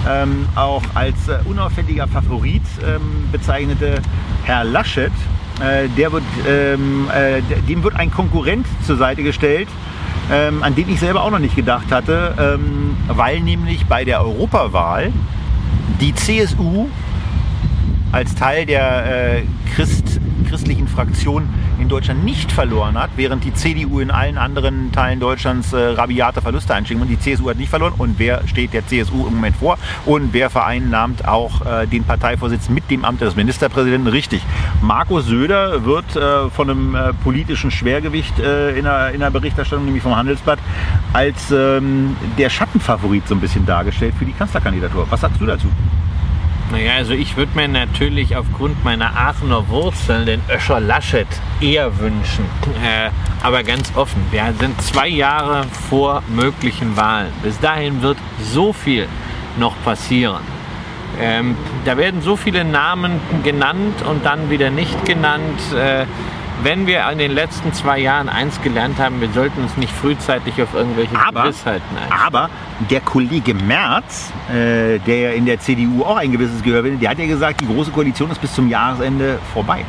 ähm, 0.09 0.49
auch 0.55 0.83
als 0.95 1.29
äh, 1.29 1.39
unauffälliger 1.45 2.07
Favorit 2.07 2.63
ähm, 2.85 3.29
bezeichnete 3.33 4.01
Herr 4.45 4.65
Laschet, 4.65 5.13
äh, 5.61 5.89
der 5.97 6.13
wird, 6.13 6.25
ähm, 6.47 7.09
äh, 7.11 7.41
dem 7.63 7.83
wird 7.83 7.97
ein 7.97 8.11
Konkurrent 8.11 8.67
zur 8.87 8.97
Seite 8.97 9.23
gestellt, 9.23 9.69
ähm, 10.31 10.63
an 10.63 10.75
den 10.75 10.89
ich 10.89 11.01
selber 11.01 11.23
auch 11.23 11.31
noch 11.31 11.39
nicht 11.39 11.57
gedacht 11.57 11.91
hatte, 11.91 12.35
ähm, 12.39 12.97
weil 13.09 13.41
nämlich 13.41 13.87
bei 13.87 14.05
der 14.05 14.23
Europawahl 14.23 15.13
die 16.01 16.15
CSU 16.15 16.89
als 18.17 18.35
Teil 18.35 18.65
der 18.65 19.37
äh, 19.37 19.43
Christ, 19.75 20.21
christlichen 20.49 20.89
Fraktion 20.89 21.51
in 21.79 21.91
Deutschland 21.91 22.25
nicht 22.25 22.51
verloren 22.51 22.99
hat, 22.99 23.11
während 23.17 23.45
die 23.45 23.53
CDU 23.53 24.01
in 24.01 24.11
allen 24.11 24.39
anderen 24.39 24.91
Teilen 24.91 25.21
Deutschlands 25.21 25.75
äh, 25.75 25.77
rabiate 25.77 26.41
Verluste 26.41 26.73
einschrieben. 26.73 27.03
Und 27.03 27.09
die 27.09 27.19
CSU 27.19 27.51
hat 27.51 27.59
nicht 27.59 27.69
verloren. 27.69 27.93
Und 27.99 28.19
wer 28.19 28.49
steht 28.49 28.73
der 28.73 28.87
CSU 28.87 29.27
im 29.27 29.35
Moment 29.35 29.57
vor? 29.57 29.77
Und 30.07 30.33
wer 30.33 30.49
vereinnahmt 30.49 31.29
auch 31.29 31.67
äh, 31.67 31.87
den 31.87 32.05
Parteivorsitz 32.05 32.71
mit 32.71 32.91
dem 32.91 33.05
Amt 33.05 33.21
des 33.21 33.37
Ministerpräsidenten? 33.37 34.09
Richtig. 34.09 34.41
Markus 34.81 35.27
Söder 35.27 35.85
wird 35.85 36.17
äh, 36.17 36.49
von 36.49 36.71
einem 36.71 36.95
äh, 36.95 37.13
politischen 37.23 37.71
Schwergewicht 37.71 38.39
äh, 38.39 38.79
in 38.79 38.85
der, 38.85 39.11
in, 39.11 39.21
der, 39.21 39.31
Berichterstattung, 39.31 39.85
nämlich 39.85 40.03
vom 40.03 40.17
Handelsblatt, 40.17 40.59
als 41.13 41.51
ähm, 41.51 42.17
der 42.39 42.49
Schattenfavorit 42.49 43.29
so 43.29 43.35
ein 43.35 43.41
bisschen 43.43 43.67
dargestellt 43.67 44.15
für 44.19 44.25
die 44.25 44.33
Kanzlerkandidatur. 44.33 45.07
Was 45.11 45.21
sagst 45.21 45.39
du 45.39 45.45
dazu? 45.45 45.69
Naja, 46.71 46.95
also 46.95 47.13
ich 47.13 47.37
würde 47.37 47.53
mir 47.55 47.69
natürlich 47.69 48.37
aufgrund 48.37 48.85
meiner 48.85 49.17
Aachener 49.17 49.69
Wurzeln 49.69 50.27
den 50.27 50.41
Öscher 50.51 50.81
Laschet 50.81 51.29
eher 51.61 51.99
wünschen. 52.01 52.45
Äh, 52.85 53.11
aber 53.43 53.63
ganz 53.63 53.93
offen, 53.95 54.21
wir 54.33 54.53
sind 54.59 54.81
zwei 54.83 55.07
Jahre 55.07 55.65
vor 55.89 56.23
möglichen 56.29 56.97
Wahlen. 56.97 57.33
Bis 57.43 57.59
dahin 57.61 58.03
wird 58.03 58.19
so 58.43 58.73
viel 58.73 59.07
noch 59.59 59.75
passieren. 59.85 60.43
Ähm, 61.21 61.57
da 61.85 61.97
werden 61.97 62.21
so 62.21 62.37
viele 62.37 62.65
Namen 62.65 63.21
genannt 63.45 64.03
und 64.09 64.27
dann 64.27 64.51
wieder 64.51 64.71
nicht 64.71 65.05
genannt. 65.05 65.61
Äh, 65.75 66.05
wenn 66.63 66.87
wir 66.87 67.09
in 67.11 67.19
den 67.19 67.33
letzten 67.33 67.73
zwei 67.73 67.99
Jahren 67.99 68.29
eins 68.29 68.61
gelernt 68.63 68.99
haben, 68.99 69.21
wir 69.21 69.31
sollten 69.31 69.63
uns 69.63 69.77
nicht 69.77 69.93
frühzeitig 69.93 70.61
auf 70.63 70.75
irgendwelche 70.75 71.17
aber, 71.17 71.45
Gewissheiten 71.45 71.97
einstellen. 71.97 72.23
Aber 72.27 72.51
der 72.91 73.01
Kollege 73.01 73.55
Merz, 73.55 74.33
äh, 74.49 74.99
der 74.99 75.21
ja 75.21 75.31
in 75.31 75.47
der 75.47 75.61
CDU 75.61 76.03
auch 76.03 76.17
ein 76.17 76.33
gewisses 76.33 76.63
Gehör 76.63 76.85
will, 76.85 76.97
der 76.97 77.11
hat 77.11 77.19
ja 77.19 77.27
gesagt, 77.27 77.61
die 77.61 77.67
Große 77.67 77.91
Koalition 77.91 78.31
ist 78.31 78.41
bis 78.41 78.55
zum 78.55 78.69
Jahresende 78.69 79.39
vorbei. 79.53 79.85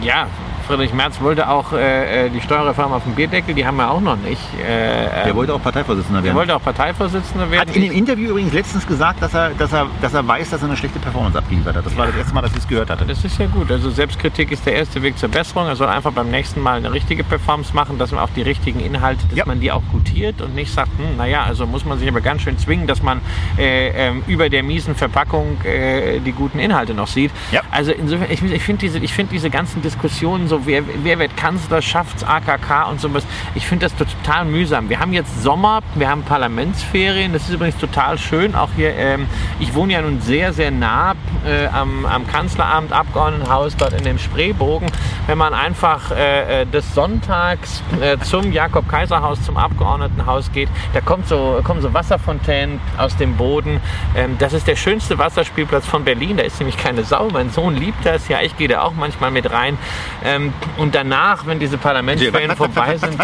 Ja, 0.00 0.26
Friedrich 0.70 0.94
Merz 0.94 1.20
wollte 1.20 1.48
auch 1.48 1.72
äh, 1.72 2.26
äh, 2.26 2.30
die 2.30 2.40
Steuerreform 2.40 2.92
auf 2.92 3.02
dem 3.02 3.16
Bierdeckel, 3.16 3.56
die 3.56 3.66
haben 3.66 3.76
wir 3.76 3.90
auch 3.90 4.00
noch 4.00 4.16
nicht. 4.16 4.40
Äh, 4.62 5.24
der 5.24 5.34
wollte 5.34 5.52
auch 5.52 5.60
Parteivorsitzender 5.60 6.22
werden. 6.22 6.26
Der 6.26 6.34
wollte 6.36 6.54
auch 6.54 6.62
Parteivorsitzender 6.62 7.50
werden. 7.50 7.68
Hat 7.68 7.74
in 7.74 7.82
dem 7.82 7.90
Interview 7.90 8.30
übrigens 8.30 8.52
letztens 8.52 8.86
gesagt, 8.86 9.20
dass 9.20 9.34
er, 9.34 9.50
dass 9.50 9.72
er, 9.72 9.88
dass 10.00 10.14
er 10.14 10.24
weiß, 10.28 10.50
dass 10.50 10.62
er 10.62 10.68
eine 10.68 10.76
schlechte 10.76 11.00
Performance 11.00 11.36
abgeliefert 11.36 11.74
hat. 11.74 11.84
Das 11.84 11.96
war 11.96 12.06
das 12.06 12.14
erste 12.14 12.34
Mal, 12.34 12.42
dass 12.42 12.52
ich 12.52 12.58
es 12.58 12.68
gehört 12.68 12.88
hatte. 12.88 13.04
Das 13.04 13.24
ist 13.24 13.36
ja 13.40 13.46
gut. 13.46 13.68
Also 13.72 13.90
Selbstkritik 13.90 14.52
ist 14.52 14.64
der 14.64 14.76
erste 14.76 15.02
Weg 15.02 15.18
zur 15.18 15.28
Besserung. 15.28 15.66
Er 15.66 15.74
soll 15.74 15.88
einfach 15.88 16.12
beim 16.12 16.30
nächsten 16.30 16.60
Mal 16.60 16.76
eine 16.76 16.92
richtige 16.92 17.24
Performance 17.24 17.74
machen, 17.74 17.98
dass 17.98 18.12
man 18.12 18.20
auch 18.20 18.30
die 18.36 18.42
richtigen 18.42 18.78
Inhalte, 18.78 19.26
dass 19.26 19.38
ja. 19.38 19.46
man 19.46 19.58
die 19.58 19.72
auch 19.72 19.82
gutiert 19.90 20.40
und 20.40 20.54
nicht 20.54 20.72
sagt, 20.72 20.90
hm, 20.98 21.16
naja, 21.16 21.42
also 21.42 21.66
muss 21.66 21.84
man 21.84 21.98
sich 21.98 22.08
aber 22.08 22.20
ganz 22.20 22.42
schön 22.42 22.56
zwingen, 22.58 22.86
dass 22.86 23.02
man 23.02 23.20
äh, 23.58 24.10
äh, 24.10 24.12
über 24.28 24.48
der 24.48 24.62
miesen 24.62 24.94
Verpackung 24.94 25.60
äh, 25.64 26.20
die 26.20 26.32
guten 26.32 26.60
Inhalte 26.60 26.94
noch 26.94 27.08
sieht. 27.08 27.32
Ja. 27.50 27.62
Also 27.72 27.90
insofern, 27.90 28.30
ich, 28.30 28.40
ich 28.40 28.62
finde 28.62 28.80
diese, 28.80 29.00
find 29.00 29.32
diese 29.32 29.50
ganzen 29.50 29.82
Diskussionen, 29.82 30.46
so 30.46 30.59
wer, 30.64 30.82
wer 31.02 31.18
wird 31.18 31.36
Kanzler, 31.36 31.82
schafft's 31.82 32.24
AKK 32.24 32.88
und 32.90 33.00
sowas, 33.00 33.24
ich 33.54 33.66
finde 33.66 33.86
das 33.86 33.96
total 33.96 34.44
mühsam. 34.44 34.88
Wir 34.88 35.00
haben 35.00 35.12
jetzt 35.12 35.42
Sommer, 35.42 35.80
wir 35.94 36.08
haben 36.08 36.22
Parlamentsferien, 36.22 37.32
das 37.32 37.42
ist 37.44 37.54
übrigens 37.54 37.78
total 37.78 38.18
schön. 38.18 38.54
Auch 38.54 38.70
hier, 38.76 38.94
ähm, 38.94 39.26
ich 39.58 39.74
wohne 39.74 39.92
ja 39.94 40.02
nun 40.02 40.20
sehr, 40.20 40.52
sehr 40.52 40.70
nah 40.70 41.14
äh, 41.46 41.66
am, 41.66 42.06
am 42.06 42.26
Kanzleramt, 42.26 42.92
Abgeordnetenhaus, 42.92 43.76
dort 43.76 43.92
in 43.92 44.04
dem 44.04 44.18
Spreebogen. 44.18 44.90
Wenn 45.26 45.38
man 45.38 45.54
einfach 45.54 46.10
äh, 46.10 46.62
äh 46.62 46.66
des 46.66 46.94
Sonntags 46.94 47.82
äh, 48.00 48.18
zum 48.18 48.52
Jakob-Kaiser-Haus, 48.52 49.42
zum 49.42 49.56
Abgeordnetenhaus 49.56 50.52
geht, 50.52 50.68
da 50.92 51.00
kommt 51.00 51.26
so, 51.26 51.60
kommen 51.64 51.80
so 51.80 51.92
Wasserfontänen 51.94 52.80
aus 52.96 53.16
dem 53.16 53.36
Boden. 53.36 53.80
Ähm, 54.16 54.36
das 54.38 54.52
ist 54.52 54.66
der 54.66 54.76
schönste 54.76 55.18
Wasserspielplatz 55.18 55.86
von 55.86 56.04
Berlin. 56.04 56.36
Da 56.36 56.42
ist 56.42 56.60
nämlich 56.60 56.76
keine 56.76 57.04
Sau. 57.04 57.28
Mein 57.32 57.50
Sohn 57.50 57.74
liebt 57.76 58.04
das. 58.04 58.28
Ja, 58.28 58.40
ich 58.40 58.56
gehe 58.56 58.68
da 58.68 58.82
auch 58.82 58.92
manchmal 58.92 59.30
mit 59.30 59.50
rein. 59.50 59.78
Ähm, 60.24 60.52
und 60.76 60.94
danach, 60.94 61.46
wenn 61.46 61.58
diese 61.58 61.78
Parlamentsferien 61.78 62.56
vorbei 62.56 62.96
sind, 62.96 63.16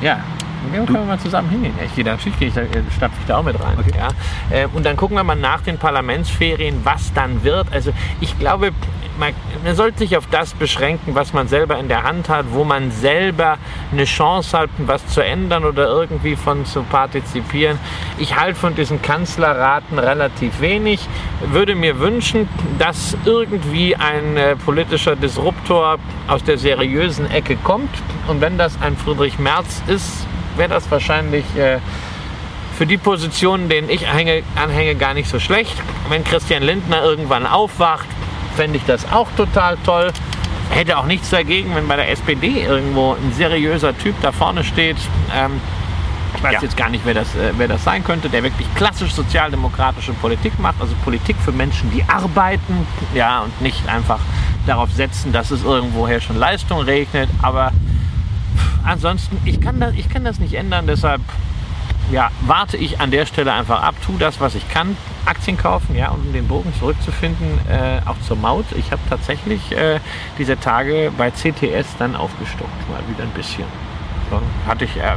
ja, 0.00 0.20
können 0.78 0.92
wir 0.92 1.04
mal 1.04 1.18
zusammen 1.18 1.50
hingehen. 1.50 1.74
Ich 1.84 1.94
gehe 1.94 2.04
da, 2.04 2.12
natürlich 2.12 2.38
gehe 2.38 2.48
ich 2.48 2.54
da, 2.54 2.62
äh, 2.62 2.82
stapfe 2.94 3.16
ich 3.20 3.26
da 3.26 3.38
auch 3.38 3.42
mit 3.42 3.60
rein. 3.60 3.76
Okay. 3.78 3.92
Ja. 3.96 4.08
Äh, 4.56 4.66
und 4.72 4.84
dann 4.84 4.96
gucken 4.96 5.16
wir 5.16 5.24
mal 5.24 5.36
nach 5.36 5.60
den 5.62 5.78
Parlamentsferien, 5.78 6.80
was 6.84 7.12
dann 7.12 7.44
wird. 7.44 7.72
Also 7.72 7.92
ich 8.20 8.38
glaube, 8.38 8.72
man, 9.18 9.32
man, 9.64 9.76
sollte 9.76 9.98
sich 9.98 10.16
auf 10.16 10.26
das 10.30 10.54
beschränken, 10.54 11.14
was 11.14 11.32
man 11.32 11.48
selber 11.48 11.78
in 11.78 11.88
der 11.88 12.02
Hand 12.02 12.28
hat, 12.28 12.46
wo 12.50 12.64
man 12.64 12.90
selber 12.90 13.58
eine 13.92 14.04
Chance 14.04 14.58
hat, 14.58 14.70
was 14.78 15.06
zu 15.08 15.24
ändern 15.24 15.64
oder 15.64 15.86
irgendwie 15.86 16.36
von 16.36 16.64
zu 16.64 16.82
partizipieren. 16.82 17.78
Ich 18.18 18.36
halte 18.36 18.58
von 18.58 18.74
diesen 18.74 19.02
Kanzlerraten 19.02 19.98
relativ 19.98 20.60
wenig, 20.60 21.06
würde 21.46 21.74
mir 21.74 22.00
wünschen, 22.00 22.48
dass 22.78 23.16
irgendwie 23.24 23.94
ein 23.96 24.36
äh, 24.36 24.56
politischer 24.56 25.16
Disruptor 25.16 25.98
aus 26.26 26.42
der 26.42 26.58
seriösen 26.58 27.30
Ecke 27.30 27.56
kommt. 27.56 27.90
Und 28.26 28.40
wenn 28.40 28.58
das 28.58 28.80
ein 28.80 28.96
Friedrich 28.96 29.38
Merz 29.38 29.82
ist, 29.86 30.26
wäre 30.56 30.68
das 30.68 30.90
wahrscheinlich 30.90 31.44
äh, 31.56 31.78
für 32.76 32.86
die 32.86 32.96
Positionen, 32.96 33.68
denen 33.68 33.88
ich 33.88 34.08
anhänge, 34.08 34.42
anhänge, 34.56 34.94
gar 34.96 35.14
nicht 35.14 35.28
so 35.28 35.38
schlecht. 35.38 35.74
Wenn 36.08 36.24
Christian 36.24 36.62
Lindner 36.62 37.02
irgendwann 37.02 37.46
aufwacht, 37.46 38.06
fände 38.56 38.78
ich 38.78 38.84
das 38.84 39.10
auch 39.12 39.28
total 39.36 39.76
toll. 39.84 40.12
Hätte 40.70 40.98
auch 40.98 41.06
nichts 41.06 41.30
dagegen, 41.30 41.74
wenn 41.74 41.86
bei 41.86 41.96
der 41.96 42.10
SPD 42.10 42.62
irgendwo 42.62 43.12
ein 43.12 43.32
seriöser 43.32 43.96
Typ 43.96 44.14
da 44.22 44.32
vorne 44.32 44.64
steht. 44.64 44.96
Ähm, 45.34 45.60
ich 46.36 46.42
weiß 46.42 46.54
ja. 46.54 46.62
jetzt 46.62 46.76
gar 46.76 46.88
nicht, 46.88 47.04
wer 47.04 47.14
das, 47.14 47.34
äh, 47.36 47.52
wer 47.56 47.68
das 47.68 47.84
sein 47.84 48.02
könnte, 48.02 48.28
der 48.28 48.42
wirklich 48.42 48.66
klassisch 48.74 49.12
sozialdemokratische 49.12 50.12
Politik 50.14 50.58
macht, 50.58 50.80
also 50.80 50.94
Politik 51.04 51.36
für 51.44 51.52
Menschen, 51.52 51.90
die 51.92 52.02
arbeiten, 52.08 52.86
ja, 53.14 53.40
und 53.40 53.60
nicht 53.60 53.88
einfach 53.88 54.18
darauf 54.66 54.90
setzen, 54.90 55.32
dass 55.32 55.50
es 55.50 55.62
irgendwoher 55.62 56.20
schon 56.20 56.36
Leistung 56.36 56.80
regnet. 56.80 57.28
Aber 57.42 57.70
ansonsten, 58.84 59.38
ich 59.44 59.60
kann 59.60 59.80
das, 59.80 59.94
ich 59.94 60.08
kann 60.08 60.24
das 60.24 60.38
nicht 60.38 60.54
ändern, 60.54 60.86
deshalb 60.86 61.20
ja, 62.10 62.30
warte 62.46 62.76
ich 62.76 63.00
an 63.00 63.10
der 63.10 63.26
Stelle 63.26 63.52
einfach 63.52 63.82
ab, 63.82 63.94
tu 64.04 64.16
das, 64.18 64.40
was 64.40 64.54
ich 64.54 64.68
kann, 64.68 64.96
Aktien 65.24 65.56
kaufen, 65.56 65.96
ja, 65.96 66.10
um 66.10 66.32
den 66.32 66.46
Bogen 66.46 66.72
zurückzufinden, 66.78 67.58
äh, 67.68 68.00
auch 68.04 68.20
zur 68.26 68.36
Maut. 68.36 68.66
Ich 68.76 68.92
habe 68.92 69.00
tatsächlich 69.08 69.72
äh, 69.72 70.00
diese 70.38 70.58
Tage 70.58 71.12
bei 71.16 71.30
CTS 71.30 71.96
dann 71.98 72.14
aufgestockt, 72.14 72.90
mal 72.90 73.00
wieder 73.08 73.22
ein 73.22 73.30
bisschen. 73.30 73.64
So, 74.30 74.40
hatte 74.66 74.84
ich 74.84 74.96
äh, 74.96 75.16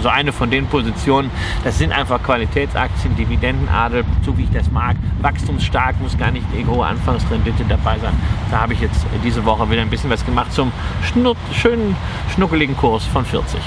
so 0.00 0.08
eine 0.08 0.32
von 0.32 0.50
den 0.50 0.66
Positionen, 0.66 1.30
das 1.64 1.78
sind 1.78 1.92
einfach 1.92 2.22
Qualitätsaktien, 2.22 3.16
Dividendenadel, 3.16 4.04
so 4.24 4.36
wie 4.36 4.44
ich 4.44 4.50
das 4.50 4.70
mag, 4.70 4.96
wachstumsstark, 5.20 6.00
muss 6.00 6.18
gar 6.18 6.30
nicht 6.30 6.46
die 6.56 6.66
hohe 6.66 6.84
Anfangsrendite 6.84 7.64
dabei 7.68 7.98
sein. 7.98 8.14
Da 8.50 8.60
habe 8.60 8.74
ich 8.74 8.80
jetzt 8.80 9.06
diese 9.24 9.44
Woche 9.44 9.70
wieder 9.70 9.82
ein 9.82 9.90
bisschen 9.90 10.10
was 10.10 10.24
gemacht 10.24 10.52
zum 10.52 10.72
schnu 11.02 11.34
schönen, 11.52 11.96
schnuckeligen 12.34 12.76
Kurs 12.76 13.04
von 13.04 13.24
40. 13.24 13.60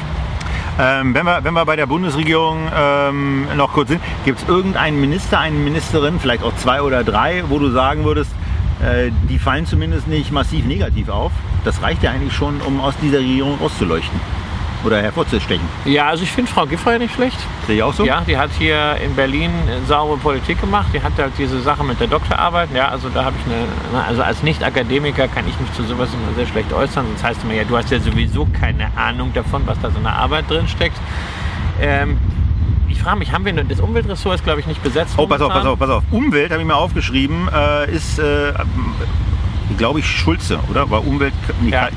Ähm, 0.78 1.14
wenn, 1.16 1.26
wir, 1.26 1.44
wenn 1.44 1.54
wir 1.54 1.66
bei 1.66 1.78
der 1.78 1.86
Bundesregierung 1.86 2.70
ähm, 2.76 3.48
noch 3.56 3.72
kurz 3.72 3.90
sind, 3.90 4.02
gibt 4.26 4.42
es 4.42 4.48
irgendeinen 4.48 5.00
Minister, 5.00 5.40
eine 5.40 5.56
Ministerin, 5.56 6.20
vielleicht 6.20 6.44
auch 6.44 6.56
zwei 6.58 6.82
oder 6.82 7.04
drei, 7.04 7.44
wo 7.48 7.60
du 7.60 7.72
sagen 7.72 8.04
würdest, 8.04 8.32
äh, 8.84 9.10
die 9.30 9.40
fallen 9.40 9.66
zumindest 9.66 10.08
nicht 10.08 10.32
massiv 10.32 10.66
negativ 10.66 11.08
auf? 11.08 11.32
Das 11.64 11.82
reicht 11.82 12.04
ja 12.04 12.12
eigentlich 12.12 12.34
schon, 12.34 12.60
um 12.62 12.82
aus 12.82 12.94
dieser 13.02 13.20
Regierung 13.20 13.60
auszuleuchten 13.62 14.20
oder 14.86 15.02
hervorzustechen. 15.02 15.66
Ja, 15.86 16.08
also 16.08 16.24
ich 16.24 16.32
finde 16.32 16.52
Frau 16.52 16.66
Giffey 16.66 17.00
nicht 17.00 17.16
schlecht. 17.16 17.38
Sehe 17.68 17.78
ich 17.78 17.84
auch 17.84 17.94
so? 17.94 18.06
Ja, 18.06 18.22
die 18.22 18.38
hat 18.38 18.52
hier 18.58 18.98
in 19.04 19.16
Berlin 19.16 19.52
saubere 19.88 20.18
Politik 20.18 20.62
gemacht. 20.62 20.88
Die 20.94 21.02
hat 21.02 21.14
halt 21.18 21.34
diese 21.38 21.62
Sache 21.62 21.84
mit 21.84 22.00
der 22.00 22.08
Doktorarbeit. 22.08 22.70
Ja, 22.74 22.90
also 22.90 23.10
da 23.10 23.26
habe 23.26 23.36
ich 23.40 23.46
eine, 23.54 24.06
also 24.06 24.22
als 24.22 24.44
Nicht-Akademiker 24.44 25.28
kann 25.28 25.48
ich 25.48 25.60
mich 25.60 25.72
zu 25.74 25.84
sowas 25.84 26.10
immer 26.14 26.36
sehr 26.36 26.48
schlecht 26.48 26.72
äußern. 26.72 27.06
Sonst 27.08 27.24
heißt 27.24 27.38
es 27.40 27.44
immer, 27.44 27.54
ja, 27.54 27.64
du 27.64 27.76
hast 27.78 27.92
ja 27.92 28.00
sowieso 28.00 28.48
keine 28.60 28.90
Ahnung 28.96 29.34
davon, 29.34 29.64
was 29.66 29.80
da 29.82 29.90
so 29.92 30.00
eine 30.00 30.14
Arbeit 30.14 30.50
drin 30.50 30.68
steckt. 30.68 30.98
Ähm, 31.82 32.18
ich 32.88 33.00
frage 33.02 33.20
mich, 33.20 33.32
haben 33.32 33.46
wir 33.46 33.54
das 33.54 33.80
Umweltressort 33.80 34.36
ist, 34.36 34.44
glaube 34.44 34.60
ich, 34.60 34.68
nicht 34.68 34.82
besetzt? 34.82 35.16
Oh, 35.18 35.28
pass 35.28 35.42
auf, 35.42 35.52
pass 35.52 35.66
auf, 35.66 35.78
pass 35.78 35.90
auf. 35.90 36.04
Umwelt, 36.12 36.52
habe 36.52 36.62
ich 36.62 36.68
mir 36.68 36.76
aufgeschrieben, 36.76 37.50
äh, 37.54 37.92
ist, 37.92 38.20
äh, 38.20 38.54
glaube 39.78 40.00
ich, 40.00 40.08
Schulze, 40.08 40.60
oder? 40.70 40.90
War 40.90 41.06
Umwelt, 41.06 41.34
nee, 41.62 41.72
ja. 41.72 41.90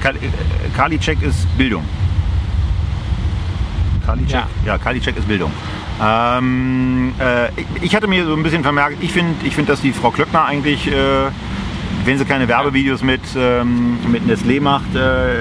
Karliczek 0.76 1.22
ist 1.22 1.46
Bildung. 1.56 1.84
Karliczek? 4.08 4.34
Ja, 4.34 4.48
ja 4.64 4.78
Karliczek 4.78 5.18
ist 5.18 5.28
Bildung. 5.28 5.52
Ähm, 6.02 7.12
äh, 7.18 7.48
ich 7.82 7.94
hatte 7.94 8.06
mir 8.06 8.24
so 8.24 8.34
ein 8.34 8.42
bisschen 8.42 8.62
vermerkt, 8.62 8.96
ich 9.00 9.12
finde, 9.12 9.34
ich 9.44 9.54
find, 9.54 9.68
dass 9.68 9.82
die 9.82 9.92
Frau 9.92 10.10
Klöckner 10.10 10.44
eigentlich, 10.46 10.86
äh, 10.86 11.30
wenn 12.04 12.16
sie 12.16 12.24
keine 12.24 12.48
Werbevideos 12.48 13.02
mit, 13.02 13.20
ähm, 13.36 13.98
mit 14.10 14.22
Nestlé 14.22 14.62
macht, 14.62 14.94
äh, 14.94 14.98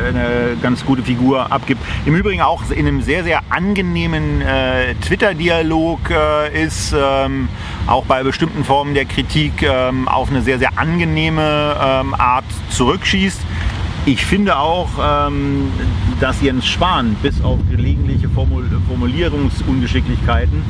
eine 0.09 0.57
ganz 0.61 0.83
gute 0.83 1.01
Figur 1.01 1.49
abgibt. 1.49 1.81
Im 2.05 2.15
Übrigen 2.15 2.41
auch 2.41 2.61
in 2.69 2.87
einem 2.87 3.01
sehr, 3.01 3.23
sehr 3.23 3.39
angenehmen 3.49 4.41
äh, 4.41 4.95
Twitter-Dialog 4.95 5.99
äh, 6.09 6.65
ist, 6.65 6.93
ähm, 6.97 7.47
auch 7.85 8.03
bei 8.03 8.21
bestimmten 8.23 8.65
Formen 8.65 8.95
der 8.95 9.05
Kritik 9.05 9.63
ähm, 9.63 10.09
auf 10.09 10.29
eine 10.29 10.41
sehr, 10.41 10.59
sehr 10.59 10.77
angenehme 10.77 11.77
ähm, 11.81 12.13
Art 12.15 12.43
zurückschießt. 12.69 13.39
Ich 14.07 14.25
finde 14.25 14.57
auch, 14.57 14.87
ähm, 15.01 15.69
dass 16.21 16.41
Jens 16.41 16.65
Spahn 16.65 17.17
bis 17.21 17.41
auf 17.43 17.59
gelegentliche 17.69 18.29
Formul 18.29 18.63
Formulierungsungeschicklichkeiten 18.87 20.63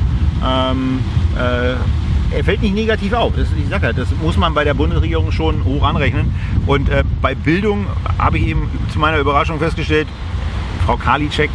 ähm, 0.44 0.98
äh, 1.36 1.74
er 2.36 2.44
fällt 2.44 2.62
nicht 2.62 2.74
negativ 2.74 3.12
auf. 3.12 3.34
Das, 3.36 3.46
ich 3.56 3.68
sage 3.68 3.86
ja, 3.86 3.92
das 3.92 4.08
muss 4.20 4.36
man 4.36 4.54
bei 4.54 4.64
der 4.64 4.74
Bundesregierung 4.74 5.30
schon 5.30 5.64
hoch 5.64 5.84
anrechnen. 5.84 6.34
Und 6.66 6.88
äh, 6.88 7.04
bei 7.22 7.36
Bildung 7.36 7.86
habe 8.18 8.38
ich 8.38 8.48
eben 8.48 8.68
zu 8.92 8.98
meiner 8.98 9.18
Überraschung 9.18 9.60
festgestellt, 9.60 10.08
Frau 10.84 10.96
Karliczek 10.96 11.50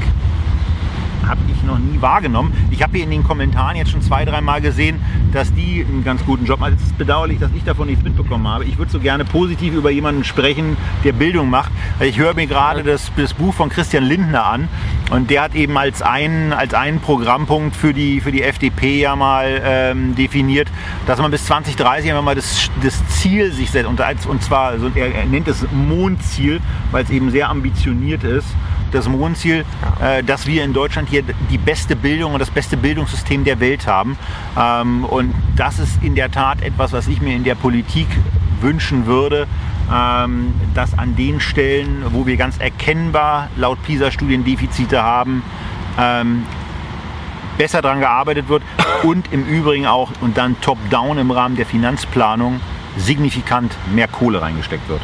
habe 1.28 1.40
ich 1.48 1.64
noch 1.64 1.80
nie 1.80 2.02
wahrgenommen. 2.02 2.54
Ich 2.72 2.82
habe 2.84 2.94
hier 2.94 3.04
in 3.04 3.12
den 3.12 3.24
Kommentaren 3.24 3.76
jetzt 3.76 3.92
schon 3.92 4.02
zwei, 4.02 4.26
dreimal 4.26 4.62
gesehen, 4.62 5.02
dass 5.32 5.54
die 5.54 5.86
einen 5.88 6.04
ganz 6.04 6.24
guten 6.26 6.46
Job 6.46 6.60
machen. 6.60 6.76
Es 6.78 6.84
ist 6.84 6.98
bedauerlich, 6.98 7.40
dass 7.40 7.52
ich 7.56 7.64
davon 7.64 7.88
nichts 7.88 8.04
mitbekommen 8.04 8.48
habe. 8.48 8.66
Ich 8.66 8.78
würde 8.78 8.92
so 8.92 9.00
gerne 9.00 9.26
positiv 9.26 9.74
über 9.74 9.92
jemanden 9.92 10.24
sprechen, 10.24 10.78
der 11.04 11.14
Bildung 11.14 11.50
macht. 11.50 11.72
Ich 12.00 12.18
höre 12.18 12.34
mir 12.34 12.48
gerade 12.48 12.84
das, 12.84 13.12
das 13.16 13.34
Buch 13.34 13.54
von 13.54 13.70
Christian 13.70 14.04
Lindner 14.04 14.46
an 14.46 14.68
und 15.12 15.30
der 15.30 15.44
hat 15.44 15.56
eben 15.56 15.78
als 15.78 16.02
einen, 16.02 16.54
als 16.54 16.74
einen 16.74 17.00
Programmpunkt 17.00 17.76
für 17.76 17.94
die, 17.94 18.22
für 18.22 18.32
die 18.32 18.44
FDP 18.44 19.02
ja 19.02 19.16
mal 19.16 19.62
ähm, 19.64 20.16
definiert, 20.16 20.70
dass 21.06 21.20
man 21.20 21.32
bis 21.32 21.46
2030 21.46 22.12
einfach 22.12 22.24
mal 22.24 22.36
das, 22.36 22.70
das 22.82 23.06
Ziel 23.10 23.52
sich 23.52 23.72
setzt 23.72 23.88
und, 23.88 24.02
als, 24.02 24.26
und 24.26 24.44
zwar, 24.44 24.80
so, 24.80 24.90
er, 24.96 25.14
er 25.14 25.26
nennt 25.26 25.48
es 25.48 25.66
Mondziel, 25.72 26.60
weil 26.92 27.04
es 27.04 27.10
eben 27.10 27.32
sehr 27.32 27.50
ambitioniert 27.50 28.24
ist 28.24 28.48
das 28.94 29.08
Mondziel, 29.08 29.66
äh, 30.02 30.24
dass 30.24 30.48
wir 30.48 30.64
in 30.64 30.74
Deutschland 30.74 31.10
hier 31.10 31.24
die 31.50 31.58
beste 31.58 31.96
Bildung 31.96 32.34
und 32.34 32.40
das 32.40 32.52
beste 32.52 32.78
Bildungssystem 32.78 33.44
der 33.44 33.60
Welt 33.60 33.88
haben. 33.88 34.18
Ähm, 34.58 35.06
und 35.06 35.34
das 35.56 35.80
ist 35.80 36.02
in 36.04 36.16
der 36.16 36.32
Tat 36.32 36.62
etwas, 36.62 36.94
was 36.94 37.08
ich 37.08 37.22
mir 37.22 37.36
in 37.36 37.44
der 37.44 37.56
Politik 37.56 38.08
wünschen 38.62 39.06
würde, 39.06 39.48
ähm, 39.92 40.54
dass 40.74 40.98
an 40.98 41.16
den 41.16 41.40
Stellen, 41.40 42.04
wo 42.12 42.26
wir 42.26 42.38
ganz 42.38 42.58
erkennbar 42.58 43.50
laut 43.58 43.82
PISA-Studien 43.84 44.44
Defizite 44.44 45.04
haben, 45.04 45.44
ähm, 46.00 46.46
besser 47.58 47.82
daran 47.82 48.00
gearbeitet 48.00 48.50
wird 48.50 48.64
und 49.04 49.32
im 49.32 49.46
Übrigen 49.46 49.86
auch 49.86 50.12
und 50.22 50.38
dann 50.38 50.60
top-down 50.62 51.18
im 51.18 51.32
Rahmen 51.32 51.56
der 51.56 51.66
Finanzplanung 51.66 52.60
signifikant 52.98 53.76
mehr 53.94 54.08
Kohle 54.08 54.42
reingesteckt 54.42 54.88
wird. 54.90 55.02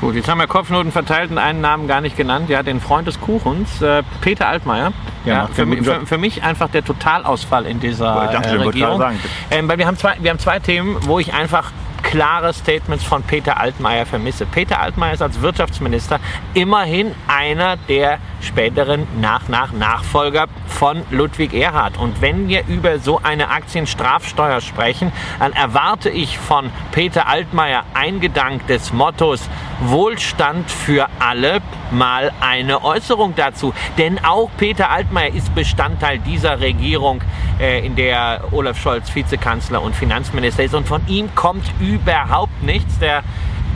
Gut, 0.00 0.14
jetzt 0.14 0.28
haben 0.28 0.38
wir 0.38 0.46
Kopfnoten 0.46 0.92
verteilt 0.92 1.30
und 1.32 1.38
einen 1.38 1.60
Namen 1.60 1.88
gar 1.88 2.00
nicht 2.00 2.16
genannt. 2.16 2.48
Ja, 2.48 2.62
den 2.62 2.80
Freund 2.80 3.08
des 3.08 3.20
Kuchens, 3.20 3.82
äh, 3.82 4.04
Peter 4.20 4.46
Altmaier. 4.46 4.92
Ja, 5.24 5.34
Ja, 5.34 5.46
für, 5.52 5.62
einen 5.62 5.70
mi- 5.72 5.76
guten 5.78 6.00
für, 6.00 6.06
für 6.06 6.18
mich 6.18 6.44
einfach 6.44 6.68
der 6.68 6.84
Totalausfall 6.84 7.66
in 7.66 7.80
dieser 7.80 8.26
dachte 8.32 8.50
äh, 8.50 8.62
Regierung. 8.62 9.02
Ähm, 9.50 9.68
weil 9.68 9.78
wir 9.78 9.86
haben, 9.88 9.96
zwei, 9.96 10.14
wir 10.20 10.30
haben 10.30 10.38
zwei 10.38 10.60
Themen, 10.60 10.96
wo 11.02 11.18
ich 11.18 11.34
einfach 11.34 11.72
klare 12.08 12.54
Statements 12.54 13.04
von 13.04 13.22
Peter 13.22 13.60
Altmaier 13.60 14.06
vermisse. 14.06 14.46
Peter 14.46 14.80
Altmaier 14.80 15.12
ist 15.12 15.20
als 15.20 15.42
Wirtschaftsminister 15.42 16.18
immerhin 16.54 17.14
einer 17.26 17.76
der 17.76 18.18
späteren 18.40 19.06
Nach-Nach-Nachfolger 19.20 20.46
von 20.66 21.02
Ludwig 21.10 21.52
Erhard. 21.52 21.98
Und 21.98 22.22
wenn 22.22 22.48
wir 22.48 22.66
über 22.66 22.98
so 22.98 23.20
eine 23.22 23.50
Aktienstrafsteuer 23.50 24.62
sprechen, 24.62 25.12
dann 25.38 25.52
erwarte 25.52 26.08
ich 26.08 26.38
von 26.38 26.70
Peter 26.92 27.28
Altmaier 27.28 27.84
eingedank 27.92 28.66
des 28.68 28.90
Mottos 28.90 29.42
Wohlstand 29.80 30.70
für 30.70 31.08
alle 31.18 31.60
mal 31.90 32.32
eine 32.40 32.84
Äußerung 32.84 33.34
dazu. 33.34 33.72
Denn 33.96 34.18
auch 34.24 34.50
Peter 34.56 34.90
Altmaier 34.90 35.34
ist 35.34 35.54
Bestandteil 35.54 36.18
dieser 36.18 36.60
Regierung, 36.60 37.22
äh, 37.60 37.84
in 37.84 37.96
der 37.96 38.44
Olaf 38.52 38.78
Scholz 38.78 39.14
Vizekanzler 39.14 39.82
und 39.82 39.94
Finanzminister 39.94 40.64
ist. 40.64 40.74
Und 40.74 40.86
von 40.86 41.02
ihm 41.06 41.34
kommt 41.34 41.64
überhaupt 41.80 42.62
nichts. 42.62 42.98
Der 42.98 43.22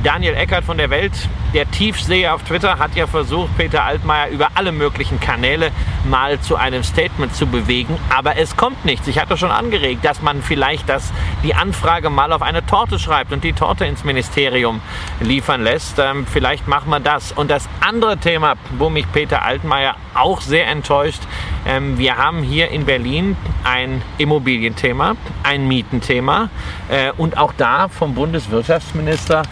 Daniel 0.02 0.34
Eckert 0.34 0.64
von 0.64 0.78
der 0.78 0.90
Welt, 0.90 1.12
der 1.54 1.70
Tiefseher 1.70 2.34
auf 2.34 2.42
Twitter, 2.42 2.80
hat 2.80 2.96
ja 2.96 3.06
versucht, 3.06 3.56
Peter 3.56 3.84
Altmaier 3.84 4.30
über 4.30 4.48
alle 4.54 4.72
möglichen 4.72 5.20
Kanäle 5.20 5.70
mal 6.04 6.40
zu 6.40 6.56
einem 6.56 6.82
Statement 6.82 7.36
zu 7.36 7.46
bewegen. 7.46 7.96
Aber 8.12 8.36
es 8.36 8.56
kommt 8.56 8.84
nichts. 8.84 9.06
Ich 9.06 9.20
hatte 9.20 9.36
schon 9.36 9.52
angeregt, 9.52 10.04
dass 10.04 10.20
man 10.20 10.42
vielleicht 10.42 10.88
das, 10.88 11.12
die 11.44 11.54
Anfrage 11.54 12.10
mal 12.10 12.32
auf 12.32 12.42
eine 12.42 12.66
Torte 12.66 12.98
schreibt 12.98 13.32
und 13.32 13.44
die 13.44 13.52
Torte 13.52 13.84
ins 13.84 14.02
Ministerium 14.02 14.80
liefern 15.20 15.62
lässt. 15.62 16.00
Ähm, 16.00 16.26
vielleicht 16.26 16.66
machen 16.66 16.90
wir 16.90 16.98
das. 16.98 17.30
Und 17.30 17.48
das 17.48 17.68
andere 17.80 18.16
Thema, 18.16 18.54
wo 18.78 18.90
mich 18.90 19.10
Peter 19.12 19.44
Altmaier 19.44 19.94
auch 20.14 20.40
sehr 20.40 20.66
enttäuscht, 20.66 21.22
ähm, 21.64 21.96
wir 21.96 22.16
haben 22.16 22.42
hier 22.42 22.70
in 22.70 22.86
Berlin 22.86 23.36
ein 23.62 24.02
Immobilienthema, 24.18 25.14
ein 25.44 25.68
Mietenthema 25.68 26.48
äh, 26.88 27.12
und 27.16 27.38
auch 27.38 27.52
da 27.56 27.86
vom 27.86 28.14
Bundeswirtschaftsminister 28.14 29.42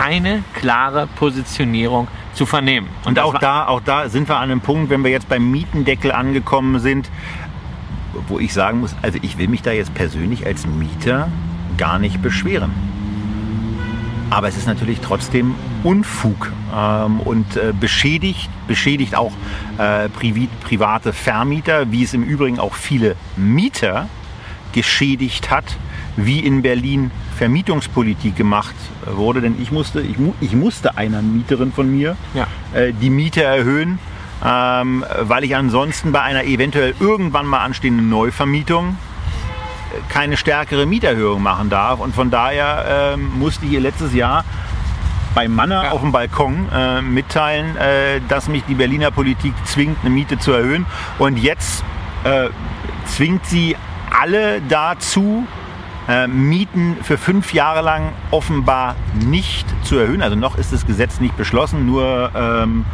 keine 0.00 0.42
klare 0.54 1.06
Positionierung 1.06 2.08
zu 2.32 2.46
vernehmen. 2.46 2.88
Und 3.04 3.18
das 3.18 3.24
auch 3.24 3.38
da, 3.38 3.66
auch 3.66 3.82
da 3.82 4.08
sind 4.08 4.28
wir 4.28 4.36
an 4.36 4.44
einem 4.44 4.62
Punkt, 4.62 4.88
wenn 4.88 5.04
wir 5.04 5.10
jetzt 5.10 5.28
beim 5.28 5.50
Mietendeckel 5.50 6.10
angekommen 6.10 6.78
sind, 6.80 7.10
wo 8.28 8.38
ich 8.38 8.54
sagen 8.54 8.80
muss, 8.80 8.96
also 9.02 9.18
ich 9.20 9.36
will 9.36 9.48
mich 9.48 9.60
da 9.60 9.72
jetzt 9.72 9.92
persönlich 9.92 10.46
als 10.46 10.66
Mieter 10.66 11.28
gar 11.76 11.98
nicht 11.98 12.22
beschweren. 12.22 12.72
Aber 14.30 14.48
es 14.48 14.56
ist 14.56 14.66
natürlich 14.66 15.00
trotzdem 15.00 15.54
Unfug 15.82 16.50
ähm, 16.74 17.20
und 17.20 17.56
äh, 17.56 17.74
beschädigt, 17.78 18.48
beschädigt 18.68 19.16
auch 19.16 19.32
äh, 19.76 20.08
privi 20.08 20.48
private 20.62 21.12
Vermieter, 21.12 21.92
wie 21.92 22.04
es 22.04 22.14
im 22.14 22.22
Übrigen 22.22 22.58
auch 22.58 22.74
viele 22.74 23.16
Mieter 23.36 24.08
geschädigt 24.72 25.50
hat, 25.50 25.76
wie 26.16 26.40
in 26.40 26.62
Berlin 26.62 27.10
Vermietungspolitik 27.36 28.36
gemacht 28.36 28.74
wurde. 29.06 29.40
Denn 29.40 29.56
ich 29.60 29.70
musste, 29.72 30.00
ich, 30.00 30.18
mu 30.18 30.32
ich 30.40 30.52
musste 30.54 30.96
einer 30.98 31.22
Mieterin 31.22 31.72
von 31.72 31.90
mir 31.90 32.16
Ja. 32.34 32.46
äh, 32.74 32.92
die 32.92 33.10
Miete 33.10 33.42
erhöhen, 33.42 33.98
ähm, 34.44 35.04
weil 35.22 35.44
ich 35.44 35.54
ansonsten 35.56 36.12
bei 36.12 36.20
einer 36.22 36.44
eventuell 36.44 36.94
irgendwann 37.00 37.46
mal 37.46 37.60
anstehenden 37.60 38.08
Neuvermietung 38.08 38.96
äh, 39.92 40.12
keine 40.12 40.36
stärkere 40.36 40.86
Mieterhöhung 40.86 41.42
machen 41.42 41.70
darf. 41.70 42.00
Und 42.00 42.14
von 42.14 42.30
daher 42.30 43.12
ähm, 43.14 43.30
musste 43.38 43.66
ich 43.66 43.72
ihr 43.72 43.80
letztes 43.80 44.12
Jahr 44.14 44.44
bei 45.34 45.46
Manner 45.46 45.84
Ja. 45.84 45.90
auf 45.92 46.00
dem 46.00 46.10
Balkon 46.12 46.66
äh, 46.74 47.00
mitteilen, 47.02 47.76
äh, 47.76 48.20
dass 48.28 48.48
mich 48.48 48.64
die 48.64 48.74
Berliner 48.74 49.10
Politik 49.12 49.52
zwingt, 49.64 49.98
eine 50.00 50.10
Miete 50.10 50.38
zu 50.38 50.50
erhöhen. 50.52 50.86
Und 51.18 51.36
jetzt 51.38 51.84
äh, 52.24 52.48
zwingt 53.06 53.46
sie 53.46 53.76
alle 54.10 54.60
dazu, 54.68 55.46
äh, 56.10 56.26
Mieten 56.26 56.96
für 57.02 57.16
fünf 57.16 57.54
Jahre 57.54 57.82
lang 57.82 58.12
offenbar 58.32 58.96
nicht 59.14 59.66
zu 59.84 59.96
erhöhen. 59.96 60.22
Also 60.22 60.36
noch 60.36 60.58
ist 60.58 60.72
das 60.72 60.86
Gesetz 60.86 61.20
nicht 61.20 61.36
beschlossen, 61.36 61.86
nur 61.86 62.32
ähm, 62.34 62.84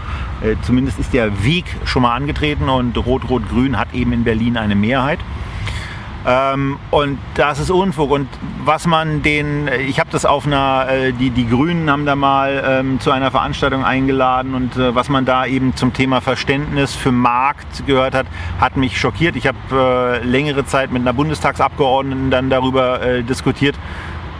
äh, 0.42 0.54
zumindest 0.62 0.98
ist 0.98 1.14
der 1.14 1.42
Weg 1.42 1.64
schon 1.84 2.02
mal 2.02 2.14
angetreten 2.14 2.68
und 2.68 2.96
Rot-Rot-Grün 2.96 3.78
hat 3.78 3.94
eben 3.94 4.12
in 4.12 4.24
Berlin 4.24 4.56
eine 4.56 4.74
Mehrheit. 4.74 5.18
Ähm, 6.26 6.78
und 6.90 7.18
das 7.34 7.60
ist 7.60 7.70
Unfug. 7.70 8.10
Und 8.10 8.28
was 8.64 8.86
man 8.86 9.22
den, 9.22 9.68
ich 9.86 10.00
habe 10.00 10.10
das 10.10 10.24
auf 10.24 10.44
einer, 10.44 10.88
äh, 10.88 11.12
die, 11.12 11.30
die 11.30 11.48
Grünen 11.48 11.88
haben 11.88 12.04
da 12.04 12.16
mal 12.16 12.64
ähm, 12.66 12.98
zu 12.98 13.12
einer 13.12 13.30
Veranstaltung 13.30 13.84
eingeladen 13.84 14.54
und 14.54 14.76
äh, 14.76 14.92
was 14.94 15.08
man 15.08 15.24
da 15.24 15.46
eben 15.46 15.76
zum 15.76 15.92
Thema 15.92 16.20
Verständnis 16.20 16.94
für 16.96 17.12
Markt 17.12 17.86
gehört 17.86 18.14
hat, 18.14 18.26
hat 18.60 18.76
mich 18.76 18.98
schockiert. 18.98 19.36
Ich 19.36 19.46
habe 19.46 19.58
äh, 20.20 20.24
längere 20.24 20.66
Zeit 20.66 20.90
mit 20.90 21.02
einer 21.02 21.12
Bundestagsabgeordneten 21.12 22.32
dann 22.32 22.50
darüber 22.50 23.00
äh, 23.02 23.22
diskutiert 23.22 23.76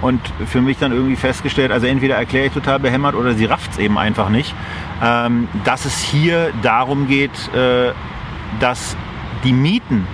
und 0.03 0.21
für 0.47 0.61
mich 0.61 0.79
dann 0.79 0.91
irgendwie 0.93 1.17
festgestellt, 1.17 1.71
also 1.71 1.87
entweder 1.87 2.17
erkläre 2.17 2.47
ich 2.47 2.53
total 2.53 2.81
behämmert 2.81 3.15
oder 3.15 3.35
sie 3.35 3.45
rafft 3.45 3.73
es 3.73 3.79
eben 3.79 3.97
einfach 3.97 4.29
nicht, 4.29 4.55
ähm, 5.03 5.49
dass 5.65 5.85
es 5.85 6.01
hier 6.01 6.51
darum 6.63 7.07
geht, 7.07 7.31
äh, 7.55 7.93
dass 8.59 8.97
die 9.45 9.53
Mieten 9.53 10.07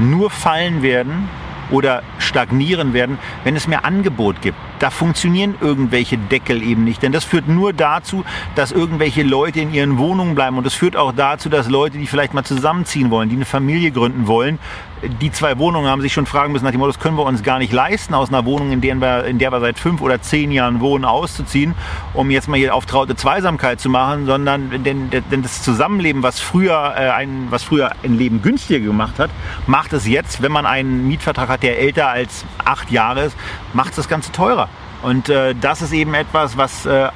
nur 0.00 0.30
fallen 0.30 0.82
werden 0.82 1.28
oder 1.70 2.02
stagnieren 2.18 2.92
werden, 2.92 3.18
wenn 3.44 3.54
es 3.54 3.68
mehr 3.68 3.84
Angebot 3.84 4.42
gibt. 4.42 4.58
Da 4.80 4.90
funktionieren 4.90 5.54
irgendwelche 5.60 6.18
Deckel 6.18 6.62
eben 6.62 6.84
nicht, 6.84 7.02
denn 7.02 7.12
das 7.12 7.24
führt 7.24 7.46
nur 7.46 7.72
dazu, 7.72 8.24
dass 8.56 8.72
irgendwelche 8.72 9.22
Leute 9.22 9.60
in 9.60 9.72
ihren 9.72 9.98
Wohnungen 9.98 10.34
bleiben 10.34 10.58
und 10.58 10.66
es 10.66 10.74
führt 10.74 10.96
auch 10.96 11.12
dazu, 11.12 11.48
dass 11.48 11.68
Leute, 11.68 11.98
die 11.98 12.06
vielleicht 12.06 12.34
mal 12.34 12.44
zusammenziehen 12.44 13.10
wollen, 13.10 13.28
die 13.28 13.36
eine 13.36 13.44
Familie 13.44 13.92
gründen 13.92 14.26
wollen, 14.26 14.58
die 15.02 15.30
zwei 15.32 15.58
Wohnungen 15.58 15.88
haben 15.88 16.02
sich 16.02 16.12
schon 16.12 16.26
fragen 16.26 16.52
müssen 16.52 16.64
nach 16.64 16.72
dem 16.72 16.80
Motto, 16.80 16.92
das 16.92 17.00
können 17.00 17.16
wir 17.16 17.24
uns 17.24 17.42
gar 17.42 17.58
nicht 17.58 17.72
leisten, 17.72 18.14
aus 18.14 18.28
einer 18.28 18.44
Wohnung, 18.44 18.72
in 18.72 18.80
der 18.80 18.96
wir, 18.96 19.24
in 19.24 19.38
der 19.38 19.52
wir 19.52 19.60
seit 19.60 19.78
fünf 19.78 20.00
oder 20.00 20.20
zehn 20.20 20.50
Jahren 20.52 20.80
wohnen, 20.80 21.04
auszuziehen, 21.04 21.74
um 22.14 22.30
jetzt 22.30 22.48
mal 22.48 22.56
hier 22.56 22.74
auf 22.74 22.86
traute 22.86 23.16
Zweisamkeit 23.16 23.80
zu 23.80 23.88
machen, 23.88 24.26
sondern 24.26 24.82
denn, 24.84 25.10
denn 25.10 25.42
das 25.42 25.62
Zusammenleben, 25.62 26.22
was 26.22 26.40
früher, 26.40 26.94
äh, 26.96 27.10
ein, 27.10 27.48
was 27.50 27.62
früher 27.62 27.92
ein 28.02 28.16
Leben 28.16 28.42
günstiger 28.42 28.80
gemacht 28.80 29.18
hat, 29.18 29.30
macht 29.66 29.92
es 29.92 30.06
jetzt, 30.06 30.42
wenn 30.42 30.52
man 30.52 30.66
einen 30.66 31.06
Mietvertrag 31.06 31.48
hat, 31.48 31.62
der 31.62 31.78
älter 31.78 32.08
als 32.08 32.44
acht 32.64 32.90
Jahre 32.90 33.24
ist, 33.24 33.36
macht 33.72 33.90
es 33.90 33.96
das 33.96 34.08
Ganze 34.08 34.32
teurer. 34.32 34.68
Und 35.02 35.28
äh, 35.28 35.54
das 35.54 35.82
ist 35.82 35.92
eben 35.92 36.14
etwas, 36.14 36.56
was 36.56 36.86
äh, 36.86 37.08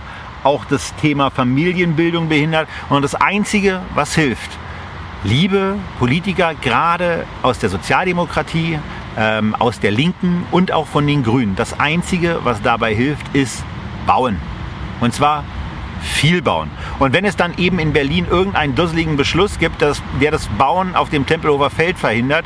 auch 0.42 0.64
das 0.66 0.94
Thema 0.96 1.30
Familienbildung 1.30 2.28
behindert. 2.28 2.68
Und 2.88 3.02
das 3.02 3.14
Einzige, 3.14 3.80
was 3.94 4.14
hilft, 4.14 4.50
liebe 5.24 5.76
Politiker, 5.98 6.54
gerade 6.54 7.24
aus 7.42 7.58
der 7.58 7.70
Sozialdemokratie, 7.70 8.78
ähm, 9.16 9.54
aus 9.54 9.80
der 9.80 9.90
Linken 9.90 10.46
und 10.50 10.72
auch 10.72 10.86
von 10.86 11.06
den 11.06 11.22
Grünen. 11.22 11.56
Das 11.56 11.78
Einzige, 11.78 12.40
was 12.44 12.62
dabei 12.62 12.94
hilft, 12.94 13.34
ist 13.34 13.64
bauen. 14.06 14.38
Und 15.00 15.14
zwar 15.14 15.44
viel 16.02 16.42
bauen. 16.42 16.70
Und 16.98 17.12
wenn 17.12 17.24
es 17.24 17.36
dann 17.36 17.56
eben 17.56 17.78
in 17.78 17.92
Berlin 17.92 18.26
irgendeinen 18.28 18.74
dusseligen 18.74 19.16
Beschluss 19.16 19.58
gibt, 19.58 19.80
dass, 19.80 20.02
der 20.20 20.30
das 20.30 20.46
Bauen 20.58 20.94
auf 20.94 21.08
dem 21.08 21.26
Tempelhofer 21.26 21.70
Feld 21.70 21.98
verhindert, 21.98 22.44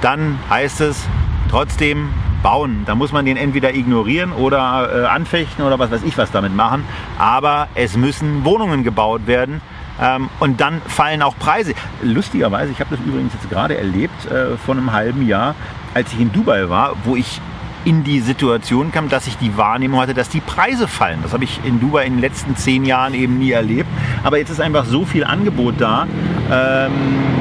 dann 0.00 0.38
heißt 0.48 0.80
es 0.80 1.04
trotzdem 1.50 2.10
bauen. 2.42 2.82
Da 2.86 2.94
muss 2.94 3.12
man 3.12 3.24
den 3.24 3.36
entweder 3.36 3.74
ignorieren 3.74 4.32
oder 4.32 4.90
äh, 4.92 5.06
anfechten 5.06 5.64
oder 5.64 5.78
was 5.78 5.90
weiß 5.90 6.02
ich 6.04 6.16
was 6.18 6.30
damit 6.30 6.54
machen. 6.54 6.84
Aber 7.18 7.68
es 7.74 7.96
müssen 7.96 8.44
Wohnungen 8.44 8.84
gebaut 8.84 9.26
werden. 9.26 9.60
Ähm, 10.00 10.30
und 10.38 10.60
dann 10.60 10.80
fallen 10.86 11.22
auch 11.22 11.36
Preise. 11.38 11.74
Lustigerweise, 12.02 12.72
ich 12.72 12.80
habe 12.80 12.96
das 12.96 13.04
übrigens 13.04 13.34
jetzt 13.34 13.50
gerade 13.50 13.76
erlebt 13.76 14.26
äh, 14.26 14.56
vor 14.56 14.74
einem 14.74 14.92
halben 14.92 15.26
Jahr, 15.26 15.54
als 15.94 16.12
ich 16.12 16.20
in 16.20 16.32
Dubai 16.32 16.68
war, 16.68 16.94
wo 17.04 17.16
ich 17.16 17.40
in 17.84 18.04
die 18.04 18.20
Situation 18.20 18.92
kam, 18.92 19.08
dass 19.08 19.26
ich 19.26 19.36
die 19.38 19.56
Wahrnehmung 19.56 20.00
hatte, 20.00 20.14
dass 20.14 20.28
die 20.28 20.40
Preise 20.40 20.86
fallen. 20.86 21.20
Das 21.22 21.32
habe 21.32 21.44
ich 21.44 21.60
in 21.64 21.80
Dubai 21.80 22.04
in 22.04 22.14
den 22.14 22.20
letzten 22.20 22.56
zehn 22.56 22.84
Jahren 22.84 23.14
eben 23.14 23.38
nie 23.38 23.52
erlebt. 23.52 23.88
Aber 24.22 24.38
jetzt 24.38 24.50
ist 24.50 24.60
einfach 24.60 24.84
so 24.84 25.04
viel 25.04 25.24
Angebot 25.24 25.74
da. 25.78 26.06
Ähm, 26.50 26.92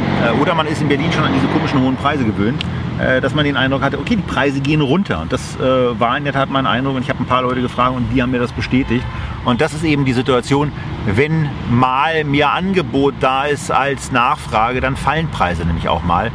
äh, 0.05 0.08
oder 0.41 0.53
man 0.55 0.67
ist 0.67 0.81
in 0.81 0.87
Berlin 0.87 1.11
schon 1.11 1.23
an 1.23 1.33
diese 1.33 1.47
komischen 1.47 1.81
hohen 1.81 1.95
Preise 1.95 2.25
gewöhnt, 2.25 2.63
äh, 2.99 3.21
dass 3.21 3.33
man 3.33 3.45
den 3.45 3.55
Eindruck 3.55 3.81
hatte, 3.81 3.97
okay, 3.97 4.15
die 4.15 4.21
Preise 4.21 4.59
gehen 4.59 4.81
runter. 4.81 5.21
Und 5.21 5.31
das 5.31 5.57
äh, 5.57 5.99
war 5.99 6.17
in 6.17 6.25
der 6.25 6.33
Tat 6.33 6.49
mein 6.49 6.67
Eindruck. 6.67 6.95
Und 6.95 7.03
ich 7.03 7.09
habe 7.09 7.23
ein 7.23 7.25
paar 7.25 7.41
Leute 7.41 7.61
gefragt 7.61 7.95
und 7.95 8.09
die 8.13 8.21
haben 8.21 8.31
mir 8.31 8.39
das 8.39 8.51
bestätigt. 8.51 9.05
Und 9.45 9.61
das 9.61 9.73
ist 9.73 9.83
eben 9.83 10.05
die 10.05 10.13
Situation, 10.13 10.71
wenn 11.05 11.49
mal 11.69 12.23
mehr 12.25 12.51
Angebot 12.51 13.15
da 13.19 13.45
ist 13.45 13.71
als 13.71 14.11
Nachfrage, 14.11 14.81
dann 14.81 14.95
fallen 14.95 15.29
Preise 15.29 15.65
nämlich 15.65 15.87
auch 15.87 16.03
mal. 16.03 16.31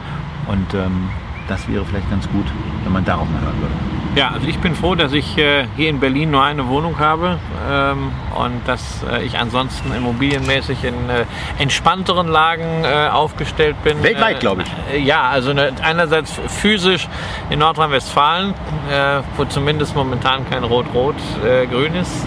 Und 0.49 0.75
ähm, 0.75 1.09
das 1.49 1.69
wäre 1.69 1.85
vielleicht 1.85 2.09
ganz 2.11 2.29
gut, 2.31 2.47
wenn 2.85 2.93
man 2.93 3.05
darauf 3.05 3.29
mal 3.29 3.41
hören 3.41 3.61
würde. 3.61 3.75
Ja, 4.17 4.31
also 4.31 4.47
ich 4.47 4.59
bin 4.59 4.75
froh, 4.75 4.95
dass 4.95 5.13
ich 5.13 5.37
äh, 5.37 5.67
hier 5.77 5.91
in 5.91 6.01
Berlin 6.01 6.31
nur 6.31 6.43
eine 6.43 6.69
Wohnung 6.69 6.99
habe 6.99 7.39
ähm, 7.69 8.13
und 8.37 8.61
dass 8.67 9.03
äh, 9.11 9.25
ich 9.25 9.39
ansonsten 9.39 9.95
immobilienmäßig 9.95 10.85
in 10.85 10.95
äh, 11.09 11.25
entspannteren 11.59 12.29
Lagen 12.29 12.85
äh, 12.85 13.09
aufgestellt 13.09 13.77
bin. 13.83 14.03
Weltweit, 14.03 14.41
glaube 14.41 14.63
ich. 14.63 14.95
Äh, 14.95 15.01
ja, 15.01 15.29
also 15.29 15.53
ne, 15.53 15.73
einerseits 15.83 16.33
physisch 16.49 17.09
in 17.51 17.59
Nordrhein-Westfalen, 17.59 18.55
äh, 18.91 19.21
wo 19.37 19.45
zumindest 19.45 19.95
momentan 19.95 20.49
kein 20.49 20.65
Rot-Rot-Grün 20.65 21.95
ist. 21.95 22.27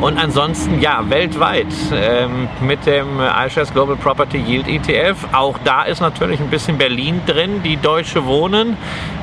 und 0.00 0.18
ansonsten 0.18 0.80
ja, 0.80 1.08
weltweit 1.08 1.66
ähm, 1.92 2.48
mit 2.60 2.84
dem 2.86 3.20
iShares 3.20 3.72
Global 3.72 3.96
Property 3.96 4.38
Yield 4.38 4.68
ETF. 4.68 5.16
Auch 5.32 5.58
da 5.64 5.82
ist 5.82 6.00
natürlich 6.00 6.40
ein 6.40 6.50
bisschen 6.50 6.78
Berlin 6.78 7.20
drin, 7.26 7.62
die 7.62 7.76
Deutsche 7.76 8.24
Wohnen, 8.26 8.76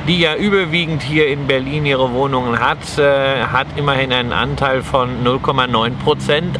die 0.06 0.20
ja 0.20 0.34
überwiegend 0.36 1.02
hier 1.02 1.28
in 1.28 1.46
Berlin 1.46 1.84
ihre 1.86 2.12
Wohnungen 2.12 2.58
hat, 2.58 2.98
äh, 2.98 3.42
hat 3.44 3.66
immerhin 3.76 4.12
einen 4.12 4.32
Anteil 4.32 4.82
von 4.82 5.24
0,9 5.24 5.90
Prozent, 5.98 6.07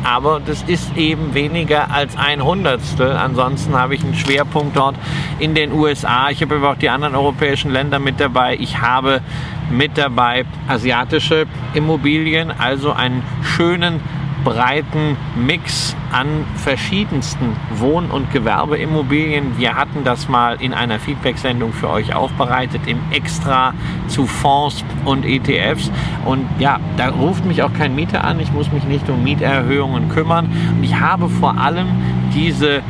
aber 0.04 0.40
das 0.44 0.62
ist 0.62 0.94
eben 0.96 1.32
weniger 1.32 1.90
als 1.90 2.16
ein 2.18 2.44
Hundertstel. 2.44 3.12
Ansonsten 3.12 3.74
habe 3.74 3.94
ich 3.94 4.04
einen 4.04 4.14
Schwerpunkt 4.14 4.76
dort 4.76 4.96
in 5.38 5.54
den 5.54 5.72
USA. 5.72 6.28
Ich 6.28 6.42
habe 6.42 6.56
aber 6.56 6.72
auch 6.72 6.76
die 6.76 6.90
anderen 6.90 7.14
europäischen 7.14 7.70
Länder 7.70 7.98
mit 7.98 8.20
dabei. 8.20 8.56
Ich 8.60 8.80
habe 8.80 9.22
mit 9.70 9.96
dabei 9.96 10.44
asiatische 10.68 11.46
Immobilien, 11.72 12.52
also 12.58 12.92
einen 12.92 13.22
schönen 13.42 14.00
breiten 14.44 15.16
Mix 15.36 15.94
an 16.12 16.26
verschiedensten 16.56 17.56
Wohn- 17.76 18.10
und 18.10 18.32
Gewerbeimmobilien. 18.32 19.58
Wir 19.58 19.76
hatten 19.76 20.04
das 20.04 20.28
mal 20.28 20.60
in 20.60 20.72
einer 20.72 20.98
Feedback-Sendung 20.98 21.72
für 21.72 21.90
euch 21.90 22.14
aufbereitet, 22.14 22.82
im 22.86 22.98
Extra 23.10 23.74
zu 24.06 24.26
Fonds 24.26 24.84
und 25.04 25.24
ETFs. 25.24 25.90
Und 26.24 26.46
ja, 26.58 26.80
da 26.96 27.10
ruft 27.10 27.44
mich 27.44 27.62
auch 27.62 27.72
kein 27.72 27.94
Mieter 27.94 28.24
an. 28.24 28.40
Ich 28.40 28.52
muss 28.52 28.72
mich 28.72 28.84
nicht 28.84 29.08
um 29.08 29.22
Mieterhöhungen 29.22 30.08
kümmern. 30.08 30.46
Und 30.76 30.82
ich 30.82 30.98
habe 30.98 31.28
vor 31.28 31.58
allem 31.58 31.88
diese 32.34 32.82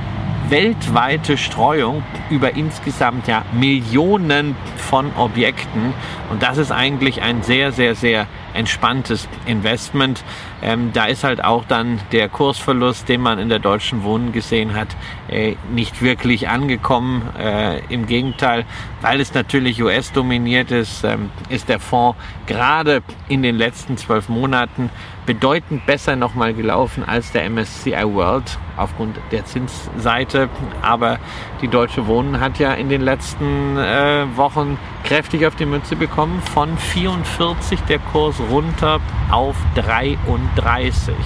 weltweite 0.51 1.37
Streuung 1.37 2.03
über 2.31 2.55
insgesamt 2.55 3.29
ja 3.29 3.45
Millionen 3.53 4.57
von 4.77 5.15
Objekten. 5.16 5.93
Und 6.31 6.43
das 6.43 6.59
ist 6.59 6.73
eigentlich 6.73 7.23
ein 7.23 7.43
sehr, 7.43 7.73
sehr, 7.73 7.95
sehr 7.95 8.27
entspanntes 8.55 9.29
Investment. 9.47 10.25
Ähm, 10.62 10.91
da 10.93 11.05
ist 11.07 11.25
halt 11.25 11.45
auch 11.45 11.65
dann 11.66 12.01
der 12.12 12.29
Kursverlust, 12.29 13.09
den 13.09 13.20
man 13.20 13.39
in 13.39 13.49
der 13.49 13.59
deutschen 13.59 14.03
Wohnen 14.03 14.33
gesehen 14.33 14.75
hat, 14.75 14.89
äh, 15.29 15.55
nicht 15.73 16.03
wirklich 16.03 16.49
angekommen. 16.49 17.23
Äh, 17.39 17.81
Im 17.89 18.07
Gegenteil, 18.07 18.65
weil 19.01 19.20
es 19.20 19.35
natürlich 19.35 19.83
US 19.83 20.12
dominiert 20.12 20.70
ist, 20.70 21.05
ähm, 21.05 21.31
ist 21.49 21.69
der 21.69 21.79
Fonds 21.79 22.19
gerade 22.47 23.03
in 23.29 23.43
den 23.43 23.57
letzten 23.57 23.97
zwölf 23.97 24.29
Monaten 24.29 24.91
bedeutend 25.28 25.84
besser 25.84 26.16
nochmal 26.16 26.55
gelaufen 26.55 27.05
als 27.06 27.32
der 27.32 27.50
MSCI 27.50 28.02
World 28.14 28.59
aufgrund 28.78 29.20
der 29.30 29.44
Zinsseite. 29.44 30.48
Aber 30.80 31.18
die 31.60 31.68
Deutsche 31.68 32.06
Wohnen 32.06 32.40
hat 32.40 32.59
ja 32.59 32.72
in 32.72 32.88
den 32.88 33.02
letzten 33.02 33.76
äh, 33.76 34.24
Wochen 34.36 34.78
kräftig 35.05 35.46
auf 35.46 35.55
die 35.55 35.66
Mütze 35.66 35.96
bekommen. 35.96 36.40
Von 36.55 36.78
44 36.78 37.78
der 37.82 37.98
Kurs 37.98 38.36
runter 38.50 39.00
auf 39.30 39.55
33. 39.74 41.14
Ähm, 41.14 41.20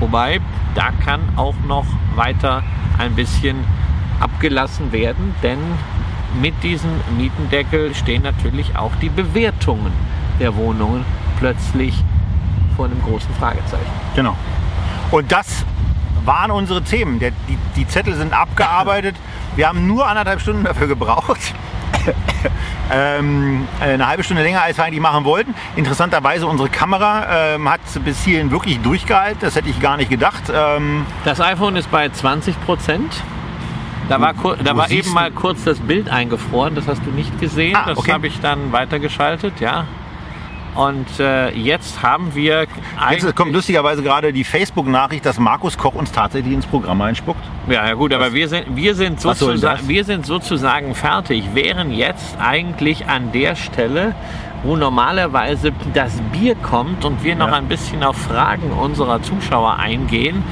wobei, 0.00 0.40
da 0.74 0.90
kann 1.04 1.20
auch 1.36 1.54
noch 1.68 1.86
weiter 2.16 2.64
ein 2.98 3.14
bisschen 3.14 3.58
abgelassen 4.18 4.90
werden, 4.90 5.36
denn 5.44 5.60
mit 6.42 6.64
diesem 6.64 6.90
Mietendeckel 7.16 7.94
stehen 7.94 8.22
natürlich 8.22 8.76
auch 8.76 8.96
die 9.00 9.08
Bewertungen 9.08 9.92
der 10.40 10.56
Wohnungen 10.56 11.04
plötzlich 11.38 12.02
vor 12.78 12.86
einem 12.86 13.02
großen 13.02 13.34
Fragezeichen. 13.34 13.90
Genau. 14.14 14.36
Und 15.10 15.32
das 15.32 15.64
waren 16.24 16.52
unsere 16.52 16.80
Themen. 16.82 17.18
Der, 17.18 17.32
die, 17.48 17.58
die 17.74 17.88
Zettel 17.88 18.14
sind 18.14 18.32
abgearbeitet. 18.32 19.16
Wir 19.56 19.68
haben 19.68 19.88
nur 19.88 20.06
anderthalb 20.06 20.40
Stunden 20.40 20.62
dafür 20.62 20.86
gebraucht. 20.86 21.54
ähm, 22.92 23.66
eine 23.80 24.06
halbe 24.06 24.22
Stunde 24.22 24.44
länger, 24.44 24.62
als 24.62 24.76
wir 24.76 24.84
eigentlich 24.84 25.00
machen 25.00 25.24
wollten. 25.24 25.52
Interessanterweise, 25.74 26.46
unsere 26.46 26.68
Kamera 26.68 27.54
ähm, 27.54 27.68
hat 27.68 27.80
bis 28.04 28.22
hierhin 28.24 28.52
wirklich 28.52 28.80
durchgehalten. 28.80 29.40
Das 29.40 29.56
hätte 29.56 29.68
ich 29.68 29.80
gar 29.80 29.96
nicht 29.96 30.10
gedacht. 30.10 30.44
Ähm, 30.54 31.04
das 31.24 31.40
iPhone 31.40 31.74
ist 31.74 31.90
bei 31.90 32.08
20 32.08 32.60
Prozent. 32.64 33.22
Da 34.08 34.20
war, 34.20 34.32
da 34.62 34.76
war 34.76 34.90
eben 34.90 35.12
mal 35.12 35.32
kurz 35.32 35.64
das 35.64 35.80
Bild 35.80 36.08
eingefroren, 36.08 36.74
das 36.74 36.86
hast 36.86 37.04
du 37.04 37.10
nicht 37.10 37.38
gesehen. 37.40 37.76
Ah, 37.76 37.90
okay. 37.90 37.94
Das 37.96 38.14
habe 38.14 38.26
ich 38.28 38.40
dann 38.40 38.72
weitergeschaltet, 38.72 39.60
ja. 39.60 39.86
Und 40.74 41.06
äh, 41.18 41.50
jetzt 41.50 42.02
haben 42.02 42.34
wir. 42.34 42.66
Jetzt 43.10 43.34
kommt 43.34 43.52
lustigerweise 43.52 44.02
gerade 44.02 44.32
die 44.32 44.44
Facebook-Nachricht, 44.44 45.26
dass 45.26 45.38
Markus 45.38 45.76
Koch 45.76 45.94
uns 45.94 46.12
tatsächlich 46.12 46.52
ins 46.52 46.66
Programm 46.66 47.00
einspuckt. 47.00 47.40
Ja, 47.68 47.86
ja 47.86 47.94
gut, 47.94 48.12
aber 48.12 48.32
wir 48.32 48.48
sind, 48.48 48.76
wir, 48.76 48.94
sind 48.94 49.20
sozusagen, 49.20 49.88
wir 49.88 50.04
sind 50.04 50.26
sozusagen 50.26 50.94
fertig, 50.94 51.54
wären 51.54 51.92
jetzt 51.92 52.38
eigentlich 52.40 53.06
an 53.06 53.32
der 53.32 53.56
Stelle, 53.56 54.14
wo 54.62 54.76
normalerweise 54.76 55.72
das 55.94 56.20
Bier 56.32 56.54
kommt 56.54 57.04
und 57.04 57.24
wir 57.24 57.34
noch 57.34 57.48
ja. 57.48 57.54
ein 57.54 57.68
bisschen 57.68 58.02
auf 58.02 58.16
Fragen 58.16 58.70
unserer 58.72 59.22
Zuschauer 59.22 59.78
eingehen. 59.78 60.42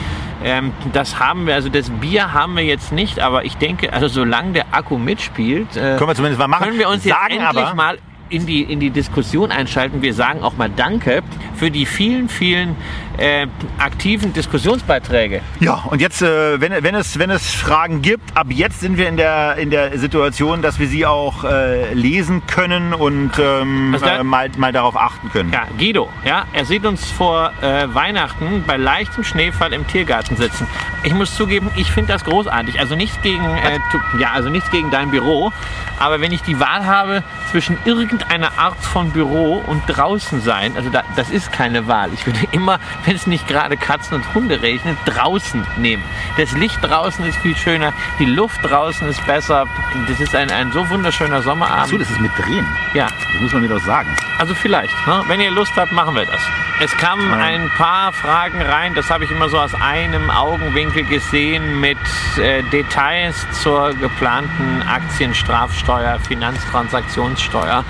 Ähm, 0.45 0.73
das 0.93 1.19
haben 1.19 1.47
wir, 1.47 1.55
also 1.55 1.69
das 1.69 1.91
Bier 1.91 2.33
haben 2.33 2.57
wir 2.57 2.65
jetzt 2.65 2.93
nicht, 2.93 3.21
aber 3.21 3.45
ich 3.45 3.57
denke, 3.57 3.93
also 3.93 4.07
solange 4.09 4.53
der 4.53 4.67
Akku 4.73 4.99
mitspielt, 4.99 5.77
äh, 5.77 5.97
können 5.97 6.11
wir 6.11 6.15
zumindest 6.15 6.39
mal 6.39 6.49
machen. 6.49 6.65
Können 6.65 6.79
wir 6.79 6.89
uns 6.89 7.05
jetzt 7.05 7.17
Sagen 7.17 7.41
endlich 7.41 7.65
aber, 7.65 7.75
mal 7.75 7.99
in 8.29 8.47
die, 8.47 8.63
in 8.63 8.81
die 8.81 8.91
Diskussion 8.91 9.51
einschalten. 9.53 10.03
Wir 10.03 10.15
sagen 10.15 10.43
auch 10.43 10.57
mal 10.57 10.71
Danke 10.75 11.23
für 11.55 11.71
die 11.71 11.87
vielen, 11.87 12.29
vielen 12.29 12.77
äh, 13.19 13.47
aktiven 13.79 14.33
Diskussionsbeiträge. 14.33 15.41
Ja, 15.61 15.85
und 15.91 16.01
jetzt, 16.01 16.23
äh, 16.23 16.61
wenn, 16.61 16.83
wenn, 16.83 16.95
es, 16.95 17.19
wenn 17.19 17.31
es 17.31 17.55
Fragen 17.55 18.03
gibt, 18.03 18.37
ab 18.37 18.47
jetzt 18.51 18.81
sind 18.81 18.97
wir 18.97 19.09
in 19.09 19.17
der, 19.17 19.57
in 19.57 19.71
der 19.71 19.99
Situation, 19.99 20.63
dass 20.63 20.79
wir 20.79 20.89
sie 20.89 21.07
auch 21.07 21.45
äh, 21.45 21.93
lesen 21.95 22.47
können 22.47 22.95
und 22.95 23.33
ähm, 23.39 23.91
also 23.95 24.07
da, 24.07 24.23
mal, 24.25 24.51
mal 24.57 24.73
darauf 24.73 24.97
achten 24.97 25.31
können. 25.31 25.53
Ja, 25.53 25.67
Guido, 25.79 26.09
ja, 26.25 26.47
er 26.53 26.65
sieht 26.65 26.85
uns 26.85 27.11
vor 27.11 27.53
äh, 27.63 27.87
Weihnachten 27.95 28.65
bei 28.67 28.77
leichtem 28.77 29.25
Schneefall 29.25 29.73
im 29.73 29.87
Tiergarten 29.87 30.37
sitzen. 30.37 30.67
Ich 31.03 31.15
muss 31.15 31.35
zugeben, 31.35 31.71
ich 31.77 31.91
finde 31.91 32.13
das 32.13 32.25
großartig. 32.25 32.81
Also 32.81 32.97
nichts 32.97 33.21
gegen, 33.23 33.45
äh, 33.45 33.79
ja, 34.19 34.33
also 34.33 34.49
nichts 34.49 34.71
gegen 34.71 34.91
dein 34.91 35.11
Büro, 35.11 35.53
aber 35.99 36.21
wenn 36.21 36.33
ich 36.33 36.43
die 36.43 36.59
Wahl 36.61 36.87
habe 36.87 37.23
zwischen 37.51 37.79
irgendeiner 37.85 38.59
Art 38.59 38.79
von 38.79 39.11
Büro 39.11 39.63
und 39.67 39.83
draußen 39.87 40.41
sein, 40.41 40.77
also 40.77 40.91
da, 40.91 41.03
das 41.17 41.31
ist 41.31 41.53
keine 41.53 41.87
Wahl. 41.87 42.11
Ich 42.13 42.27
würde 42.27 42.41
immer, 42.53 42.79
wenn 43.07 43.17
es 43.17 43.27
nicht 43.27 43.47
gerade 43.47 43.77
Katzen 43.77 44.17
und 44.17 44.35
Hunde 44.35 44.61
regnet, 44.61 44.99
draußen 45.07 45.65
nehmen. 45.77 46.03
Das 46.37 46.53
Licht 46.53 46.79
draußen 46.83 47.25
ist 47.25 47.39
viel 47.39 47.57
schöner, 47.57 47.93
die 48.19 48.27
Luft 48.27 48.59
draußen 48.63 49.09
ist 49.09 49.25
besser. 49.27 49.67
Das 50.09 50.21
ist 50.21 50.35
ein, 50.35 50.51
ein 50.51 50.73
so 50.73 50.89
wunderschöner 50.91 51.41
Sommerabend. 51.43 51.85
Achso, 51.85 51.99
das 51.99 52.11
ist 52.11 52.21
mit 52.21 52.33
Drehen. 52.37 52.67
Ja. 52.95 53.07
Das 53.33 53.41
muss 53.41 53.53
man 53.53 53.63
mir 53.63 53.69
doch 53.69 53.85
sagen. 53.85 54.15
Also 54.39 54.55
vielleicht. 54.55 54.95
Ne? 55.07 55.23
Wenn 55.29 55.41
ihr 55.41 55.51
Lust 55.51 55.73
habt, 55.77 55.93
machen 55.93 56.15
wir 56.15 56.27
das. 56.27 56.41
Es 56.79 56.95
kamen 56.99 57.33
ein 57.33 57.71
paar 57.79 58.13
Fragen 58.13 58.61
rein, 58.61 58.95
das 58.95 59.09
habe 59.09 59.25
ich 59.25 59.31
immer 59.31 59.49
so 59.49 59.59
aus 59.59 59.73
einem 59.75 60.29
Augenwinkel 60.29 61.05
gesehen 61.05 61.81
mit 61.81 61.97
äh, 62.37 62.63
Details 62.65 63.47
zur 63.63 63.95
geplanten 63.95 64.83
Aktienstrafsteuer, 64.87 66.19
Finanztransaktionssteuer. 66.21 67.83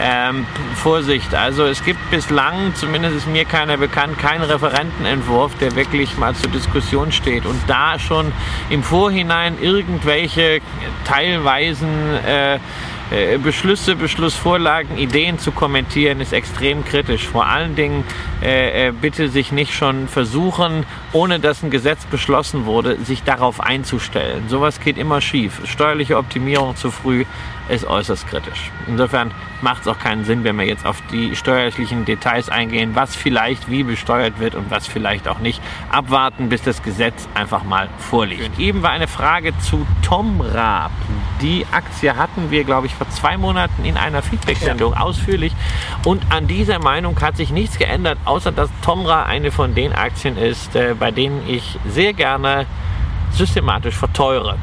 Ähm, 0.00 0.46
Vorsicht, 0.74 1.34
also 1.34 1.66
es 1.66 1.84
gibt 1.84 2.10
bislang, 2.10 2.74
zumindest 2.74 3.16
ist 3.16 3.26
mir 3.26 3.44
keiner 3.44 3.76
bekannt, 3.76 4.18
keinen 4.18 4.44
Referentenentwurf, 4.60 5.56
der 5.58 5.74
wirklich 5.74 6.18
mal 6.18 6.34
zur 6.34 6.50
Diskussion 6.50 7.12
steht 7.12 7.46
und 7.46 7.58
da 7.66 7.98
schon 7.98 8.32
im 8.68 8.82
Vorhinein 8.82 9.56
irgendwelche 9.60 10.60
teilweisen 11.04 11.88
äh, 12.26 12.58
äh, 13.10 13.38
Beschlüsse, 13.38 13.96
Beschlussvorlagen, 13.96 14.98
Ideen 14.98 15.38
zu 15.38 15.50
kommentieren, 15.50 16.20
ist 16.20 16.32
extrem 16.32 16.84
kritisch. 16.84 17.26
Vor 17.26 17.46
allen 17.46 17.74
Dingen 17.74 18.04
äh, 18.42 18.88
äh, 18.88 18.92
bitte 18.92 19.28
sich 19.28 19.50
nicht 19.50 19.74
schon 19.74 20.08
versuchen, 20.08 20.84
ohne 21.12 21.40
dass 21.40 21.62
ein 21.62 21.70
Gesetz 21.70 22.04
beschlossen 22.06 22.66
wurde, 22.66 22.96
sich 23.04 23.22
darauf 23.22 23.60
einzustellen. 23.60 24.48
Sowas 24.48 24.80
geht 24.80 24.98
immer 24.98 25.20
schief. 25.20 25.60
Steuerliche 25.64 26.16
Optimierung 26.16 26.76
zu 26.76 26.90
früh 26.90 27.24
ist 27.68 27.84
äußerst 27.84 28.26
kritisch. 28.26 28.70
Insofern 28.86 29.30
macht 29.62 29.82
es 29.82 29.88
auch 29.88 29.98
keinen 29.98 30.24
Sinn, 30.24 30.44
wenn 30.44 30.58
wir 30.58 30.66
jetzt 30.66 30.84
auf 30.84 31.00
die 31.12 31.36
steuerlichen 31.36 32.04
Details 32.04 32.48
eingehen, 32.48 32.94
was 32.94 33.14
vielleicht 33.14 33.70
wie 33.70 33.82
besteuert 33.82 34.40
wird 34.40 34.54
und 34.54 34.70
was 34.70 34.86
vielleicht 34.86 35.28
auch 35.28 35.38
nicht. 35.38 35.60
Abwarten, 35.90 36.48
bis 36.48 36.62
das 36.62 36.82
Gesetz 36.82 37.28
einfach 37.34 37.62
mal 37.62 37.88
vorliegt. 37.98 38.58
Eben 38.58 38.82
war 38.82 38.90
eine 38.90 39.08
Frage 39.08 39.56
zu 39.58 39.86
Tom 40.02 40.40
Raab. 40.40 40.90
Die 41.40 41.64
Aktie 41.70 42.16
hatten 42.16 42.50
wir, 42.50 42.64
glaube 42.64 42.86
ich, 42.86 42.94
vor 42.94 43.08
zwei 43.10 43.36
Monaten 43.36 43.84
in 43.84 43.96
einer 43.96 44.22
Feedback-Sendung 44.22 44.94
ja. 44.94 45.00
ausführlich. 45.00 45.52
Und 46.04 46.22
an 46.30 46.46
dieser 46.46 46.78
Meinung 46.78 47.18
hat 47.20 47.36
sich 47.36 47.50
nichts 47.50 47.78
geändert, 47.78 48.18
außer 48.24 48.52
dass 48.52 48.68
Tomra 48.82 49.24
eine 49.24 49.50
von 49.50 49.74
den 49.74 49.92
Aktien 49.92 50.36
ist, 50.36 50.74
äh, 50.74 50.94
bei 51.00 51.10
denen 51.10 51.42
ich 51.48 51.80
sehr 51.88 52.12
gerne 52.12 52.66
systematisch 53.32 53.96
verteure. 53.96 54.56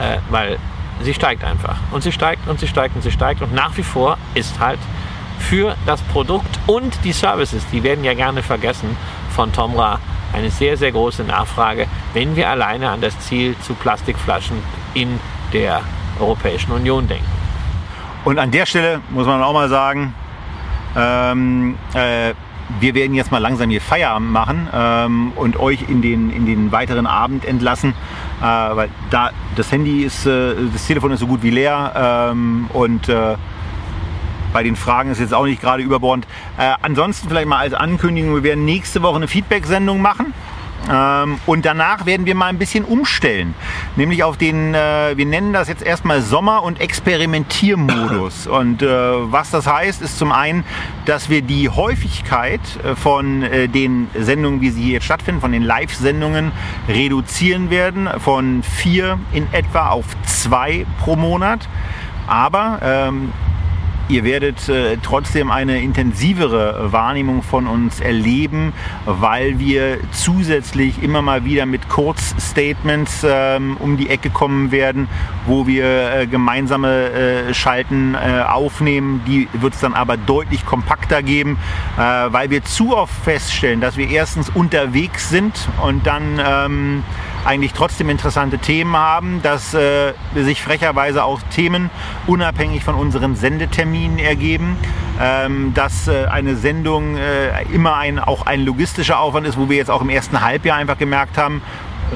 Äh, 0.00 0.18
weil 0.30 0.58
sie 1.02 1.14
steigt 1.14 1.44
einfach. 1.44 1.76
Und 1.92 2.02
sie 2.02 2.10
steigt 2.10 2.48
und 2.48 2.58
sie 2.58 2.66
steigt 2.66 2.96
und 2.96 3.02
sie 3.02 3.12
steigt. 3.12 3.42
Und 3.42 3.54
nach 3.54 3.76
wie 3.76 3.84
vor 3.84 4.18
ist 4.34 4.58
halt 4.58 4.80
für 5.38 5.76
das 5.86 6.00
Produkt 6.02 6.58
und 6.66 6.92
die 7.04 7.12
Services. 7.12 7.64
Die 7.70 7.82
werden 7.84 8.02
ja 8.02 8.14
gerne 8.14 8.42
vergessen 8.42 8.96
von 9.30 9.52
Tomra. 9.52 10.00
Eine 10.32 10.50
sehr, 10.50 10.76
sehr 10.76 10.92
große 10.92 11.22
Nachfrage, 11.24 11.86
wenn 12.12 12.36
wir 12.36 12.50
alleine 12.50 12.90
an 12.90 13.00
das 13.00 13.18
Ziel 13.20 13.56
zu 13.60 13.74
Plastikflaschen 13.74 14.58
in 14.94 15.20
der 15.52 15.80
Europäischen 16.20 16.72
Union 16.72 17.08
denken. 17.08 17.24
Und 18.24 18.38
an 18.38 18.50
der 18.50 18.66
Stelle 18.66 19.00
muss 19.10 19.26
man 19.26 19.42
auch 19.42 19.54
mal 19.54 19.68
sagen, 19.68 20.14
ähm, 20.96 21.78
äh, 21.94 22.34
wir 22.80 22.94
werden 22.94 23.14
jetzt 23.14 23.32
mal 23.32 23.38
langsam 23.38 23.70
hier 23.70 23.80
Feierabend 23.80 24.30
machen 24.30 24.68
ähm, 24.72 25.32
und 25.36 25.58
euch 25.58 25.88
in 25.88 26.02
den, 26.02 26.30
in 26.30 26.46
den 26.46 26.72
weiteren 26.72 27.06
Abend 27.06 27.44
entlassen, 27.44 27.94
äh, 28.40 28.44
weil 28.44 28.88
da 29.10 29.30
das 29.56 29.72
Handy 29.72 30.04
ist, 30.04 30.26
äh, 30.26 30.54
das 30.72 30.86
Telefon 30.86 31.12
ist 31.12 31.20
so 31.20 31.26
gut 31.26 31.42
wie 31.42 31.50
leer 31.50 32.30
ähm, 32.30 32.68
und 32.72 33.08
äh, 33.08 33.36
bei 34.52 34.62
den 34.62 34.76
Fragen 34.76 35.10
ist 35.10 35.20
jetzt 35.20 35.34
auch 35.34 35.44
nicht 35.44 35.60
gerade 35.60 35.82
überbordend. 35.82 36.26
Äh, 36.58 36.72
ansonsten 36.82 37.28
vielleicht 37.28 37.48
mal 37.48 37.58
als 37.58 37.74
Ankündigung, 37.74 38.34
wir 38.34 38.42
werden 38.42 38.64
nächste 38.64 39.02
Woche 39.02 39.16
eine 39.16 39.28
Feedback-Sendung 39.28 40.00
machen. 40.00 40.32
Ähm, 40.90 41.38
und 41.46 41.64
danach 41.64 42.06
werden 42.06 42.26
wir 42.26 42.34
mal 42.34 42.46
ein 42.46 42.58
bisschen 42.58 42.84
umstellen. 42.84 43.54
Nämlich 43.96 44.24
auf 44.24 44.36
den, 44.36 44.74
äh, 44.74 45.16
wir 45.16 45.26
nennen 45.26 45.52
das 45.52 45.68
jetzt 45.68 45.82
erstmal 45.82 46.22
Sommer- 46.22 46.62
und 46.62 46.80
Experimentiermodus. 46.80 48.46
Und 48.58 48.82
äh, 48.82 48.88
was 48.88 49.50
das 49.50 49.66
heißt, 49.66 50.02
ist 50.02 50.18
zum 50.18 50.32
einen, 50.32 50.64
dass 51.04 51.28
wir 51.28 51.42
die 51.42 51.68
Häufigkeit 51.68 52.60
äh, 52.84 52.94
von 52.94 53.40
den 53.40 54.08
Sendungen, 54.18 54.60
wie 54.60 54.70
sie 54.70 54.82
hier 54.82 54.92
jetzt 54.94 55.04
stattfinden, 55.04 55.40
von 55.40 55.52
den 55.52 55.62
Live-Sendungen 55.62 56.52
reduzieren 56.88 57.70
werden. 57.70 58.08
Von 58.18 58.62
vier 58.62 59.18
in 59.32 59.46
etwa 59.52 59.90
auf 59.90 60.06
zwei 60.24 60.86
pro 61.00 61.16
Monat. 61.16 61.68
Aber 62.26 62.80
ähm, 62.82 63.32
Ihr 64.08 64.24
werdet 64.24 64.70
äh, 64.70 64.96
trotzdem 65.02 65.50
eine 65.50 65.82
intensivere 65.82 66.92
Wahrnehmung 66.92 67.42
von 67.42 67.66
uns 67.66 68.00
erleben, 68.00 68.72
weil 69.04 69.58
wir 69.58 69.98
zusätzlich 70.12 71.02
immer 71.02 71.20
mal 71.20 71.44
wieder 71.44 71.66
mit 71.66 71.90
Kurzstatements 71.90 73.22
ähm, 73.28 73.76
um 73.78 73.98
die 73.98 74.08
Ecke 74.08 74.30
kommen 74.30 74.70
werden, 74.70 75.08
wo 75.44 75.66
wir 75.66 75.84
äh, 75.84 76.26
gemeinsame 76.26 77.10
äh, 77.10 77.54
Schalten 77.54 78.14
äh, 78.14 78.40
aufnehmen. 78.48 79.20
Die 79.26 79.46
wird 79.52 79.74
es 79.74 79.80
dann 79.80 79.92
aber 79.92 80.16
deutlich 80.16 80.64
kompakter 80.64 81.22
geben, 81.22 81.58
äh, 81.98 82.00
weil 82.00 82.48
wir 82.48 82.64
zu 82.64 82.96
oft 82.96 83.12
feststellen, 83.24 83.82
dass 83.82 83.98
wir 83.98 84.08
erstens 84.08 84.48
unterwegs 84.48 85.28
sind 85.28 85.68
und 85.82 86.06
dann 86.06 86.40
ähm, 86.42 87.04
eigentlich 87.44 87.72
trotzdem 87.72 88.08
interessante 88.08 88.58
Themen 88.58 88.96
haben, 88.96 89.40
dass 89.42 89.74
äh, 89.74 90.12
sich 90.34 90.62
frecherweise 90.62 91.24
auch 91.24 91.40
Themen 91.54 91.90
unabhängig 92.26 92.84
von 92.84 92.94
unseren 92.94 93.36
Sendeterminen 93.36 94.18
ergeben, 94.18 94.76
ähm, 95.20 95.72
dass 95.74 96.08
äh, 96.08 96.26
eine 96.26 96.56
Sendung 96.56 97.16
äh, 97.16 97.62
immer 97.72 97.96
ein, 97.96 98.18
auch 98.18 98.46
ein 98.46 98.64
logistischer 98.64 99.20
Aufwand 99.20 99.46
ist, 99.46 99.58
wo 99.58 99.68
wir 99.68 99.76
jetzt 99.76 99.90
auch 99.90 100.02
im 100.02 100.10
ersten 100.10 100.40
Halbjahr 100.40 100.76
einfach 100.76 100.98
gemerkt 100.98 101.38
haben, 101.38 101.62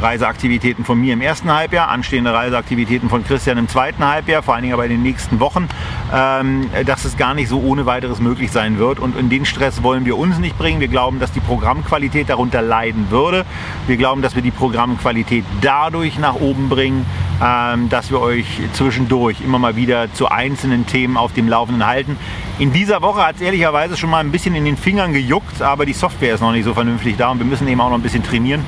Reiseaktivitäten 0.01 0.85
von 0.85 1.01
mir 1.01 1.13
im 1.13 1.21
ersten 1.21 1.53
Halbjahr, 1.53 1.89
anstehende 1.89 2.33
Reiseaktivitäten 2.33 3.09
von 3.09 3.25
Christian 3.25 3.59
im 3.59 3.69
zweiten 3.69 4.05
Halbjahr, 4.05 4.43
vor 4.43 4.55
allen 4.55 4.63
Dingen 4.63 4.75
aber 4.75 4.85
in 4.85 4.91
den 4.91 5.03
nächsten 5.03 5.41
Wochen, 5.41 5.69
ähm, 6.13 6.69
dass 6.87 7.05
es 7.05 7.17
gar 7.17 7.35
nicht 7.35 7.49
so 7.49 7.61
ohne 7.61 7.87
weiteres 7.87 8.21
möglich 8.21 8.51
sein 8.51 8.79
wird. 8.79 8.99
Und 8.99 9.17
in 9.19 9.29
den 9.29 9.45
Stress 9.45 9.83
wollen 9.83 10.05
wir 10.05 10.17
uns 10.17 10.39
nicht 10.39 10.57
bringen. 10.59 10.81
Wir 10.81 10.89
glauben, 10.89 11.21
dass 11.21 11.33
die 11.33 11.41
Programmqualität 11.41 12.29
darunter 12.29 12.63
leiden 12.63 13.11
würde. 13.11 13.45
Wir 13.87 13.97
glauben, 13.97 14.23
dass 14.23 14.35
wir 14.35 14.43
die 14.43 14.51
Programmqualität 14.51 15.45
dadurch 15.61 16.19
nach 16.19 16.35
oben 16.35 16.69
bringen, 16.69 17.07
ähm, 17.43 17.89
dass 17.89 18.11
wir 18.11 18.21
euch 18.21 18.47
zwischendurch 18.73 19.41
immer 19.41 19.59
mal 19.59 19.77
wieder 19.77 20.13
zu 20.15 20.29
einzelnen 20.29 20.87
Themen 20.87 21.17
auf 21.17 21.33
dem 21.33 21.49
Laufenden 21.49 21.87
halten. 21.87 22.17
In 22.59 22.73
dieser 22.73 23.03
Woche 23.03 23.27
hat 23.27 23.37
es 23.37 23.41
ehrlicherweise 23.41 23.97
schon 23.97 24.11
mal 24.11 24.21
ein 24.21 24.31
bisschen 24.31 24.55
in 24.55 24.65
den 24.65 24.77
Fingern 24.77 25.13
gejuckt, 25.13 25.63
aber 25.63 25.87
die 25.87 25.93
Software 25.93 26.35
ist 26.35 26.41
noch 26.41 26.53
nicht 26.53 26.65
so 26.65 26.75
vernünftig 26.75 27.17
da 27.17 27.31
und 27.31 27.39
wir 27.39 27.47
müssen 27.47 27.67
eben 27.67 27.81
auch 27.81 27.91
noch 27.91 27.97
ein 27.97 28.03
bisschen 28.03 28.23
trainieren. 28.23 28.65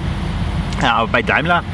Ja, 0.85 0.95
aber 0.97 1.09
bei 1.09 1.23
Daimler, 1.23 1.65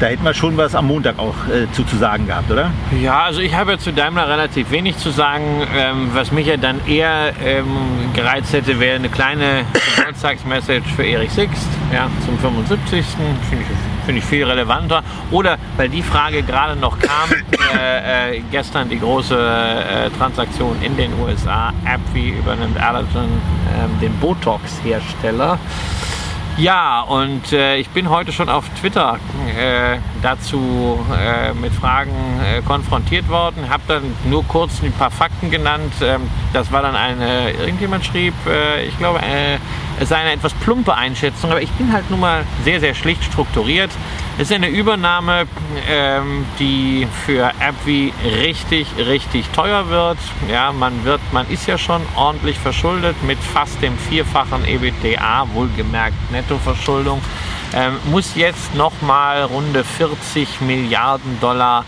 da 0.00 0.06
hätten 0.06 0.24
wir 0.24 0.34
schon 0.34 0.56
was 0.56 0.74
am 0.74 0.88
Montag 0.88 1.18
auch 1.18 1.34
äh, 1.48 1.70
zu, 1.72 1.84
zu 1.84 1.96
sagen 1.96 2.26
gehabt, 2.26 2.50
oder? 2.50 2.70
Ja, 3.00 3.22
also 3.22 3.40
ich 3.40 3.54
habe 3.54 3.72
ja 3.72 3.78
zu 3.78 3.92
Daimler 3.92 4.28
relativ 4.28 4.70
wenig 4.70 4.96
zu 4.98 5.10
sagen. 5.10 5.66
Ähm, 5.76 6.10
was 6.12 6.32
mich 6.32 6.46
ja 6.46 6.56
dann 6.56 6.84
eher 6.86 7.32
ähm, 7.44 7.66
gereizt 8.12 8.52
hätte, 8.52 8.80
wäre 8.80 8.96
eine 8.96 9.08
kleine 9.08 9.64
Geburtstagsmessage 9.96 10.88
für 10.96 11.04
Erich 11.04 11.30
Sixt 11.30 11.68
ja, 11.92 12.08
zum 12.26 12.38
75. 12.38 13.04
Finde 13.06 13.36
ich, 13.50 14.04
find 14.06 14.18
ich 14.18 14.24
viel 14.24 14.44
relevanter. 14.44 15.02
Oder 15.30 15.58
weil 15.76 15.88
die 15.88 16.02
Frage 16.02 16.42
gerade 16.42 16.76
noch 16.76 16.98
kam, 16.98 17.30
äh, 17.78 18.36
äh, 18.36 18.42
gestern 18.50 18.88
die 18.88 18.98
große 18.98 19.36
äh, 19.36 20.10
Transaktion 20.18 20.76
in 20.82 20.96
den 20.96 21.12
USA. 21.20 21.72
AbbVie 21.84 22.30
übernimmt 22.30 22.80
Allergen, 22.80 23.06
ähm, 23.14 24.00
den 24.00 24.12
Botox-Hersteller. 24.18 25.58
Ja, 26.56 27.00
und 27.00 27.52
äh, 27.52 27.78
ich 27.78 27.88
bin 27.88 28.08
heute 28.08 28.30
schon 28.30 28.48
auf 28.48 28.68
Twitter 28.80 29.18
äh, 29.58 29.98
dazu 30.22 31.04
äh, 31.12 31.52
mit 31.52 31.72
Fragen 31.72 32.12
äh, 32.40 32.62
konfrontiert 32.62 33.28
worden, 33.28 33.68
habe 33.68 33.82
dann 33.88 34.02
nur 34.30 34.44
kurz 34.44 34.80
ein 34.80 34.92
paar 34.92 35.10
Fakten 35.10 35.50
genannt. 35.50 35.92
Ähm, 36.00 36.30
das 36.52 36.70
war 36.70 36.82
dann 36.82 36.94
eine, 36.94 37.50
irgendjemand 37.50 38.04
schrieb, 38.04 38.34
äh, 38.46 38.86
ich 38.86 38.96
glaube, 38.98 39.18
äh, 39.18 39.58
es 40.00 40.08
sei 40.08 40.16
eine 40.16 40.32
etwas 40.32 40.52
plumpe 40.54 40.94
Einschätzung, 40.94 41.50
aber 41.50 41.62
ich 41.62 41.70
bin 41.72 41.92
halt 41.92 42.10
nun 42.10 42.20
mal 42.20 42.44
sehr, 42.64 42.80
sehr 42.80 42.94
schlicht 42.94 43.22
strukturiert. 43.24 43.90
Es 44.36 44.50
ist 44.50 44.52
eine 44.52 44.68
Übernahme, 44.68 45.46
ähm, 45.88 46.44
die 46.58 47.06
für 47.24 47.52
AbbVie 47.60 48.12
richtig, 48.42 48.88
richtig 48.98 49.48
teuer 49.50 49.88
wird. 49.88 50.18
Ja, 50.50 50.72
man 50.72 51.04
wird, 51.04 51.20
man 51.32 51.48
ist 51.48 51.66
ja 51.66 51.78
schon 51.78 52.02
ordentlich 52.16 52.58
verschuldet 52.58 53.22
mit 53.22 53.38
fast 53.38 53.80
dem 53.82 53.96
vierfachen 53.96 54.64
EBITDA, 54.66 55.46
wohlgemerkt 55.52 56.32
Nettoverschuldung. 56.32 57.22
Ähm, 57.72 57.94
muss 58.10 58.34
jetzt 58.34 58.74
nochmal 58.74 59.44
runde 59.44 59.84
40 59.84 60.60
Milliarden 60.60 61.40
Dollar 61.40 61.84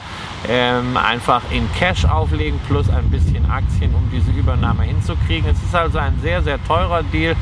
ähm, 0.48 0.96
einfach 0.96 1.42
in 1.50 1.68
Cash 1.72 2.04
auflegen 2.04 2.58
plus 2.66 2.88
ein 2.90 3.10
bisschen 3.10 3.50
Aktien, 3.50 3.94
um 3.94 4.08
diese 4.10 4.30
Übernahme 4.30 4.84
hinzukriegen. 4.84 5.50
Es 5.50 5.62
ist 5.62 5.74
also 5.74 5.98
ein 5.98 6.18
sehr, 6.22 6.42
sehr 6.42 6.62
teurer 6.64 7.02
Deal 7.02 7.34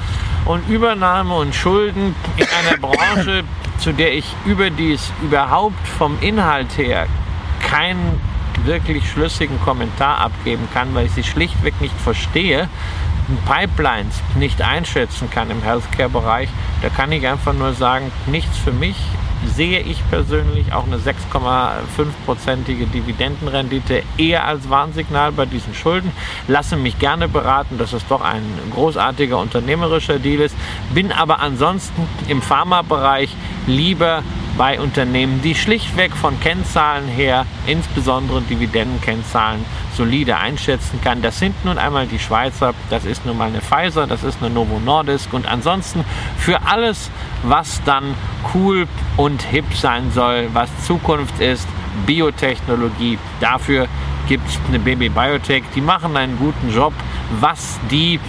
und 0.44 0.68
Übernahme 0.68 1.34
und 1.34 1.54
Schulden 1.54 2.14
in 2.36 2.46
einer 2.46 2.78
Branche, 2.78 3.44
zu 3.78 3.92
der 3.92 4.14
ich 4.14 4.24
überdies 4.44 5.12
überhaupt 5.22 5.86
vom 5.86 6.18
Inhalt 6.20 6.78
her 6.78 7.06
keinen 7.68 8.20
wirklich 8.64 9.10
schlüssigen 9.10 9.60
Kommentar 9.60 10.18
abgeben 10.18 10.68
kann, 10.72 10.94
weil 10.94 11.06
ich 11.06 11.12
sie 11.12 11.24
schlichtweg 11.24 11.80
nicht 11.80 11.98
verstehe, 12.00 12.68
Pipelines 13.46 14.20
nicht 14.36 14.62
einschätzen 14.62 15.30
kann 15.30 15.50
im 15.50 15.62
Healthcare-Bereich, 15.62 16.48
da 16.82 16.88
kann 16.90 17.10
ich 17.12 17.26
einfach 17.26 17.52
nur 17.52 17.72
sagen, 17.72 18.12
nichts 18.26 18.56
für 18.58 18.72
mich 18.72 18.96
sehe 19.46 19.80
ich 19.80 19.98
persönlich 20.10 20.72
auch 20.72 20.86
eine 20.86 20.96
6,5-prozentige 20.96 22.86
Dividendenrendite 22.86 24.02
eher 24.16 24.44
als 24.46 24.68
Warnsignal 24.70 25.32
bei 25.32 25.46
diesen 25.46 25.74
Schulden. 25.74 26.12
Lasse 26.48 26.76
mich 26.76 26.98
gerne 26.98 27.28
beraten, 27.28 27.78
dass 27.78 27.92
es 27.92 28.06
doch 28.06 28.20
ein 28.22 28.42
großartiger 28.72 29.38
unternehmerischer 29.38 30.18
Deal 30.18 30.40
ist. 30.40 30.56
Bin 30.92 31.12
aber 31.12 31.40
ansonsten 31.40 32.06
im 32.28 32.42
Pharmabereich 32.42 33.34
lieber 33.66 34.22
bei 34.56 34.80
Unternehmen, 34.80 35.40
die 35.42 35.54
schlichtweg 35.54 36.14
von 36.14 36.38
Kennzahlen 36.40 37.08
her, 37.08 37.46
insbesondere 37.66 38.40
Dividendenkennzahlen, 38.42 39.64
solide 39.96 40.36
einschätzen 40.36 41.00
kann. 41.02 41.22
Das 41.22 41.38
sind 41.38 41.64
nun 41.64 41.78
einmal 41.78 42.06
die 42.06 42.18
Schweizer, 42.18 42.74
das 42.90 43.04
ist 43.04 43.26
nun 43.26 43.36
mal 43.36 43.48
eine 43.48 43.60
Pfizer, 43.60 44.06
das 44.06 44.22
ist 44.22 44.38
eine 44.40 44.50
Novo 44.50 44.78
Nordisk 44.78 45.32
und 45.32 45.46
ansonsten 45.46 46.04
für 46.38 46.62
alles, 46.66 47.10
was 47.42 47.82
dann 47.84 48.14
cool 48.54 48.86
und 49.16 49.42
hip 49.42 49.74
sein 49.74 50.10
soll, 50.12 50.48
was 50.52 50.70
Zukunft 50.86 51.40
ist, 51.40 51.66
Biotechnologie, 52.06 53.18
dafür 53.40 53.88
gibt 54.28 54.48
es 54.48 54.58
eine 54.68 54.78
Baby 54.78 55.08
Biotech, 55.08 55.64
die 55.74 55.80
machen 55.80 56.16
einen 56.16 56.38
guten 56.38 56.72
Job. 56.74 56.92
Was 57.40 57.78
die 57.90 58.20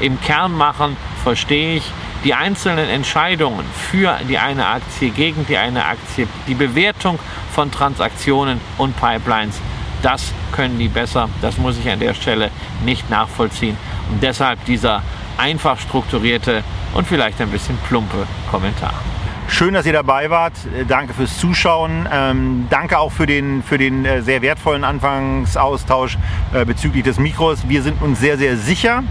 im 0.00 0.20
Kern 0.20 0.52
machen, 0.52 0.96
verstehe 1.22 1.76
ich 1.76 1.92
die 2.24 2.34
einzelnen 2.34 2.88
Entscheidungen 2.88 3.64
für 3.90 4.18
die 4.28 4.38
eine 4.38 4.66
Aktie, 4.66 5.10
gegen 5.10 5.46
die 5.46 5.58
eine 5.58 5.84
Aktie, 5.84 6.26
die 6.48 6.54
Bewertung 6.54 7.18
von 7.52 7.70
Transaktionen 7.70 8.60
und 8.78 8.96
Pipelines, 8.96 9.60
das 10.02 10.32
können 10.52 10.78
die 10.78 10.88
besser. 10.88 11.28
Das 11.40 11.56
muss 11.58 11.78
ich 11.78 11.88
an 11.90 12.00
der 12.00 12.14
Stelle 12.14 12.50
nicht 12.84 13.08
nachvollziehen. 13.10 13.76
Und 14.10 14.22
deshalb 14.22 14.64
dieser 14.66 15.02
einfach 15.38 15.78
strukturierte 15.78 16.62
und 16.94 17.06
vielleicht 17.06 17.40
ein 17.40 17.48
bisschen 17.48 17.78
plumpe 17.88 18.26
Kommentar. 18.50 18.94
Schön, 19.48 19.74
dass 19.74 19.86
ihr 19.86 19.92
dabei 19.92 20.30
wart. 20.30 20.54
Danke 20.88 21.14
fürs 21.14 21.38
Zuschauen. 21.38 22.08
Ähm, 22.10 22.66
danke 22.70 22.98
auch 22.98 23.12
für 23.12 23.26
den, 23.26 23.62
für 23.62 23.78
den 23.78 24.04
äh, 24.04 24.22
sehr 24.22 24.42
wertvollen 24.42 24.84
Anfangsaustausch 24.84 26.18
äh, 26.52 26.64
bezüglich 26.64 27.04
des 27.04 27.18
Mikros. 27.18 27.68
Wir 27.68 27.82
sind 27.82 28.00
uns 28.02 28.20
sehr, 28.20 28.36
sehr 28.38 28.56
sicher, 28.56 29.04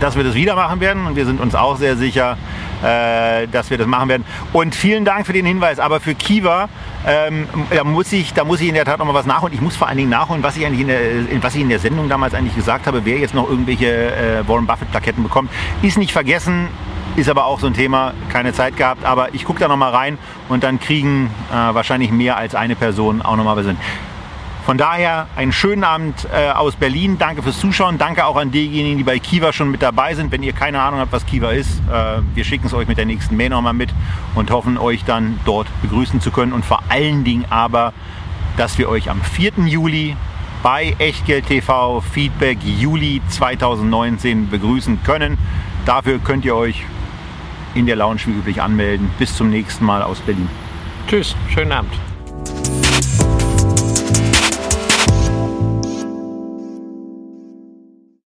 dass 0.00 0.16
wir 0.16 0.24
das 0.24 0.34
wieder 0.34 0.56
machen 0.56 0.80
werden. 0.80 1.06
Und 1.06 1.16
wir 1.16 1.26
sind 1.26 1.40
uns 1.40 1.54
auch 1.54 1.76
sehr 1.76 1.96
sicher, 1.96 2.36
äh, 2.82 3.46
dass 3.48 3.70
wir 3.70 3.78
das 3.78 3.86
machen 3.86 4.08
werden. 4.08 4.24
Und 4.52 4.74
vielen 4.74 5.04
Dank 5.04 5.26
für 5.26 5.32
den 5.32 5.46
Hinweis. 5.46 5.78
Aber 5.78 6.00
für 6.00 6.14
Kiva, 6.14 6.68
ähm, 7.06 7.46
da, 7.70 7.84
muss 7.84 8.12
ich, 8.12 8.34
da 8.34 8.44
muss 8.44 8.60
ich 8.60 8.68
in 8.68 8.74
der 8.74 8.84
Tat 8.84 8.98
noch 8.98 9.06
mal 9.06 9.14
was 9.14 9.26
nachholen. 9.26 9.54
Ich 9.54 9.60
muss 9.60 9.76
vor 9.76 9.88
allen 9.88 9.98
Dingen 9.98 10.10
nachholen, 10.10 10.42
was 10.42 10.56
ich 10.56 10.66
eigentlich 10.66 10.80
in 10.80 10.88
der, 10.88 11.42
was 11.42 11.54
ich 11.54 11.60
in 11.60 11.68
der 11.68 11.78
Sendung 11.78 12.08
damals 12.08 12.34
eigentlich 12.34 12.56
gesagt 12.56 12.86
habe, 12.86 13.04
wer 13.04 13.18
jetzt 13.18 13.34
noch 13.34 13.48
irgendwelche 13.48 13.86
äh, 13.86 14.48
Warren 14.48 14.66
Buffett-Plaketten 14.66 15.22
bekommt. 15.22 15.50
Ist 15.82 15.98
nicht 15.98 16.12
vergessen, 16.12 16.68
ist 17.16 17.28
aber 17.28 17.46
auch 17.46 17.60
so 17.60 17.66
ein 17.66 17.74
Thema, 17.74 18.14
keine 18.30 18.52
Zeit 18.52 18.76
gehabt. 18.76 19.04
Aber 19.04 19.34
ich 19.34 19.44
gucke 19.44 19.60
da 19.60 19.68
noch 19.68 19.76
mal 19.76 19.90
rein 19.90 20.18
und 20.48 20.64
dann 20.64 20.80
kriegen 20.80 21.30
äh, 21.50 21.54
wahrscheinlich 21.54 22.10
mehr 22.10 22.36
als 22.36 22.54
eine 22.54 22.76
Person 22.76 23.22
auch 23.22 23.36
noch 23.36 23.44
mal 23.44 23.56
was 23.56 23.66
hin. 23.66 23.76
Von 24.64 24.78
daher 24.78 25.26
einen 25.36 25.52
schönen 25.52 25.84
Abend 25.84 26.26
äh, 26.32 26.50
aus 26.50 26.76
Berlin. 26.76 27.18
Danke 27.18 27.42
fürs 27.42 27.58
Zuschauen. 27.58 27.98
Danke 27.98 28.26
auch 28.26 28.36
an 28.36 28.50
diejenigen, 28.50 28.98
die 28.98 29.04
bei 29.04 29.18
Kiva 29.18 29.52
schon 29.52 29.70
mit 29.70 29.82
dabei 29.82 30.14
sind. 30.14 30.30
Wenn 30.30 30.42
ihr 30.42 30.52
keine 30.52 30.80
Ahnung 30.80 31.00
habt, 31.00 31.12
was 31.12 31.26
Kiva 31.26 31.50
ist, 31.50 31.80
äh, 31.90 32.20
wir 32.34 32.44
schicken 32.44 32.66
es 32.66 32.74
euch 32.74 32.86
mit 32.86 32.98
der 32.98 33.06
nächsten 33.06 33.36
Mail 33.36 33.50
nochmal 33.50 33.72
mit 33.72 33.90
und 34.34 34.50
hoffen, 34.50 34.78
euch 34.78 35.04
dann 35.04 35.40
dort 35.44 35.66
begrüßen 35.82 36.20
zu 36.20 36.30
können. 36.30 36.52
Und 36.52 36.64
vor 36.64 36.82
allen 36.88 37.24
Dingen 37.24 37.46
aber, 37.50 37.92
dass 38.56 38.78
wir 38.78 38.88
euch 38.88 39.10
am 39.10 39.22
4. 39.22 39.52
Juli 39.66 40.16
bei 40.62 40.94
Echtgeld 40.98 41.46
TV 41.46 42.00
Feedback 42.00 42.58
Juli 42.62 43.22
2019 43.28 44.50
begrüßen 44.50 45.02
können. 45.02 45.38
Dafür 45.86 46.18
könnt 46.18 46.44
ihr 46.44 46.54
euch 46.54 46.84
in 47.74 47.86
der 47.86 47.96
Lounge 47.96 48.20
wie 48.26 48.32
üblich 48.32 48.60
anmelden. 48.60 49.10
Bis 49.18 49.34
zum 49.34 49.50
nächsten 49.50 49.84
Mal 49.84 50.02
aus 50.02 50.20
Berlin. 50.20 50.48
Tschüss, 51.08 51.34
schönen 51.48 51.72
Abend. 51.72 51.92